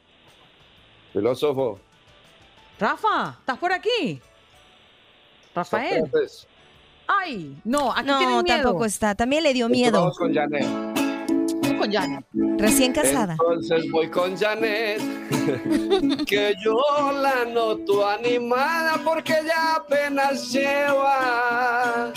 Filósofo. 1.13 1.79
Rafa, 2.79 3.37
¿estás 3.39 3.59
por 3.59 3.73
aquí? 3.73 4.21
Rafael. 5.55 6.11
Ay, 7.07 7.57
no, 7.65 7.93
aquí 7.93 8.07
no, 8.09 8.43
miedo. 8.43 8.45
tampoco 8.45 8.85
está. 8.85 9.15
También 9.15 9.45
le 9.45 9.55
dio 9.55 9.69
miedo. 9.69 10.01
Vamos 10.01 10.19
con 10.19 10.35
Janet 10.35 10.94
con 11.85 11.93
Janet. 11.93 12.25
Recién 12.59 12.93
casada. 12.93 13.33
Entonces 13.33 13.91
voy 13.91 14.09
con 14.09 14.35
Janet, 14.37 15.01
que 16.27 16.55
yo 16.65 16.81
la 17.21 17.45
noto 17.45 18.09
animada 18.09 18.99
porque 19.05 19.35
ya 19.47 19.75
apenas 19.77 20.51
lleva 20.51 22.11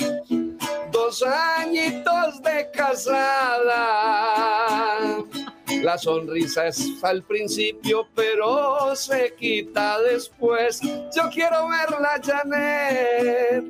dos 0.92 1.22
añitos 1.24 2.42
de 2.44 2.70
casada. 2.72 3.84
La 5.82 5.98
sonrisa 5.98 6.68
es 6.68 7.04
al 7.04 7.24
principio, 7.24 8.08
pero 8.16 8.96
se 8.96 9.36
quita 9.36 10.00
después. 10.02 10.80
Yo 10.82 11.30
quiero 11.34 11.68
verla, 11.68 12.22
Janet. 12.24 13.66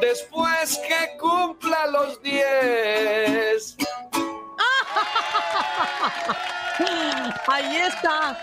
Después 0.00 0.78
que 0.86 1.16
cumpla 1.18 1.86
los 1.86 2.22
diez. 2.22 3.76
Ahí 7.48 7.76
está. 7.76 8.38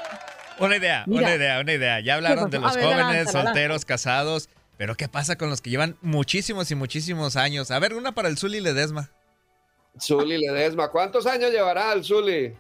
Una 0.60 0.78
idea, 0.78 1.04
Mira. 1.08 1.22
una 1.24 1.36
idea, 1.36 1.60
una 1.60 1.74
idea. 1.74 2.00
Ya 2.00 2.16
hablaron 2.16 2.50
de 2.50 2.60
los 2.60 2.76
ver, 2.76 2.86
jóvenes, 2.86 3.26
lánzala, 3.26 3.46
solteros, 3.46 3.86
casados. 3.86 4.50
Pero 4.78 4.96
¿qué 4.96 5.08
pasa 5.08 5.38
con 5.38 5.50
los 5.50 5.62
que 5.62 5.70
llevan 5.70 5.98
muchísimos 6.02 6.70
y 6.72 6.76
muchísimos 6.76 7.36
años? 7.36 7.72
A 7.72 7.80
ver, 7.80 7.94
una 7.94 8.14
para 8.14 8.28
el 8.28 8.38
Zuli 8.38 8.60
Ledesma. 8.60 9.10
Zuli 10.00 10.38
Ledesma, 10.38 10.90
¿cuántos 10.90 11.26
años 11.26 11.52
llevará 11.52 11.94
el 11.94 12.04
Zuli? 12.04 12.54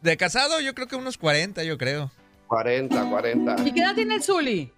De 0.00 0.16
casado, 0.16 0.60
yo 0.60 0.74
creo 0.74 0.88
que 0.88 0.96
unos 0.96 1.18
40, 1.18 1.62
yo 1.64 1.76
creo. 1.76 2.10
40, 2.48 3.10
40. 3.10 3.56
¿Y 3.66 3.72
qué 3.72 3.80
edad 3.80 3.94
tiene 3.94 4.14
el 4.14 4.22
Zuli? 4.22 4.72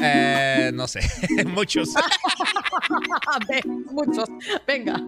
Eh, 0.00 0.70
no 0.74 0.86
sé, 0.86 1.00
muchos. 1.46 1.94
Ve, 3.48 3.62
Muchos. 3.90 4.28
Venga. 4.66 5.02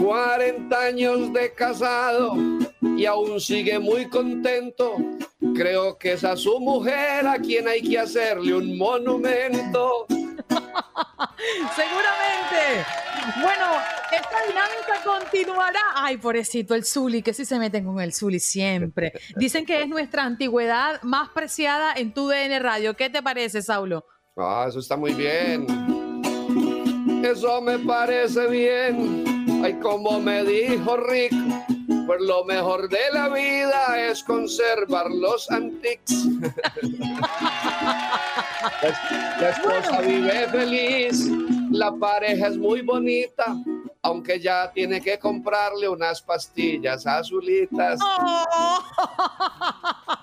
40 0.00 0.78
años 0.78 1.32
de 1.32 1.52
casado 1.52 2.36
y 2.80 3.04
aún 3.04 3.40
sigue 3.40 3.78
muy 3.78 4.08
contento. 4.08 4.96
Creo 5.54 5.98
que 5.98 6.12
es 6.12 6.24
a 6.24 6.36
su 6.36 6.60
mujer 6.60 7.26
a 7.26 7.38
quien 7.38 7.66
hay 7.68 7.82
que 7.82 7.98
hacerle 7.98 8.54
un 8.54 8.78
monumento. 8.78 10.06
Seguramente. 11.76 13.07
Bueno, 13.40 13.66
esta 14.10 14.42
dinámica 14.46 15.02
continuará. 15.04 15.80
Ay, 15.94 16.16
pobrecito, 16.16 16.74
el 16.74 16.84
Zuli, 16.84 17.22
que 17.22 17.34
sí 17.34 17.44
se 17.44 17.58
meten 17.58 17.84
con 17.84 18.00
el 18.00 18.12
Zuli 18.12 18.40
siempre. 18.40 19.12
Dicen 19.36 19.66
que 19.66 19.82
es 19.82 19.88
nuestra 19.88 20.24
antigüedad 20.24 21.02
más 21.02 21.28
preciada 21.30 21.92
en 21.94 22.14
tu 22.14 22.28
DN 22.28 22.58
Radio. 22.58 22.94
¿Qué 22.94 23.10
te 23.10 23.22
parece, 23.22 23.62
Saulo? 23.62 24.04
Ah, 24.36 24.66
eso 24.68 24.78
está 24.78 24.96
muy 24.96 25.12
bien. 25.12 25.66
Eso 27.24 27.60
me 27.60 27.78
parece 27.78 28.46
bien. 28.48 29.24
Ay, 29.62 29.74
como 29.80 30.20
me 30.20 30.44
dijo 30.44 30.96
Rick, 30.96 31.32
pues 32.06 32.20
lo 32.20 32.44
mejor 32.44 32.88
de 32.88 33.10
la 33.12 33.28
vida 33.28 34.08
es 34.08 34.22
conservar 34.22 35.10
los 35.10 35.50
antiques. 35.50 36.24
La, 38.82 39.38
la 39.40 39.50
esposa 39.50 40.00
vive 40.00 40.48
feliz, 40.48 41.30
la 41.78 41.92
pareja 41.96 42.48
es 42.48 42.58
muy 42.58 42.82
bonita, 42.82 43.56
aunque 44.02 44.40
ya 44.40 44.70
tiene 44.72 45.00
que 45.00 45.18
comprarle 45.18 45.88
unas 45.88 46.20
pastillas 46.20 47.06
azulitas. 47.06 48.00
Oh. 48.02 48.82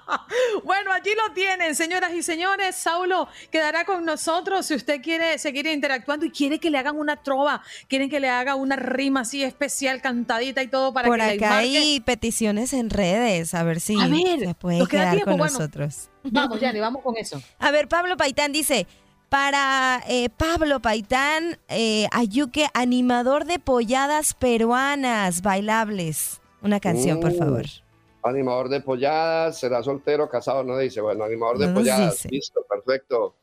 Bueno, 0.64 0.91
allí 0.91 1.12
lo 1.16 1.34
tienen, 1.34 1.76
señoras 1.76 2.14
y 2.14 2.24
señores. 2.24 2.76
Saulo 2.76 3.28
quedará 3.51 3.86
con 3.86 4.03
nosotros 4.06 4.66
si 4.66 4.76
usted 4.76 5.01
quiere 5.01 5.38
seguir 5.38 5.68
interactuando 5.68 6.26
y 6.26 6.32
quiere 6.32 6.60
que 6.60 6.70
le 6.70 6.78
hagan 6.78 6.97
una 6.97 7.18
trova, 7.18 7.62
quieren 7.88 8.10
que 8.10 8.20
le 8.20 8.30
haga 8.30 8.56
una 8.56 8.76
rima 8.76 9.22
así 9.22 9.43
especial, 9.43 10.01
cantadita 10.01 10.62
y 10.64 10.68
todo 10.68 10.93
para 10.93 11.08
Por 11.08 11.20
que 11.20 11.26
le 11.26 11.34
acá 11.34 11.58
hay 11.58 11.99
peticiones 11.99 12.74
en 12.74 12.89
redes, 12.89 13.53
a 13.53 13.64
ver 13.64 13.80
si 13.80 13.99
A 13.99 14.08
ver, 14.08 14.39
se 14.39 14.53
puede 14.56 14.80
nos 14.80 14.89
queda 14.89 15.01
quedar 15.01 15.14
tiempo, 15.16 15.32
con 15.32 15.38
bueno. 15.38 15.53
nosotros. 15.53 16.10
Vamos, 16.24 16.60
Yanni, 16.60 16.80
vamos 16.80 17.03
con 17.03 17.16
eso. 17.18 17.41
A 17.60 17.72
ver, 17.72 17.88
Pablo 17.88 18.18
Paitán 18.18 18.51
dice, 18.51 18.88
para 19.36 19.99
eh, 20.07 20.29
Pablo 20.29 20.79
Paitán, 20.79 21.59
eh, 21.67 22.07
Ayuque, 22.13 22.67
animador 22.73 23.43
de 23.43 23.59
polladas 23.59 24.33
peruanas 24.33 25.41
bailables. 25.41 26.39
Una 26.61 26.79
canción, 26.79 27.19
por 27.19 27.33
Uh, 27.33 27.38
favor. 27.38 27.65
Animador 28.23 28.69
de 28.69 28.79
polladas, 28.79 29.59
será 29.59 29.83
soltero, 29.83 30.29
casado, 30.29 30.63
no 30.63 30.77
dice. 30.77 31.01
Bueno, 31.01 31.25
animador 31.25 31.57
de 31.57 31.67
No 31.67 31.73
polladas, 31.73 32.13
dice. 32.13 32.29
listo, 32.29 32.61
perfecto. 32.69 33.36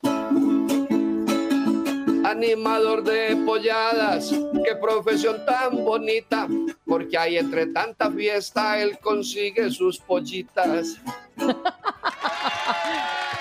Animador 2.24 3.05
de 3.05 3.36
polladas, 3.45 4.30
qué 4.64 4.74
profesión 4.76 5.45
tan 5.45 5.84
bonita, 5.84 6.49
porque 6.86 7.18
ahí 7.18 7.36
entre 7.36 7.66
tanta 7.66 8.11
fiesta 8.11 8.80
él 8.80 8.99
consigue 8.99 9.70
sus 9.70 9.99
pollitas. 9.99 10.97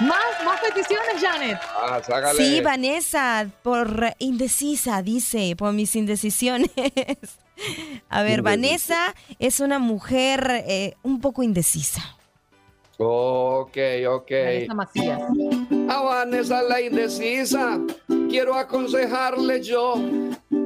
Más, 0.00 0.44
más 0.44 0.60
peticiones, 0.60 1.20
Janet. 1.20 1.58
Ah. 1.74 2.00
Sí, 2.36 2.60
Vanessa, 2.60 3.50
por 3.62 4.14
indecisa, 4.18 5.02
dice, 5.02 5.54
por 5.56 5.72
mis 5.72 5.96
indecisiones. 5.96 6.70
A 8.08 8.22
ver. 8.22 8.42
Vanessa 8.42 9.14
es 9.40 9.58
una 9.58 9.80
mujer 9.80 10.64
eh, 10.66 10.94
un 11.02 11.20
poco 11.20 11.42
indecisa. 11.42 12.02
Ok, 13.00 13.76
ok. 14.08 14.30
Vanessa 14.30 14.74
Macías. 14.74 15.20
A 15.88 16.02
Vanessa 16.02 16.62
la 16.62 16.80
indecisa, 16.80 17.80
quiero 18.28 18.54
aconsejarle 18.54 19.62
yo. 19.62 19.94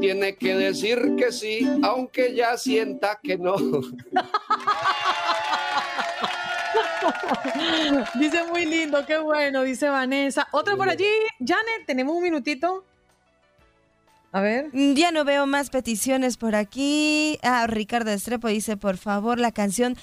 Tiene 0.00 0.36
que 0.36 0.54
decir 0.54 1.14
que 1.16 1.30
sí, 1.30 1.66
aunque 1.82 2.34
ya 2.34 2.56
sienta 2.56 3.18
que 3.22 3.36
no. 3.38 3.54
Dice 8.14 8.44
muy 8.48 8.66
lindo, 8.66 9.04
qué 9.06 9.18
bueno, 9.18 9.62
dice 9.62 9.88
Vanessa. 9.88 10.48
Otra 10.52 10.76
por 10.76 10.88
allí, 10.88 11.06
Janet, 11.38 11.86
tenemos 11.86 12.16
un 12.16 12.22
minutito. 12.22 12.84
A 14.32 14.40
ver. 14.40 14.70
Ya 14.72 15.12
no 15.12 15.24
veo 15.24 15.46
más 15.46 15.68
peticiones 15.70 16.36
por 16.36 16.54
aquí. 16.54 17.38
Ah, 17.42 17.66
Ricardo 17.66 18.10
Estrepo 18.10 18.48
dice, 18.48 18.76
por 18.78 18.96
favor, 18.96 19.38
la 19.38 19.52
canción 19.52 19.96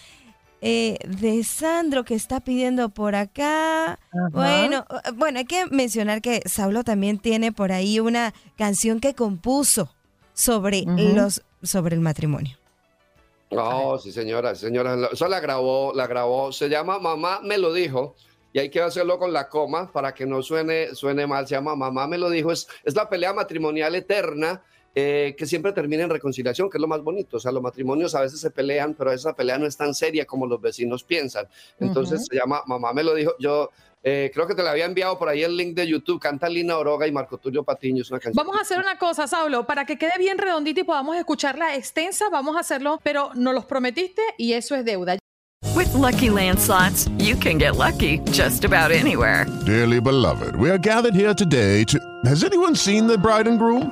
eh, 0.62 1.00
de 1.08 1.44
Sandro 1.44 2.04
que 2.04 2.14
está 2.14 2.42
pidiendo 2.42 2.90
por 2.90 3.16
acá. 3.16 3.98
Bueno, 4.32 4.86
bueno, 5.16 5.40
hay 5.40 5.46
que 5.46 5.66
mencionar 5.68 6.22
que 6.22 6.42
Saulo 6.46 6.84
también 6.84 7.18
tiene 7.18 7.52
por 7.52 7.72
ahí 7.72 8.00
una 8.00 8.34
canción 8.58 9.00
que 9.00 9.16
compuso 9.16 9.96
sobre 10.34 10.84
los 10.86 11.42
sobre 11.64 11.96
el 11.96 12.02
matrimonio. 12.02 12.59
No, 13.52 13.98
sí, 13.98 14.12
señora, 14.12 14.54
señora. 14.56 15.10
Eso 15.12 15.28
la 15.28 15.40
grabó, 15.40 15.92
la 15.94 16.08
grabó. 16.08 16.52
Se 16.52 16.70
llama 16.70 17.00
Mamá 17.00 17.42
me 17.44 17.58
lo 17.58 17.74
dijo. 17.74 18.16
Y 18.52 18.60
hay 18.60 18.70
que 18.70 18.82
hacerlo 18.82 19.20
con 19.20 19.32
la 19.34 19.48
coma 19.50 19.92
para 19.92 20.14
que 20.14 20.26
no 20.26 20.42
suene, 20.42 20.96
suene 20.96 21.28
mal. 21.28 21.48
Se 21.48 21.56
llama 21.56 21.76
Mamá 21.76 22.08
me 22.08 22.18
lo 22.18 22.30
dijo. 22.30 22.52
Es, 22.52 22.68
es 22.84 22.96
la 22.96 23.10
pelea 23.10 23.34
matrimonial 23.34 23.96
eterna 23.96 24.64
eh, 24.96 25.36
que 25.38 25.46
siempre 25.46 25.72
termina 25.72 26.04
en 26.04 26.10
reconciliación, 26.10 26.70
que 26.70 26.78
es 26.78 26.82
lo 26.82 26.88
más 26.88 27.02
bonito. 27.02 27.38
O 27.38 27.40
sea, 27.40 27.52
los 27.52 27.62
matrimonios 27.62 28.16
a 28.16 28.22
veces 28.22 28.40
se 28.40 28.52
pelean, 28.52 28.94
pero 28.94 29.12
esa 29.12 29.34
pelea 29.34 29.58
no 29.58 29.66
es 29.66 29.78
tan 29.78 29.94
seria 29.94 30.26
como 30.26 30.48
los 30.48 30.60
vecinos 30.62 31.04
piensan. 31.04 31.48
Entonces 31.80 32.26
se 32.26 32.36
llama 32.36 32.64
Mamá 32.66 32.94
me 32.94 33.04
lo 33.04 33.14
dijo. 33.14 33.34
Yo 33.40 33.70
eh, 34.02 34.32
creo 34.34 34.48
que 34.48 34.56
te 34.56 34.64
la 34.64 34.72
había 34.72 34.86
enviado 34.86 35.18
por 35.20 35.30
ahí 35.30 35.44
el 35.44 35.56
link 35.56 35.76
de 35.76 35.88
YouTube. 35.88 36.20
Canta 36.20 36.50
Lina 36.50 36.78
Oroga 36.78 37.08
y 37.08 37.12
Marco 37.12 37.38
Tulio 37.38 37.64
Patiño. 37.64 38.02
Es 38.02 38.12
una 38.12 38.20
canción. 38.20 38.46
Vamos 38.46 38.58
a 38.58 38.62
hacer 38.62 38.80
una 38.80 38.98
cosa, 38.98 39.28
Saulo, 39.28 39.66
para 39.66 39.86
que 39.86 39.98
quede 39.98 40.18
bien 40.18 40.38
redondita 40.38 40.82
y 40.82 40.84
podamos 40.84 41.18
escucharla 41.18 41.76
extensa, 41.76 42.30
vamos 42.30 42.56
a 42.56 42.60
hacerlo, 42.60 43.00
pero 43.04 43.32
nos 43.36 43.54
los 43.54 43.66
prometiste 43.66 44.22
y 44.38 44.54
eso 44.54 44.76
es 44.76 44.86
deuda. 44.86 45.18
With 45.76 45.94
Lucky 45.94 46.30
Land 46.30 46.60
slots, 46.60 47.10
you 47.20 47.36
can 47.36 47.58
get 47.58 47.76
lucky 47.76 48.20
just 48.32 48.64
about 48.66 48.92
anywhere. 48.92 49.46
Dearly 49.66 50.00
beloved, 50.00 50.56
we 50.56 50.70
are 50.70 50.78
gathered 50.78 51.14
here 51.14 51.34
today 51.34 51.84
to. 51.86 52.00
Has 52.26 52.44
anyone 52.44 52.76
seen 52.76 53.08
the 53.08 53.18
bride 53.18 53.48
and 53.48 53.60
groom? 53.60 53.92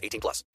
18 0.01 0.19
plus. 0.19 0.45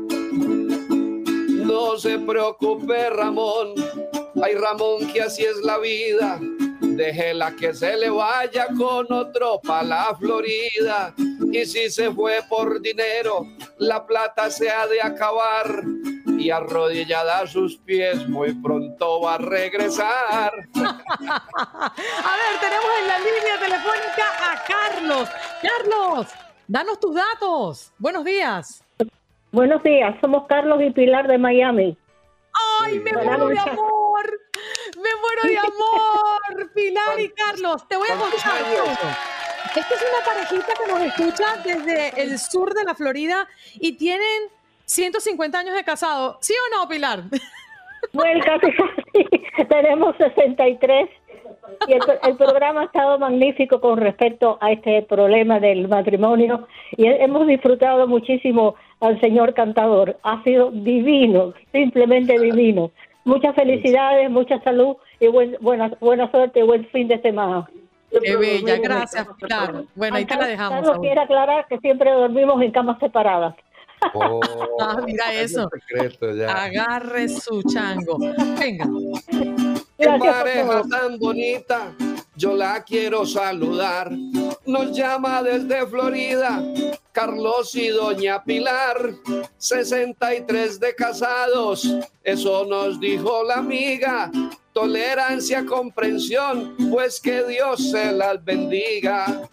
No 1.68 1.98
se 2.00 2.18
preocupe, 2.18 3.10
Ramón. 3.10 3.74
Ay, 4.42 4.56
Ramón, 4.56 5.12
que 5.12 5.22
así 5.22 5.44
es 5.44 5.58
la 5.58 5.78
vida. 5.80 6.40
Déjela 6.80 7.54
que 7.58 7.74
se 7.74 7.98
le 7.98 8.10
vaya 8.10 8.68
con 8.78 9.12
otro 9.12 9.60
pa' 9.62 9.84
la 9.84 10.16
Florida. 10.18 11.14
Y 11.52 11.66
si 11.66 11.90
se 11.90 12.10
fue 12.14 12.40
por 12.48 12.82
dinero, 12.82 13.46
la 13.80 14.06
plata 14.08 14.50
se 14.50 14.70
ha 14.70 14.88
de 14.88 15.02
acabar. 15.02 15.84
Y 16.40 16.52
arrodillada 16.52 17.40
a 17.40 17.48
sus 17.48 17.78
pies, 17.80 18.30
muy 18.30 18.54
pronto 18.54 19.22
va 19.22 19.36
a 19.36 19.38
regresar. 19.38 20.54
A 20.76 21.94
ver, 22.38 22.60
tenemos 22.62 22.92
en 23.02 23.08
la 23.08 23.20
línea 23.20 23.60
telefónica 23.60 24.26
a 24.40 24.64
Carlos. 24.64 25.30
Carlos, 25.62 26.28
danos 26.68 27.00
tus 27.00 27.14
datos. 27.16 27.92
Buenos 27.98 28.24
días. 28.24 28.87
Buenos 29.58 29.82
días, 29.82 30.16
somos 30.22 30.46
Carlos 30.46 30.80
y 30.84 30.92
Pilar 30.92 31.28
de 31.28 31.40
Miami. 31.40 31.98
¡Ay, 32.80 33.00
me 33.00 33.12
muero 33.12 33.48
de 33.48 33.58
amor! 33.58 34.40
¡Me 34.98 35.10
muero 35.20 35.42
de 35.46 35.58
amor! 35.58 36.72
Pilar 36.76 37.20
y 37.20 37.30
Carlos, 37.30 37.88
te 37.88 37.98
voy 37.98 38.08
a 38.08 38.18
contar 38.18 38.52
algo. 38.56 38.86
Esta 39.76 39.96
es 39.96 40.06
una 40.14 40.24
parejita 40.24 40.74
que 40.76 40.92
nos 40.92 41.02
escucha 41.02 41.58
desde 41.66 42.22
el 42.22 42.38
sur 42.38 42.72
de 42.76 42.84
la 42.84 42.94
Florida 42.94 43.48
y 43.74 43.94
tienen 43.94 44.44
150 44.86 45.58
años 45.58 45.74
de 45.74 45.84
casado. 45.84 46.38
¿Sí 46.40 46.54
o 46.54 46.78
no, 46.78 46.88
Pilar? 46.88 47.24
Bueno, 48.14 48.44
casi, 48.46 48.72
casi. 48.74 49.66
Tenemos 49.68 50.16
63 50.18 51.10
y 51.88 51.94
el, 51.94 52.02
el 52.24 52.36
programa 52.38 52.82
ha 52.82 52.86
estado 52.86 53.18
magnífico 53.20 53.80
con 53.82 53.98
respecto 53.98 54.58
a 54.62 54.72
este 54.72 55.02
problema 55.04 55.60
del 55.60 55.88
matrimonio 55.88 56.68
y 56.96 57.06
he- 57.08 57.24
hemos 57.24 57.48
disfrutado 57.48 58.08
muchísimo 58.08 58.76
al 59.00 59.20
señor 59.22 59.54
cantador. 59.54 60.18
Ha 60.24 60.44
sido 60.44 60.72
divino, 60.72 61.54
simplemente 61.72 62.40
divino. 62.40 62.92
Muchas 63.26 63.56
felicidades, 63.56 64.30
mucha 64.30 64.60
salud 64.64 64.96
y 65.20 65.28
buen- 65.28 65.58
buena, 65.62 65.92
buena 66.00 66.30
suerte 66.32 66.60
y 66.60 66.64
buen 66.64 66.86
fin 66.88 67.08
de 67.08 67.22
semana. 67.22 67.70
Qué 68.24 68.36
bella, 68.38 68.78
gracias, 68.78 69.28
Pilar. 69.40 69.84
Bueno, 69.96 70.16
ahí 70.16 70.26
te 70.26 70.36
la 70.38 70.48
dejamos. 70.48 70.72
Carlos 70.80 70.96
aún. 70.96 71.02
quiere 71.06 71.20
aclarar 71.20 71.66
que 71.68 71.78
siempre 71.80 72.10
dormimos 72.12 72.62
en 72.62 72.72
camas 72.72 72.98
separadas. 73.00 73.56
Ah, 74.80 75.02
mira 75.04 75.34
eso. 75.34 75.68
Secreto, 75.90 76.32
ya. 76.36 76.66
Agarre 76.66 77.28
su 77.30 77.64
chango. 77.64 78.18
Venga. 78.60 78.86
Qué 79.98 80.08
pareja 80.20 80.84
tan 80.90 81.18
bonita, 81.18 81.96
yo 82.36 82.56
la 82.56 82.84
quiero 82.84 83.26
saludar. 83.26 84.12
Nos 84.66 84.96
llama 84.96 85.42
desde 85.42 85.88
Florida 85.88 86.62
Carlos 87.18 87.74
y 87.74 87.88
Doña 87.88 88.44
Pilar, 88.44 89.12
63 89.58 90.80
de 90.80 90.94
casados, 90.94 91.96
eso 92.24 92.64
nos 92.66 93.00
dijo 93.00 93.42
la 93.44 93.56
amiga. 93.56 94.32
Tolerancia, 94.72 95.66
comprensión, 95.66 96.76
pues 96.92 97.20
que 97.20 97.44
Dios 97.44 97.90
se 97.90 98.12
las 98.12 98.46
bendiga. 98.46 99.50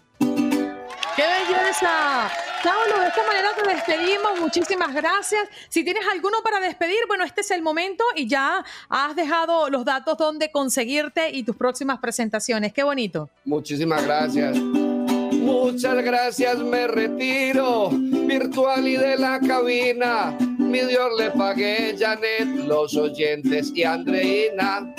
¡Qué 1.15 1.23
belleza! 1.23 2.29
Saulo, 2.61 2.99
de 2.99 3.07
esta 3.07 3.25
manera 3.25 3.49
te 3.55 3.73
despedimos. 3.73 4.39
Muchísimas 4.41 4.93
gracias. 4.93 5.47
Si 5.69 5.83
tienes 5.83 6.03
alguno 6.11 6.39
para 6.43 6.59
despedir, 6.59 6.97
bueno, 7.07 7.23
este 7.23 7.41
es 7.41 7.51
el 7.51 7.61
momento 7.61 8.03
y 8.15 8.27
ya 8.27 8.65
has 8.89 9.15
dejado 9.15 9.69
los 9.69 9.85
datos 9.85 10.17
donde 10.17 10.51
conseguirte 10.51 11.29
y 11.29 11.43
tus 11.43 11.55
próximas 11.55 11.99
presentaciones. 11.99 12.73
¡Qué 12.73 12.83
bonito! 12.83 13.29
Muchísimas 13.45 14.03
gracias. 14.03 14.57
Muchas 14.57 16.03
gracias, 16.03 16.57
me 16.57 16.87
retiro, 16.87 17.89
virtual 17.91 18.87
y 18.87 18.97
de 18.97 19.15
la 19.17 19.39
cabina. 19.39 20.35
Mi 20.57 20.81
Dios 20.81 21.11
le 21.19 21.31
pagué, 21.31 21.95
Janet, 21.97 22.65
los 22.65 22.95
oyentes 22.97 23.71
y 23.75 23.83
Andreina. 23.83 24.93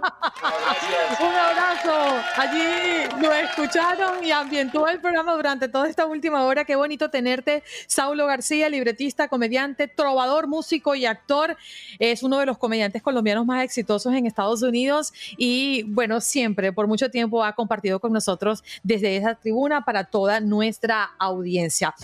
Un 1.20 1.34
abrazo. 1.34 2.20
Allí 2.36 2.62
lo 3.20 3.32
escucharon 3.32 4.24
y 4.24 4.30
ambientó 4.30 4.88
el 4.88 5.00
programa 5.00 5.34
durante 5.34 5.68
toda 5.68 5.88
esta 5.88 6.06
última 6.06 6.44
hora. 6.44 6.64
Qué 6.64 6.76
bonito 6.76 7.10
tenerte. 7.10 7.62
Saulo 7.86 8.26
García, 8.26 8.68
libretista, 8.68 9.28
comediante, 9.28 9.88
trovador, 9.88 10.46
músico 10.46 10.94
y 10.94 11.06
actor. 11.06 11.56
Es 11.98 12.22
uno 12.22 12.38
de 12.38 12.46
los 12.46 12.58
comediantes 12.58 13.02
colombianos 13.02 13.46
más 13.46 13.64
exitosos 13.64 14.12
en 14.14 14.26
Estados 14.26 14.62
Unidos 14.62 15.12
y 15.36 15.84
bueno, 15.84 16.20
siempre 16.20 16.72
por 16.72 16.86
mucho 16.86 17.10
tiempo 17.10 17.44
ha 17.44 17.54
compartido 17.54 18.00
con 18.00 18.12
nosotros 18.12 18.62
desde 18.82 19.16
esa 19.16 19.34
tribuna 19.34 19.84
para 19.84 20.04
toda 20.04 20.40
nuestra 20.40 21.10
audiencia. 21.18 21.94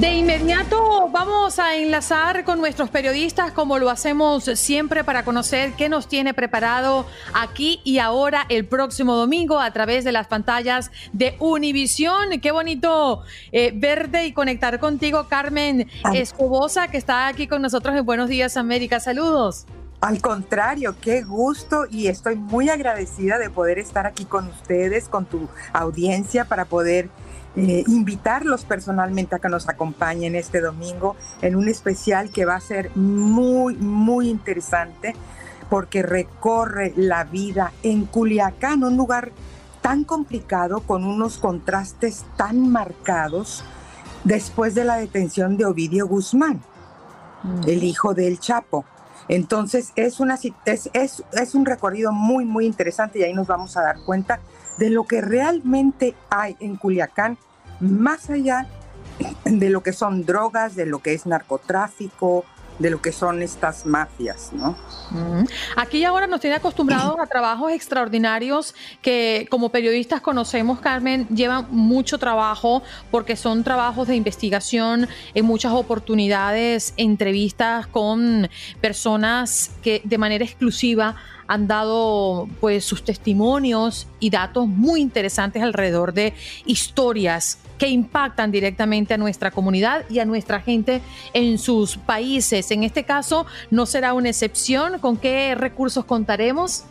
De 0.00 0.12
inmediato 0.12 1.08
vamos 1.10 1.58
a 1.58 1.74
enlazar 1.74 2.44
con 2.44 2.58
nuestros 2.58 2.90
periodistas 2.90 3.52
como 3.52 3.78
lo 3.78 3.88
hacemos 3.88 4.44
siempre 4.44 5.04
para 5.04 5.24
conocer 5.24 5.72
qué 5.72 5.88
nos 5.88 6.06
tiene 6.06 6.34
preparado 6.34 7.06
aquí 7.32 7.80
y 7.82 7.98
ahora 7.98 8.44
el 8.50 8.66
próximo 8.66 9.16
domingo 9.16 9.58
a 9.58 9.70
través 9.70 10.04
de 10.04 10.12
las 10.12 10.26
pantallas 10.26 10.90
de 11.14 11.34
Univisión. 11.38 12.40
Qué 12.42 12.50
bonito 12.50 13.22
eh, 13.52 13.72
verte 13.74 14.26
y 14.26 14.34
conectar 14.34 14.78
contigo, 14.80 15.28
Carmen 15.30 15.88
Escobosa, 16.12 16.88
que 16.88 16.98
está 16.98 17.26
aquí 17.28 17.46
con 17.46 17.62
nosotros 17.62 17.96
en 17.96 18.04
Buenos 18.04 18.28
Días 18.28 18.58
América. 18.58 19.00
Saludos. 19.00 19.64
Al 20.02 20.20
contrario, 20.20 20.94
qué 21.00 21.22
gusto 21.22 21.86
y 21.90 22.08
estoy 22.08 22.36
muy 22.36 22.68
agradecida 22.68 23.38
de 23.38 23.48
poder 23.48 23.78
estar 23.78 24.04
aquí 24.04 24.26
con 24.26 24.48
ustedes, 24.48 25.08
con 25.08 25.24
tu 25.24 25.48
audiencia, 25.72 26.44
para 26.44 26.66
poder 26.66 27.08
eh, 27.56 27.84
invitarlos 27.86 28.64
personalmente 28.64 29.34
a 29.34 29.38
que 29.38 29.48
nos 29.48 29.68
acompañen 29.68 30.34
este 30.34 30.60
domingo 30.60 31.16
en 31.40 31.56
un 31.56 31.68
especial 31.68 32.30
que 32.30 32.44
va 32.44 32.56
a 32.56 32.60
ser 32.60 32.94
muy, 32.94 33.74
muy 33.76 34.28
interesante 34.28 35.14
porque 35.70 36.02
recorre 36.02 36.92
la 36.96 37.24
vida 37.24 37.72
en 37.82 38.04
Culiacán, 38.04 38.84
un 38.84 38.96
lugar 38.96 39.32
tan 39.80 40.04
complicado 40.04 40.80
con 40.80 41.04
unos 41.04 41.38
contrastes 41.38 42.24
tan 42.36 42.70
marcados 42.70 43.64
después 44.24 44.74
de 44.74 44.84
la 44.84 44.96
detención 44.96 45.56
de 45.56 45.64
Ovidio 45.64 46.06
Guzmán, 46.08 46.60
el 47.66 47.84
hijo 47.84 48.12
del 48.12 48.38
Chapo. 48.38 48.84
Entonces 49.28 49.92
es, 49.96 50.20
una, 50.20 50.38
es, 50.64 50.90
es, 50.92 51.24
es 51.32 51.54
un 51.54 51.66
recorrido 51.66 52.12
muy, 52.12 52.44
muy 52.44 52.66
interesante 52.66 53.18
y 53.18 53.22
ahí 53.24 53.34
nos 53.34 53.46
vamos 53.46 53.76
a 53.76 53.82
dar 53.82 53.96
cuenta 54.04 54.40
de 54.78 54.90
lo 54.90 55.04
que 55.04 55.20
realmente 55.20 56.14
hay 56.30 56.56
en 56.60 56.76
Culiacán, 56.76 57.38
más 57.80 58.30
allá 58.30 58.68
de 59.44 59.70
lo 59.70 59.82
que 59.82 59.92
son 59.92 60.24
drogas, 60.24 60.76
de 60.76 60.86
lo 60.86 61.00
que 61.00 61.14
es 61.14 61.26
narcotráfico, 61.26 62.44
de 62.78 62.90
lo 62.90 63.00
que 63.00 63.12
son 63.12 63.42
estas 63.42 63.86
mafias, 63.86 64.52
¿no? 64.52 64.76
Aquí 65.76 66.04
ahora 66.04 66.26
nos 66.26 66.40
tiene 66.40 66.56
acostumbrados 66.56 67.16
a 67.18 67.26
trabajos 67.26 67.72
extraordinarios 67.72 68.74
que 69.02 69.46
como 69.50 69.70
periodistas 69.70 70.20
conocemos, 70.20 70.80
Carmen, 70.80 71.26
llevan 71.28 71.66
mucho 71.70 72.18
trabajo 72.18 72.82
porque 73.10 73.36
son 73.36 73.64
trabajos 73.64 74.08
de 74.08 74.16
investigación, 74.16 75.08
en 75.34 75.44
muchas 75.44 75.72
oportunidades, 75.72 76.92
entrevistas 76.96 77.86
con 77.86 78.48
personas 78.80 79.70
que 79.82 80.02
de 80.04 80.18
manera 80.18 80.44
exclusiva 80.44 81.16
han 81.46 81.66
dado 81.66 82.48
pues 82.60 82.84
sus 82.84 83.04
testimonios 83.04 84.06
y 84.20 84.30
datos 84.30 84.66
muy 84.66 85.00
interesantes 85.00 85.62
alrededor 85.62 86.12
de 86.12 86.34
historias 86.64 87.58
que 87.78 87.88
impactan 87.88 88.50
directamente 88.50 89.14
a 89.14 89.18
nuestra 89.18 89.50
comunidad 89.50 90.04
y 90.08 90.18
a 90.18 90.24
nuestra 90.24 90.60
gente 90.60 91.02
en 91.32 91.58
sus 91.58 91.96
países. 91.96 92.70
En 92.70 92.82
este 92.82 93.04
caso 93.04 93.46
no 93.70 93.86
será 93.86 94.14
una 94.14 94.30
excepción. 94.30 94.98
¿Con 94.98 95.16
qué 95.16 95.54
recursos 95.54 96.04
contaremos? 96.04 96.84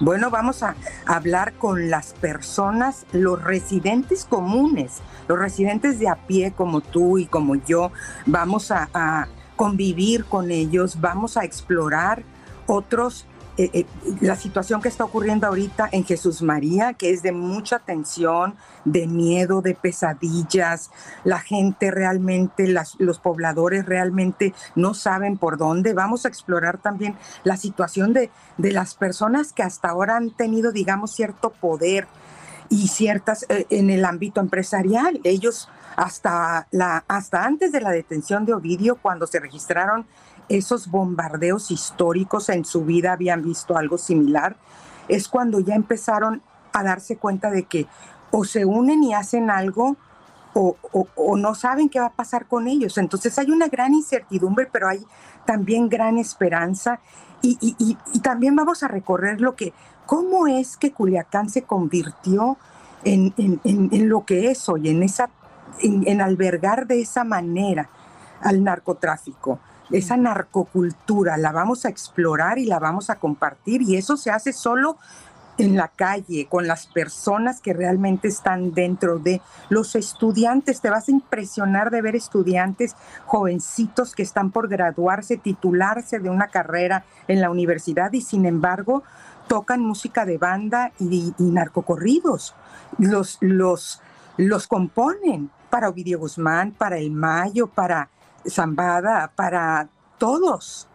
Bueno, 0.00 0.30
vamos 0.30 0.62
a 0.62 0.76
hablar 1.06 1.54
con 1.54 1.90
las 1.90 2.12
personas, 2.12 3.04
los 3.12 3.42
residentes 3.42 4.24
comunes, 4.24 4.98
los 5.26 5.38
residentes 5.38 5.98
de 5.98 6.08
a 6.08 6.14
pie 6.14 6.52
como 6.52 6.80
tú 6.80 7.18
y 7.18 7.26
como 7.26 7.56
yo. 7.56 7.90
Vamos 8.24 8.70
a, 8.70 9.28
convivir 9.56 10.24
con 10.24 10.52
ellos, 10.52 11.00
vamos 11.00 11.36
a 11.36 11.44
explorar 11.44 12.22
otros 12.68 13.26
eh, 13.58 13.70
eh, 13.72 13.86
la 14.20 14.36
situación 14.36 14.80
que 14.80 14.88
está 14.88 15.02
ocurriendo 15.02 15.48
ahorita 15.48 15.88
en 15.90 16.04
Jesús 16.04 16.42
María, 16.42 16.92
que 16.92 17.10
es 17.10 17.22
de 17.22 17.32
mucha 17.32 17.80
tensión, 17.80 18.54
de 18.84 19.08
miedo, 19.08 19.62
de 19.62 19.74
pesadillas. 19.74 20.92
La 21.24 21.40
gente 21.40 21.90
realmente, 21.90 22.72
los 22.98 23.18
pobladores 23.18 23.84
realmente 23.84 24.54
no 24.76 24.94
saben 24.94 25.36
por 25.38 25.58
dónde. 25.58 25.92
Vamos 25.92 26.24
a 26.24 26.28
explorar 26.28 26.78
también 26.78 27.16
la 27.42 27.56
situación 27.56 28.12
de, 28.12 28.30
de 28.58 28.70
las 28.70 28.94
personas 28.94 29.52
que 29.52 29.64
hasta 29.64 29.88
ahora 29.88 30.16
han 30.16 30.30
tenido, 30.30 30.70
digamos, 30.70 31.10
cierto 31.10 31.50
poder 31.50 32.06
y 32.68 32.88
ciertas 32.88 33.44
eh, 33.48 33.66
en 33.70 33.90
el 33.90 34.04
ámbito 34.04 34.40
empresarial. 34.40 35.20
Ellos 35.24 35.68
hasta, 35.96 36.68
la, 36.70 37.04
hasta 37.08 37.44
antes 37.44 37.72
de 37.72 37.80
la 37.80 37.90
detención 37.90 38.44
de 38.44 38.54
Ovidio, 38.54 38.96
cuando 38.96 39.26
se 39.26 39.40
registraron 39.40 40.06
esos 40.48 40.90
bombardeos 40.90 41.70
históricos 41.70 42.48
en 42.48 42.64
su 42.64 42.84
vida 42.84 43.12
habían 43.12 43.42
visto 43.42 43.76
algo 43.76 43.98
similar, 43.98 44.56
es 45.08 45.28
cuando 45.28 45.60
ya 45.60 45.74
empezaron 45.74 46.42
a 46.72 46.82
darse 46.82 47.16
cuenta 47.16 47.50
de 47.50 47.64
que 47.64 47.86
o 48.30 48.44
se 48.44 48.64
unen 48.64 49.02
y 49.02 49.14
hacen 49.14 49.50
algo 49.50 49.96
o, 50.54 51.36
no 51.36 51.54
saben 51.54 51.88
qué 51.88 52.00
va 52.00 52.06
a 52.06 52.12
pasar 52.12 52.46
con 52.46 52.66
ellos. 52.66 52.98
Entonces 52.98 53.38
hay 53.38 53.50
una 53.50 53.68
gran 53.68 53.94
incertidumbre, 53.94 54.68
pero 54.70 54.88
hay 54.88 55.06
también 55.46 55.88
gran 55.88 56.18
esperanza 56.18 56.98
y, 57.42 57.96
también 58.22 58.56
vamos 58.56 58.82
a 58.82 58.88
recorrer 58.88 59.40
lo 59.40 59.54
que, 59.54 59.72
cómo 60.04 60.48
es 60.48 60.76
que 60.76 60.90
Culiacán 60.90 61.48
se 61.48 61.62
convirtió 61.62 62.56
en, 63.04 63.32
en 63.36 64.08
lo 64.08 64.24
que 64.24 64.50
es 64.50 64.68
hoy, 64.68 64.88
en, 64.88 65.04
esa, 65.04 65.30
en 65.80 66.20
albergar 66.20 66.88
de 66.88 67.00
esa 67.00 67.22
manera 67.22 67.88
al 68.40 68.64
narcotráfico 68.64 69.60
esa 69.90 70.16
narcocultura, 70.16 71.36
la 71.36 71.52
vamos 71.52 71.84
a 71.84 71.88
explorar 71.88 72.58
y 72.58 72.66
la 72.66 72.78
vamos 72.78 73.10
a 73.10 73.16
compartir 73.16 73.82
y 73.82 73.96
eso 73.96 74.16
se 74.16 74.30
hace 74.30 74.52
solo 74.52 74.98
en 75.58 75.76
la 75.76 75.88
calle, 75.88 76.46
con 76.48 76.66
las 76.66 76.86
personas 76.86 77.60
que 77.60 77.74
realmente 77.74 78.28
están 78.28 78.72
dentro 78.74 79.18
de 79.18 79.42
los 79.68 79.96
estudiantes. 79.96 80.80
Te 80.80 80.88
vas 80.88 81.08
a 81.08 81.10
impresionar 81.12 81.90
de 81.90 82.00
ver 82.00 82.14
estudiantes 82.14 82.94
jovencitos 83.26 84.14
que 84.14 84.22
están 84.22 84.52
por 84.52 84.68
graduarse, 84.68 85.36
titularse 85.36 86.20
de 86.20 86.30
una 86.30 86.46
carrera 86.46 87.04
en 87.26 87.40
la 87.40 87.50
universidad 87.50 88.12
y 88.12 88.20
sin 88.20 88.46
embargo 88.46 89.02
tocan 89.48 89.80
música 89.80 90.24
de 90.24 90.38
banda 90.38 90.92
y, 91.00 91.34
narcocorridos. 91.38 92.54
Los, 92.98 93.38
los, 93.40 94.00
los 94.36 94.68
componen 94.68 95.50
para 95.70 95.88
Ovidio 95.88 96.20
Guzmán, 96.20 96.72
para 96.72 96.98
El 96.98 97.10
Mayo, 97.10 97.66
para 97.66 98.10
Zambada, 98.50 99.32
para 99.34 99.88
todos. 100.18 100.88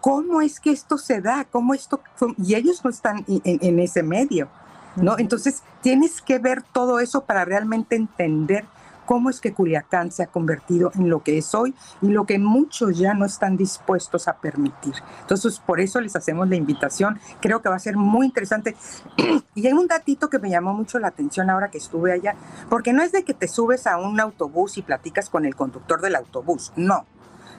¿Cómo 0.00 0.40
es 0.40 0.60
que 0.60 0.70
esto 0.70 0.96
se 0.98 1.20
da? 1.20 1.44
¿Cómo 1.44 1.74
esto? 1.74 2.00
Y 2.38 2.54
ellos 2.54 2.84
no 2.84 2.90
están 2.90 3.24
en, 3.26 3.78
ese 3.80 4.02
medio, 4.02 4.48
¿no? 4.96 5.18
Entonces 5.18 5.62
tienes 5.82 6.22
que 6.22 6.38
ver 6.38 6.62
todo 6.62 7.00
eso 7.00 7.24
para 7.24 7.44
realmente 7.44 7.96
entender 7.96 8.64
cómo 9.08 9.30
es 9.30 9.40
que 9.40 9.54
Culiacán 9.54 10.12
se 10.12 10.22
ha 10.22 10.26
convertido 10.26 10.92
en 10.94 11.08
lo 11.08 11.22
que 11.22 11.38
es 11.38 11.54
hoy 11.54 11.74
y 12.02 12.08
lo 12.08 12.26
que 12.26 12.38
muchos 12.38 12.98
ya 12.98 13.14
no 13.14 13.24
están 13.24 13.56
dispuestos 13.56 14.28
a 14.28 14.36
permitir. 14.36 14.92
Entonces, 15.22 15.60
por 15.60 15.80
eso 15.80 15.98
les 16.02 16.14
hacemos 16.14 16.46
la 16.46 16.56
invitación. 16.56 17.18
Creo 17.40 17.62
que 17.62 17.70
va 17.70 17.76
a 17.76 17.78
ser 17.78 17.96
muy 17.96 18.26
interesante. 18.26 18.76
y 19.54 19.66
hay 19.66 19.72
un 19.72 19.86
datito 19.86 20.28
que 20.28 20.38
me 20.38 20.50
llamó 20.50 20.74
mucho 20.74 20.98
la 20.98 21.08
atención 21.08 21.48
ahora 21.48 21.70
que 21.70 21.78
estuve 21.78 22.12
allá, 22.12 22.34
porque 22.68 22.92
no 22.92 23.02
es 23.02 23.10
de 23.10 23.24
que 23.24 23.32
te 23.32 23.48
subes 23.48 23.86
a 23.86 23.96
un 23.96 24.20
autobús 24.20 24.76
y 24.76 24.82
platicas 24.82 25.30
con 25.30 25.46
el 25.46 25.56
conductor 25.56 26.02
del 26.02 26.14
autobús, 26.14 26.74
no. 26.76 27.06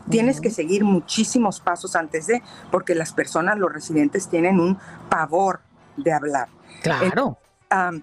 Tienes 0.07 0.41
que 0.41 0.51
seguir 0.51 0.83
muchísimos 0.83 1.61
pasos 1.61 1.95
antes 1.95 2.27
de, 2.27 2.43
porque 2.69 2.93
las 2.93 3.11
personas, 3.11 3.57
los 3.57 3.73
residentes, 3.73 4.27
tienen 4.27 4.59
un 4.59 4.77
pavor 5.09 5.61
de 5.97 6.13
hablar. 6.13 6.47
Claro 6.83 7.39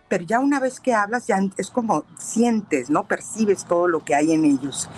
pero 0.09 0.25
ya 0.25 0.41
una 0.41 0.61
vez 0.61 0.81
que 0.81 0.95
hablas, 0.95 1.27
ya 1.27 1.39
es 1.57 1.71
como 1.71 2.05
sientes, 2.19 2.89
¿no? 2.91 3.05
Percibes 3.05 3.65
todo 3.65 3.89
lo 3.89 4.05
que 4.05 4.15
hay 4.15 4.33
en 4.33 4.45
ellos. 4.45 4.89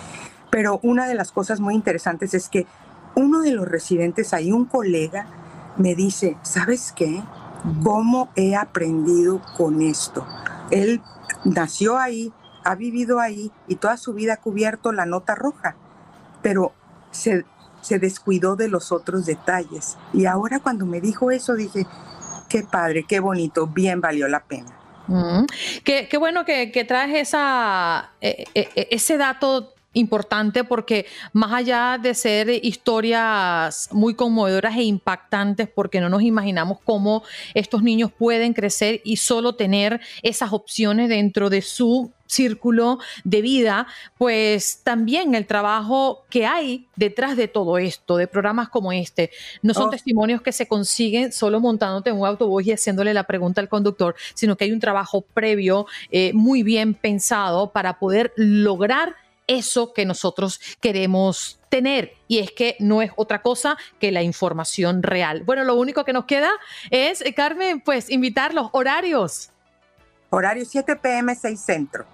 Pero 0.51 0.79
una 0.83 1.07
de 1.07 1.15
las 1.15 1.31
cosas 1.31 1.59
muy 1.59 1.75
interesantes 1.75 2.33
es 2.33 2.49
que 2.49 2.67
uno 3.15 3.41
de 3.41 3.51
los 3.51 3.67
residentes 3.67 4.33
ahí, 4.33 4.51
un 4.51 4.65
colega, 4.65 5.27
me 5.77 5.95
dice, 5.95 6.37
¿sabes 6.43 6.93
qué? 6.95 7.23
¿Cómo 7.83 8.29
he 8.35 8.55
aprendido 8.55 9.41
con 9.57 9.81
esto? 9.81 10.25
Él 10.71 11.01
nació 11.45 11.97
ahí, 11.97 12.31
ha 12.63 12.75
vivido 12.75 13.19
ahí 13.19 13.51
y 13.67 13.75
toda 13.75 13.97
su 13.97 14.13
vida 14.13 14.33
ha 14.33 14.37
cubierto 14.37 14.91
la 14.91 15.05
nota 15.05 15.35
roja, 15.35 15.75
pero 16.41 16.73
se, 17.11 17.45
se 17.81 17.99
descuidó 17.99 18.55
de 18.55 18.67
los 18.67 18.91
otros 18.91 19.25
detalles. 19.25 19.97
Y 20.13 20.25
ahora 20.25 20.59
cuando 20.59 20.85
me 20.85 21.01
dijo 21.01 21.31
eso 21.31 21.55
dije, 21.55 21.87
qué 22.49 22.63
padre, 22.63 23.05
qué 23.07 23.19
bonito, 23.19 23.67
bien 23.67 24.01
valió 24.01 24.27
la 24.27 24.41
pena. 24.41 24.75
Mm. 25.07 25.45
Qué, 25.83 26.09
bueno 26.19 26.45
que, 26.45 26.85
traes 26.87 27.15
esa, 27.15 28.11
eh, 28.21 28.43
eh, 28.53 28.69
eh, 28.75 28.87
ese 28.91 29.17
dato 29.17 29.73
importante 29.93 30.63
porque 30.63 31.05
más 31.33 31.51
allá 31.51 31.97
de 32.01 32.13
ser 32.13 32.49
historias 32.63 33.89
muy 33.91 34.13
conmovedoras 34.13 34.77
e 34.77 34.83
impactantes 34.83 35.67
porque 35.67 35.99
no 35.99 36.09
nos 36.09 36.21
imaginamos 36.21 36.77
cómo 36.83 37.23
estos 37.53 37.81
niños 37.81 38.11
pueden 38.11 38.53
crecer 38.53 39.01
y 39.03 39.17
solo 39.17 39.55
tener 39.55 39.99
esas 40.21 40.53
opciones 40.53 41.09
dentro 41.09 41.49
de 41.49 41.61
su 41.61 42.11
círculo 42.29 42.99
de 43.23 43.41
vida, 43.41 43.87
pues 44.17 44.81
también 44.83 45.33
el 45.33 45.47
trabajo 45.47 46.25
que 46.29 46.45
hay 46.45 46.87
detrás 46.95 47.35
de 47.35 47.47
todo 47.47 47.79
esto, 47.79 48.17
de 48.17 48.27
programas 48.27 48.69
como 48.69 48.91
este, 48.91 49.31
no 49.63 49.73
son 49.73 49.87
oh. 49.87 49.89
testimonios 49.89 50.41
que 50.41 50.51
se 50.51 50.67
consiguen 50.67 51.31
solo 51.31 51.59
montándote 51.59 52.11
en 52.11 52.17
un 52.17 52.27
autobús 52.27 52.67
y 52.67 52.71
haciéndole 52.71 53.13
la 53.13 53.23
pregunta 53.23 53.61
al 53.61 53.69
conductor, 53.69 54.15
sino 54.35 54.55
que 54.55 54.65
hay 54.65 54.71
un 54.71 54.79
trabajo 54.79 55.21
previo 55.21 55.87
eh, 56.11 56.31
muy 56.33 56.61
bien 56.61 56.93
pensado 56.93 57.71
para 57.71 57.97
poder 57.97 58.31
lograr 58.35 59.15
eso 59.49 59.93
que 59.93 60.05
nosotros 60.05 60.61
queremos 60.79 61.59
tener 61.69 62.13
y 62.27 62.39
es 62.39 62.51
que 62.51 62.77
no 62.79 63.01
es 63.01 63.11
otra 63.15 63.41
cosa 63.41 63.77
que 63.99 64.11
la 64.11 64.21
información 64.21 65.03
real. 65.03 65.43
Bueno, 65.43 65.63
lo 65.63 65.75
único 65.75 66.05
que 66.05 66.13
nos 66.13 66.25
queda 66.25 66.51
es, 66.91 67.21
eh, 67.21 67.33
Carmen, 67.33 67.81
pues 67.81 68.09
invitar 68.09 68.53
los 68.53 68.69
horarios. 68.71 69.49
Horario 70.29 70.63
7 70.65 70.95
pm 70.95 71.33
6 71.35 71.59
centro. 71.59 72.05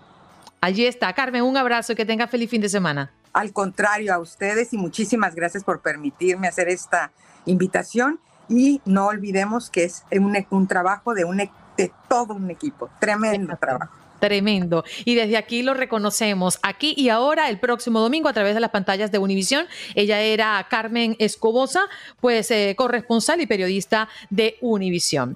Allí 0.62 0.86
está. 0.86 1.14
Carmen, 1.14 1.44
un 1.44 1.58
abrazo 1.58 1.94
y 1.94 1.96
que 1.96 2.06
tenga 2.06 2.28
feliz 2.28 2.50
fin 2.50 2.62
de 2.62 2.70
semana. 2.70 3.12
Al 3.34 3.52
contrario, 3.52 4.14
a 4.14 4.20
ustedes 4.20 4.72
y 4.72 4.78
muchísimas 4.78 5.36
gracias 5.36 5.64
por 5.64 5.82
permitirme 5.82 6.48
hacer 6.48 6.70
esta 6.70 7.12
invitación 7.46 8.20
y 8.48 8.82
no 8.86 9.08
olvidemos 9.08 9.70
que 9.70 9.84
es 9.84 10.04
un, 10.50 10.68
trabajo 10.68 11.14
de, 11.14 11.26
un, 11.26 11.38
de 11.38 11.92
todo 12.08 12.34
un 12.34 12.50
equipo. 12.50 12.90
Tremendo 13.00 13.58
trabajo. 13.58 14.05
Tremendo. 14.20 14.84
Y 15.04 15.16
desde 15.16 15.38
aquí 15.38 15.62
lo 15.62 15.74
reconocemos, 15.74 16.60
aquí 16.62 16.94
y 16.98 17.10
ahora, 17.10 17.50
el 17.50 17.60
próximo 17.60 18.00
domingo, 18.00 18.30
a 18.30 18.34
través 18.34 18.54
de 18.54 18.60
las 18.60 18.72
pantallas 18.72 19.12
de 19.12 19.18
Univisión. 19.18 19.66
Ella 19.94 20.22
era 20.22 20.66
Carmen 20.70 21.16
Escobosa, 21.20 21.82
pues 22.22 22.50
eh, 22.52 22.76
corresponsal 22.78 23.42
y 23.42 23.48
periodista 23.48 24.10
de 24.30 24.58
Univisión. 24.62 25.36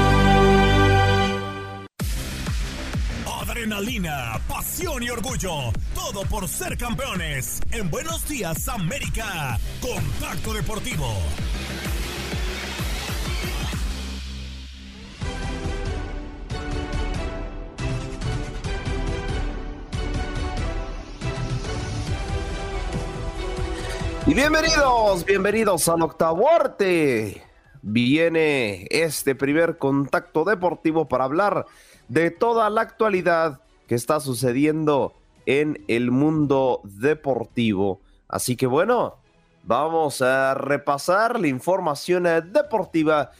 Adrenalina, 3.81 4.39
pasión 4.47 5.01
y 5.01 5.09
orgullo. 5.09 5.71
Todo 5.95 6.21
por 6.29 6.47
ser 6.47 6.77
campeones. 6.77 7.59
En 7.71 7.89
Buenos 7.89 8.27
Días 8.29 8.67
América. 8.67 9.57
Contacto 9.81 10.53
Deportivo. 10.53 11.07
Y 24.27 24.33
bienvenidos, 24.35 25.25
bienvenidos 25.25 25.89
al 25.89 26.03
octavo 26.03 26.47
arte. 26.51 27.43
Viene 27.81 28.85
este 28.91 29.33
primer 29.33 29.79
contacto 29.79 30.43
deportivo 30.43 31.07
para 31.07 31.23
hablar 31.23 31.65
de 32.09 32.29
toda 32.29 32.69
la 32.69 32.81
actualidad 32.81 33.61
que 33.91 33.95
está 33.95 34.21
sucediendo 34.21 35.13
en 35.45 35.83
el 35.89 36.11
mundo 36.11 36.79
deportivo. 36.85 37.99
Así 38.29 38.55
que 38.55 38.65
bueno, 38.65 39.17
vamos 39.63 40.21
a 40.21 40.53
repasar 40.53 41.37
la 41.37 41.49
información 41.49 42.23
deportiva 42.53 43.31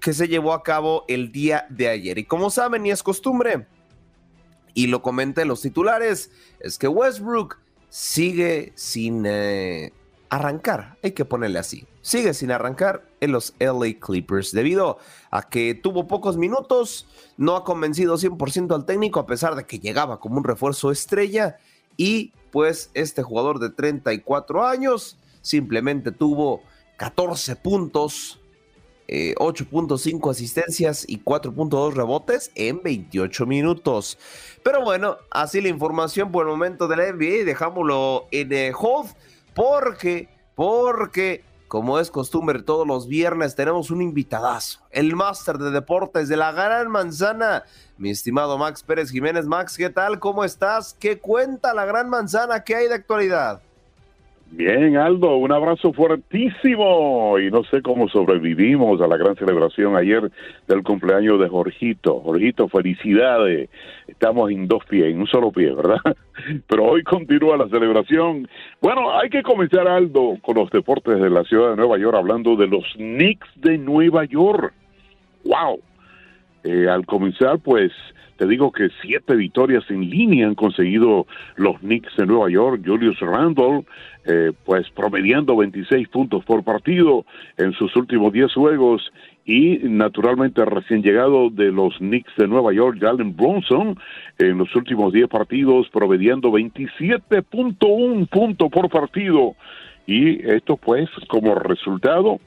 que 0.00 0.14
se 0.14 0.28
llevó 0.28 0.54
a 0.54 0.62
cabo 0.62 1.04
el 1.08 1.30
día 1.30 1.66
de 1.68 1.88
ayer. 1.90 2.16
Y 2.16 2.24
como 2.24 2.48
saben 2.48 2.86
y 2.86 2.90
es 2.90 3.02
costumbre, 3.02 3.66
y 4.72 4.86
lo 4.86 5.02
comenté 5.02 5.42
en 5.42 5.48
los 5.48 5.60
titulares, 5.60 6.30
es 6.60 6.78
que 6.78 6.88
Westbrook 6.88 7.58
sigue 7.90 8.72
sin 8.76 9.26
eh, 9.26 9.92
arrancar, 10.30 10.96
hay 11.02 11.12
que 11.12 11.26
ponerle 11.26 11.58
así, 11.58 11.86
sigue 12.00 12.32
sin 12.32 12.50
arrancar 12.50 13.09
en 13.20 13.32
los 13.32 13.54
LA 13.58 13.98
Clippers 14.00 14.52
debido 14.52 14.98
a 15.30 15.48
que 15.48 15.74
tuvo 15.74 16.06
pocos 16.06 16.36
minutos, 16.36 17.06
no 17.36 17.56
ha 17.56 17.64
convencido 17.64 18.16
100% 18.16 18.74
al 18.74 18.86
técnico 18.86 19.20
a 19.20 19.26
pesar 19.26 19.54
de 19.54 19.66
que 19.66 19.78
llegaba 19.78 20.20
como 20.20 20.38
un 20.38 20.44
refuerzo 20.44 20.90
estrella 20.90 21.58
y 21.96 22.32
pues 22.50 22.90
este 22.94 23.22
jugador 23.22 23.58
de 23.58 23.70
34 23.70 24.66
años 24.66 25.16
simplemente 25.42 26.12
tuvo 26.12 26.62
14 26.96 27.56
puntos, 27.56 28.40
8.5 29.08 30.26
eh, 30.26 30.30
asistencias 30.30 31.04
y 31.08 31.22
4.2 31.22 31.94
rebotes 31.94 32.52
en 32.54 32.82
28 32.82 33.46
minutos. 33.46 34.18
Pero 34.62 34.82
bueno, 34.82 35.16
así 35.30 35.60
la 35.60 35.68
información 35.68 36.30
por 36.30 36.46
el 36.46 36.50
momento 36.52 36.86
de 36.86 36.96
la 36.96 37.12
NBA. 37.12 37.44
Dejámoslo 37.44 38.26
en 38.30 38.52
el 38.52 38.74
hold 38.78 39.10
porque, 39.54 40.28
porque, 40.54 41.42
como 41.70 42.00
es 42.00 42.10
costumbre 42.10 42.64
todos 42.64 42.84
los 42.84 43.06
viernes, 43.06 43.54
tenemos 43.54 43.92
un 43.92 44.02
invitadazo, 44.02 44.80
el 44.90 45.14
máster 45.14 45.56
de 45.56 45.70
deportes 45.70 46.28
de 46.28 46.36
la 46.36 46.50
Gran 46.50 46.90
Manzana, 46.90 47.62
mi 47.96 48.10
estimado 48.10 48.58
Max 48.58 48.82
Pérez 48.82 49.08
Jiménez. 49.08 49.46
Max, 49.46 49.76
¿qué 49.76 49.88
tal? 49.88 50.18
¿Cómo 50.18 50.42
estás? 50.42 50.96
¿Qué 50.98 51.20
cuenta 51.20 51.72
la 51.72 51.84
Gran 51.84 52.10
Manzana? 52.10 52.64
¿Qué 52.64 52.74
hay 52.74 52.88
de 52.88 52.94
actualidad? 52.94 53.62
Bien, 54.52 54.96
Aldo, 54.96 55.36
un 55.36 55.52
abrazo 55.52 55.92
fuertísimo 55.92 57.38
y 57.38 57.52
no 57.52 57.62
sé 57.62 57.82
cómo 57.82 58.08
sobrevivimos 58.08 59.00
a 59.00 59.06
la 59.06 59.16
gran 59.16 59.36
celebración 59.36 59.96
ayer 59.96 60.28
del 60.66 60.82
cumpleaños 60.82 61.38
de 61.38 61.48
Jorgito. 61.48 62.20
Jorgito, 62.20 62.68
felicidades. 62.68 63.70
Estamos 64.08 64.50
en 64.50 64.66
dos 64.66 64.84
pies, 64.86 65.04
en 65.04 65.20
un 65.20 65.28
solo 65.28 65.52
pie, 65.52 65.72
¿verdad? 65.72 66.00
Pero 66.68 66.84
hoy 66.84 67.04
continúa 67.04 67.56
la 67.56 67.68
celebración. 67.68 68.48
Bueno, 68.82 69.16
hay 69.16 69.30
que 69.30 69.44
comenzar, 69.44 69.86
Aldo, 69.86 70.36
con 70.42 70.56
los 70.56 70.68
deportes 70.70 71.20
de 71.20 71.30
la 71.30 71.44
ciudad 71.44 71.70
de 71.70 71.76
Nueva 71.76 71.96
York, 71.98 72.16
hablando 72.16 72.56
de 72.56 72.66
los 72.66 72.84
Knicks 72.94 73.48
de 73.54 73.78
Nueva 73.78 74.24
York. 74.24 74.74
¡Wow! 75.44 75.80
Eh, 76.64 76.88
al 76.88 77.06
comenzar, 77.06 77.60
pues 77.60 77.92
te 78.40 78.46
digo 78.46 78.72
que 78.72 78.88
siete 79.02 79.36
victorias 79.36 79.84
en 79.90 80.08
línea 80.08 80.46
han 80.46 80.54
conseguido 80.54 81.26
los 81.56 81.78
Knicks 81.80 82.16
de 82.16 82.24
Nueva 82.24 82.48
York. 82.48 82.80
Julius 82.82 83.20
Randle, 83.20 83.84
eh, 84.24 84.52
pues 84.64 84.88
promediando 84.96 85.54
26 85.58 86.08
puntos 86.08 86.42
por 86.46 86.64
partido 86.64 87.26
en 87.58 87.74
sus 87.74 87.94
últimos 87.96 88.32
10 88.32 88.54
juegos. 88.54 89.12
Y 89.44 89.80
naturalmente 89.82 90.64
recién 90.64 91.02
llegado 91.02 91.50
de 91.50 91.70
los 91.70 91.98
Knicks 91.98 92.34
de 92.38 92.48
Nueva 92.48 92.72
York, 92.72 92.96
Jalen 92.98 93.36
Bronson, 93.36 93.98
en 94.38 94.56
los 94.56 94.74
últimos 94.74 95.12
10 95.12 95.28
partidos, 95.28 95.90
promediando 95.90 96.50
27.1 96.50 98.26
puntos 98.26 98.70
por 98.70 98.88
partido. 98.88 99.54
Y 100.06 100.50
esto 100.50 100.78
pues 100.78 101.10
como 101.28 101.56
resultado, 101.56 102.40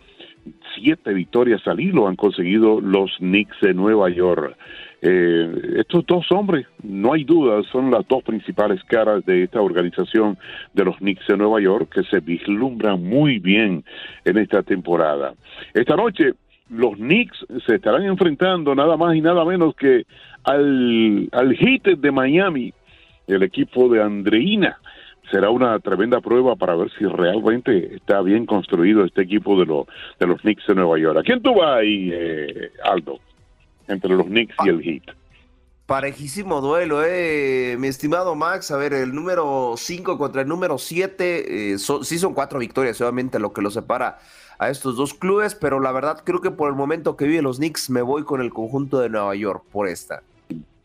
siete 0.76 1.14
victorias 1.14 1.62
al 1.68 1.80
hilo 1.80 2.08
han 2.08 2.16
conseguido 2.16 2.82
los 2.82 3.16
Knicks 3.18 3.62
de 3.62 3.76
Nueva 3.76 4.10
York. 4.10 4.58
Eh, 5.06 5.76
estos 5.80 6.06
dos 6.06 6.32
hombres, 6.32 6.66
no 6.82 7.12
hay 7.12 7.26
duda, 7.26 7.62
son 7.74 7.91
las 7.91 8.08
dos 8.08 8.24
principales 8.24 8.82
caras 8.86 9.26
de 9.26 9.43
esta 9.43 9.60
organización 9.60 10.38
de 10.74 10.86
los 10.86 10.95
Knicks 10.99 11.28
de 11.28 11.36
Nueva 11.36 11.60
York 11.60 11.89
que 11.93 12.04
se 12.04 12.22
vislumbran 12.22 13.04
muy 13.04 13.39
bien 13.39 13.84
en 14.24 14.38
esta 14.38 14.64
temporada. 14.64 15.34
Esta 15.74 15.97
noche 15.97 16.36
los 16.70 16.95
Knicks 16.95 17.45
se 17.66 17.76
estarán 17.76 18.04
enfrentando 18.04 18.74
nada 18.76 18.95
más 18.95 19.14
y 19.14 19.20
nada 19.20 19.43
menos 19.43 19.76
que 19.76 20.06
al, 20.45 21.28
al 21.34 21.54
Heat 21.54 21.97
de 21.97 22.12
Miami, 22.12 22.74
el 23.28 23.43
equipo 23.43 23.89
de 23.89 24.01
Andreina. 24.01 24.78
Será 25.30 25.49
una 25.49 25.78
tremenda 25.80 26.22
prueba 26.22 26.56
para 26.56 26.76
ver 26.76 26.89
si 26.97 27.06
realmente 27.06 27.95
está 27.95 28.22
bien 28.22 28.45
construido 28.45 29.04
este 29.04 29.24
equipo 29.24 29.60
de, 29.60 29.66
los 29.66 29.86
de 30.18 30.28
los 30.28 30.39
Knicks 30.41 30.66
de 30.68 30.76
Nueva 30.76 30.97
York. 30.97 31.20
¿A 31.20 31.24
quién 31.24 31.41
tú 31.41 31.56
vas 31.56 31.80
ahí, 31.80 32.10
eh, 32.14 32.72
Aldo? 32.86 33.20
Entre 33.88 34.16
los 34.16 34.26
Knicks 34.26 34.56
y 34.66 34.70
el 34.70 34.82
Heat. 34.82 35.16
Parejísimo 35.86 36.62
duelo, 36.62 37.04
eh, 37.06 37.76
mi 37.78 37.88
estimado 37.88 38.36
Max. 38.36 38.72
A 38.72 38.78
ver, 38.78 38.94
el 38.94 39.14
número 39.14 39.74
5 39.76 40.18
contra 40.18 40.42
el 40.42 40.48
número 40.48 40.78
7. 40.78 41.74
Eh, 41.74 41.78
sí 41.78 42.18
son 42.18 42.34
cuatro 42.34 42.60
victorias, 42.60 43.02
obviamente, 43.02 43.38
lo 43.38 43.52
que 43.52 43.62
lo 43.62 43.70
separa 43.70 44.18
a 44.60 44.70
estos 44.70 44.96
dos 44.96 45.14
clubes, 45.14 45.56
pero 45.56 45.80
la 45.80 45.92
verdad 45.92 46.24
creo 46.24 46.40
que 46.40 46.52
por 46.52 46.70
el 46.70 46.76
momento 46.76 47.18
que 47.18 47.26
viven 47.26 47.44
los 47.44 47.58
Knicks 47.58 47.90
me 47.90 48.02
voy 48.02 48.24
con 48.24 48.42
el 48.42 48.52
conjunto 48.52 49.00
de 49.00 49.10
Nueva 49.10 49.36
York 49.36 49.64
por 49.72 49.88
esta. 49.88 50.24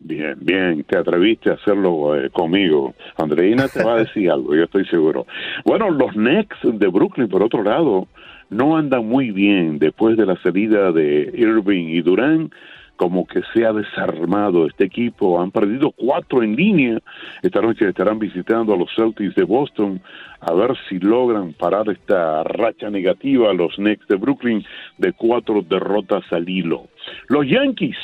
Bien, 0.01 0.37
bien, 0.39 0.83
te 0.85 0.97
atreviste 0.97 1.49
a 1.49 1.53
hacerlo 1.53 2.15
eh, 2.15 2.29
conmigo. 2.29 2.93
Andreina 3.17 3.67
te 3.67 3.83
va 3.83 3.95
a 3.95 3.99
decir 3.99 4.29
algo, 4.31 4.55
yo 4.55 4.63
estoy 4.63 4.85
seguro. 4.85 5.25
Bueno, 5.65 5.89
los 5.91 6.11
Knicks 6.13 6.57
de 6.63 6.87
Brooklyn, 6.87 7.27
por 7.27 7.43
otro 7.43 7.63
lado, 7.63 8.07
no 8.49 8.77
andan 8.77 9.07
muy 9.07 9.31
bien 9.31 9.77
después 9.77 10.17
de 10.17 10.25
la 10.25 10.41
salida 10.41 10.91
de 10.91 11.31
Irving 11.35 11.89
y 11.89 12.01
Durán 12.01 12.51
como 12.99 13.25
que 13.25 13.41
se 13.53 13.65
ha 13.65 13.71
desarmado 13.71 14.67
este 14.67 14.83
equipo. 14.83 15.39
Han 15.39 15.51
perdido 15.51 15.91
cuatro 15.91 16.43
en 16.43 16.57
línea. 16.57 16.99
Esta 17.41 17.61
noche 17.61 17.87
estarán 17.87 18.19
visitando 18.19 18.73
a 18.73 18.77
los 18.77 18.93
Celtics 18.93 19.35
de 19.35 19.45
Boston 19.45 20.01
a 20.41 20.53
ver 20.53 20.75
si 20.89 20.99
logran 20.99 21.53
parar 21.53 21.89
esta 21.89 22.43
racha 22.43 22.89
negativa 22.89 23.51
a 23.51 23.53
los 23.53 23.73
Knicks 23.75 24.05
de 24.09 24.17
Brooklyn 24.17 24.65
de 24.97 25.13
cuatro 25.13 25.61
derrotas 25.61 26.25
al 26.31 26.49
hilo. 26.49 26.89
Los 27.29 27.47
Yankees. 27.47 27.95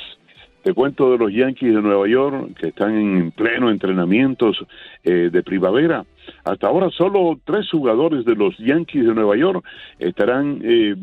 Te 0.64 0.74
cuento 0.74 1.12
de 1.12 1.18
los 1.18 1.32
Yankees 1.32 1.76
de 1.76 1.82
Nueva 1.82 2.08
York 2.08 2.58
que 2.58 2.70
están 2.70 2.98
en 2.98 3.32
pleno 3.32 3.70
entrenamientos 3.70 4.58
eh, 5.04 5.30
de 5.30 5.44
primavera. 5.44 6.06
Hasta 6.46 6.68
ahora 6.68 6.90
solo 6.90 7.38
tres 7.44 7.70
jugadores 7.70 8.24
de 8.24 8.36
los 8.36 8.58
Yankees 8.60 9.06
de 9.06 9.14
Nueva 9.14 9.36
York 9.36 9.64
estarán 10.00 10.62
eh, 10.64 10.96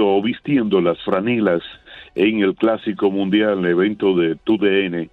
o 0.00 0.22
vistiendo 0.22 0.80
las 0.80 0.98
franelas 1.04 1.62
en 2.18 2.40
el 2.40 2.56
Clásico 2.56 3.10
Mundial, 3.10 3.60
el 3.60 3.66
evento 3.66 4.14
de 4.16 4.34
TUDN, 4.34 5.08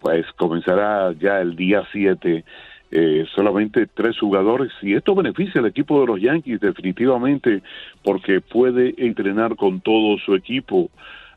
pues 0.00 0.26
comenzará 0.36 1.12
ya 1.18 1.40
el 1.40 1.56
día 1.56 1.82
7. 1.90 2.44
Eh, 2.92 3.24
solamente 3.36 3.86
tres 3.86 4.18
jugadores 4.18 4.72
y 4.82 4.94
esto 4.94 5.14
beneficia 5.14 5.60
al 5.60 5.68
equipo 5.68 6.00
de 6.00 6.08
los 6.08 6.20
Yankees 6.20 6.58
definitivamente 6.58 7.62
porque 8.02 8.40
puede 8.40 8.94
entrenar 8.98 9.54
con 9.54 9.80
todo 9.80 10.18
su 10.18 10.34
equipo 10.34 10.90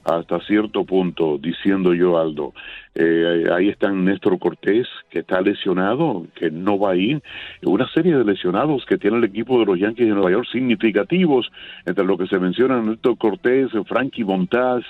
hasta 0.03 0.39
cierto 0.41 0.83
punto, 0.83 1.37
diciendo 1.37 1.93
yo, 1.93 2.17
Aldo. 2.17 2.53
Eh, 2.95 3.45
ahí 3.51 3.69
están 3.69 4.05
Néstor 4.05 4.37
Cortés, 4.37 4.87
que 5.09 5.19
está 5.19 5.41
lesionado, 5.41 6.27
que 6.35 6.51
no 6.51 6.77
va 6.77 6.91
a 6.91 6.95
ir. 6.95 7.21
Una 7.63 7.87
serie 7.89 8.15
de 8.15 8.23
lesionados 8.23 8.85
que 8.85 8.97
tiene 8.97 9.17
el 9.17 9.23
equipo 9.23 9.59
de 9.59 9.65
los 9.65 9.79
Yankees 9.79 10.07
de 10.07 10.13
Nueva 10.13 10.31
York 10.31 10.47
significativos, 10.51 11.51
entre 11.85 12.05
lo 12.05 12.17
que 12.17 12.27
se 12.27 12.39
menciona 12.39 12.81
Néstor 12.81 13.17
Cortés, 13.17 13.71
Frankie 13.87 14.23
Montaz, 14.23 14.83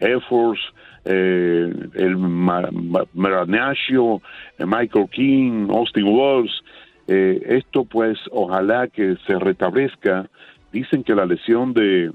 Air 0.00 0.20
Force, 0.28 0.62
eh, 1.08 1.72
el 1.94 2.16
Maranasio, 2.16 4.20
eh, 4.58 4.66
Michael 4.66 5.08
King, 5.10 5.68
Austin 5.70 6.04
Walls. 6.04 6.64
Eh, 7.06 7.40
esto 7.46 7.84
pues 7.84 8.18
ojalá 8.32 8.88
que 8.88 9.16
se 9.26 9.38
restablezca. 9.38 10.28
Dicen 10.72 11.04
que 11.04 11.14
la 11.14 11.24
lesión 11.24 11.72
de 11.72 12.10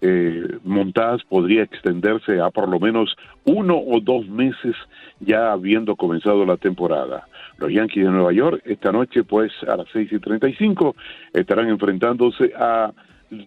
eh, 0.00 0.58
Montaz 0.64 1.22
podría 1.24 1.62
extenderse 1.62 2.40
a 2.40 2.50
por 2.50 2.68
lo 2.68 2.78
menos 2.78 3.16
uno 3.44 3.76
o 3.76 4.00
dos 4.00 4.26
meses 4.28 4.76
ya 5.20 5.52
habiendo 5.52 5.96
comenzado 5.96 6.44
la 6.44 6.56
temporada. 6.56 7.26
Los 7.58 7.72
Yankees 7.72 8.04
de 8.04 8.10
Nueva 8.10 8.32
York 8.32 8.62
esta 8.64 8.92
noche 8.92 9.24
pues 9.24 9.52
a 9.66 9.76
las 9.76 9.86
seis 9.92 10.12
y 10.12 10.18
treinta 10.18 10.48
y 10.48 10.54
cinco 10.54 10.94
estarán 11.32 11.68
enfrentándose 11.68 12.52
a 12.56 12.92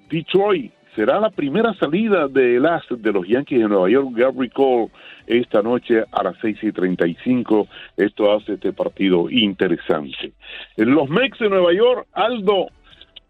Detroit. 0.10 0.72
Será 0.95 1.22
la 1.22 1.30
primera 1.30 1.74
salida 1.76 2.28
del 2.28 2.66
as 2.66 2.84
de 2.89 3.14
los 3.14 3.26
Yankees 3.26 3.62
de 3.62 3.70
Nueva 3.70 3.89
York, 3.89 4.10
Gary 4.12 4.49
Cole, 4.49 4.89
esta 5.26 5.62
noche 5.62 6.04
a 6.12 6.24
las 6.24 6.36
seis 6.41 6.58
y 6.62 6.74
treinta 6.74 7.08
y 7.08 7.16
cinco. 7.24 7.70
Esto 7.95 8.34
hace 8.34 8.56
este 8.56 8.74
partido 8.74 9.30
interesante. 9.30 10.34
Los 10.76 11.10
Mex 11.10 11.39
de 11.39 11.49
Nueva 11.49 11.74
York, 11.74 12.08
Aldo, 12.12 12.68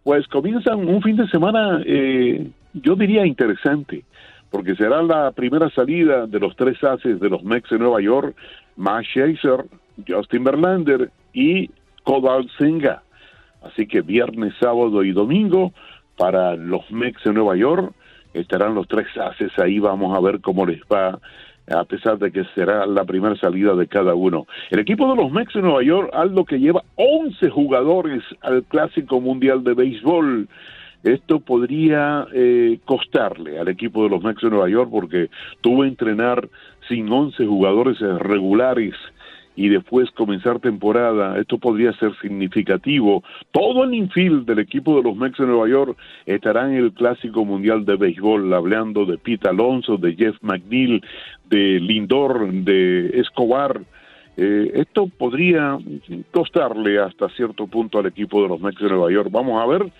pues 0.03 0.27
comienzan 0.27 0.89
un 0.89 1.03
fin 1.03 1.17
de 1.17 1.27
semana 1.27 1.83
eh, 1.85 2.49
yo 2.73 2.95
diría 2.95 3.25
interesante, 3.25 4.03
porque 4.49 4.75
será 4.75 5.01
la 5.01 5.31
primera 5.31 5.69
salida 5.69 6.27
de 6.27 6.39
los 6.39 6.55
tres 6.55 6.83
haces 6.83 7.19
de 7.19 7.29
los 7.29 7.43
Mex 7.43 7.69
de 7.69 7.79
Nueva 7.79 8.01
York, 8.01 8.35
Max 8.75 9.07
Scherzer, 9.07 9.65
Justin 10.07 10.43
Verlander 10.43 11.09
y 11.33 11.69
Kodal 12.03 12.49
Senga. 12.57 13.03
Así 13.61 13.87
que 13.87 14.01
viernes, 14.01 14.53
sábado 14.59 15.03
y 15.03 15.11
domingo 15.11 15.71
para 16.17 16.55
los 16.55 16.89
Mex 16.91 17.23
de 17.23 17.33
Nueva 17.33 17.55
York 17.55 17.93
estarán 18.33 18.75
los 18.75 18.87
tres 18.87 19.07
haces 19.17 19.51
ahí, 19.59 19.79
vamos 19.79 20.15
a 20.15 20.21
ver 20.21 20.39
cómo 20.41 20.65
les 20.65 20.81
va 20.91 21.19
a 21.67 21.83
pesar 21.85 22.17
de 22.17 22.31
que 22.31 22.43
será 22.55 22.85
la 22.85 23.05
primera 23.05 23.35
salida 23.35 23.75
de 23.75 23.87
cada 23.87 24.13
uno. 24.13 24.45
El 24.71 24.79
equipo 24.79 25.09
de 25.09 25.21
los 25.21 25.31
Mex 25.31 25.53
de 25.53 25.61
Nueva 25.61 25.83
York, 25.83 26.09
algo 26.13 26.43
que 26.43 26.59
lleva 26.59 26.83
11 26.95 27.49
jugadores 27.49 28.23
al 28.41 28.63
Clásico 28.63 29.21
Mundial 29.21 29.63
de 29.63 29.73
Béisbol. 29.73 30.49
Esto 31.03 31.39
podría 31.39 32.27
eh, 32.33 32.79
costarle 32.85 33.59
al 33.59 33.67
equipo 33.67 34.03
de 34.03 34.09
los 34.09 34.23
Mex 34.23 34.41
de 34.41 34.49
Nueva 34.49 34.69
York 34.69 34.89
porque 34.91 35.29
tuvo 35.61 35.81
que 35.81 35.87
entrenar 35.87 36.47
sin 36.87 37.11
11 37.11 37.45
jugadores 37.45 37.99
regulares 37.99 38.93
y 39.55 39.69
después 39.69 40.09
comenzar 40.11 40.59
temporada, 40.59 41.37
esto 41.37 41.57
podría 41.57 41.93
ser 41.93 42.17
significativo. 42.21 43.23
Todo 43.51 43.83
el 43.83 43.93
infield 43.93 44.45
del 44.45 44.59
equipo 44.59 44.95
de 44.95 45.03
los 45.03 45.15
Mex 45.15 45.37
de 45.37 45.45
Nueva 45.45 45.67
York 45.67 45.97
estará 46.25 46.67
en 46.67 46.75
el 46.75 46.93
Clásico 46.93 47.43
Mundial 47.43 47.85
de 47.85 47.95
Béisbol, 47.95 48.53
hablando 48.53 49.05
de 49.05 49.17
Pete 49.17 49.49
Alonso, 49.49 49.97
de 49.97 50.15
Jeff 50.15 50.37
McNeil, 50.41 51.03
de 51.49 51.79
Lindor, 51.79 52.51
de 52.51 53.19
Escobar. 53.19 53.81
Eh, 54.37 54.71
esto 54.75 55.07
podría 55.07 55.77
costarle 56.31 56.99
hasta 56.99 57.29
cierto 57.29 57.67
punto 57.67 57.99
al 57.99 58.05
equipo 58.05 58.41
de 58.41 58.47
los 58.47 58.61
Mex 58.61 58.81
de 58.81 58.89
Nueva 58.89 59.11
York. 59.11 59.29
Vamos 59.31 59.61
a 59.61 59.67
ver, 59.67 59.91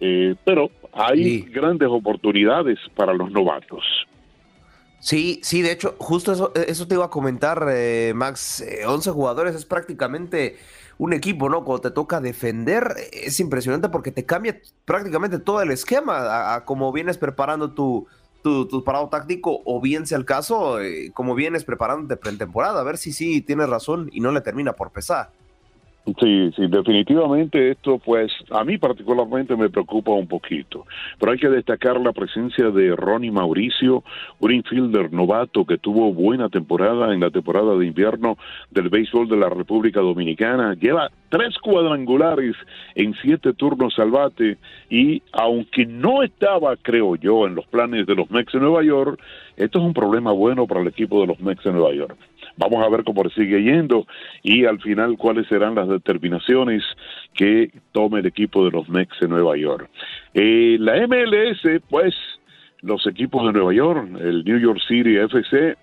eh, 0.00 0.34
pero 0.44 0.70
hay 0.92 1.42
grandes 1.42 1.88
oportunidades 1.88 2.78
para 2.96 3.12
los 3.12 3.30
novatos. 3.30 3.84
Sí, 5.00 5.40
sí, 5.42 5.62
de 5.62 5.72
hecho, 5.72 5.94
justo 5.98 6.32
eso, 6.32 6.52
eso 6.54 6.86
te 6.86 6.94
iba 6.94 7.06
a 7.06 7.10
comentar, 7.10 7.66
eh, 7.70 8.12
Max. 8.14 8.64
11 8.86 9.10
jugadores 9.10 9.54
es 9.54 9.64
prácticamente 9.64 10.58
un 10.98 11.14
equipo, 11.14 11.48
¿no? 11.48 11.64
Cuando 11.64 11.80
te 11.80 11.90
toca 11.90 12.20
defender, 12.20 12.94
es 13.10 13.40
impresionante 13.40 13.88
porque 13.88 14.12
te 14.12 14.26
cambia 14.26 14.60
prácticamente 14.84 15.38
todo 15.38 15.62
el 15.62 15.70
esquema 15.70 16.54
a, 16.54 16.66
como 16.66 16.92
vienes 16.92 17.16
preparando 17.16 17.72
tu, 17.72 18.06
tu, 18.42 18.84
parado 18.84 19.08
táctico, 19.08 19.62
o 19.64 19.80
bien 19.80 20.06
sea 20.06 20.18
el 20.18 20.26
caso, 20.26 20.78
eh, 20.78 21.10
como 21.14 21.34
vienes 21.34 21.64
preparándote 21.64 22.18
pretemporada, 22.18 22.80
a 22.80 22.84
ver 22.84 22.98
si 22.98 23.14
sí 23.14 23.40
tienes 23.40 23.70
razón 23.70 24.10
y 24.12 24.20
no 24.20 24.30
le 24.30 24.42
termina 24.42 24.74
por 24.74 24.90
pesar. 24.90 25.30
Sí, 26.06 26.50
sí, 26.56 26.66
definitivamente 26.66 27.70
esto 27.70 27.98
pues 27.98 28.32
a 28.50 28.64
mí 28.64 28.78
particularmente 28.78 29.54
me 29.54 29.68
preocupa 29.68 30.12
un 30.12 30.26
poquito, 30.26 30.86
pero 31.18 31.32
hay 31.32 31.38
que 31.38 31.50
destacar 31.50 32.00
la 32.00 32.12
presencia 32.12 32.70
de 32.70 32.96
Ronnie 32.96 33.30
Mauricio, 33.30 34.02
un 34.38 34.50
infielder 34.50 35.12
novato 35.12 35.66
que 35.66 35.76
tuvo 35.76 36.12
buena 36.12 36.48
temporada 36.48 37.12
en 37.12 37.20
la 37.20 37.30
temporada 37.30 37.76
de 37.76 37.86
invierno 37.86 38.38
del 38.70 38.88
béisbol 38.88 39.28
de 39.28 39.36
la 39.36 39.50
República 39.50 40.00
Dominicana, 40.00 40.74
lleva 40.74 41.10
tres 41.28 41.56
cuadrangulares 41.58 42.56
en 42.94 43.14
siete 43.20 43.52
turnos 43.52 43.98
al 43.98 44.10
bate 44.10 44.56
y 44.88 45.22
aunque 45.32 45.84
no 45.84 46.22
estaba, 46.22 46.76
creo 46.76 47.16
yo, 47.16 47.46
en 47.46 47.54
los 47.54 47.66
planes 47.66 48.06
de 48.06 48.14
los 48.14 48.30
Mex 48.30 48.54
de 48.54 48.60
Nueva 48.60 48.82
York, 48.82 49.20
esto 49.56 49.78
es 49.78 49.84
un 49.84 49.92
problema 49.92 50.32
bueno 50.32 50.66
para 50.66 50.80
el 50.80 50.88
equipo 50.88 51.20
de 51.20 51.26
los 51.26 51.40
Mex 51.40 51.62
de 51.62 51.72
Nueva 51.72 51.92
York. 51.92 52.16
Vamos 52.60 52.84
a 52.84 52.90
ver 52.90 53.04
cómo 53.04 53.26
sigue 53.30 53.62
yendo 53.62 54.06
y 54.42 54.66
al 54.66 54.78
final 54.80 55.16
cuáles 55.16 55.46
serán 55.48 55.74
las 55.74 55.88
determinaciones 55.88 56.84
que 57.34 57.70
tome 57.92 58.20
el 58.20 58.26
equipo 58.26 58.66
de 58.66 58.70
los 58.70 58.86
Mex 58.86 59.18
de 59.18 59.28
Nueva 59.28 59.56
York. 59.56 59.88
Eh, 60.34 60.76
la 60.78 61.06
MLS, 61.06 61.80
pues, 61.88 62.14
los 62.82 63.06
equipos 63.06 63.46
de 63.46 63.54
Nueva 63.54 63.72
York, 63.72 64.10
el 64.20 64.44
New 64.44 64.58
York 64.58 64.78
City 64.86 65.16
FC, 65.16 65.74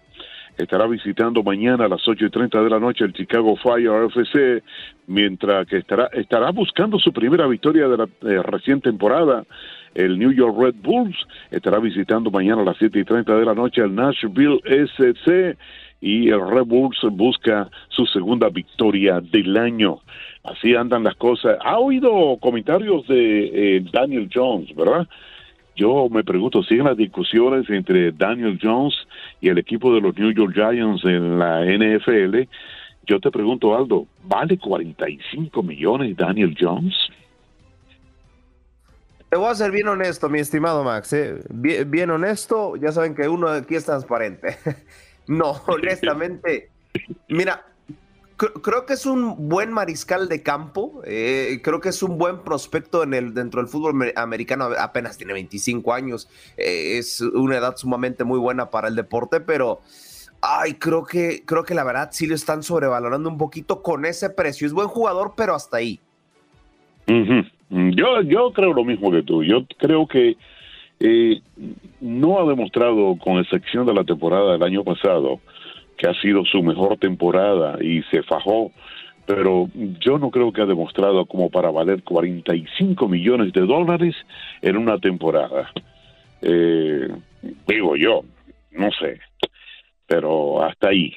estará 0.56 0.86
visitando 0.86 1.42
mañana 1.42 1.86
a 1.86 1.88
las 1.88 2.08
ocho 2.08 2.26
y 2.26 2.30
treinta 2.30 2.62
de 2.62 2.70
la 2.70 2.80
noche 2.80 3.06
el 3.06 3.14
Chicago 3.14 3.56
Fire 3.56 4.04
FC, 4.10 4.62
mientras 5.08 5.66
que 5.66 5.78
estará, 5.78 6.12
estará 6.14 6.52
buscando 6.52 7.00
su 7.00 7.12
primera 7.12 7.48
victoria 7.48 7.88
de 7.88 7.98
la 7.98 8.04
eh, 8.04 8.44
recién 8.44 8.82
temporada. 8.82 9.46
El 9.96 10.20
New 10.20 10.32
York 10.32 10.56
Red 10.60 10.76
Bulls 10.84 11.18
estará 11.50 11.80
visitando 11.80 12.30
mañana 12.30 12.62
a 12.62 12.66
las 12.66 12.78
siete 12.78 13.00
y 13.00 13.04
treinta 13.04 13.36
de 13.36 13.46
la 13.46 13.56
noche 13.56 13.82
el 13.82 13.96
Nashville 13.96 14.62
SC 14.64 15.58
y 16.02 16.30
el 16.30 16.48
Red 16.48 16.66
Bulls 16.66 17.00
busca 17.12 17.70
su 17.90 18.06
segunda 18.06 18.50
victoria 18.50 19.20
del 19.20 19.58
año. 19.58 20.00
Así 20.44 20.76
andan 20.76 21.04
las 21.04 21.16
cosas. 21.16 21.58
Ha 21.62 21.78
oído 21.80 22.38
comentarios 22.40 23.08
de 23.08 23.78
eh, 23.78 23.86
Daniel 23.92 24.30
Jones, 24.34 24.74
¿verdad? 24.76 25.08
Yo 25.76 26.10
me 26.10 26.24
pregunto, 26.24 26.64
¿siguen 26.64 26.86
las 26.86 26.98
discusiones 26.98 27.70
entre 27.70 28.12
Daniel 28.12 28.58
Jones 28.62 28.96
y 29.42 29.50
el 29.50 29.60
equipo 29.60 29.94
de 29.94 30.02
los 30.02 30.18
New 30.18 30.32
York 30.32 30.54
Giants 30.54 31.06
en 31.06 31.38
la 31.38 31.64
NFL? 31.64 32.50
Yo 33.06 33.20
te 33.20 33.30
pregunto, 33.30 33.76
Aldo, 33.76 34.08
¿vale 34.24 34.58
45 34.58 35.62
millones 35.64 36.18
Daniel 36.18 36.56
Jones? 36.60 36.96
Te 39.30 39.38
voy 39.38 39.50
a 39.50 39.56
ser 39.56 39.72
bien 39.72 39.88
honesto, 39.88 40.30
mi 40.30 40.40
estimado 40.40 40.84
Max. 40.84 41.14
¿eh? 41.14 41.44
bien, 41.50 42.10
honesto, 42.10 42.76
ya 42.78 42.92
saben 42.92 43.14
que 43.14 43.28
uno 43.28 43.50
aquí 43.50 43.76
es 43.76 43.86
transparente. 43.86 44.58
No, 45.28 45.52
honestamente. 45.68 46.70
Mira, 47.28 47.66
creo 48.38 48.86
que 48.86 48.94
es 48.94 49.06
un 49.06 49.50
buen 49.50 49.72
mariscal 49.72 50.30
de 50.30 50.44
campo. 50.44 51.02
Eh, 51.06 51.60
creo 51.64 51.82
que 51.82 51.90
es 51.90 52.02
un 52.04 52.18
buen 52.18 52.44
prospecto 52.44 53.04
en 53.04 53.14
el, 53.14 53.34
dentro 53.34 53.62
del 53.62 53.70
fútbol 53.70 54.14
americano. 54.16 54.70
Apenas 54.80 55.18
tiene 55.18 55.34
25 55.34 55.94
años. 55.94 56.30
Eh, 56.58 56.98
es 56.98 57.22
una 57.22 57.58
edad 57.58 57.76
sumamente 57.78 58.24
muy 58.24 58.40
buena 58.40 58.70
para 58.70 58.88
el 58.88 58.96
deporte, 58.96 59.40
pero. 59.40 59.82
Ay, 60.40 60.76
creo 60.76 61.04
que, 61.04 61.42
creo 61.46 61.64
que 61.64 61.74
la 61.74 61.84
verdad 61.84 62.10
sí 62.12 62.28
lo 62.28 62.36
están 62.36 62.62
sobrevalorando 62.62 63.28
un 63.28 63.40
poquito 63.40 63.82
con 63.82 64.06
ese 64.06 64.30
precio. 64.30 64.68
Es 64.68 64.74
buen 64.74 64.88
jugador, 64.88 65.34
pero 65.36 65.56
hasta 65.56 65.78
ahí. 65.78 66.00
Yo, 67.08 68.22
yo 68.22 68.54
creo 68.54 68.72
lo 68.72 68.84
mismo 68.84 69.12
que 69.12 69.24
tú. 69.24 69.44
Yo 69.44 69.66
creo 69.80 70.08
que 70.08 70.38
eh, 71.00 71.42
no 72.02 72.40
ha 72.40 72.50
demostrado, 72.50 73.18
con 73.18 73.38
excepción 73.40 73.86
de 73.86 73.94
la 73.94 74.04
temporada 74.04 74.54
del 74.54 74.64
año 74.64 74.84
pasado, 74.84 75.40
que 75.98 76.08
ha 76.08 76.14
sido 76.22 76.46
su 76.46 76.62
mejor 76.64 76.98
temporada 76.98 77.78
y 77.82 78.04
se 78.04 78.24
fajó, 78.24 78.72
pero 79.26 79.70
yo 80.00 80.18
no 80.18 80.32
creo 80.32 80.54
que 80.54 80.62
ha 80.62 80.66
demostrado 80.66 81.26
como 81.26 81.50
para 81.50 81.72
valer 81.72 82.04
45 82.04 83.08
millones 83.08 83.52
de 83.54 83.62
dólares 83.62 84.16
en 84.62 84.78
una 84.78 85.00
temporada. 85.00 85.72
Eh, 86.42 87.10
digo 87.68 87.96
yo, 87.96 88.22
no 88.72 88.90
sé, 88.92 89.20
pero 90.06 90.64
hasta 90.64 90.90
ahí. 90.90 91.14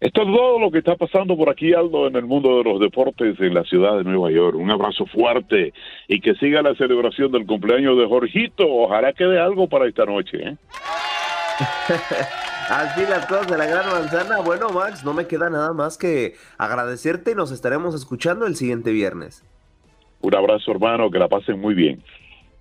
Esto 0.00 0.22
es 0.22 0.26
todo 0.26 0.58
lo 0.58 0.70
que 0.70 0.78
está 0.78 0.96
pasando 0.96 1.36
por 1.36 1.50
aquí, 1.50 1.72
Aldo, 1.74 2.06
en 2.06 2.16
el 2.16 2.24
mundo 2.24 2.58
de 2.58 2.64
los 2.64 2.80
deportes 2.80 3.38
en 3.40 3.54
la 3.54 3.64
ciudad 3.64 3.98
de 3.98 4.04
Nueva 4.04 4.30
York. 4.30 4.56
Un 4.56 4.70
abrazo 4.70 5.06
fuerte 5.06 5.72
y 6.08 6.20
que 6.20 6.34
siga 6.34 6.62
la 6.62 6.74
celebración 6.74 7.32
del 7.32 7.46
cumpleaños 7.46 7.98
de 7.98 8.06
Jorgito. 8.06 8.64
Ojalá 8.66 9.12
quede 9.12 9.38
algo 9.38 9.68
para 9.68 9.88
esta 9.88 10.04
noche. 10.04 10.38
¿eh? 10.38 10.56
Así 12.70 13.02
las 13.02 13.26
cosas 13.26 13.48
de 13.48 13.58
la 13.58 13.66
gran 13.66 13.86
manzana. 13.90 14.40
Bueno, 14.40 14.70
Max, 14.70 15.04
no 15.04 15.12
me 15.12 15.26
queda 15.26 15.50
nada 15.50 15.72
más 15.72 15.98
que 15.98 16.36
agradecerte 16.56 17.32
y 17.32 17.34
nos 17.34 17.50
estaremos 17.50 17.94
escuchando 17.94 18.46
el 18.46 18.54
siguiente 18.56 18.92
viernes. 18.92 19.44
Un 20.20 20.34
abrazo, 20.34 20.70
hermano, 20.70 21.10
que 21.10 21.18
la 21.18 21.28
pasen 21.28 21.60
muy 21.60 21.74
bien. 21.74 22.02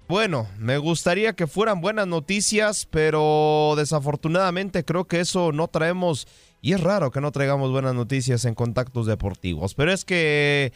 Bueno, 0.10 0.48
me 0.58 0.80
gustaría 0.80 1.34
que 1.34 1.46
fueran 1.46 1.82
buenas 1.82 2.08
noticias, 2.08 2.88
pero 2.90 3.76
desafortunadamente 3.78 4.84
creo 4.84 5.06
que 5.06 5.20
eso 5.20 5.52
no 5.52 5.68
traemos 5.68 6.28
y 6.62 6.74
es 6.74 6.82
raro 6.82 7.12
que 7.12 7.22
no 7.22 7.32
traigamos 7.32 7.72
buenas 7.72 7.96
noticias 7.96 8.46
en 8.46 8.56
contactos 8.56 9.06
deportivos, 9.06 9.76
pero 9.76 9.92
es 9.92 10.06
que 10.06 10.74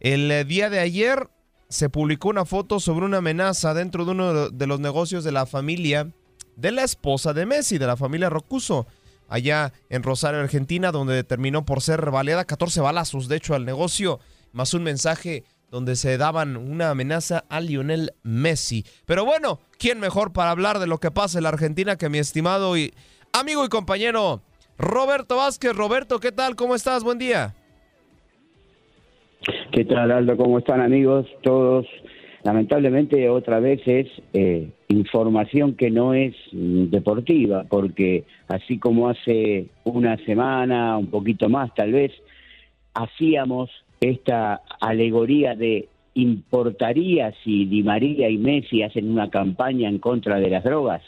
el 0.00 0.46
día 0.46 0.70
de 0.70 0.78
ayer 0.78 1.28
se 1.68 1.88
publicó 1.88 2.28
una 2.28 2.44
foto 2.44 2.80
sobre 2.80 3.06
una 3.06 3.18
amenaza 3.18 3.74
dentro 3.74 4.04
de 4.04 4.10
uno 4.12 4.50
de 4.50 4.66
los 4.66 4.80
negocios 4.80 5.24
de 5.24 5.32
la 5.32 5.46
familia 5.46 6.12
de 6.56 6.72
la 6.72 6.84
esposa 6.84 7.32
de 7.32 7.46
Messi, 7.46 7.78
de 7.78 7.86
la 7.86 7.96
familia 7.96 8.30
Rocuso, 8.30 8.86
allá 9.28 9.72
en 9.90 10.02
Rosario, 10.02 10.40
Argentina, 10.40 10.90
donde 10.90 11.22
terminó 11.24 11.64
por 11.64 11.82
ser 11.82 12.10
baleada 12.10 12.44
14 12.44 12.80
balazos, 12.80 13.28
de 13.28 13.36
hecho, 13.36 13.54
al 13.54 13.64
negocio, 13.64 14.20
más 14.52 14.74
un 14.74 14.82
mensaje 14.82 15.44
donde 15.70 15.96
se 15.96 16.16
daban 16.16 16.56
una 16.56 16.90
amenaza 16.90 17.44
a 17.48 17.60
Lionel 17.60 18.14
Messi. 18.22 18.86
Pero 19.04 19.24
bueno, 19.24 19.60
¿quién 19.78 20.00
mejor 20.00 20.32
para 20.32 20.50
hablar 20.50 20.78
de 20.78 20.86
lo 20.86 20.98
que 20.98 21.10
pasa 21.10 21.38
en 21.38 21.42
la 21.42 21.50
Argentina 21.50 21.96
que 21.96 22.08
mi 22.08 22.18
estimado 22.18 22.76
y 22.76 22.94
amigo 23.32 23.64
y 23.64 23.68
compañero 23.68 24.42
Roberto 24.78 25.36
Vázquez. 25.36 25.74
Roberto, 25.74 26.20
¿qué 26.20 26.32
tal? 26.32 26.54
¿Cómo 26.56 26.74
estás? 26.74 27.02
Buen 27.02 27.18
día. 27.18 27.54
¿Qué 29.72 29.84
tal, 29.84 30.10
Aldo? 30.10 30.36
¿Cómo 30.36 30.58
están, 30.58 30.80
amigos? 30.80 31.26
Todos. 31.42 31.86
Lamentablemente, 32.42 33.28
otra 33.28 33.58
vez 33.58 33.80
es 33.86 34.06
eh, 34.32 34.70
información 34.88 35.74
que 35.74 35.90
no 35.90 36.14
es 36.14 36.34
mm, 36.52 36.90
deportiva, 36.90 37.64
porque 37.68 38.24
así 38.48 38.78
como 38.78 39.08
hace 39.08 39.66
una 39.84 40.16
semana, 40.24 40.96
un 40.96 41.08
poquito 41.08 41.48
más 41.48 41.74
tal 41.74 41.92
vez, 41.92 42.12
hacíamos 42.94 43.70
esta 44.00 44.62
alegoría 44.80 45.54
de 45.54 45.88
importaría 46.14 47.34
si 47.44 47.66
Di 47.66 47.82
María 47.82 48.28
y 48.28 48.38
Messi 48.38 48.82
hacen 48.82 49.10
una 49.10 49.28
campaña 49.28 49.88
en 49.88 49.98
contra 49.98 50.38
de 50.38 50.48
las 50.48 50.64
drogas 50.64 51.02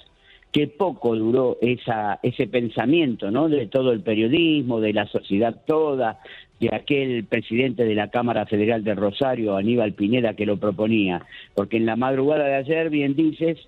que 0.52 0.66
poco 0.66 1.14
duró 1.14 1.58
esa, 1.60 2.18
ese 2.22 2.46
pensamiento, 2.46 3.30
¿no? 3.30 3.48
De 3.48 3.66
todo 3.66 3.92
el 3.92 4.00
periodismo, 4.00 4.80
de 4.80 4.92
la 4.92 5.06
sociedad 5.06 5.54
toda, 5.66 6.20
de 6.58 6.74
aquel 6.74 7.24
presidente 7.24 7.84
de 7.84 7.94
la 7.94 8.08
Cámara 8.08 8.46
Federal 8.46 8.82
de 8.82 8.94
Rosario, 8.94 9.56
Aníbal 9.56 9.92
Pineda, 9.92 10.34
que 10.34 10.46
lo 10.46 10.56
proponía. 10.56 11.24
Porque 11.54 11.76
en 11.76 11.86
la 11.86 11.96
madrugada 11.96 12.44
de 12.46 12.54
ayer, 12.54 12.90
bien 12.90 13.14
dices, 13.14 13.58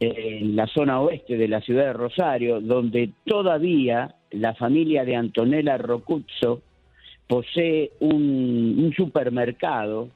en 0.00 0.56
la 0.56 0.66
zona 0.66 1.00
oeste 1.00 1.36
de 1.36 1.48
la 1.48 1.60
ciudad 1.60 1.86
de 1.86 1.92
Rosario, 1.92 2.60
donde 2.60 3.10
todavía 3.24 4.14
la 4.30 4.54
familia 4.54 5.04
de 5.04 5.16
Antonella 5.16 5.76
Rocuzzo 5.76 6.62
posee 7.26 7.92
un, 8.00 8.76
un 8.78 8.92
supermercado 8.96 10.08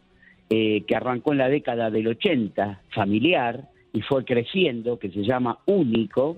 eh, 0.48 0.84
que 0.86 0.94
arrancó 0.94 1.32
en 1.32 1.38
la 1.38 1.48
década 1.48 1.90
del 1.90 2.08
80, 2.08 2.82
familiar, 2.90 3.68
y 3.97 4.02
fue 4.02 4.27
creciendo, 4.27 4.98
que 4.98 5.10
se 5.10 5.23
llama 5.23 5.60
Único. 5.64 6.36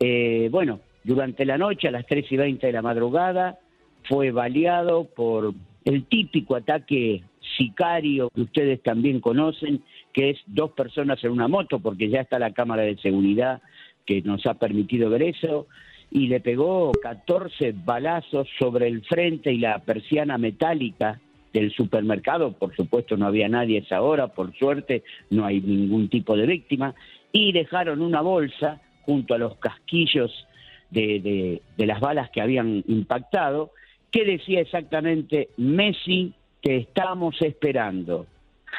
Eh, 0.00 0.48
bueno, 0.50 0.80
durante 1.04 1.44
la 1.44 1.56
noche, 1.56 1.86
a 1.86 1.92
las 1.92 2.04
3 2.04 2.26
y 2.32 2.36
20 2.36 2.66
de 2.66 2.72
la 2.72 2.82
madrugada, 2.82 3.60
fue 4.08 4.32
baleado 4.32 5.04
por 5.04 5.54
el 5.84 6.04
típico 6.06 6.56
ataque 6.56 7.22
sicario 7.56 8.28
que 8.34 8.40
ustedes 8.40 8.82
también 8.82 9.20
conocen, 9.20 9.84
que 10.12 10.30
es 10.30 10.38
dos 10.46 10.72
personas 10.72 11.22
en 11.22 11.30
una 11.30 11.46
moto, 11.46 11.78
porque 11.78 12.08
ya 12.08 12.22
está 12.22 12.40
la 12.40 12.52
cámara 12.52 12.82
de 12.82 12.96
seguridad 12.96 13.62
que 14.04 14.20
nos 14.22 14.44
ha 14.46 14.54
permitido 14.54 15.10
ver 15.10 15.22
eso, 15.22 15.68
y 16.10 16.26
le 16.26 16.40
pegó 16.40 16.90
14 16.90 17.72
balazos 17.84 18.48
sobre 18.58 18.88
el 18.88 19.04
frente 19.04 19.52
y 19.52 19.58
la 19.58 19.78
persiana 19.78 20.38
metálica 20.38 21.20
del 21.52 21.72
supermercado, 21.72 22.52
por 22.52 22.74
supuesto 22.76 23.16
no 23.16 23.26
había 23.26 23.48
nadie 23.48 23.78
a 23.78 23.80
esa 23.82 24.02
hora, 24.02 24.28
por 24.28 24.54
suerte 24.56 25.02
no 25.30 25.44
hay 25.44 25.60
ningún 25.60 26.08
tipo 26.08 26.36
de 26.36 26.46
víctima, 26.46 26.94
y 27.32 27.52
dejaron 27.52 28.02
una 28.02 28.20
bolsa 28.20 28.80
junto 29.02 29.34
a 29.34 29.38
los 29.38 29.56
casquillos 29.56 30.46
de, 30.90 31.60
de, 31.76 31.86
las 31.86 32.00
balas 32.00 32.30
que 32.30 32.40
habían 32.40 32.84
impactado, 32.86 33.72
que 34.10 34.24
decía 34.24 34.60
exactamente 34.60 35.50
Messi, 35.56 36.34
te 36.62 36.76
estamos 36.76 37.40
esperando. 37.42 38.26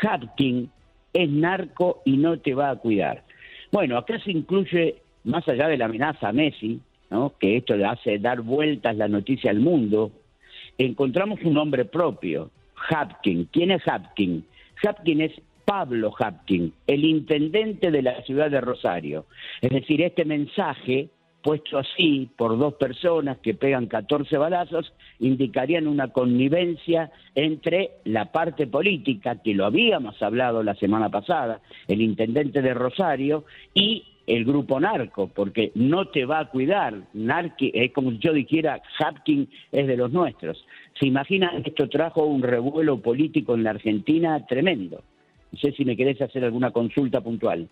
Hapkin 0.01 0.69
es 1.13 1.29
narco 1.29 2.01
y 2.05 2.17
no 2.17 2.39
te 2.39 2.53
va 2.53 2.69
a 2.69 2.75
cuidar. 2.75 3.23
Bueno, 3.71 3.97
acá 3.97 4.19
se 4.19 4.31
incluye, 4.31 4.95
más 5.23 5.47
allá 5.47 5.67
de 5.67 5.77
la 5.77 5.85
amenaza 5.85 6.29
a 6.29 6.33
Messi, 6.33 6.81
¿no? 7.09 7.33
que 7.39 7.57
esto 7.57 7.75
le 7.75 7.85
hace 7.85 8.19
dar 8.19 8.41
vueltas 8.41 8.95
la 8.97 9.07
noticia 9.07 9.51
al 9.51 9.59
mundo, 9.59 10.11
encontramos 10.77 11.39
un 11.43 11.53
nombre 11.53 11.85
propio, 11.85 12.51
Hapkin. 12.89 13.45
¿Quién 13.51 13.71
es 13.71 13.87
Hapkin? 13.87 14.45
Hapkin 14.83 15.21
es 15.21 15.31
Pablo 15.65 16.13
Hapkin, 16.17 16.73
el 16.87 17.05
intendente 17.05 17.91
de 17.91 18.01
la 18.01 18.21
ciudad 18.23 18.49
de 18.49 18.61
Rosario. 18.61 19.25
Es 19.61 19.69
decir, 19.69 20.01
este 20.01 20.25
mensaje 20.25 21.09
puesto 21.41 21.79
así 21.79 22.29
por 22.37 22.57
dos 22.57 22.75
personas 22.75 23.37
que 23.39 23.53
pegan 23.53 23.87
14 23.87 24.37
balazos, 24.37 24.93
indicarían 25.19 25.87
una 25.87 26.09
connivencia 26.09 27.11
entre 27.35 27.91
la 28.05 28.31
parte 28.31 28.67
política, 28.67 29.41
que 29.41 29.53
lo 29.53 29.65
habíamos 29.65 30.21
hablado 30.21 30.63
la 30.63 30.75
semana 30.75 31.09
pasada, 31.09 31.61
el 31.87 32.01
intendente 32.01 32.61
de 32.61 32.73
Rosario, 32.73 33.45
y 33.73 34.03
el 34.27 34.45
grupo 34.45 34.79
narco, 34.79 35.27
porque 35.27 35.71
no 35.75 36.07
te 36.07 36.25
va 36.25 36.39
a 36.39 36.49
cuidar. 36.49 36.93
Narqui, 37.13 37.71
es 37.73 37.91
como 37.91 38.11
si 38.11 38.19
yo 38.19 38.33
dijera, 38.33 38.81
Hapkin 38.99 39.49
es 39.71 39.87
de 39.87 39.97
los 39.97 40.11
nuestros. 40.11 40.63
Se 40.99 41.07
imaginan 41.07 41.63
esto 41.65 41.89
trajo 41.89 42.25
un 42.25 42.43
revuelo 42.43 43.01
político 43.01 43.55
en 43.55 43.63
la 43.63 43.71
Argentina 43.71 44.45
tremendo. 44.45 45.03
No 45.51 45.59
sé 45.59 45.71
si 45.73 45.83
me 45.83 45.95
querés 45.97 46.21
hacer 46.21 46.43
alguna 46.43 46.71
consulta 46.71 47.21
puntual. 47.21 47.69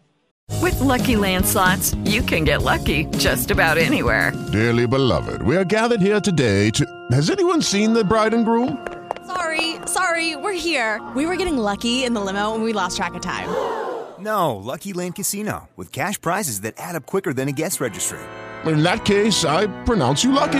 With 0.61 0.79
Lucky 0.81 1.15
Land 1.15 1.45
slots, 1.45 1.95
you 2.03 2.21
can 2.21 2.43
get 2.43 2.63
lucky 2.63 3.05
just 3.17 3.51
about 3.51 3.77
anywhere. 3.77 4.33
Dearly 4.51 4.87
beloved, 4.87 5.41
we 5.43 5.55
are 5.55 5.63
gathered 5.63 6.01
here 6.01 6.19
today 6.19 6.69
to. 6.71 6.85
Has 7.11 7.29
anyone 7.29 7.61
seen 7.61 7.93
the 7.93 8.03
bride 8.03 8.33
and 8.33 8.43
groom? 8.45 8.85
Sorry, 9.25 9.75
sorry, 9.85 10.35
we're 10.35 10.59
here. 10.59 10.99
We 11.15 11.25
were 11.25 11.35
getting 11.37 11.57
lucky 11.57 12.03
in 12.03 12.13
the 12.13 12.21
limo 12.21 12.55
and 12.55 12.63
we 12.63 12.73
lost 12.73 12.97
track 12.97 13.13
of 13.13 13.21
time. 13.21 13.47
No, 14.19 14.57
Lucky 14.57 14.91
Land 14.91 15.15
Casino, 15.15 15.69
with 15.77 15.93
cash 15.93 16.19
prizes 16.19 16.61
that 16.61 16.73
add 16.77 16.95
up 16.95 17.05
quicker 17.05 17.31
than 17.31 17.47
a 17.47 17.53
guest 17.53 17.79
registry. 17.79 18.19
In 18.65 18.83
that 18.83 19.05
case, 19.05 19.45
I 19.45 19.67
pronounce 19.85 20.23
you 20.25 20.33
lucky. 20.33 20.59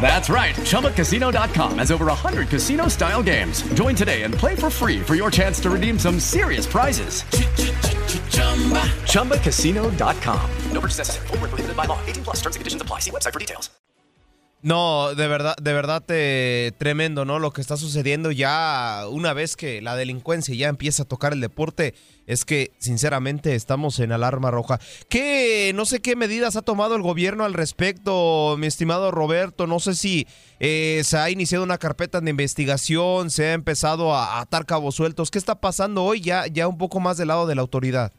That's 0.00 0.28
right. 0.28 0.54
ChumbaCasino.com 0.54 1.78
has 1.78 1.90
over 1.90 2.06
100 2.06 2.48
casino 2.48 2.88
style 2.88 3.22
games. 3.22 3.62
Join 3.72 3.94
today 3.94 4.24
and 4.24 4.34
play 4.34 4.54
for 4.54 4.68
free 4.68 5.00
for 5.00 5.14
your 5.14 5.30
chance 5.30 5.58
to 5.60 5.70
redeem 5.70 5.98
some 5.98 6.20
serious 6.20 6.66
prizes. 6.66 7.22
ChumbaCasino.com. 9.08 10.50
No 10.72 10.80
purchase 10.80 10.98
necessary. 10.98 11.26
Void 11.28 11.40
where 11.40 11.48
prohibited 11.48 11.76
by 11.76 11.86
law. 11.86 11.98
18 12.06 12.24
plus. 12.24 12.36
Terms 12.42 12.56
and 12.56 12.60
conditions 12.60 12.82
apply. 12.82 13.00
See 13.00 13.10
website 13.10 13.32
for 13.32 13.40
details. 13.40 13.70
No, 14.64 15.14
de 15.14 15.28
verdad, 15.28 15.56
de 15.60 15.74
verdad 15.74 16.02
eh, 16.08 16.72
tremendo, 16.78 17.26
¿no? 17.26 17.38
Lo 17.38 17.52
que 17.52 17.60
está 17.60 17.76
sucediendo 17.76 18.30
ya 18.30 19.04
una 19.10 19.34
vez 19.34 19.56
que 19.56 19.82
la 19.82 19.94
delincuencia 19.94 20.54
ya 20.54 20.68
empieza 20.68 21.02
a 21.02 21.06
tocar 21.06 21.34
el 21.34 21.42
deporte, 21.42 21.92
es 22.26 22.44
que 22.44 22.70
sinceramente 22.78 23.54
estamos 23.54 24.00
en 24.00 24.12
alarma 24.12 24.50
roja. 24.50 24.78
¿Qué, 25.08 25.72
no 25.74 25.84
sé 25.84 26.00
qué 26.00 26.16
medidas 26.16 26.56
ha 26.56 26.62
tomado 26.62 26.96
el 26.96 27.02
gobierno 27.02 27.44
al 27.44 27.54
respecto, 27.54 28.56
mi 28.58 28.66
estimado 28.66 29.10
Roberto? 29.10 29.66
No 29.66 29.80
sé 29.80 29.94
si 29.94 30.26
eh, 30.60 31.00
se 31.04 31.18
ha 31.18 31.30
iniciado 31.30 31.64
una 31.64 31.78
carpeta 31.78 32.20
de 32.20 32.30
investigación, 32.30 33.30
se 33.30 33.46
ha 33.46 33.52
empezado 33.52 34.14
a 34.14 34.40
atar 34.40 34.66
cabos 34.66 34.94
sueltos. 34.94 35.30
¿Qué 35.30 35.38
está 35.38 35.60
pasando 35.60 36.04
hoy 36.04 36.20
ya, 36.20 36.46
ya 36.46 36.68
un 36.68 36.78
poco 36.78 37.00
más 37.00 37.18
del 37.18 37.28
lado 37.28 37.46
de 37.46 37.54
la 37.54 37.62
autoridad? 37.62 38.12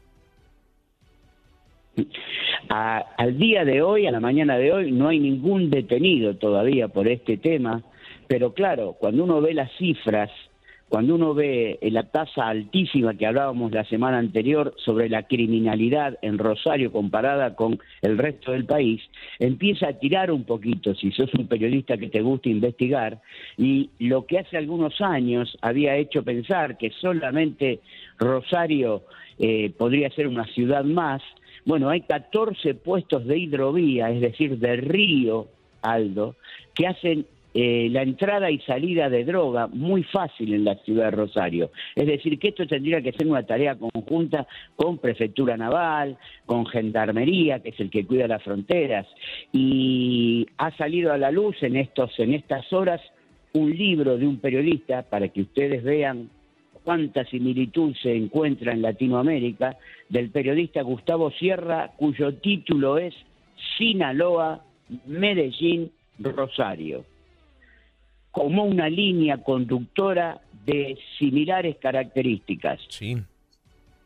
Al 2.67 3.37
día 3.37 3.63
de 3.63 3.81
hoy, 3.81 4.05
a 4.05 4.11
la 4.11 4.19
mañana 4.19 4.57
de 4.57 4.73
hoy, 4.73 4.91
no 4.91 5.07
hay 5.07 5.19
ningún 5.19 5.69
detenido 5.69 6.35
todavía 6.35 6.89
por 6.89 7.07
este 7.07 7.37
tema, 7.37 7.83
pero 8.27 8.53
claro, 8.53 8.97
cuando 8.99 9.23
uno 9.23 9.39
ve 9.39 9.53
las 9.53 9.71
cifras, 9.77 10.29
cuando 10.89 11.15
uno 11.15 11.33
ve 11.33 11.79
eh, 11.81 11.91
la 11.91 12.03
tasa 12.03 12.47
altísima 12.47 13.15
que 13.15 13.25
hablábamos 13.25 13.71
la 13.71 13.85
semana 13.85 14.19
anterior 14.19 14.73
sobre 14.77 15.09
la 15.09 15.23
criminalidad 15.23 16.17
en 16.21 16.37
Rosario 16.37 16.91
comparada 16.91 17.55
con 17.55 17.79
el 18.01 18.17
resto 18.17 18.51
del 18.51 18.65
país, 18.65 19.01
empieza 19.39 19.89
a 19.89 19.93
tirar 19.93 20.31
un 20.31 20.43
poquito, 20.43 20.93
si 20.93 21.11
sos 21.11 21.33
un 21.33 21.47
periodista 21.47 21.97
que 21.97 22.09
te 22.09 22.21
gusta 22.21 22.49
investigar, 22.49 23.19
y 23.57 23.89
lo 23.99 24.25
que 24.25 24.39
hace 24.39 24.57
algunos 24.57 25.01
años 25.01 25.57
había 25.61 25.95
hecho 25.95 26.23
pensar 26.23 26.77
que 26.77 26.91
solamente 26.91 27.79
Rosario 28.19 29.03
eh, 29.39 29.73
podría 29.77 30.09
ser 30.11 30.27
una 30.27 30.45
ciudad 30.45 30.83
más, 30.83 31.21
bueno, 31.65 31.89
hay 31.89 32.01
14 32.01 32.75
puestos 32.75 33.25
de 33.25 33.39
hidrovía, 33.39 34.11
es 34.11 34.21
decir, 34.21 34.59
de 34.59 34.75
río, 34.75 35.47
Aldo, 35.81 36.35
que 36.75 36.87
hacen 36.87 37.25
eh, 37.57 37.87
la 37.89 38.01
entrada 38.01 38.51
y 38.51 38.59
salida 38.59 39.09
de 39.09 39.23
droga 39.23 39.67
muy 39.67 40.03
fácil 40.03 40.53
en 40.53 40.65
la 40.65 40.75
ciudad 40.75 41.05
de 41.05 41.11
Rosario. 41.11 41.71
Es 41.95 42.05
decir, 42.05 42.37
que 42.37 42.49
esto 42.49 42.67
tendría 42.67 43.01
que 43.01 43.13
ser 43.13 43.27
una 43.27 43.43
tarea 43.43 43.77
conjunta 43.77 44.45
con 44.75 44.97
Prefectura 44.97 45.55
Naval, 45.55 46.17
con 46.45 46.65
Gendarmería, 46.65 47.59
que 47.59 47.69
es 47.69 47.79
el 47.79 47.89
que 47.89 48.05
cuida 48.05 48.27
las 48.27 48.43
fronteras. 48.43 49.07
Y 49.53 50.45
ha 50.57 50.75
salido 50.75 51.13
a 51.13 51.17
la 51.17 51.31
luz 51.31 51.55
en, 51.63 51.77
estos, 51.77 52.19
en 52.19 52.33
estas 52.33 52.73
horas 52.73 52.99
un 53.53 53.71
libro 53.71 54.17
de 54.17 54.27
un 54.27 54.39
periodista 54.39 55.03
para 55.03 55.29
que 55.29 55.43
ustedes 55.43 55.81
vean 55.81 56.29
cuánta 56.83 57.23
similitud 57.23 57.95
se 58.01 58.13
encuentra 58.17 58.73
en 58.73 58.81
Latinoamérica, 58.81 59.77
del 60.09 60.29
periodista 60.29 60.81
Gustavo 60.81 61.31
Sierra, 61.31 61.91
cuyo 61.95 62.33
título 62.33 62.97
es 62.97 63.15
Sinaloa, 63.77 64.61
Medellín, 65.05 65.89
Rosario, 66.19 67.05
como 68.35 68.65
una 68.65 68.89
línea 68.89 69.37
conductora 69.37 70.41
de 70.65 70.97
similares 71.17 71.77
características. 71.77 72.81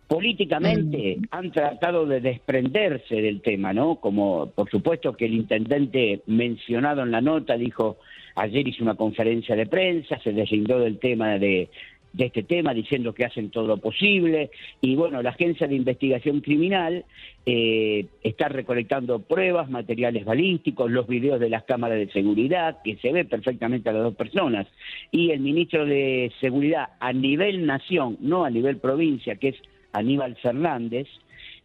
Políticamente 0.07 1.18
han 1.31 1.51
tratado 1.51 2.06
de 2.06 2.22
desprenderse 2.22 3.15
del 3.15 3.41
tema, 3.41 3.73
¿no? 3.73 3.95
Como 3.95 4.51
por 4.51 4.69
supuesto 4.69 5.14
que 5.14 5.26
el 5.26 5.34
intendente 5.34 6.22
mencionado 6.27 7.01
en 7.01 7.10
la 7.10 7.22
nota 7.22 7.57
dijo, 7.57 7.97
ayer 8.35 8.68
hizo 8.68 8.84
una 8.84 8.93
conferencia 8.93 9.56
de 9.56 9.65
prensa, 9.65 10.19
se 10.19 10.31
deslindó 10.31 10.80
del 10.80 10.99
tema 10.99 11.39
de 11.39 11.69
de 12.14 12.26
este 12.26 12.44
tema, 12.44 12.73
diciendo 12.73 13.14
que 13.14 13.26
hacen 13.26 13.49
todo 13.49 13.68
lo 13.68 13.77
posible. 13.77 14.49
Y 14.81 14.95
bueno, 14.95 15.22
la 15.22 15.30
Agencia 15.30 15.68
de 15.68 15.76
Investigación 15.76 16.41
Criminal 16.41 17.06
eh, 17.45 18.06
está 18.23 18.49
recolectando 18.49 19.19
pruebas, 19.19 19.69
materiales 19.69 20.26
balísticos, 20.26 20.90
los 20.90 21.07
videos 21.07 21.40
de 21.40 21.49
las 21.49 21.64
cámaras 21.64 21.98
de 21.98 22.11
seguridad, 22.11 22.77
que 22.84 22.95
se 22.98 23.11
ve 23.11 23.26
perfectamente 23.26 23.90
a 23.90 23.94
las 23.94 24.03
dos 24.03 24.15
personas. 24.15 24.68
Y 25.11 25.31
el 25.31 25.40
ministro 25.40 25.86
de 25.86 26.31
Seguridad 26.40 26.90
a 26.99 27.14
nivel 27.14 27.65
nación, 27.65 28.18
no 28.19 28.45
a 28.45 28.49
nivel 28.49 28.77
provincia, 28.77 29.36
que 29.36 29.49
es 29.49 29.56
Aníbal 29.94 30.36
Fernández, 30.38 31.07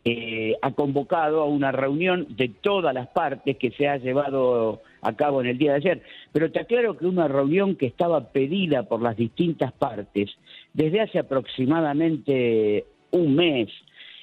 eh, 0.07 0.57
ha 0.61 0.73
convocado 0.73 1.41
a 1.41 1.47
una 1.47 1.73
reunión 1.73 2.27
de 2.37 2.49
todas 2.49 2.95
las 2.95 3.09
partes 3.09 3.57
que 3.57 3.71
se 3.71 3.89
ha 3.89 3.97
llevado 3.97 4.83
a 5.05 5.13
cabo 5.15 5.41
en 5.41 5.49
el 5.49 5.59
día 5.59 5.73
de 5.73 5.77
ayer. 5.77 6.03
Pero 6.33 6.51
te 6.51 6.61
aclaro 6.61 6.97
que 6.97 7.07
una 7.07 7.29
reunión 7.29 7.77
que 7.77 7.87
estaba 7.87 8.33
pedida 8.33 8.85
por 8.85 9.03
las 9.03 9.17
distintas 9.17 9.73
partes 9.73 10.31
desde 10.73 11.03
hace 11.03 11.19
aproximadamente 11.19 12.87
un 13.13 13.37
mes. 13.37 13.69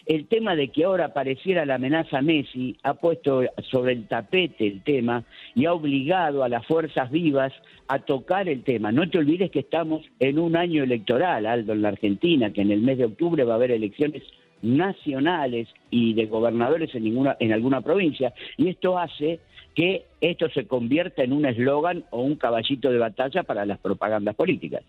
El 0.08 0.28
tema 0.28 0.56
de 0.56 0.70
que 0.70 0.84
ahora 0.84 1.06
apareciera 1.06 1.64
la 1.64 1.76
amenaza 1.76 2.22
Messi 2.24 2.76
ha 2.82 2.96
puesto 2.96 3.44
sobre 3.70 3.94
el 3.94 4.08
tapete 4.08 4.66
el 4.66 4.82
tema 4.82 5.24
y 5.54 5.66
ha 5.66 5.74
obligado 5.74 6.44
a 6.44 6.50
las 6.50 6.66
fuerzas 6.66 7.12
vivas 7.12 7.54
a 7.88 8.00
tocar 8.00 8.50
el 8.50 8.64
tema. 8.64 8.92
No 8.92 9.08
te 9.10 9.20
olvides 9.20 9.52
que 9.52 9.60
estamos 9.60 10.04
en 10.20 10.40
un 10.40 10.58
año 10.58 10.84
electoral, 10.84 11.46
Aldo, 11.46 11.74
en 11.74 11.84
la 11.84 11.90
Argentina, 11.90 12.52
que 12.52 12.62
en 12.62 12.72
el 12.72 12.82
mes 12.82 12.98
de 12.98 13.06
octubre 13.06 13.44
va 13.44 13.54
a 13.54 13.56
haber 13.58 13.72
elecciones 13.72 14.24
nacionales 14.62 15.68
y 15.90 16.14
de 16.14 16.26
gobernadores 16.26 16.94
en 16.96 17.04
ninguna 17.04 17.36
en 17.40 17.52
alguna 17.52 17.82
provincia 17.82 18.34
y 18.58 18.70
esto 18.70 18.98
hace 18.98 19.40
que 19.76 20.06
esto 20.20 20.50
se 20.50 20.68
convierta 20.68 21.24
en 21.24 21.34
un 21.34 21.46
eslogan 21.46 22.06
o 22.10 22.22
un 22.22 22.36
caballito 22.36 22.90
de 22.90 22.98
batalla 22.98 23.44
para 23.44 23.66
las 23.66 23.80
propagandas 23.80 24.36
políticas. 24.36 24.84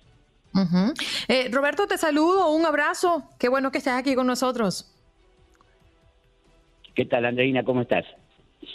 Eh, 1.28 1.48
Roberto, 1.50 1.86
te 1.86 1.96
saludo, 1.96 2.50
un 2.50 2.66
abrazo. 2.66 3.24
Qué 3.38 3.48
bueno 3.48 3.70
que 3.70 3.78
estés 3.78 3.94
aquí 3.94 4.14
con 4.14 4.26
nosotros. 4.26 4.92
¿Qué 6.94 7.06
tal, 7.06 7.24
Andreina? 7.24 7.64
¿Cómo 7.64 7.82
estás? 7.82 8.04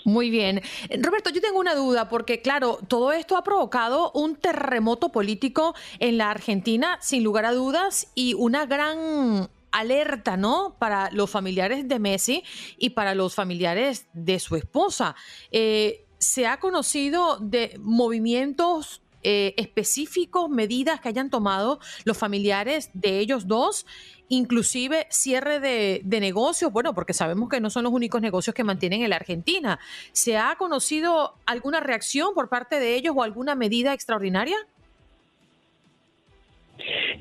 Muy 0.03 0.29
bien. 0.29 0.61
Roberto, 1.01 1.29
yo 1.29 1.39
tengo 1.39 1.59
una 1.59 1.75
duda 1.75 2.09
porque, 2.09 2.41
claro, 2.41 2.79
todo 2.88 3.11
esto 3.11 3.38
ha 3.38 3.43
provocado 3.43 4.11
un 4.13 4.35
terremoto 4.35 5.09
político 5.09 5.75
en 5.99 6.17
la 6.17 6.31
Argentina, 6.31 6.97
sin 7.01 7.23
lugar 7.23 7.45
a 7.45 7.53
dudas, 7.53 8.11
y 8.15 8.34
una 8.34 8.65
gran 8.65 9.49
alerta, 9.77 10.37
¿no? 10.37 10.75
Para 10.79 11.11
los 11.11 11.29
familiares 11.29 11.87
de 11.87 11.99
Messi 11.99 12.43
y 12.77 12.91
para 12.91 13.13
los 13.13 13.35
familiares 13.35 14.07
de 14.13 14.39
su 14.39 14.55
esposa. 14.55 15.15
Eh, 15.51 16.05
¿Se 16.17 16.47
ha 16.47 16.59
conocido 16.59 17.37
de 17.37 17.77
movimientos 17.79 19.03
eh, 19.21 19.53
específicos, 19.57 20.49
medidas 20.49 20.99
que 20.99 21.09
hayan 21.09 21.29
tomado 21.29 21.79
los 22.05 22.17
familiares 22.17 22.89
de 22.93 23.19
ellos 23.19 23.47
dos? 23.47 23.85
inclusive 24.29 25.07
cierre 25.09 25.61
de, 25.61 26.01
de, 26.03 26.19
negocios, 26.19 26.69
bueno, 26.73 26.93
porque 26.93 27.13
sabemos 27.13 27.47
que 27.47 27.61
no 27.61 27.69
son 27.69 27.85
los 27.85 27.93
únicos 27.93 28.21
negocios 28.21 28.53
que 28.53 28.65
mantienen 28.65 29.01
en 29.01 29.11
la 29.11 29.15
Argentina. 29.15 29.79
¿Se 30.11 30.35
ha 30.35 30.57
conocido 30.57 31.35
alguna 31.45 31.79
reacción 31.79 32.33
por 32.33 32.49
parte 32.49 32.77
de 32.77 32.95
ellos 32.95 33.13
o 33.15 33.23
alguna 33.23 33.55
medida 33.55 33.93
extraordinaria? 33.93 34.57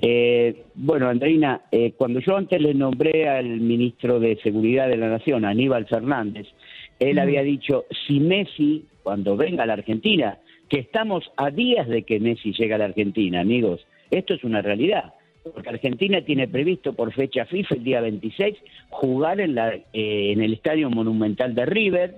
Eh, 0.01 0.65
bueno, 0.75 1.09
Andreina, 1.09 1.63
eh, 1.71 1.93
cuando 1.97 2.21
yo 2.21 2.37
antes 2.37 2.61
le 2.61 2.75
nombré 2.75 3.29
al 3.29 3.61
ministro 3.61 4.21
de 4.21 4.37
Seguridad 4.43 4.89
de 4.89 4.97
la 4.97 5.09
Nación, 5.09 5.45
Aníbal 5.45 5.87
Fernández, 5.87 6.47
él 6.99 7.19
había 7.19 7.43
dicho, 7.43 7.85
si 8.07 8.21
Messi, 8.21 8.85
cuando 9.03 9.37
venga 9.37 9.65
a 9.65 9.67
la 9.67 9.75
Argentina, 9.75 10.39
que 10.69 10.81
estamos 10.81 11.31
a 11.37 11.51
días 11.51 11.89
de 11.89 12.03
que 12.03 12.21
Messi 12.21 12.53
llegue 12.53 12.75
a 12.75 12.79
la 12.79 12.87
Argentina, 12.87 13.41
amigos, 13.41 13.87
esto 14.11 14.35
es 14.35 14.45
una 14.45 14.63
realidad 14.63 15.13
porque 15.53 15.69
Argentina 15.69 16.21
tiene 16.23 16.49
previsto 16.49 16.93
por 16.93 17.13
fecha 17.13 17.45
FIFA 17.45 17.77
el 17.77 17.85
día 17.85 18.01
26 18.01 18.57
jugar 18.91 19.41
en, 19.41 19.55
la, 19.55 19.75
eh, 19.75 19.83
en 19.93 20.43
el 20.43 20.55
Estadio 20.55 20.91
Monumental 20.91 21.55
de 21.55 21.67
River, 21.67 22.17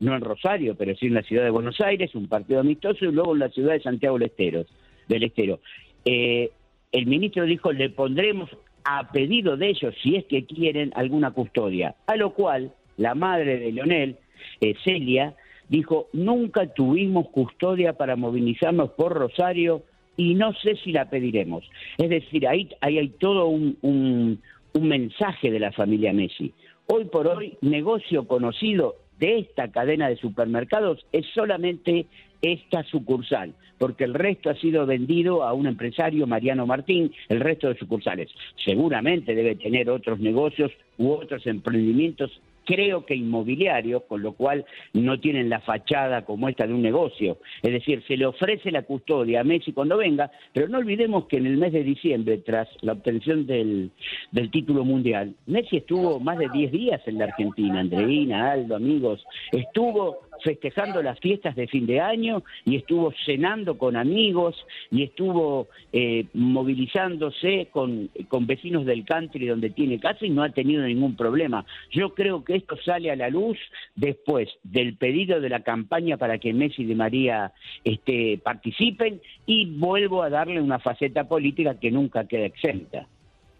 no 0.00 0.14
en 0.14 0.20
Rosario, 0.20 0.76
pero 0.76 0.94
sí 0.96 1.06
en 1.06 1.14
la 1.14 1.22
ciudad 1.22 1.44
de 1.44 1.50
Buenos 1.50 1.80
Aires, 1.80 2.14
un 2.14 2.28
partido 2.28 2.60
amistoso, 2.60 3.04
y 3.04 3.12
luego 3.12 3.32
en 3.32 3.40
la 3.40 3.48
ciudad 3.48 3.72
de 3.72 3.80
Santiago 3.80 4.18
del 4.18 4.28
Estero. 4.28 4.64
Del 5.08 5.24
Estero. 5.24 5.60
Eh, 6.04 6.50
el 6.92 7.06
ministro 7.06 7.44
dijo, 7.44 7.72
le 7.72 7.90
pondremos 7.90 8.50
a 8.84 9.10
pedido 9.12 9.56
de 9.56 9.68
ellos, 9.68 9.94
si 10.02 10.16
es 10.16 10.24
que 10.24 10.44
quieren, 10.44 10.92
alguna 10.94 11.30
custodia. 11.32 11.94
A 12.06 12.16
lo 12.16 12.32
cual 12.32 12.72
la 12.96 13.14
madre 13.14 13.58
de 13.58 13.72
Leonel, 13.72 14.16
eh, 14.60 14.74
Celia, 14.84 15.34
dijo, 15.68 16.08
nunca 16.12 16.66
tuvimos 16.72 17.28
custodia 17.28 17.92
para 17.92 18.16
movilizarnos 18.16 18.90
por 18.90 19.12
Rosario 19.12 19.82
y 20.16 20.34
no 20.34 20.52
sé 20.54 20.76
si 20.76 20.92
la 20.92 21.10
pediremos. 21.10 21.68
Es 21.98 22.08
decir, 22.08 22.48
ahí, 22.48 22.68
ahí 22.80 22.98
hay 22.98 23.08
todo 23.08 23.46
un, 23.46 23.76
un, 23.82 24.40
un, 24.72 24.88
mensaje 24.88 25.50
de 25.50 25.60
la 25.60 25.72
familia 25.72 26.12
Messi. 26.12 26.52
Hoy 26.86 27.04
por 27.04 27.28
hoy, 27.28 27.58
negocio 27.60 28.26
conocido 28.26 28.96
de 29.18 29.40
esta 29.40 29.68
cadena 29.70 30.08
de 30.08 30.16
supermercados 30.16 31.04
es 31.12 31.26
solamente 31.34 32.06
esta 32.42 32.82
sucursal, 32.84 33.54
porque 33.78 34.04
el 34.04 34.14
resto 34.14 34.50
ha 34.50 34.54
sido 34.54 34.86
vendido 34.86 35.44
a 35.44 35.52
un 35.52 35.66
empresario, 35.66 36.26
Mariano 36.26 36.66
Martín, 36.66 37.12
el 37.28 37.40
resto 37.40 37.68
de 37.68 37.78
sucursales. 37.78 38.30
Seguramente 38.64 39.34
debe 39.34 39.56
tener 39.56 39.90
otros 39.90 40.20
negocios 40.20 40.72
u 40.98 41.10
otros 41.10 41.46
emprendimientos 41.46 42.40
creo 42.68 43.06
que 43.06 43.14
inmobiliarios, 43.14 44.02
con 44.02 44.20
lo 44.20 44.32
cual 44.32 44.66
no 44.92 45.18
tienen 45.18 45.48
la 45.48 45.60
fachada 45.60 46.26
como 46.26 46.50
esta 46.50 46.66
de 46.66 46.74
un 46.74 46.82
negocio. 46.82 47.38
Es 47.62 47.72
decir, 47.72 48.04
se 48.06 48.18
le 48.18 48.26
ofrece 48.26 48.70
la 48.70 48.82
custodia 48.82 49.40
a 49.40 49.44
Messi 49.44 49.72
cuando 49.72 49.96
venga, 49.96 50.30
pero 50.52 50.68
no 50.68 50.76
olvidemos 50.76 51.24
que 51.28 51.38
en 51.38 51.46
el 51.46 51.56
mes 51.56 51.72
de 51.72 51.82
diciembre, 51.82 52.36
tras 52.44 52.68
la 52.82 52.92
obtención 52.92 53.46
del, 53.46 53.90
del 54.32 54.50
título 54.50 54.84
mundial, 54.84 55.34
Messi 55.46 55.78
estuvo 55.78 56.20
más 56.20 56.36
de 56.36 56.50
10 56.50 56.70
días 56.70 57.00
en 57.06 57.16
la 57.16 57.24
Argentina, 57.24 57.80
Andreina, 57.80 58.52
Aldo, 58.52 58.76
amigos, 58.76 59.24
estuvo 59.50 60.27
festejando 60.42 61.02
las 61.02 61.18
fiestas 61.20 61.56
de 61.56 61.66
fin 61.66 61.86
de 61.86 62.00
año 62.00 62.42
y 62.64 62.76
estuvo 62.76 63.12
cenando 63.24 63.78
con 63.78 63.96
amigos 63.96 64.56
y 64.90 65.02
estuvo 65.02 65.68
eh, 65.92 66.26
movilizándose 66.34 67.68
con, 67.70 68.10
con 68.28 68.46
vecinos 68.46 68.86
del 68.86 69.04
country 69.04 69.46
donde 69.46 69.70
tiene 69.70 69.98
casa 69.98 70.24
y 70.24 70.30
no 70.30 70.42
ha 70.42 70.50
tenido 70.50 70.82
ningún 70.82 71.16
problema. 71.16 71.64
Yo 71.90 72.14
creo 72.14 72.44
que 72.44 72.56
esto 72.56 72.76
sale 72.84 73.10
a 73.10 73.16
la 73.16 73.28
luz 73.28 73.58
después 73.94 74.48
del 74.62 74.96
pedido 74.96 75.40
de 75.40 75.48
la 75.48 75.60
campaña 75.60 76.16
para 76.16 76.38
que 76.38 76.52
Messi 76.52 76.82
y 76.82 76.86
de 76.86 76.94
María 76.94 77.52
este, 77.84 78.40
participen 78.42 79.20
y 79.46 79.66
vuelvo 79.66 80.22
a 80.22 80.30
darle 80.30 80.60
una 80.60 80.78
faceta 80.78 81.24
política 81.24 81.78
que 81.78 81.90
nunca 81.90 82.26
queda 82.26 82.46
exenta. 82.46 83.06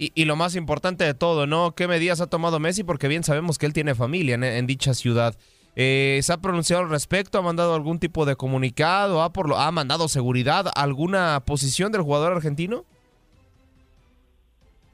Y, 0.01 0.27
lo 0.27 0.37
más 0.37 0.55
importante 0.55 1.03
de 1.03 1.13
todo, 1.13 1.49
¿no? 1.49 1.75
¿Qué 1.75 1.89
medidas 1.89 2.21
ha 2.21 2.29
tomado 2.29 2.61
Messi? 2.61 2.85
Porque 2.85 3.09
bien 3.09 3.25
sabemos 3.25 3.59
que 3.59 3.67
él 3.67 3.73
tiene 3.73 3.97
familia 3.97 4.37
en 4.37 4.67
dicha 4.69 4.95
ciudad. 4.95 5.35
Eh, 5.77 6.19
¿Se 6.23 6.33
ha 6.33 6.39
pronunciado 6.39 6.83
al 6.83 6.91
respecto? 6.91 7.39
¿Ha 7.39 7.43
mandado 7.43 7.75
algún 7.75 7.99
tipo 7.99 8.27
de 8.27 8.37
comunicado? 8.37 9.23
¿Ha, 9.23 9.33
por 9.33 9.49
lo, 9.49 9.57
¿Ha 9.57 9.71
mandado 9.71 10.09
seguridad? 10.09 10.67
¿Alguna 10.75 11.41
posición 11.47 11.93
del 11.93 12.03
jugador 12.03 12.33
argentino? 12.33 12.85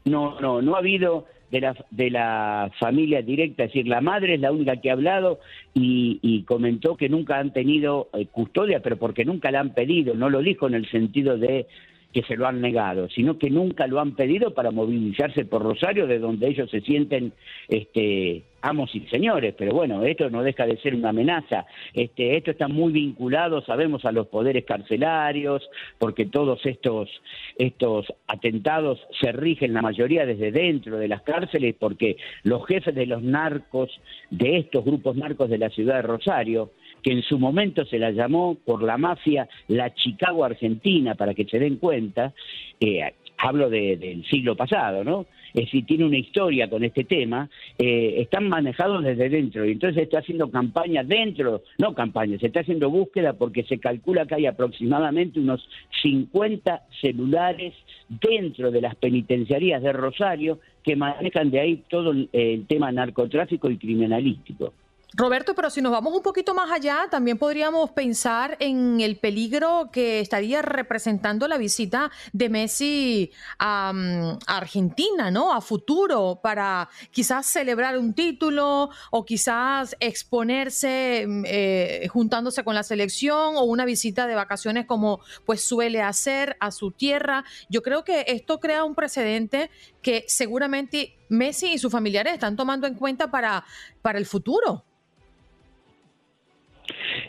No, 0.05 0.39
no, 0.41 0.61
no 0.61 0.75
ha 0.75 0.79
habido 0.79 1.27
de 1.51 1.61
la, 1.61 1.77
de 1.91 2.11
la 2.11 2.71
familia 2.79 3.23
directa, 3.23 3.65
es 3.65 3.71
decir, 3.71 3.87
la 3.87 4.01
madre 4.01 4.35
es 4.35 4.41
la 4.41 4.53
única 4.53 4.77
que 4.81 4.91
ha 4.91 4.95
hablado 4.95 5.39
y, 5.73 6.19
y 6.21 6.43
comentó 6.43 6.97
que 6.97 7.09
nunca 7.09 7.39
han 7.39 7.53
tenido 7.53 8.09
eh, 8.13 8.27
custodia, 8.27 8.81
pero 8.81 8.97
porque 8.97 9.25
nunca 9.25 9.51
la 9.51 9.61
han 9.61 9.73
pedido, 9.73 10.15
no 10.15 10.31
lo 10.31 10.41
dijo 10.41 10.67
en 10.67 10.75
el 10.75 10.91
sentido 10.91 11.39
de 11.39 11.67
que 12.13 12.23
se 12.23 12.37
lo 12.37 12.47
han 12.47 12.61
negado, 12.61 13.09
sino 13.09 13.39
que 13.39 13.51
nunca 13.51 13.87
lo 13.87 14.01
han 14.01 14.15
pedido 14.15 14.55
para 14.55 14.71
movilizarse 14.71 15.45
por 15.45 15.63
Rosario, 15.63 16.07
de 16.07 16.19
donde 16.19 16.49
ellos 16.49 16.71
se 16.71 16.81
sienten 16.81 17.33
este, 17.69 18.45
amos 18.65 18.95
y 18.95 19.01
señores. 19.09 19.55
Pero 19.57 19.73
bueno, 19.73 20.03
esto 20.05 20.31
no 20.31 20.43
deja 20.43 20.67
de 20.67 20.79
ser 20.79 20.95
una 20.95 21.11
amenaza. 21.11 21.67
Este, 21.93 22.37
esto 22.37 22.51
está 22.51 22.67
muy 22.67 22.93
vinculado, 22.93 23.63
sabemos, 23.63 24.05
a 24.05 24.13
los 24.13 24.27
poderes 24.29 24.65
carcelarios, 24.65 25.69
porque 25.99 26.27
todos 26.27 26.65
estos, 26.65 27.11
estos 27.59 28.07
atentados 28.27 28.99
se 29.21 29.33
rigen 29.33 29.75
la 29.75 29.83
mayoría 29.83 30.25
desde 30.25 30.51
dentro 30.51 30.97
de 30.97 31.09
las 31.09 31.23
cárceles, 31.23 31.75
porque 31.79 32.17
los 32.43 32.67
jefes 32.67 32.95
de 32.95 33.07
los 33.07 33.23
narcos, 33.23 33.91
de 34.31 34.59
estos 34.59 34.85
grupos 34.85 35.17
narcos 35.17 35.51
de 35.51 35.59
la 35.59 35.69
ciudad 35.69 35.97
de 35.97 36.03
Rosario, 36.03 36.73
que 37.03 37.13
en 37.13 37.23
su 37.23 37.39
momento 37.39 37.85
se 37.85 37.99
la 37.99 38.13
llamó 38.13 38.57
por 38.65 38.83
la 38.83 38.97
mafia 38.97 39.47
la 39.69 39.93
Chicago 39.95 40.43
Argentina, 40.43 41.15
para 41.15 41.35
que 41.35 41.45
se 41.45 41.59
den 41.59 41.77
cuenta, 41.77 42.33
eh, 42.81 43.13
hablo 43.37 43.69
de, 43.69 43.99
del 43.99 44.25
siglo 44.25 44.57
pasado, 44.57 45.05
¿no? 45.05 45.27
Es 45.55 45.67
decir, 45.67 45.87
tiene 45.87 46.05
una 46.05 46.19
historia 46.19 46.69
con 46.69 46.83
este 46.83 47.05
tema, 47.05 47.49
eh, 47.79 48.17
están 48.19 48.49
manejados 48.49 49.05
desde 49.05 49.29
dentro 49.29 49.65
y 49.65 49.73
entonces 49.73 49.95
se 49.95 50.03
está 50.03 50.19
haciendo 50.19 50.51
campaña 50.51 51.05
dentro, 51.05 51.63
no 51.79 51.95
campaña, 51.95 52.39
se 52.39 52.49
está 52.49 52.61
haciendo 52.61 52.91
búsqueda 52.91 53.35
porque 53.35 53.63
se 53.63 53.79
calcula 53.79 54.27
que 54.27 54.35
hay 54.35 54.47
aproximadamente 54.47 55.39
unos 55.39 55.69
50 56.03 56.83
celulares 57.01 57.73
dentro 58.09 58.73
de 58.73 58.81
las 58.81 58.97
penitenciarías 58.97 59.81
de 59.81 59.93
Rosario 59.93 60.59
que 60.83 60.97
manejan 60.97 61.53
de 61.53 61.61
ahí 61.61 61.85
todo 61.89 62.11
el, 62.11 62.29
el 62.33 62.67
tema 62.67 62.91
narcotráfico 62.91 63.71
y 63.71 63.79
criminalístico. 63.79 64.73
Roberto, 65.17 65.55
pero 65.55 65.71
si 65.71 65.81
nos 65.81 65.93
vamos 65.93 66.13
un 66.13 66.23
poquito 66.23 66.55
más 66.55 66.73
allá, 66.73 67.07
también 67.09 67.39
podríamos 67.39 67.93
pensar 67.93 68.57
en 68.59 69.01
el 69.01 69.17
peligro 69.17 69.91
que 69.93 70.19
estaría 70.19 70.61
representando 70.61 71.47
la 71.47 71.57
visita 71.57 72.11
de 72.33 72.49
Messi 72.49 73.31
a, 73.61 73.93
mm, 73.95 74.39
Argentina, 74.49 75.31
¿no? 75.31 75.55
A 75.55 75.61
futuro, 75.61 76.41
para 76.43 76.89
quizás 77.13 77.47
celebrar 77.47 77.97
un 77.97 78.13
título 78.13 78.91
o 79.13 79.25
quizás 79.25 79.95
exponerse 80.01 81.27
mm, 81.29 81.45
eh, 81.47 82.09
juntándose 82.11 82.65
con 82.65 82.75
la 82.75 82.83
selección 82.83 83.55
o 83.57 83.63
una 83.63 83.85
visita 83.85 84.27
de 84.27 84.35
vacaciones 84.35 84.85
como 84.85 85.21
pues 85.47 85.65
suele 85.65 86.03
hacer 86.03 86.57
a 86.59 86.73
su 86.73 86.91
tierra. 86.91 87.45
Yo 87.71 87.83
creo 87.83 88.03
que 88.03 88.25
esto 88.27 88.59
crea 88.59 88.83
un 88.83 88.97
precedente 88.97 89.71
que 90.03 90.25
seguramente 90.27 91.17
Messi 91.29 91.75
y 91.75 91.79
sus 91.79 91.93
familiares 91.93 92.35
están 92.35 92.57
tomando 92.57 92.89
en 92.89 92.95
cuenta 92.95 93.31
para, 93.31 93.65
para 94.03 94.19
el 94.19 94.27
futuro. 94.27 94.85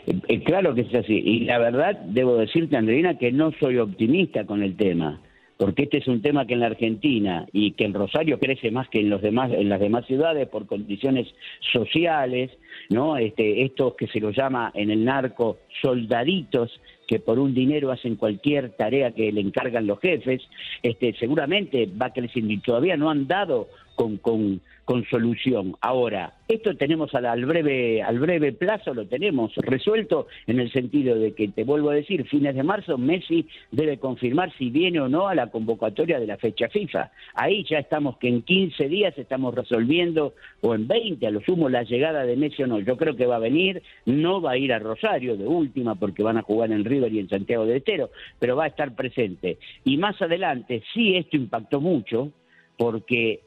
Eh, 0.06 0.42
Claro 0.44 0.74
que 0.74 0.82
es 0.82 0.94
así. 0.94 1.14
Y 1.14 1.40
la 1.40 1.58
verdad, 1.58 1.98
debo 2.06 2.36
decirte, 2.36 2.76
Andreina, 2.76 3.18
que 3.18 3.32
no 3.32 3.52
soy 3.60 3.78
optimista 3.78 4.44
con 4.44 4.62
el 4.62 4.76
tema, 4.76 5.20
porque 5.56 5.84
este 5.84 5.98
es 5.98 6.08
un 6.08 6.22
tema 6.22 6.46
que 6.46 6.54
en 6.54 6.60
la 6.60 6.66
Argentina 6.66 7.46
y 7.52 7.72
que 7.72 7.84
en 7.84 7.94
Rosario 7.94 8.38
crece 8.38 8.70
más 8.70 8.88
que 8.88 9.00
en 9.00 9.10
los 9.10 9.22
demás, 9.22 9.50
en 9.52 9.68
las 9.68 9.80
demás 9.80 10.06
ciudades 10.06 10.48
por 10.48 10.66
condiciones 10.66 11.26
sociales, 11.72 12.50
¿no? 12.90 13.16
Este, 13.16 13.64
estos 13.64 13.94
que 13.94 14.06
se 14.08 14.20
los 14.20 14.36
llama 14.36 14.70
en 14.74 14.90
el 14.90 15.04
narco 15.04 15.58
soldaditos 15.82 16.80
que 17.06 17.20
por 17.20 17.38
un 17.38 17.54
dinero 17.54 17.90
hacen 17.90 18.16
cualquier 18.16 18.70
tarea 18.70 19.12
que 19.12 19.30
le 19.32 19.40
encargan 19.40 19.86
los 19.86 20.00
jefes, 20.00 20.42
este, 20.82 21.14
seguramente 21.14 21.88
va 22.00 22.12
creciendo 22.12 22.52
y 22.52 22.58
todavía 22.58 22.96
no 22.96 23.10
han 23.10 23.26
dado 23.26 23.68
con, 23.94 24.18
con, 24.18 24.60
con 24.86 25.04
solución. 25.06 25.74
Ahora, 25.80 26.34
esto 26.46 26.76
tenemos 26.76 27.12
al, 27.16 27.26
al 27.26 27.44
breve 27.44 28.02
al 28.02 28.20
breve 28.20 28.52
plazo, 28.52 28.94
lo 28.94 29.06
tenemos 29.06 29.52
resuelto 29.56 30.28
en 30.46 30.60
el 30.60 30.70
sentido 30.70 31.18
de 31.18 31.34
que, 31.34 31.48
te 31.48 31.64
vuelvo 31.64 31.90
a 31.90 31.94
decir, 31.94 32.24
fines 32.28 32.54
de 32.54 32.62
marzo, 32.62 32.96
Messi 32.96 33.48
debe 33.72 33.98
confirmar 33.98 34.52
si 34.56 34.70
viene 34.70 35.00
o 35.00 35.08
no 35.08 35.26
a 35.26 35.34
la 35.34 35.48
convocatoria 35.48 36.20
de 36.20 36.28
la 36.28 36.36
fecha 36.36 36.68
FIFA. 36.68 37.10
Ahí 37.34 37.64
ya 37.68 37.80
estamos 37.80 38.16
que 38.18 38.28
en 38.28 38.42
15 38.42 38.88
días 38.88 39.18
estamos 39.18 39.56
resolviendo, 39.56 40.34
o 40.60 40.76
en 40.76 40.86
20 40.86 41.26
a 41.26 41.30
lo 41.32 41.40
sumo, 41.40 41.68
la 41.68 41.82
llegada 41.82 42.24
de 42.24 42.36
Messi 42.36 42.62
o 42.62 42.68
no. 42.68 42.78
Yo 42.78 42.96
creo 42.96 43.16
que 43.16 43.26
va 43.26 43.36
a 43.36 43.40
venir, 43.40 43.82
no 44.04 44.40
va 44.40 44.52
a 44.52 44.56
ir 44.56 44.72
a 44.72 44.78
Rosario 44.78 45.36
de 45.36 45.48
última 45.48 45.96
porque 45.96 46.22
van 46.22 46.38
a 46.38 46.42
jugar 46.42 46.70
en 46.70 46.84
River 46.84 47.12
y 47.12 47.18
en 47.18 47.28
Santiago 47.28 47.66
del 47.66 47.78
Estero, 47.78 48.10
pero 48.38 48.54
va 48.54 48.64
a 48.64 48.68
estar 48.68 48.94
presente. 48.94 49.58
Y 49.84 49.96
más 49.96 50.22
adelante, 50.22 50.84
sí 50.94 51.16
esto 51.16 51.36
impactó 51.36 51.80
mucho, 51.80 52.30
porque 52.76 53.40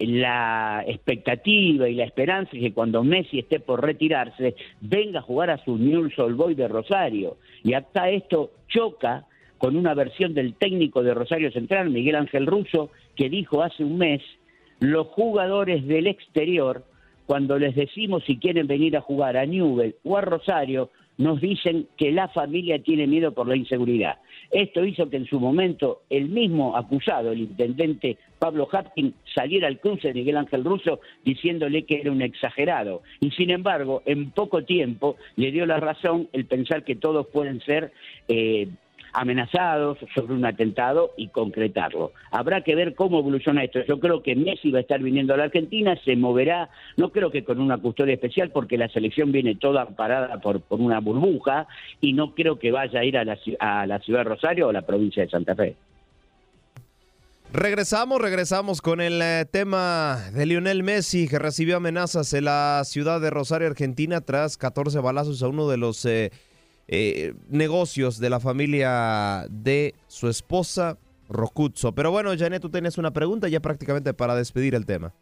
la 0.00 0.82
expectativa 0.86 1.88
y 1.88 1.94
la 1.94 2.04
esperanza 2.04 2.50
es 2.54 2.62
que 2.62 2.72
cuando 2.72 3.04
Messi 3.04 3.38
esté 3.38 3.60
por 3.60 3.84
retirarse, 3.84 4.56
venga 4.80 5.20
a 5.20 5.22
jugar 5.22 5.50
a 5.50 5.62
su 5.64 5.76
Newell's 5.76 6.18
Old 6.18 6.36
Boy 6.36 6.54
de 6.54 6.68
Rosario. 6.68 7.36
Y 7.62 7.74
hasta 7.74 8.08
esto 8.08 8.50
choca 8.68 9.26
con 9.58 9.76
una 9.76 9.92
versión 9.92 10.32
del 10.32 10.54
técnico 10.54 11.02
de 11.02 11.12
Rosario 11.12 11.52
Central, 11.52 11.90
Miguel 11.90 12.16
Ángel 12.16 12.46
Russo, 12.46 12.90
que 13.14 13.28
dijo 13.28 13.62
hace 13.62 13.84
un 13.84 13.98
mes, 13.98 14.22
los 14.78 15.08
jugadores 15.08 15.86
del 15.86 16.06
exterior, 16.06 16.84
cuando 17.26 17.58
les 17.58 17.74
decimos 17.74 18.24
si 18.24 18.38
quieren 18.38 18.66
venir 18.66 18.96
a 18.96 19.02
jugar 19.02 19.36
a 19.36 19.44
Newell 19.44 19.96
o 20.02 20.16
a 20.16 20.22
Rosario, 20.22 20.90
nos 21.20 21.38
dicen 21.38 21.86
que 21.98 22.12
la 22.12 22.28
familia 22.28 22.82
tiene 22.82 23.06
miedo 23.06 23.32
por 23.32 23.46
la 23.46 23.54
inseguridad. 23.54 24.16
Esto 24.50 24.84
hizo 24.86 25.10
que 25.10 25.18
en 25.18 25.26
su 25.26 25.38
momento 25.38 26.00
el 26.08 26.30
mismo 26.30 26.76
acusado, 26.76 27.30
el 27.30 27.40
intendente 27.40 28.16
Pablo 28.38 28.66
Hapkin, 28.72 29.14
saliera 29.34 29.68
al 29.68 29.78
cruce 29.80 30.08
de 30.08 30.14
Miguel 30.14 30.38
Ángel 30.38 30.64
Russo 30.64 31.00
diciéndole 31.22 31.84
que 31.84 32.00
era 32.00 32.10
un 32.10 32.22
exagerado. 32.22 33.02
Y 33.20 33.30
sin 33.32 33.50
embargo, 33.50 34.02
en 34.06 34.30
poco 34.30 34.64
tiempo 34.64 35.16
le 35.36 35.52
dio 35.52 35.66
la 35.66 35.78
razón 35.78 36.28
el 36.32 36.46
pensar 36.46 36.84
que 36.84 36.96
todos 36.96 37.26
pueden 37.26 37.60
ser 37.60 37.92
eh, 38.26 38.68
amenazados 39.12 39.98
sobre 40.14 40.34
un 40.34 40.44
atentado 40.44 41.12
y 41.16 41.28
concretarlo. 41.28 42.12
Habrá 42.30 42.62
que 42.62 42.74
ver 42.74 42.94
cómo 42.94 43.18
evoluciona 43.18 43.64
esto. 43.64 43.80
Yo 43.86 44.00
creo 44.00 44.22
que 44.22 44.36
Messi 44.36 44.70
va 44.70 44.78
a 44.78 44.82
estar 44.82 45.00
viniendo 45.00 45.34
a 45.34 45.36
la 45.36 45.44
Argentina, 45.44 45.96
se 46.04 46.16
moverá, 46.16 46.70
no 46.96 47.10
creo 47.10 47.30
que 47.30 47.44
con 47.44 47.60
una 47.60 47.78
custodia 47.78 48.14
especial, 48.14 48.50
porque 48.50 48.78
la 48.78 48.88
selección 48.88 49.32
viene 49.32 49.54
toda 49.56 49.86
parada 49.86 50.40
por, 50.40 50.60
por 50.60 50.80
una 50.80 51.00
burbuja, 51.00 51.66
y 52.00 52.12
no 52.12 52.34
creo 52.34 52.58
que 52.58 52.70
vaya 52.70 53.00
a 53.00 53.04
ir 53.04 53.16
a 53.16 53.24
la, 53.24 53.38
a 53.58 53.86
la 53.86 53.98
ciudad 54.00 54.20
de 54.20 54.24
Rosario 54.24 54.66
o 54.66 54.70
a 54.70 54.74
la 54.74 54.82
provincia 54.82 55.22
de 55.22 55.30
Santa 55.30 55.54
Fe. 55.54 55.76
Regresamos, 57.52 58.20
regresamos 58.20 58.80
con 58.80 59.00
el 59.00 59.20
eh, 59.20 59.44
tema 59.50 60.30
de 60.32 60.46
Lionel 60.46 60.84
Messi 60.84 61.26
que 61.26 61.40
recibió 61.40 61.78
amenazas 61.78 62.32
en 62.32 62.44
la 62.44 62.82
ciudad 62.84 63.20
de 63.20 63.28
Rosario, 63.30 63.66
Argentina, 63.66 64.20
tras 64.20 64.56
14 64.56 65.00
balazos 65.00 65.42
a 65.42 65.48
uno 65.48 65.68
de 65.68 65.76
los 65.76 66.04
eh, 66.04 66.30
eh, 66.92 67.34
negocios 67.48 68.18
de 68.18 68.30
la 68.30 68.40
familia 68.40 69.46
de 69.48 69.94
su 70.08 70.28
esposa, 70.28 70.98
Rocuzzo. 71.28 71.94
Pero 71.94 72.10
bueno, 72.10 72.32
Janet, 72.36 72.60
tú 72.60 72.68
tienes 72.68 72.98
una 72.98 73.12
pregunta 73.12 73.46
ya 73.46 73.60
prácticamente 73.60 74.12
para 74.12 74.34
despedir 74.34 74.74
el 74.74 74.84
tema. 74.84 75.14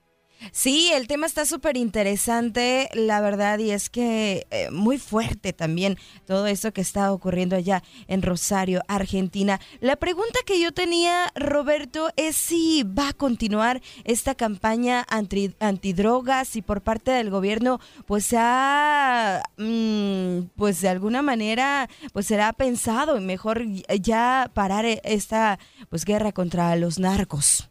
Sí, 0.52 0.90
el 0.94 1.08
tema 1.08 1.26
está 1.26 1.44
súper 1.44 1.76
interesante, 1.76 2.88
la 2.94 3.20
verdad, 3.20 3.58
y 3.58 3.70
es 3.70 3.90
que 3.90 4.46
eh, 4.50 4.70
muy 4.70 4.98
fuerte 4.98 5.52
también 5.52 5.98
todo 6.26 6.46
eso 6.46 6.72
que 6.72 6.80
está 6.80 7.12
ocurriendo 7.12 7.56
allá 7.56 7.82
en 8.06 8.22
Rosario, 8.22 8.82
Argentina. 8.88 9.60
La 9.80 9.96
pregunta 9.96 10.38
que 10.46 10.60
yo 10.60 10.72
tenía, 10.72 11.32
Roberto, 11.34 12.10
es 12.16 12.36
si 12.36 12.84
va 12.84 13.08
a 13.08 13.12
continuar 13.12 13.82
esta 14.04 14.34
campaña 14.34 15.04
anti, 15.08 15.54
antidrogas 15.60 16.56
y 16.56 16.62
por 16.62 16.82
parte 16.82 17.10
del 17.10 17.30
gobierno, 17.30 17.80
pues 18.06 18.32
ha, 18.36 19.42
mm, 19.56 20.50
pues 20.56 20.80
de 20.80 20.88
alguna 20.88 21.22
manera, 21.22 21.88
pues 22.12 22.26
será 22.26 22.52
pensado 22.52 23.16
y 23.16 23.20
mejor 23.20 23.64
ya 24.00 24.50
parar 24.54 24.84
esta, 24.86 25.58
pues 25.88 26.04
guerra 26.04 26.32
contra 26.32 26.74
los 26.76 26.98
narcos. 26.98 27.68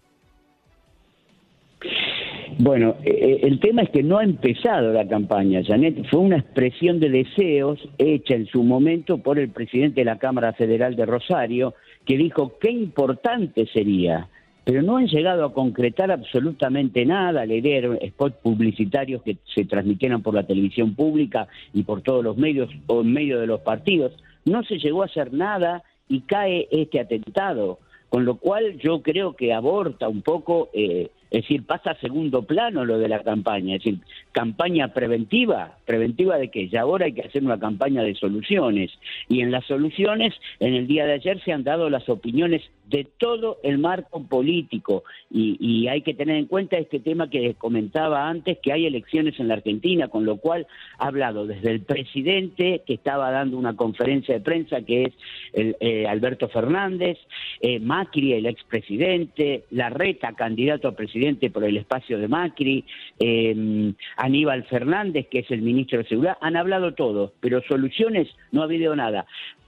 Bueno, 2.59 2.95
eh, 3.03 3.41
el 3.43 3.59
tema 3.59 3.83
es 3.83 3.91
que 3.91 4.01
no 4.01 4.17
ha 4.17 4.23
empezado 4.23 4.91
la 4.91 5.07
campaña, 5.07 5.61
Janet. 5.63 6.07
Fue 6.09 6.21
una 6.21 6.37
expresión 6.37 6.99
de 6.99 7.09
deseos 7.09 7.79
hecha 7.99 8.33
en 8.33 8.47
su 8.47 8.63
momento 8.63 9.19
por 9.19 9.37
el 9.37 9.49
presidente 9.49 10.01
de 10.01 10.05
la 10.05 10.17
Cámara 10.17 10.53
Federal 10.53 10.95
de 10.95 11.05
Rosario, 11.05 11.75
que 12.03 12.17
dijo 12.17 12.57
qué 12.59 12.71
importante 12.71 13.67
sería. 13.67 14.27
Pero 14.63 14.81
no 14.81 14.97
han 14.97 15.05
llegado 15.05 15.45
a 15.45 15.53
concretar 15.53 16.11
absolutamente 16.11 17.05
nada. 17.05 17.43
Eran 17.43 17.99
spots 18.07 18.37
publicitarios 18.41 19.21
que 19.21 19.37
se 19.53 19.65
transmitieran 19.65 20.23
por 20.23 20.33
la 20.33 20.47
televisión 20.47 20.95
pública 20.95 21.47
y 21.73 21.83
por 21.83 22.01
todos 22.01 22.23
los 22.23 22.37
medios 22.37 22.69
o 22.87 23.01
en 23.01 23.13
medio 23.13 23.39
de 23.39 23.47
los 23.47 23.61
partidos. 23.61 24.13
No 24.45 24.63
se 24.63 24.79
llegó 24.79 25.03
a 25.03 25.05
hacer 25.05 25.31
nada 25.31 25.83
y 26.09 26.21
cae 26.21 26.67
este 26.71 26.99
atentado. 26.99 27.77
Con 28.09 28.25
lo 28.25 28.37
cual 28.37 28.77
yo 28.79 29.01
creo 29.01 29.35
que 29.35 29.53
aborta 29.53 30.07
un 30.07 30.21
poco, 30.21 30.69
eh, 30.73 31.11
es 31.29 31.41
decir, 31.41 31.65
pasa 31.65 31.91
a 31.91 31.99
segundo 31.99 32.43
plano 32.43 32.85
lo 32.85 32.97
de 32.97 33.09
la 33.09 33.21
campaña, 33.21 33.75
es 33.75 33.83
decir, 33.83 33.99
campaña 34.31 34.93
preventiva, 34.93 35.77
preventiva 35.85 36.37
de 36.37 36.49
que 36.49 36.69
ya 36.69 36.81
ahora 36.81 37.05
hay 37.05 37.13
que 37.13 37.23
hacer 37.23 37.43
una 37.43 37.59
campaña 37.59 38.01
de 38.03 38.15
soluciones. 38.15 38.91
Y 39.27 39.41
en 39.41 39.51
las 39.51 39.65
soluciones, 39.65 40.33
en 40.59 40.73
el 40.73 40.87
día 40.87 41.05
de 41.05 41.13
ayer 41.13 41.41
se 41.43 41.51
han 41.51 41.63
dado 41.63 41.89
las 41.89 42.07
opiniones 42.07 42.61
de 42.85 43.05
todo 43.17 43.57
el 43.63 43.77
marco 43.77 44.23
político. 44.23 45.03
Y, 45.29 45.57
y 45.59 45.89
hay 45.89 46.01
que 46.01 46.13
tener 46.13 46.37
en 46.37 46.45
cuenta 46.45 46.77
este 46.77 47.01
tema 47.01 47.29
que 47.29 47.55
comentaba 47.55 48.29
antes, 48.29 48.59
que 48.59 48.71
hay 48.71 48.85
elecciones 48.85 49.37
en 49.39 49.49
la 49.49 49.55
Argentina, 49.55 50.07
con 50.07 50.23
lo 50.23 50.37
cual 50.37 50.65
ha 50.97 51.07
hablado 51.07 51.45
desde 51.45 51.71
el 51.71 51.81
presidente 51.81 52.83
que 52.87 52.93
estaba 52.93 53.31
dando 53.31 53.57
una 53.57 53.75
conferencia 53.75 54.35
de 54.35 54.41
prensa, 54.41 54.81
que 54.83 55.03
es 55.03 55.13
el, 55.51 55.75
eh, 55.81 56.07
Alberto 56.07 56.47
Fernández, 56.47 57.17
eh, 57.59 57.79
Macri, 57.81 58.31
el 58.31 58.45
expresidente, 58.45 59.65
Larreta, 59.71 60.31
candidato 60.33 60.87
a 60.87 60.95
presidente 60.95 61.16
por 61.51 61.63
el 61.63 61.77
espacio 61.77 62.17
de 62.17 62.27
Macri, 62.27 62.85
eh, 63.19 63.93
Aníbal 64.17 64.63
Fernández, 64.65 65.27
que 65.29 65.39
es 65.39 65.51
el 65.51 65.61
ministro 65.61 65.99
de 65.99 66.07
Seguridad, 66.07 66.37
han 66.41 66.55
hablado 66.55 66.93
todos, 66.93 67.31
pero 67.39 67.61
soluciones 67.63 68.27
no 68.51 68.61
ha 68.61 68.65
habido 68.65 68.95
nada. 68.95 69.25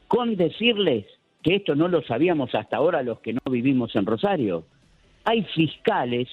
Con 0.07 0.35
decirles 0.35 1.05
que 1.43 1.55
esto 1.55 1.75
no 1.75 1.87
lo 1.87 2.01
sabíamos 2.03 2.53
hasta 2.53 2.77
ahora 2.77 3.03
los 3.03 3.19
que 3.19 3.33
no 3.33 3.41
vivimos 3.51 3.95
en 3.95 4.05
Rosario. 4.05 4.63
Hay 5.23 5.43
fiscales 5.55 6.27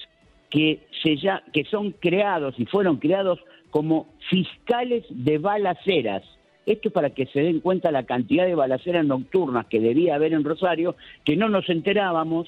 que, 0.49 0.87
se 1.03 1.17
ya, 1.17 1.43
que 1.53 1.65
son 1.65 1.91
creados 1.91 2.55
y 2.57 2.65
fueron 2.65 2.97
creados 2.97 3.39
como 3.69 4.07
fiscales 4.29 5.05
de 5.09 5.37
balaceras. 5.37 6.23
Esto 6.65 6.89
para 6.89 7.11
que 7.11 7.27
se 7.27 7.41
den 7.41 7.61
cuenta 7.61 7.91
la 7.91 8.03
cantidad 8.03 8.45
de 8.45 8.55
balaceras 8.55 9.05
nocturnas 9.05 9.67
que 9.67 9.79
debía 9.79 10.15
haber 10.15 10.33
en 10.33 10.43
Rosario, 10.43 10.95
que 11.23 11.37
no 11.37 11.47
nos 11.47 11.69
enterábamos 11.69 12.47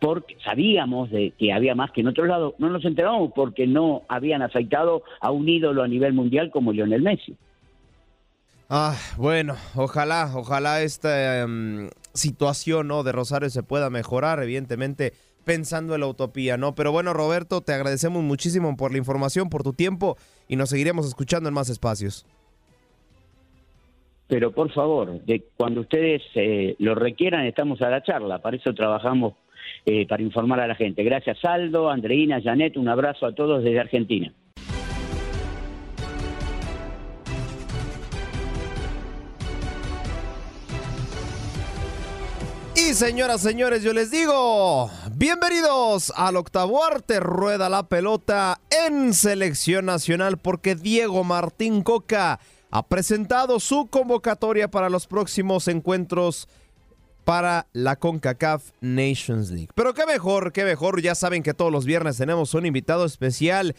porque 0.00 0.36
sabíamos 0.42 1.10
de 1.10 1.32
que 1.38 1.52
había 1.52 1.74
más 1.74 1.90
que 1.92 2.00
en 2.00 2.08
otros 2.08 2.26
lados, 2.26 2.54
no 2.58 2.70
nos 2.70 2.84
enterábamos 2.84 3.32
porque 3.34 3.66
no 3.66 4.02
habían 4.08 4.42
afectado 4.42 5.02
a 5.20 5.30
un 5.30 5.48
ídolo 5.48 5.82
a 5.82 5.88
nivel 5.88 6.12
mundial 6.12 6.50
como 6.50 6.72
Lionel 6.72 7.02
Messi. 7.02 7.36
Ah, 8.68 8.96
bueno, 9.16 9.56
ojalá, 9.74 10.30
ojalá 10.34 10.82
esta 10.82 11.42
em, 11.42 11.90
situación 12.14 12.88
¿no? 12.88 13.02
de 13.02 13.12
Rosario 13.12 13.50
se 13.50 13.62
pueda 13.62 13.90
mejorar, 13.90 14.42
evidentemente 14.42 15.12
pensando 15.44 15.94
en 15.94 16.00
la 16.00 16.06
utopía, 16.06 16.56
¿no? 16.56 16.74
Pero 16.74 16.92
bueno, 16.92 17.12
Roberto, 17.12 17.60
te 17.60 17.72
agradecemos 17.72 18.22
muchísimo 18.22 18.76
por 18.76 18.92
la 18.92 18.98
información, 18.98 19.50
por 19.50 19.64
tu 19.64 19.72
tiempo 19.72 20.16
y 20.48 20.56
nos 20.56 20.70
seguiremos 20.70 21.06
escuchando 21.06 21.48
en 21.48 21.54
más 21.54 21.68
espacios. 21.68 22.24
Pero 24.28 24.52
por 24.52 24.70
favor, 24.72 25.20
de 25.24 25.42
cuando 25.56 25.80
ustedes 25.80 26.22
eh, 26.36 26.76
lo 26.78 26.94
requieran, 26.94 27.46
estamos 27.46 27.82
a 27.82 27.90
la 27.90 28.00
charla. 28.04 28.38
Para 28.38 28.56
eso 28.56 28.72
trabajamos 28.72 29.34
eh, 29.86 30.06
para 30.06 30.22
informar 30.22 30.60
a 30.60 30.66
la 30.66 30.74
gente. 30.74 31.02
Gracias, 31.02 31.44
Aldo, 31.44 31.90
Andreina, 31.90 32.40
Janet. 32.42 32.76
Un 32.76 32.88
abrazo 32.88 33.26
a 33.26 33.34
todos 33.34 33.62
desde 33.64 33.80
Argentina. 33.80 34.32
Y 42.74 42.94
señoras, 42.94 43.40
señores, 43.40 43.84
yo 43.84 43.92
les 43.92 44.10
digo, 44.10 44.90
bienvenidos 45.14 46.12
al 46.16 46.36
octavo 46.36 46.84
arte, 46.84 47.20
rueda 47.20 47.68
la 47.68 47.84
pelota 47.84 48.60
en 48.86 49.14
selección 49.14 49.86
nacional 49.86 50.38
porque 50.38 50.74
Diego 50.74 51.22
Martín 51.22 51.82
Coca 51.82 52.40
ha 52.70 52.86
presentado 52.88 53.60
su 53.60 53.88
convocatoria 53.88 54.68
para 54.68 54.88
los 54.88 55.06
próximos 55.06 55.68
encuentros 55.68 56.48
para 57.24 57.66
la 57.72 57.96
CONCACAF 57.96 58.70
Nations 58.80 59.50
League. 59.50 59.68
Pero 59.74 59.94
qué 59.94 60.06
mejor, 60.06 60.52
qué 60.52 60.64
mejor, 60.64 61.00
ya 61.02 61.14
saben 61.14 61.42
que 61.42 61.54
todos 61.54 61.72
los 61.72 61.84
viernes 61.84 62.18
tenemos 62.18 62.54
un 62.54 62.66
invitado 62.66 63.04
especial 63.04 63.74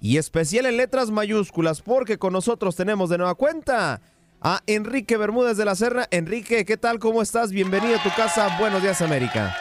y 0.00 0.16
especial 0.16 0.66
en 0.66 0.76
letras 0.76 1.10
mayúsculas 1.10 1.82
porque 1.82 2.18
con 2.18 2.32
nosotros 2.32 2.76
tenemos 2.76 3.10
de 3.10 3.18
nueva 3.18 3.34
cuenta 3.34 4.00
a 4.40 4.60
Enrique 4.66 5.16
Bermúdez 5.16 5.56
de 5.56 5.64
la 5.64 5.74
Serna. 5.74 6.06
Enrique, 6.10 6.64
¿qué 6.64 6.76
tal? 6.76 6.98
¿Cómo 6.98 7.22
estás? 7.22 7.50
Bienvenido 7.50 7.96
a 7.96 8.02
tu 8.02 8.10
casa. 8.10 8.56
Buenos 8.58 8.82
días, 8.82 9.00
América. 9.00 9.56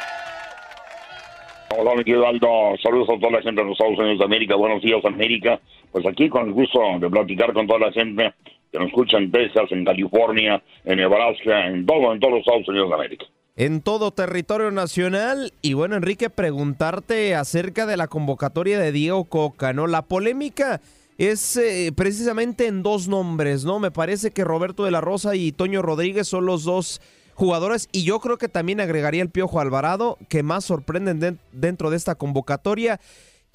Hola, 1.76 1.96
mi 1.96 2.04
querido 2.04 2.28
Aldo. 2.28 2.48
Saludos 2.84 3.10
a 3.10 3.20
toda 3.20 3.32
la 3.32 3.42
gente 3.42 3.62
de 3.62 3.68
los 3.68 3.80
Estados 3.80 3.98
Unidos 3.98 4.20
de 4.20 4.26
América. 4.26 4.56
Buenos 4.56 4.82
días, 4.84 5.04
América. 5.06 5.60
Pues 5.92 6.06
aquí 6.06 6.30
con 6.30 6.48
el 6.48 6.54
gusto 6.54 6.80
de 7.00 7.10
platicar 7.10 7.54
con 7.54 7.66
toda 7.66 7.80
la 7.80 7.92
gente 7.92 8.34
que 8.74 8.80
nos 8.80 8.88
escucha 8.90 9.18
en 9.18 9.32
Texas, 9.32 9.66
en 9.72 9.86
California, 9.86 10.62
en 10.84 10.98
Nebraska, 10.98 11.68
en 11.68 11.86
todo, 11.86 12.12
en 12.12 12.20
todos 12.20 12.34
los 12.34 12.40
Estados 12.42 12.68
Unidos 12.68 12.90
de 12.90 12.96
América. 12.96 13.26
En 13.56 13.82
todo 13.82 14.10
territorio 14.10 14.72
nacional. 14.72 15.54
Y 15.62 15.74
bueno, 15.76 15.96
Enrique, 15.96 16.32
preguntarte 16.32 17.36
acerca 17.36 17.86
de 17.86 17.98
la 17.98 18.08
convocatoria 18.08 18.80
de 18.80 18.92
Diego 18.92 19.26
Coca, 19.26 19.74
¿no? 19.74 19.86
La 19.86 20.02
polémica 20.02 20.82
es 21.20 21.56
eh, 21.58 21.92
precisamente 21.96 22.66
en 22.66 22.82
dos 22.82 23.08
nombres, 23.08 23.64
¿no? 23.64 23.78
Me 23.80 23.92
parece 23.92 24.32
que 24.32 24.44
Roberto 24.44 24.86
de 24.86 24.92
la 24.92 25.02
Rosa 25.02 25.36
y 25.36 25.52
Toño 25.52 25.84
Rodríguez 25.84 26.28
son 26.28 26.48
los 26.48 26.64
dos 26.64 27.00
jugadores 27.36 27.90
y 27.92 28.04
yo 28.04 28.20
creo 28.20 28.38
que 28.40 28.48
también 28.48 28.82
agregaría 28.82 29.22
el 29.22 29.30
Piojo 29.30 29.60
Alvarado 29.60 30.18
que 30.30 30.42
más 30.42 30.66
sorprenden 30.66 31.20
de- 31.20 31.36
dentro 31.52 31.92
de 31.92 31.98
esta 31.98 32.16
convocatoria 32.16 33.00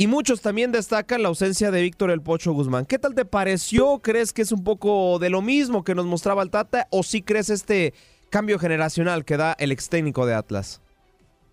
y 0.00 0.06
muchos 0.06 0.40
también 0.40 0.70
destacan 0.70 1.22
la 1.22 1.28
ausencia 1.28 1.72
de 1.72 1.82
Víctor 1.82 2.12
El 2.12 2.22
Pocho 2.22 2.52
Guzmán. 2.52 2.86
¿Qué 2.86 3.00
tal 3.00 3.16
te 3.16 3.24
pareció? 3.24 3.98
¿Crees 3.98 4.32
que 4.32 4.42
es 4.42 4.52
un 4.52 4.62
poco 4.62 5.18
de 5.18 5.28
lo 5.28 5.42
mismo 5.42 5.82
que 5.82 5.96
nos 5.96 6.06
mostraba 6.06 6.44
el 6.44 6.52
Tata 6.52 6.86
o 6.92 7.02
sí 7.02 7.20
crees 7.20 7.50
este 7.50 7.94
cambio 8.30 8.60
generacional 8.60 9.24
que 9.24 9.36
da 9.36 9.56
el 9.58 9.72
ex 9.72 9.88
técnico 9.88 10.24
de 10.24 10.34
Atlas? 10.34 10.80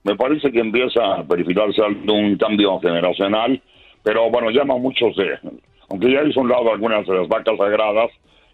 Me 0.03 0.15
parece 0.15 0.51
que 0.51 0.59
empieza 0.59 1.03
a 1.03 1.23
verificarse 1.23 1.81
un 1.81 2.37
cambio 2.37 2.79
generacional, 2.81 3.59
pero 4.03 4.29
bueno, 4.29 4.51
llama 4.51 4.75
a 4.75 4.77
muchos 4.77 5.15
de, 5.15 5.39
aunque 5.89 6.11
ya 6.11 6.21
hizo 6.21 6.39
un 6.41 6.49
lado 6.49 6.71
algunas 6.71 7.03
de 7.07 7.15
las 7.15 7.27
vacas 7.27 7.57
sagradas, 7.57 8.11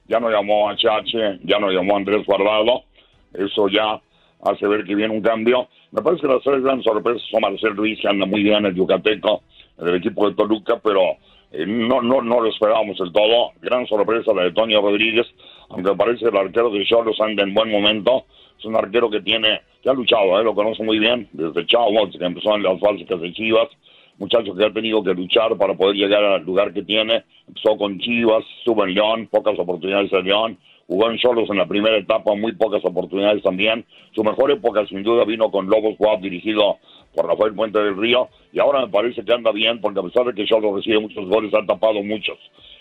ya 0.08 0.22
no 0.22 0.30
llamó 0.30 0.70
a 0.70 0.78
Chache, 0.78 1.42
ya 1.44 1.60
no 1.60 1.70
llamó 1.70 1.96
a 1.96 1.98
Andrés 1.98 2.26
Guardado, 2.26 2.86
eso 3.34 3.68
ya 3.68 4.00
hace 4.42 4.68
ver 4.68 4.86
que 4.86 4.96
viene 4.96 5.14
un 5.14 5.22
cambio. 5.22 5.68
Me 5.92 6.02
parece 6.02 6.22
que 6.22 6.28
las 6.30 6.44
tres 6.44 6.64
grandes 6.64 6.86
sorpresas 6.86 7.22
son 7.30 7.42
Marcel 7.42 7.76
Ruiz, 7.76 8.00
que 8.00 8.08
anda 8.08 8.26
muy 8.26 8.42
bien, 8.42 8.66
el 8.66 8.74
Yucateco, 8.74 9.44
del 9.78 9.96
equipo 9.96 10.30
de 10.30 10.36
Toluca, 10.36 10.80
pero 10.84 11.18
eh, 11.52 11.66
no, 11.66 12.02
no, 12.02 12.22
no 12.22 12.42
lo 12.42 12.50
esperábamos 12.50 12.98
del 12.98 13.12
todo. 13.12 13.52
Gran 13.62 13.86
sorpresa 13.88 14.34
la 14.34 14.44
de 14.44 14.52
Toño 14.52 14.82
Rodríguez, 14.82 15.28
aunque 15.70 15.94
parece 15.96 16.26
el 16.26 16.38
arquero 16.38 16.70
de 16.70 16.86
Cholos 16.86 17.20
anda 17.20 17.44
en 17.44 17.54
buen 17.54 17.70
momento. 17.72 18.26
Es 18.58 18.66
un 18.66 18.76
arquero 18.76 19.10
que 19.10 19.22
tiene, 19.22 19.62
que 19.82 19.90
ha 19.90 19.94
luchado, 19.94 20.40
eh, 20.40 20.44
lo 20.44 20.54
conoce 20.54 20.84
muy 20.84 21.00
bien, 21.00 21.28
desde 21.34 21.66
Chavo, 21.66 22.10
que 22.10 22.24
empezó 22.24 22.56
en 22.56 22.64
las 22.64 22.80
básicas 22.80 23.20
de 23.20 23.34
Chivas, 23.34 23.70
muchacho 24.18 24.54
que 24.54 24.64
ha 24.64 24.72
tenido 24.72 25.04
que 25.04 25.14
luchar 25.14 25.58
para 25.58 25.74
poder 25.74 25.96
llegar 25.96 26.24
al 26.24 26.44
lugar 26.44 26.72
que 26.72 26.84
tiene. 26.84 27.24
Empezó 27.48 27.76
con 27.76 28.00
Chivas, 28.00 28.46
estuvo 28.60 28.86
en 28.86 28.94
León, 28.94 29.28
pocas 29.32 29.58
oportunidades 29.58 30.14
en 30.14 30.26
León, 30.26 30.58
jugó 30.88 31.10
en 31.10 31.18
Cholos 31.18 31.50
en 31.50 31.58
la 31.58 31.66
primera 31.66 31.98
etapa, 31.98 32.36
muy 32.36 32.52
pocas 32.54 32.86
oportunidades 32.86 33.42
también. 33.42 33.84
Su 34.14 34.24
mejor 34.24 34.52
época 34.52 34.86
sin 34.86 35.04
duda 35.04 35.26
vino 35.26 35.50
con 35.50 35.68
Lobos 35.68 35.98
Guap, 35.98 36.22
dirigido 36.22 36.78
por 37.14 37.28
Rafael 37.28 37.54
Puente 37.54 37.80
del 37.80 37.98
Río, 37.98 38.30
y 38.52 38.60
ahora 38.60 38.86
me 38.86 38.92
parece 38.92 39.24
que 39.24 39.34
anda 39.34 39.52
bien, 39.52 39.82
porque 39.82 40.00
a 40.00 40.04
pesar 40.04 40.26
de 40.26 40.34
que 40.34 40.46
Cholos 40.46 40.76
recibe 40.76 41.00
muchos 41.00 41.28
goles, 41.28 41.54
ha 41.54 41.66
tapado 41.66 42.02
muchos. 42.04 42.38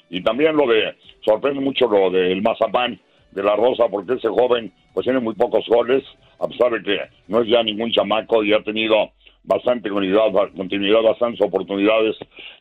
Y 0.09 0.23
también 0.23 0.57
lo 0.57 0.67
de, 0.67 0.95
sorprende 1.25 1.61
mucho 1.61 1.89
lo 1.89 2.11
del 2.11 2.43
Mazapán, 2.43 3.01
de 3.31 3.43
la 3.43 3.55
Rosa, 3.57 3.89
porque 3.89 4.15
ese 4.15 4.29
joven 4.29 4.73
pues 4.93 5.05
tiene 5.05 5.21
muy 5.21 5.35
pocos 5.35 5.65
goles, 5.69 6.03
a 6.39 6.49
pesar 6.49 6.73
de 6.73 6.83
que 6.83 6.99
no 7.29 7.43
es 7.43 7.49
ya 7.49 7.63
ningún 7.63 7.93
chamaco 7.93 8.43
y 8.43 8.53
ha 8.53 8.63
tenido 8.63 9.11
bastante 9.45 9.89
continuidad, 9.89 10.51
continuidad 10.57 11.03
bastantes 11.03 11.41
oportunidades 11.41 12.17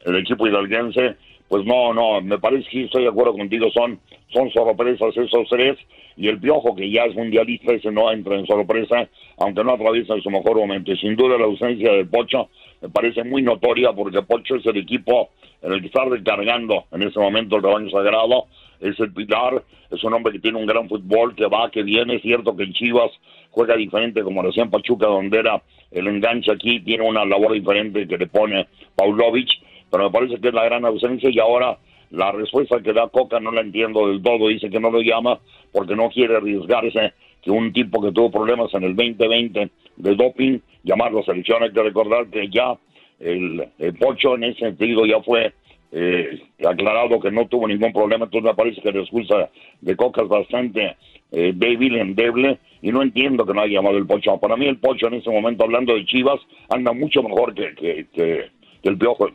el 0.06 0.16
equipo 0.18 0.48
hidalguense, 0.48 1.16
pues 1.50 1.66
no, 1.66 1.94
no, 1.94 2.22
me 2.22 2.38
parece 2.38 2.70
que 2.70 2.84
estoy 2.86 3.04
de 3.04 3.10
acuerdo 3.10 3.34
contigo, 3.34 3.70
son, 3.72 4.00
son 4.32 4.52
sorpresas 4.52 5.18
esos 5.18 5.50
tres, 5.50 5.78
y 6.16 6.28
el 6.28 6.40
Piojo, 6.40 6.76
que 6.76 6.92
ya 6.92 7.06
es 7.06 7.16
mundialista, 7.16 7.74
ese 7.74 7.92
no 7.92 8.12
entra 8.12 8.36
en 8.36 8.46
sorpresa, 8.46 9.10
aunque 9.38 9.64
no 9.64 9.72
atraviesa 9.72 10.20
su 10.22 10.30
mejor 10.30 10.58
momento. 10.58 10.92
Y 10.92 10.98
sin 10.98 11.16
duda 11.16 11.38
la 11.38 11.46
ausencia 11.46 11.92
de 11.94 12.06
Pocho 12.06 12.50
me 12.82 12.90
parece 12.90 13.24
muy 13.24 13.42
notoria, 13.42 13.94
porque 13.94 14.22
Pocho 14.22 14.58
es 14.58 14.66
el 14.66 14.78
equipo 14.78 15.30
en 15.62 15.74
el 15.74 15.82
que 15.82 15.88
está 15.88 16.06
recargando 16.06 16.86
en 16.92 17.04
ese 17.04 17.20
momento 17.20 17.56
el 17.56 17.64
rebaño 17.64 17.90
sagrado, 17.90 18.46
es 18.80 19.00
el 19.00 19.12
pilar, 19.14 19.64
es 19.90 20.04
un 20.04 20.14
hombre 20.14 20.34
que 20.34 20.40
tiene 20.40 20.60
un 20.60 20.66
gran 20.66 20.88
fútbol, 20.88 21.36
que 21.36 21.48
va, 21.48 21.72
que 21.72 21.84
viene, 21.84 22.16
es 22.16 22.22
cierto 22.22 22.56
que 22.56 22.64
en 22.64 22.74
Chivas 22.74 23.12
juega 23.50 23.76
diferente, 23.76 24.22
como 24.22 24.44
decía 24.44 24.64
en 24.64 24.70
Pachuca, 24.70 25.08
donde 25.08 25.40
era 25.40 25.62
el 25.92 26.08
enganche 26.08 26.52
aquí, 26.52 26.82
tiene 26.82 27.08
una 27.08 27.26
labor 27.26 27.54
diferente 27.54 28.08
que 28.08 28.18
le 28.18 28.28
pone 28.28 28.68
Paulovic, 28.96 29.50
pero 29.92 30.06
me 30.06 30.12
parece 30.12 30.40
que 30.40 30.48
es 30.50 30.54
la 30.54 30.66
gran 30.66 30.86
ausencia 30.86 31.30
y 31.32 31.40
ahora 31.40 31.78
la 32.12 32.32
respuesta 32.32 32.82
que 32.82 32.94
da 32.94 33.08
Coca 33.10 33.40
no 33.40 33.52
la 33.52 33.62
entiendo 33.62 34.08
del 34.08 34.22
todo, 34.22 34.48
dice 34.48 34.70
que 34.70 34.80
no 34.80 34.90
lo 34.90 35.02
llama 35.02 35.40
porque 35.72 35.96
no 35.96 36.10
quiere 36.10 36.38
arriesgarse 36.38 37.14
que 37.42 37.52
un 37.52 37.72
tipo 37.72 38.02
que 38.02 38.12
tuvo 38.12 38.32
problemas 38.32 38.74
en 38.74 38.84
el 38.84 38.96
2020 38.96 39.70
de 39.98 40.16
doping, 40.16 40.60
llamarlo 40.84 41.24
selección, 41.24 41.64
hay 41.64 41.72
que 41.72 41.84
recordar 41.84 42.28
que 42.28 42.50
ya 42.50 42.78
el, 43.20 43.66
el 43.78 43.94
Pocho 43.96 44.36
en 44.36 44.46
ese 44.46 44.60
sentido 44.60 45.06
ya 45.06 45.22
fue 45.22 45.54
eh, 45.92 46.42
aclarado 46.68 47.20
que 47.20 47.32
no 47.32 47.48
tuvo 47.48 47.68
ningún 47.68 47.94
problema, 47.94 48.26
entonces 48.26 48.50
me 48.52 48.56
parece 48.56 48.82
que 48.82 48.92
la 48.92 49.00
excusa 49.02 49.50
de 49.82 49.96
Coca 49.96 50.22
es 50.24 50.28
bastante 50.28 50.96
eh, 51.32 51.52
débil, 51.56 51.96
endeble, 51.98 52.60
y 52.82 52.92
no 52.92 53.02
entiendo 53.04 53.46
que 53.46 53.54
no 53.54 53.62
haya 53.62 53.74
llamado 53.76 53.98
el 53.98 54.06
Pocho. 54.08 54.38
Para 54.38 54.56
mí 54.56 54.66
el 54.68 54.78
Pocho 54.78 55.08
en 55.08 55.16
ese 55.16 55.30
momento, 55.30 55.64
hablando 55.64 55.94
de 55.96 56.06
Chivas, 56.06 56.40
anda 56.70 56.92
mucho 56.94 57.22
mejor 57.24 57.54
que- 57.54 58.06
que 58.14 58.46
el 58.84 58.98
Piojo, 58.98 59.30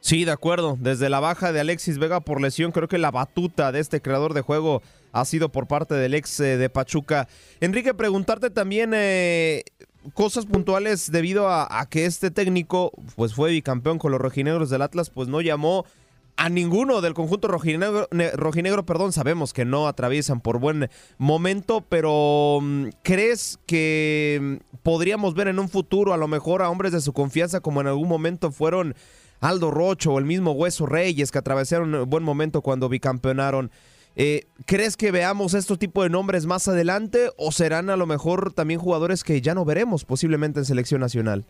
Sí, 0.00 0.24
de 0.24 0.32
acuerdo. 0.32 0.76
Desde 0.78 1.08
la 1.08 1.18
baja 1.18 1.50
de 1.52 1.60
Alexis 1.60 1.98
Vega 1.98 2.20
por 2.20 2.40
lesión, 2.40 2.72
creo 2.72 2.88
que 2.88 2.98
la 2.98 3.10
batuta 3.10 3.72
de 3.72 3.80
este 3.80 4.02
creador 4.02 4.34
de 4.34 4.42
juego 4.42 4.82
ha 5.12 5.24
sido 5.24 5.50
por 5.50 5.66
parte 5.66 5.94
del 5.94 6.12
ex 6.12 6.40
eh, 6.40 6.58
de 6.58 6.68
Pachuca. 6.68 7.26
Enrique, 7.60 7.94
preguntarte 7.94 8.50
también 8.50 8.92
eh, 8.94 9.64
cosas 10.12 10.44
puntuales 10.44 11.10
debido 11.10 11.48
a, 11.48 11.80
a 11.80 11.88
que 11.88 12.04
este 12.04 12.30
técnico, 12.30 12.92
pues 13.16 13.34
fue 13.34 13.50
bicampeón 13.52 13.98
con 13.98 14.12
los 14.12 14.20
rojinegros 14.20 14.68
del 14.68 14.82
Atlas, 14.82 15.08
pues 15.08 15.28
no 15.28 15.40
llamó 15.40 15.86
a 16.36 16.48
ninguno 16.48 17.00
del 17.00 17.14
conjunto 17.14 17.48
rojinegro, 17.48 18.08
ne- 18.10 18.32
rojinegro, 18.32 18.84
perdón, 18.84 19.12
sabemos 19.12 19.52
que 19.52 19.64
no 19.64 19.86
atraviesan 19.86 20.40
por 20.40 20.58
buen 20.58 20.88
momento, 21.16 21.84
pero 21.88 22.58
mm, 22.60 22.88
¿crees 23.02 23.58
que 23.66 24.40
mm, 24.40 24.78
podríamos 24.82 25.34
ver 25.34 25.48
en 25.48 25.58
un 25.58 25.68
futuro 25.68 26.12
a 26.12 26.16
lo 26.16 26.28
mejor 26.28 26.62
a 26.62 26.70
hombres 26.70 26.92
de 26.92 27.00
su 27.00 27.12
confianza 27.12 27.60
como 27.60 27.80
en 27.80 27.86
algún 27.86 28.08
momento 28.08 28.50
fueron 28.50 28.94
Aldo 29.40 29.70
Rocho 29.70 30.12
o 30.12 30.18
el 30.18 30.24
mismo 30.24 30.52
Hueso 30.52 30.86
Reyes 30.86 31.30
que 31.30 31.38
atravesaron 31.38 32.08
buen 32.08 32.24
momento 32.24 32.62
cuando 32.62 32.88
bicampeonaron? 32.88 33.70
Eh, 34.16 34.46
¿Crees 34.64 34.96
que 34.96 35.10
veamos 35.10 35.54
estos 35.54 35.78
tipos 35.78 36.04
de 36.04 36.10
nombres 36.10 36.46
más 36.46 36.68
adelante 36.68 37.30
o 37.36 37.50
serán 37.52 37.90
a 37.90 37.96
lo 37.96 38.06
mejor 38.06 38.52
también 38.52 38.78
jugadores 38.80 39.24
que 39.24 39.40
ya 39.40 39.54
no 39.54 39.64
veremos 39.64 40.04
posiblemente 40.04 40.60
en 40.60 40.64
selección 40.64 41.00
nacional? 41.00 41.44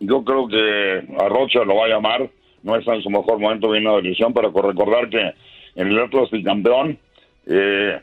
Yo 0.00 0.24
creo 0.24 0.48
que 0.48 1.14
a 1.24 1.28
Rocha 1.28 1.60
lo 1.64 1.76
va 1.76 1.84
a 1.86 1.88
llamar, 1.88 2.30
no 2.62 2.76
está 2.76 2.94
en 2.94 3.02
su 3.02 3.10
mejor 3.10 3.38
momento 3.38 3.70
viene 3.70 3.90
la 3.90 4.00
división, 4.00 4.32
pero 4.32 4.50
recordar 4.50 5.08
que 5.08 5.32
en 5.74 5.88
el 5.88 5.98
Atlas 5.98 6.30
bicampeón, 6.30 6.98
eh, 7.46 8.00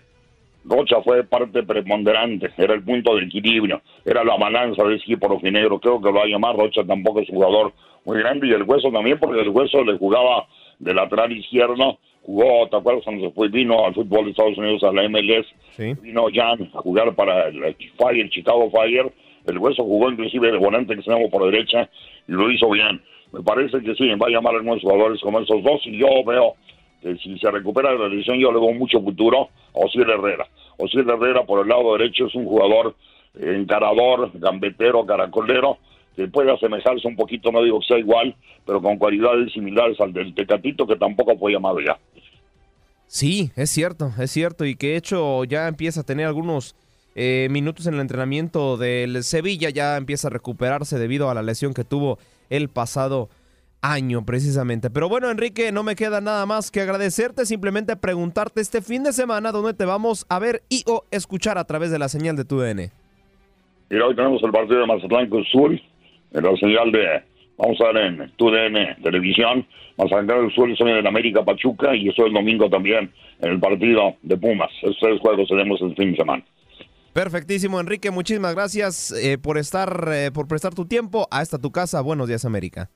Rocha 0.66 1.02
fue 1.02 1.24
parte 1.24 1.64
preponderante, 1.64 2.52
era 2.58 2.74
el 2.74 2.84
punto 2.84 3.16
de 3.16 3.26
equilibrio, 3.26 3.82
era 4.06 4.24
la 4.24 4.36
balanza 4.38 4.84
del 4.84 4.98
equipo 4.98 5.28
rojinegro, 5.28 5.80
creo 5.80 6.02
que 6.02 6.08
lo 6.08 6.16
va 6.16 6.24
a 6.24 6.28
llamar, 6.28 6.56
Rocha 6.56 6.84
tampoco 6.84 7.22
es 7.22 7.30
un 7.30 7.36
jugador 7.36 7.74
muy 8.06 8.20
grande, 8.20 8.48
y 8.48 8.52
el 8.52 8.64
Hueso 8.64 8.92
también, 8.92 9.18
porque 9.20 9.42
el 9.42 9.50
Hueso 9.50 9.84
le 9.84 9.98
jugaba 9.98 10.48
de 10.80 10.94
lateral 10.94 11.32
izquierdo, 11.32 11.98
jugó, 12.24 12.68
¿te 12.70 12.78
acuerdas 12.78 13.04
cuando 13.06 13.28
se 13.28 13.34
fue? 13.34 13.48
Vino 13.48 13.86
al 13.86 13.94
fútbol 13.94 14.26
de 14.26 14.32
Estados 14.32 14.58
Unidos, 14.58 14.84
a 14.84 14.92
la 14.92 15.08
MLS, 15.08 15.48
vino 16.02 16.26
Jan 16.34 16.70
a 16.74 16.80
jugar 16.80 17.16
para 17.16 17.48
el 17.48 17.76
Fire, 17.98 18.30
Chicago 18.30 18.70
Fire, 18.70 19.12
el 19.46 19.58
Hueso 19.58 19.84
jugó 19.84 20.12
inclusive 20.12 20.52
de 20.52 20.58
volante 20.58 20.94
extremo 20.94 21.30
por 21.30 21.50
derecha 21.50 21.90
y 22.28 22.32
lo 22.34 22.52
hizo 22.52 22.70
bien. 22.70 23.02
Me 23.32 23.42
parece 23.42 23.80
que 23.82 23.96
sí, 23.96 24.08
va 24.16 24.28
a 24.28 24.32
llamar 24.32 24.56
algunos 24.56 24.82
jugadores 24.82 25.22
como 25.22 25.40
esos 25.40 25.64
dos 25.64 25.82
y 25.86 25.98
yo 25.98 26.08
veo 26.26 26.56
que 27.02 27.16
si 27.18 27.38
se 27.40 27.50
recupera 27.52 27.94
la 27.94 28.08
lesión 28.08 28.40
yo 28.40 28.52
le 28.52 28.60
veo 28.60 28.74
mucho 28.74 29.02
futuro 29.02 29.50
a 29.74 29.80
Osiel 29.86 30.10
Herrera. 30.10 30.48
Osiel 30.78 31.10
Herrera 31.10 31.44
por 31.46 31.62
el 31.62 31.70
lado 31.70 31.98
derecho 31.98 32.28
es 32.28 32.36
un 32.36 32.46
jugador 32.46 32.96
encarador, 33.40 34.32
gambetero, 34.34 35.06
caracolero, 35.06 35.78
que 36.16 36.28
puede 36.28 36.52
asemejarse 36.52 37.08
un 37.08 37.16
poquito, 37.16 37.52
no 37.52 37.64
digo 37.64 37.80
que 37.80 37.88
sea 37.88 37.98
igual, 37.98 38.36
pero 38.66 38.82
con 38.82 38.98
cualidades 38.98 39.54
similares 39.54 40.00
al 40.02 40.12
del 40.12 40.34
Tecatito 40.34 40.86
que 40.86 40.96
tampoco 40.96 41.38
fue 41.38 41.54
llamado 41.54 41.80
ya. 41.80 41.98
Sí, 43.08 43.52
es 43.56 43.70
cierto, 43.70 44.12
es 44.20 44.30
cierto, 44.30 44.66
y 44.66 44.76
que 44.76 44.90
de 44.90 44.98
hecho 44.98 45.44
ya 45.46 45.68
empieza 45.68 46.02
a 46.02 46.04
tener 46.04 46.28
algunos 46.28 46.76
eh, 47.16 47.48
minutos 47.50 47.88
en 47.88 47.96
el 47.96 48.02
entrenamiento 48.02 48.78
del 48.78 49.24
Sevilla, 49.24 49.70
ya 49.70 49.98
empieza 49.98 50.28
a 50.28 50.32
recuperarse 50.32 51.00
debido 51.00 51.30
a 51.30 51.34
la 51.34 51.42
lesión 51.42 51.74
que 51.74 51.84
tuvo 51.84 52.20
el 52.50 52.70
pasado 52.70 53.30
año 53.82 54.26
precisamente. 54.26 54.90
Pero 54.90 55.10
bueno, 55.10 55.30
Enrique, 55.30 55.72
no 55.72 55.84
me 55.84 55.96
queda 55.96 56.22
nada 56.22 56.46
más 56.46 56.72
que 56.72 56.82
agradecerte, 56.82 57.46
simplemente 57.46 57.96
preguntarte 57.96 58.62
este 58.62 58.82
fin 58.82 59.04
de 59.04 59.14
semana 59.14 59.52
dónde 59.52 59.74
te 59.74 59.86
vamos 59.86 60.26
a 60.30 60.40
ver 60.40 60.62
y 60.70 60.84
o 60.88 61.04
escuchar 61.12 61.58
a 61.58 61.66
través 61.66 61.92
de 61.92 62.00
la 62.00 62.10
señal 62.10 62.36
de 62.36 62.46
tu 62.46 62.60
DN. 62.60 62.90
Mira, 63.90 64.06
hoy 64.06 64.16
tenemos 64.16 64.44
el 64.44 64.52
partido 64.52 64.82
de 64.82 64.86
Mazatlán 64.86 65.30
con 65.30 65.44
Sur, 65.46 65.72
en 65.72 66.44
la 66.44 66.56
señal 66.58 66.92
de, 66.92 67.24
vamos 67.58 67.82
a 67.82 67.92
ver 67.92 68.06
en 68.06 68.32
TUDN 68.38 69.02
Televisión, 69.02 69.66
Mazatlán 69.98 70.28
del 70.28 70.52
Sur 70.54 70.70
es 70.70 70.80
en 70.80 71.08
América 71.08 71.44
Pachuca 71.44 71.96
y 71.96 72.10
eso 72.10 72.26
el 72.26 72.34
domingo 72.34 72.70
también 72.70 73.12
en 73.42 73.52
el 73.52 73.60
partido 73.60 74.16
de 74.22 74.38
Pumas. 74.38 74.70
Esos 74.82 74.98
tres 75.00 75.20
juegos 75.20 75.48
tenemos 75.50 75.82
el 75.82 75.96
fin 75.96 76.12
de 76.12 76.18
semana. 76.18 76.44
Perfectísimo, 77.20 77.82
Enrique, 77.82 78.12
muchísimas 78.12 78.56
gracias 78.56 79.12
eh, 79.12 79.38
por 79.38 79.58
estar, 79.58 80.08
eh, 80.08 80.32
por 80.34 80.48
prestar 80.48 80.74
tu 80.74 80.86
tiempo 80.86 81.28
a 81.30 81.42
esta 81.42 81.58
tu 81.58 81.70
casa. 81.70 82.00
Buenos 82.00 82.30
días, 82.30 82.46
América. 82.46 82.90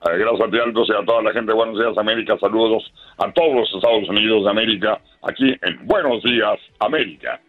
Gracias 0.00 0.40
a 0.40 0.50
ti, 0.50 0.58
Altos, 0.58 0.88
y 0.88 0.92
a 0.92 1.06
toda 1.06 1.22
la 1.22 1.32
gente 1.32 1.52
Buenos 1.52 1.78
Días 1.78 1.96
América. 1.96 2.36
Saludos 2.40 2.82
a 3.16 3.32
todos 3.32 3.54
los 3.54 3.72
Estados 3.72 4.08
Unidos 4.08 4.42
de 4.42 4.50
América, 4.50 5.00
aquí 5.22 5.54
en 5.62 5.86
Buenos 5.86 6.20
Días 6.24 6.58
América. 6.80 7.40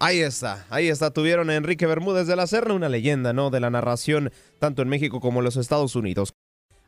Ahí 0.00 0.20
está, 0.20 0.64
ahí 0.70 0.88
está. 0.88 1.12
Tuvieron 1.12 1.50
a 1.50 1.54
Enrique 1.54 1.86
Bermúdez 1.86 2.26
de 2.26 2.34
la 2.34 2.46
Serna, 2.46 2.72
una 2.72 2.88
leyenda, 2.88 3.34
¿no? 3.34 3.50
De 3.50 3.60
la 3.60 3.68
narración, 3.68 4.30
tanto 4.58 4.80
en 4.80 4.88
México 4.88 5.20
como 5.20 5.40
en 5.40 5.44
los 5.44 5.58
Estados 5.58 5.94
Unidos. 5.96 6.32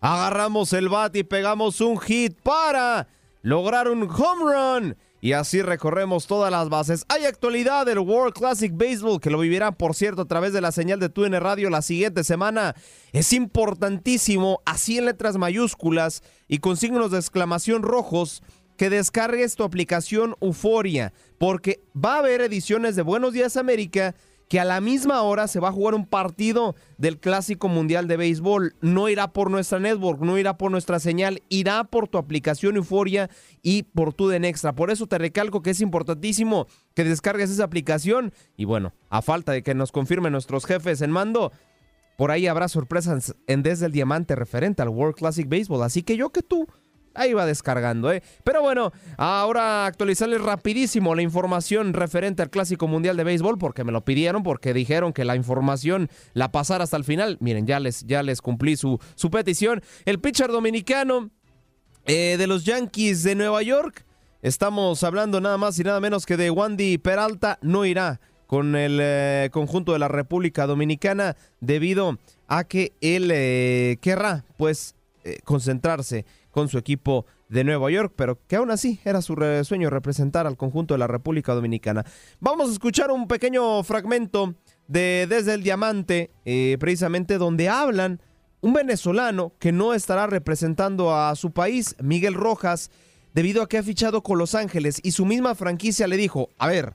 Agarramos 0.01 0.73
el 0.73 0.89
bat 0.89 1.15
y 1.16 1.23
pegamos 1.23 1.82
un 1.82 2.01
hit 2.01 2.39
para 2.43 3.09
lograr 3.43 3.89
un 3.89 4.05
home 4.05 4.55
run. 4.55 4.97
Y 5.25 5.33
así 5.33 5.63
recorremos 5.63 6.27
todas 6.27 6.51
las 6.51 6.69
bases. 6.69 7.07
Hay 7.09 7.25
actualidad 7.25 7.87
del 7.87 8.01
World 8.01 8.35
Classic 8.35 8.71
Baseball, 8.77 9.23
que 9.23 9.31
lo 9.31 9.39
vivirán, 9.39 9.75
por 9.75 9.95
cierto, 9.95 10.21
a 10.21 10.27
través 10.27 10.53
de 10.53 10.61
la 10.61 10.71
señal 10.71 11.01
de 11.01 11.09
TUN 11.09 11.33
Radio 11.41 11.71
la 11.71 11.81
siguiente 11.81 12.25
semana. 12.25 12.75
Es 13.11 13.33
importantísimo, 13.33 14.61
así 14.67 14.99
en 14.99 15.07
letras 15.07 15.39
mayúsculas 15.39 16.23
y 16.47 16.59
con 16.59 16.77
signos 16.77 17.11
de 17.11 17.21
exclamación 17.21 17.83
rojos, 17.83 18.43
que 18.77 18.91
descargues 18.91 19.55
tu 19.55 19.63
aplicación 19.65 20.37
Euforia, 20.43 21.15
porque 21.39 21.81
va 21.97 22.17
a 22.17 22.19
haber 22.19 22.43
ediciones 22.43 22.95
de 22.95 23.01
Buenos 23.01 23.33
Días 23.33 23.57
América 23.57 24.15
que 24.49 24.61
a 24.61 24.65
la 24.65 24.81
misma 24.81 25.23
hora 25.23 25.49
se 25.49 25.61
va 25.61 25.69
a 25.69 25.73
jugar 25.73 25.95
un 25.95 26.07
partido 26.07 26.75
del 26.99 27.19
Clásico 27.19 27.69
Mundial 27.69 28.09
de 28.09 28.16
Béisbol. 28.16 28.77
No 28.81 29.09
irá 29.09 29.33
por 29.33 29.51
nuestra 29.51 29.79
network, 29.81 30.21
no 30.21 30.39
irá 30.39 30.59
por 30.59 30.71
nuestra 30.71 31.01
señal, 31.01 31.43
irá 31.49 31.85
por 31.85 32.09
tu 32.09 32.19
aplicación 32.19 32.77
Euforia 32.77 33.31
y 33.62 33.85
por 33.85 34.12
tu 34.12 34.29
Den 34.29 34.45
Extra. 34.45 34.75
Por 34.75 34.91
eso 34.91 35.07
te 35.07 35.19
recalco 35.19 35.62
que 35.62 35.71
es 35.71 35.81
importantísimo 35.81 36.66
que 36.95 37.05
descargues 37.05 37.51
esa 37.51 37.65
aplicación. 37.65 38.33
Y 38.57 38.65
bueno, 38.65 38.93
a 39.09 39.23
falta 39.23 39.53
de 39.53 39.62
que 39.62 39.75
nos 39.75 39.93
confirmen 39.93 40.33
nuestros 40.33 40.66
jefes 40.66 41.01
en 41.01 41.11
mando, 41.11 41.53
por 42.16 42.31
ahí 42.31 42.47
habrá 42.47 42.69
sorpresas 42.69 43.35
en 43.47 43.62
Desde 43.62 43.87
el 43.87 43.93
Diamante 43.93 44.37
referente 44.37 44.83
al 44.83 44.89
World 44.89 45.16
Classic 45.16 45.49
Baseball. 45.49 45.83
Así 45.83 46.03
que 46.03 46.16
yo 46.16 46.31
que 46.31 46.43
tú 46.43 46.69
Ahí 47.15 47.32
va 47.32 47.47
descargando, 47.47 48.12
¿eh? 48.12 48.23
Pero 48.43 48.61
bueno, 48.61 48.93
ahora 49.16 49.86
actualizarles 49.86 50.41
rapidísimo 50.41 51.15
la 51.15 51.23
información 51.23 51.93
referente 51.93 52.43
al 52.43 52.51
Clásico 52.51 52.89
Mundial 52.89 53.16
de 53.16 53.24
Béisbol, 53.24 53.57
porque 53.59 53.85
me 53.85 53.93
lo 53.93 54.05
pidieron, 54.05 54.43
porque 54.43 54.74
dijeron 54.74 55.12
que 55.12 55.24
la 55.24 55.36
información 55.36 56.09
la 56.32 56.51
pasara 56.51 56.85
hasta 56.85 56.97
el 56.97 57.05
final. 57.05 57.36
Miren, 57.41 57.66
ya 57.66 57.78
les, 57.78 58.05
ya 58.07 58.23
les 58.23 58.43
cumplí 58.43 58.77
su, 58.77 58.99
su 59.15 59.31
petición. 59.31 59.82
El 60.05 60.20
pitcher 60.20 60.51
dominicano 60.51 61.31
eh, 62.07 62.36
de 62.36 62.47
los 62.47 62.65
Yankees 62.65 63.23
de 63.23 63.35
Nueva 63.35 63.62
York, 63.62 64.05
estamos 64.43 65.03
hablando 65.05 65.41
nada 65.41 65.57
más 65.57 65.78
y 65.78 65.85
nada 65.85 66.01
menos 66.01 66.27
que 66.27 66.36
de 66.36 66.51
Wandy 66.51 66.99
Peralta, 66.99 67.59
no 67.62 67.86
irá 67.86 68.20
con 68.47 68.77
el 68.77 68.99
eh, 69.01 69.49
conjunto 69.53 69.93
de 69.93 69.99
la 69.99 70.09
República 70.09 70.66
Dominicana 70.66 71.36
debido 71.61 72.19
a 72.47 72.65
que 72.65 72.93
él 73.01 73.31
eh, 73.32 73.97
querrá, 74.03 74.45
pues, 74.59 74.97
concentrarse 75.45 76.27
con 76.55 76.68
su 76.68 76.78
equipo 76.78 77.26
de 77.48 77.64
Nueva 77.64 77.90
York, 77.90 78.12
pero 78.14 78.39
que 78.47 78.55
aún 78.55 78.70
así 78.70 79.01
era 79.05 79.20
su 79.22 79.35
sueño 79.64 79.90
representar 79.90 80.47
al 80.47 80.56
conjunto 80.56 80.94
de 80.94 80.98
la 80.98 81.09
República 81.09 81.52
Dominicana. 81.52 82.05
Vamos 82.39 82.68
a 82.68 82.72
escuchar 82.72 83.10
un 83.10 83.26
pequeño 83.26 83.82
fragmento 83.82 84.55
de 84.86 85.26
Desde 85.28 85.55
el 85.55 85.64
Diamante, 85.64 86.31
eh, 86.44 86.76
precisamente 86.78 87.39
donde 87.39 87.68
hablan 87.68 88.20
un 88.60 88.72
venezolano 88.72 89.52
que 89.59 89.72
no 89.72 89.94
estará 89.94 90.28
representando 90.28 91.12
a 91.12 91.35
su 91.35 91.51
país, 91.51 91.97
Miguel 92.01 92.35
Rojas, 92.35 92.93
debido 93.35 93.60
a 93.60 93.68
que 93.68 93.78
ha 93.78 93.82
fichado 93.82 94.22
con 94.22 94.39
Los 94.39 94.55
Ángeles 94.55 95.01
y 95.02 95.10
su 95.10 95.26
misma 95.26 95.56
franquicia 95.56 96.06
le 96.06 96.16
dijo, 96.16 96.51
a 96.56 96.68
ver, 96.68 96.94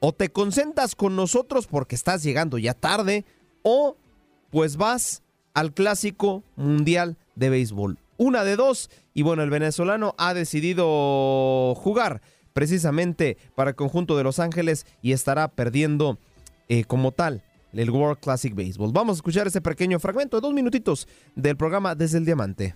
o 0.00 0.12
te 0.12 0.28
concentras 0.28 0.94
con 0.94 1.16
nosotros 1.16 1.66
porque 1.66 1.94
estás 1.94 2.22
llegando 2.22 2.58
ya 2.58 2.74
tarde, 2.74 3.24
o 3.62 3.96
pues 4.50 4.76
vas 4.76 5.22
al 5.54 5.72
clásico 5.72 6.44
mundial 6.56 7.16
de 7.36 7.48
béisbol 7.48 7.98
una 8.18 8.44
de 8.44 8.56
dos. 8.56 8.90
Y 9.14 9.22
bueno, 9.22 9.42
el 9.42 9.48
venezolano 9.48 10.14
ha 10.18 10.34
decidido 10.34 11.74
jugar 11.76 12.20
precisamente 12.52 13.38
para 13.54 13.70
el 13.70 13.76
conjunto 13.76 14.16
de 14.16 14.24
Los 14.24 14.38
Ángeles 14.38 14.84
y 15.00 15.12
estará 15.12 15.48
perdiendo 15.48 16.18
eh, 16.68 16.84
como 16.84 17.12
tal 17.12 17.42
el 17.72 17.90
World 17.90 18.20
Classic 18.20 18.54
Baseball. 18.54 18.92
Vamos 18.92 19.16
a 19.16 19.18
escuchar 19.18 19.46
ese 19.46 19.60
pequeño 19.60 19.98
fragmento 20.00 20.36
de 20.36 20.40
dos 20.42 20.52
minutitos 20.52 21.06
del 21.34 21.56
programa 21.56 21.94
Desde 21.94 22.18
el 22.18 22.24
Diamante. 22.24 22.74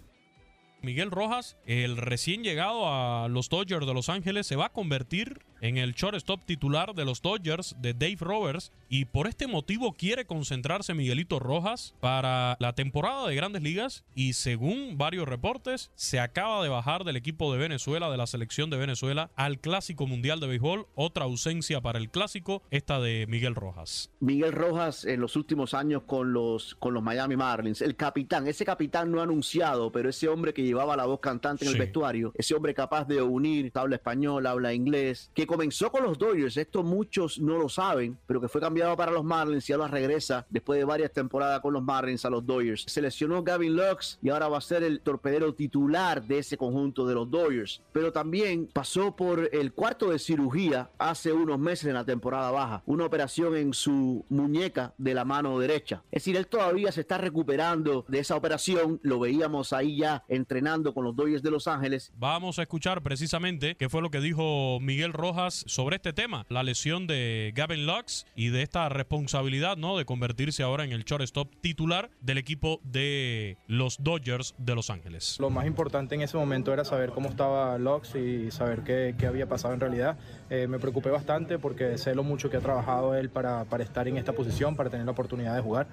Miguel 0.82 1.10
Rojas, 1.10 1.56
el 1.64 1.96
recién 1.96 2.42
llegado 2.42 2.88
a 2.88 3.28
los 3.28 3.48
Dodgers 3.48 3.86
de 3.86 3.94
Los 3.94 4.08
Ángeles, 4.08 4.46
se 4.46 4.56
va 4.56 4.66
a 4.66 4.72
convertir 4.72 5.40
en 5.62 5.78
el 5.78 5.94
shortstop 5.94 6.44
titular 6.44 6.92
de 6.94 7.04
los 7.04 7.22
Dodgers 7.22 7.76
de 7.80 7.94
Dave 7.94 8.18
Roberts 8.20 8.72
y 8.88 9.06
por 9.06 9.28
este 9.28 9.46
motivo 9.46 9.94
quiere 9.94 10.26
concentrarse 10.26 10.92
Miguelito 10.92 11.38
Rojas 11.38 11.94
para 12.00 12.56
la 12.58 12.74
temporada 12.74 13.28
de 13.28 13.36
Grandes 13.36 13.62
Ligas 13.62 14.04
y 14.14 14.34
según 14.34 14.98
varios 14.98 15.26
reportes 15.26 15.90
se 15.94 16.18
acaba 16.18 16.62
de 16.62 16.68
bajar 16.68 17.04
del 17.04 17.16
equipo 17.16 17.52
de 17.52 17.60
Venezuela, 17.60 18.10
de 18.10 18.16
la 18.16 18.26
selección 18.26 18.70
de 18.70 18.76
Venezuela, 18.76 19.30
al 19.36 19.60
Clásico 19.60 20.06
Mundial 20.06 20.40
de 20.40 20.48
Béisbol, 20.48 20.86
otra 20.96 21.24
ausencia 21.24 21.80
para 21.80 22.00
el 22.00 22.10
Clásico, 22.10 22.62
esta 22.70 23.00
de 23.00 23.26
Miguel 23.28 23.54
Rojas. 23.54 24.10
Miguel 24.18 24.52
Rojas 24.52 25.04
en 25.04 25.20
los 25.20 25.36
últimos 25.36 25.74
años 25.74 26.02
con 26.06 26.32
los, 26.32 26.74
con 26.74 26.92
los 26.92 27.04
Miami 27.04 27.36
Marlins, 27.36 27.82
el 27.82 27.94
capitán, 27.94 28.48
ese 28.48 28.64
capitán 28.64 29.12
no 29.12 29.20
ha 29.20 29.22
anunciado, 29.22 29.92
pero 29.92 30.10
ese 30.10 30.26
hombre 30.26 30.52
que 30.52 30.64
llevaba 30.64 30.96
la 30.96 31.06
voz 31.06 31.20
cantante 31.20 31.64
en 31.64 31.70
el 31.70 31.78
vestuario, 31.78 32.32
ese 32.34 32.54
hombre 32.54 32.74
capaz 32.74 33.06
de 33.06 33.22
unir, 33.22 33.70
habla 33.74 33.94
español, 33.94 34.44
habla 34.46 34.74
inglés, 34.74 35.30
que 35.34 35.46
comenzó 35.52 35.92
con 35.92 36.04
los 36.04 36.16
Dodgers, 36.16 36.56
esto 36.56 36.82
muchos 36.82 37.38
no 37.38 37.58
lo 37.58 37.68
saben, 37.68 38.16
pero 38.24 38.40
que 38.40 38.48
fue 38.48 38.58
cambiado 38.58 38.96
para 38.96 39.12
los 39.12 39.22
Marlins 39.22 39.68
y 39.68 39.74
ahora 39.74 39.86
regresa 39.86 40.46
después 40.48 40.78
de 40.78 40.86
varias 40.86 41.12
temporadas 41.12 41.60
con 41.60 41.74
los 41.74 41.82
Marlins 41.82 42.24
a 42.24 42.30
los 42.30 42.46
Dodgers. 42.46 42.86
Seleccionó 42.88 43.42
Gavin 43.42 43.76
Lux 43.76 44.18
y 44.22 44.30
ahora 44.30 44.48
va 44.48 44.56
a 44.56 44.62
ser 44.62 44.82
el 44.82 45.02
torpedero 45.02 45.52
titular 45.52 46.22
de 46.22 46.38
ese 46.38 46.56
conjunto 46.56 47.06
de 47.06 47.14
los 47.14 47.30
Dodgers, 47.30 47.82
pero 47.92 48.12
también 48.12 48.66
pasó 48.72 49.14
por 49.14 49.50
el 49.52 49.74
cuarto 49.74 50.10
de 50.10 50.18
cirugía 50.18 50.88
hace 50.96 51.34
unos 51.34 51.58
meses 51.58 51.84
en 51.84 51.94
la 51.94 52.06
temporada 52.06 52.50
baja, 52.50 52.82
una 52.86 53.04
operación 53.04 53.54
en 53.54 53.74
su 53.74 54.24
muñeca 54.30 54.94
de 54.96 55.12
la 55.12 55.26
mano 55.26 55.58
derecha. 55.58 56.02
Es 56.10 56.22
decir, 56.22 56.38
él 56.38 56.46
todavía 56.46 56.92
se 56.92 57.02
está 57.02 57.18
recuperando 57.18 58.06
de 58.08 58.20
esa 58.20 58.36
operación, 58.36 59.00
lo 59.02 59.20
veíamos 59.20 59.74
ahí 59.74 59.98
ya 59.98 60.24
entrenando 60.28 60.94
con 60.94 61.04
los 61.04 61.14
Dodgers 61.14 61.42
de 61.42 61.50
Los 61.50 61.68
Ángeles. 61.68 62.10
Vamos 62.16 62.58
a 62.58 62.62
escuchar 62.62 63.02
precisamente 63.02 63.76
qué 63.76 63.90
fue 63.90 64.00
lo 64.00 64.10
que 64.10 64.20
dijo 64.20 64.78
Miguel 64.80 65.12
Rojas 65.12 65.41
sobre 65.50 65.96
este 65.96 66.12
tema, 66.12 66.46
la 66.48 66.62
lesión 66.62 67.06
de 67.06 67.52
Gavin 67.54 67.86
Lux 67.86 68.26
y 68.34 68.48
de 68.48 68.62
esta 68.62 68.88
responsabilidad, 68.88 69.76
¿no? 69.76 69.96
De 69.96 70.04
convertirse 70.04 70.62
ahora 70.62 70.84
en 70.84 70.92
el 70.92 71.04
shortstop 71.04 71.48
titular 71.60 72.10
del 72.20 72.38
equipo 72.38 72.80
de 72.84 73.56
los 73.66 74.02
Dodgers 74.02 74.54
de 74.58 74.74
Los 74.74 74.90
Ángeles. 74.90 75.36
Lo 75.40 75.50
más 75.50 75.66
importante 75.66 76.14
en 76.14 76.22
ese 76.22 76.36
momento 76.36 76.72
era 76.72 76.84
saber 76.84 77.10
cómo 77.10 77.28
estaba 77.28 77.78
Lux 77.78 78.14
y 78.14 78.50
saber 78.50 78.82
qué, 78.82 79.14
había 79.26 79.48
pasado 79.48 79.74
en 79.74 79.80
realidad. 79.80 80.18
Eh, 80.50 80.66
me 80.66 80.78
preocupé 80.78 81.10
bastante 81.10 81.58
porque 81.58 81.98
sé 81.98 82.14
lo 82.14 82.22
mucho 82.22 82.50
que 82.50 82.56
ha 82.56 82.60
trabajado 82.60 83.14
él 83.14 83.30
para, 83.30 83.64
para 83.64 83.84
estar 83.84 84.06
en 84.08 84.16
esta 84.16 84.32
posición, 84.32 84.76
para 84.76 84.90
tener 84.90 85.06
la 85.06 85.12
oportunidad 85.12 85.54
de 85.54 85.62
jugar. 85.62 85.86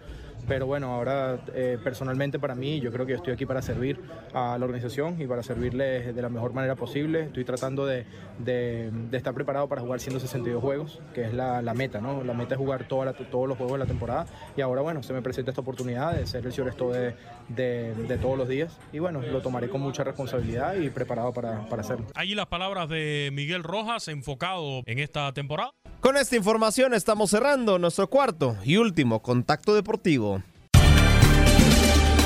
Pero 0.49 0.65
bueno, 0.65 0.91
ahora 0.93 1.39
eh, 1.53 1.77
personalmente 1.83 2.39
para 2.39 2.55
mí, 2.55 2.79
yo 2.81 2.91
creo 2.91 3.05
que 3.05 3.13
estoy 3.13 3.31
aquí 3.33 3.45
para 3.45 3.61
servir 3.61 4.01
a 4.33 4.57
la 4.57 4.65
organización 4.65 5.21
y 5.21 5.27
para 5.27 5.43
servirles 5.43 6.13
de 6.15 6.21
la 6.21 6.27
mejor 6.29 6.53
manera 6.53 6.75
posible. 6.75 7.21
Estoy 7.25 7.45
tratando 7.45 7.85
de, 7.85 8.05
de, 8.39 8.89
de 8.91 9.17
estar 9.17 9.33
preparado 9.35 9.67
para 9.69 9.81
jugar 9.81 9.99
162 9.99 10.59
juegos, 10.61 10.99
que 11.13 11.23
es 11.25 11.33
la, 11.35 11.61
la 11.61 11.73
meta, 11.75 12.01
¿no? 12.01 12.23
La 12.23 12.33
meta 12.33 12.55
es 12.55 12.57
jugar 12.59 12.87
toda 12.87 13.05
la- 13.05 13.13
todos 13.13 13.47
los 13.47 13.57
juegos 13.57 13.73
de 13.75 13.79
la 13.79 13.85
temporada 13.85 14.25
y 14.57 14.61
ahora, 14.61 14.81
bueno, 14.81 15.03
se 15.03 15.13
me 15.13 15.21
presenta 15.21 15.51
esta 15.51 15.61
oportunidad 15.61 16.15
de 16.15 16.25
ser 16.25 16.43
el 16.45 16.51
shortstop 16.51 16.93
de, 16.93 17.13
de, 17.49 17.93
de 17.93 18.17
todos 18.17 18.35
los 18.37 18.47
días 18.49 18.75
y, 18.91 18.97
bueno, 18.99 19.21
lo 19.21 19.41
tomaré 19.41 19.69
con 19.69 19.81
mucha 19.81 20.03
responsabilidad 20.03 20.73
y 20.75 20.89
preparado 20.89 21.31
para, 21.31 21.69
para 21.69 21.83
hacerlo. 21.83 22.07
Allí 22.15 22.33
las 22.33 22.47
palabras 22.47 22.89
de 22.89 23.29
Miguel 23.33 23.63
Rojas 23.63 24.07
enfocado 24.07 24.81
en 24.87 24.97
esta 24.97 25.31
temporada. 25.31 25.71
Con 25.99 26.17
esta 26.17 26.35
información 26.35 26.93
estamos 26.93 27.29
cerrando 27.29 27.77
nuestro 27.77 28.09
cuarto 28.09 28.55
y 28.63 28.77
último 28.77 29.21
contacto 29.21 29.75
deportivo. 29.75 30.38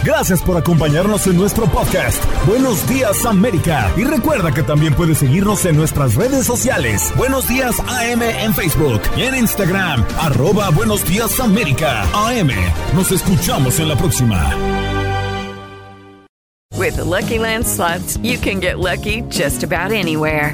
Gracias 0.04 0.42
por 0.42 0.58
acompañarnos 0.58 1.28
en 1.28 1.38
nuestro 1.38 1.66
podcast. 1.66 2.22
Buenos 2.46 2.86
días 2.90 3.26
América. 3.26 3.90
Y 3.96 4.04
recuerda 4.04 4.54
que 4.54 4.62
también 4.62 4.94
puedes 4.96 5.20
seguirnos 5.20 5.66
en 5.66 5.78
nuestras 5.78 6.16
redes 6.16 6.46
sociales. 6.46 7.14
Buenos 7.16 7.48
días 7.48 7.80
AM 7.88 8.22
en 8.22 8.54
Facebook 8.54 9.02
y 9.16 9.24
en 9.24 9.36
Instagram. 9.36 10.06
Arroba 10.20 10.72
Buenos 10.72 11.08
días 11.08 11.40
América. 11.40 12.04
AM. 12.14 12.52
Nos 12.94 13.12
escuchamos 13.14 13.80
en 13.80 13.88
la 13.88 13.96
próxima. 13.96 14.54
With 16.76 16.98
Lucky 16.98 17.38
Land 17.40 17.66
slots, 17.66 18.18
you 18.18 18.38
can 18.38 18.60
get 18.60 18.80
lucky 18.80 19.22
just 19.30 19.64
about 19.64 19.92
anywhere. 19.92 20.54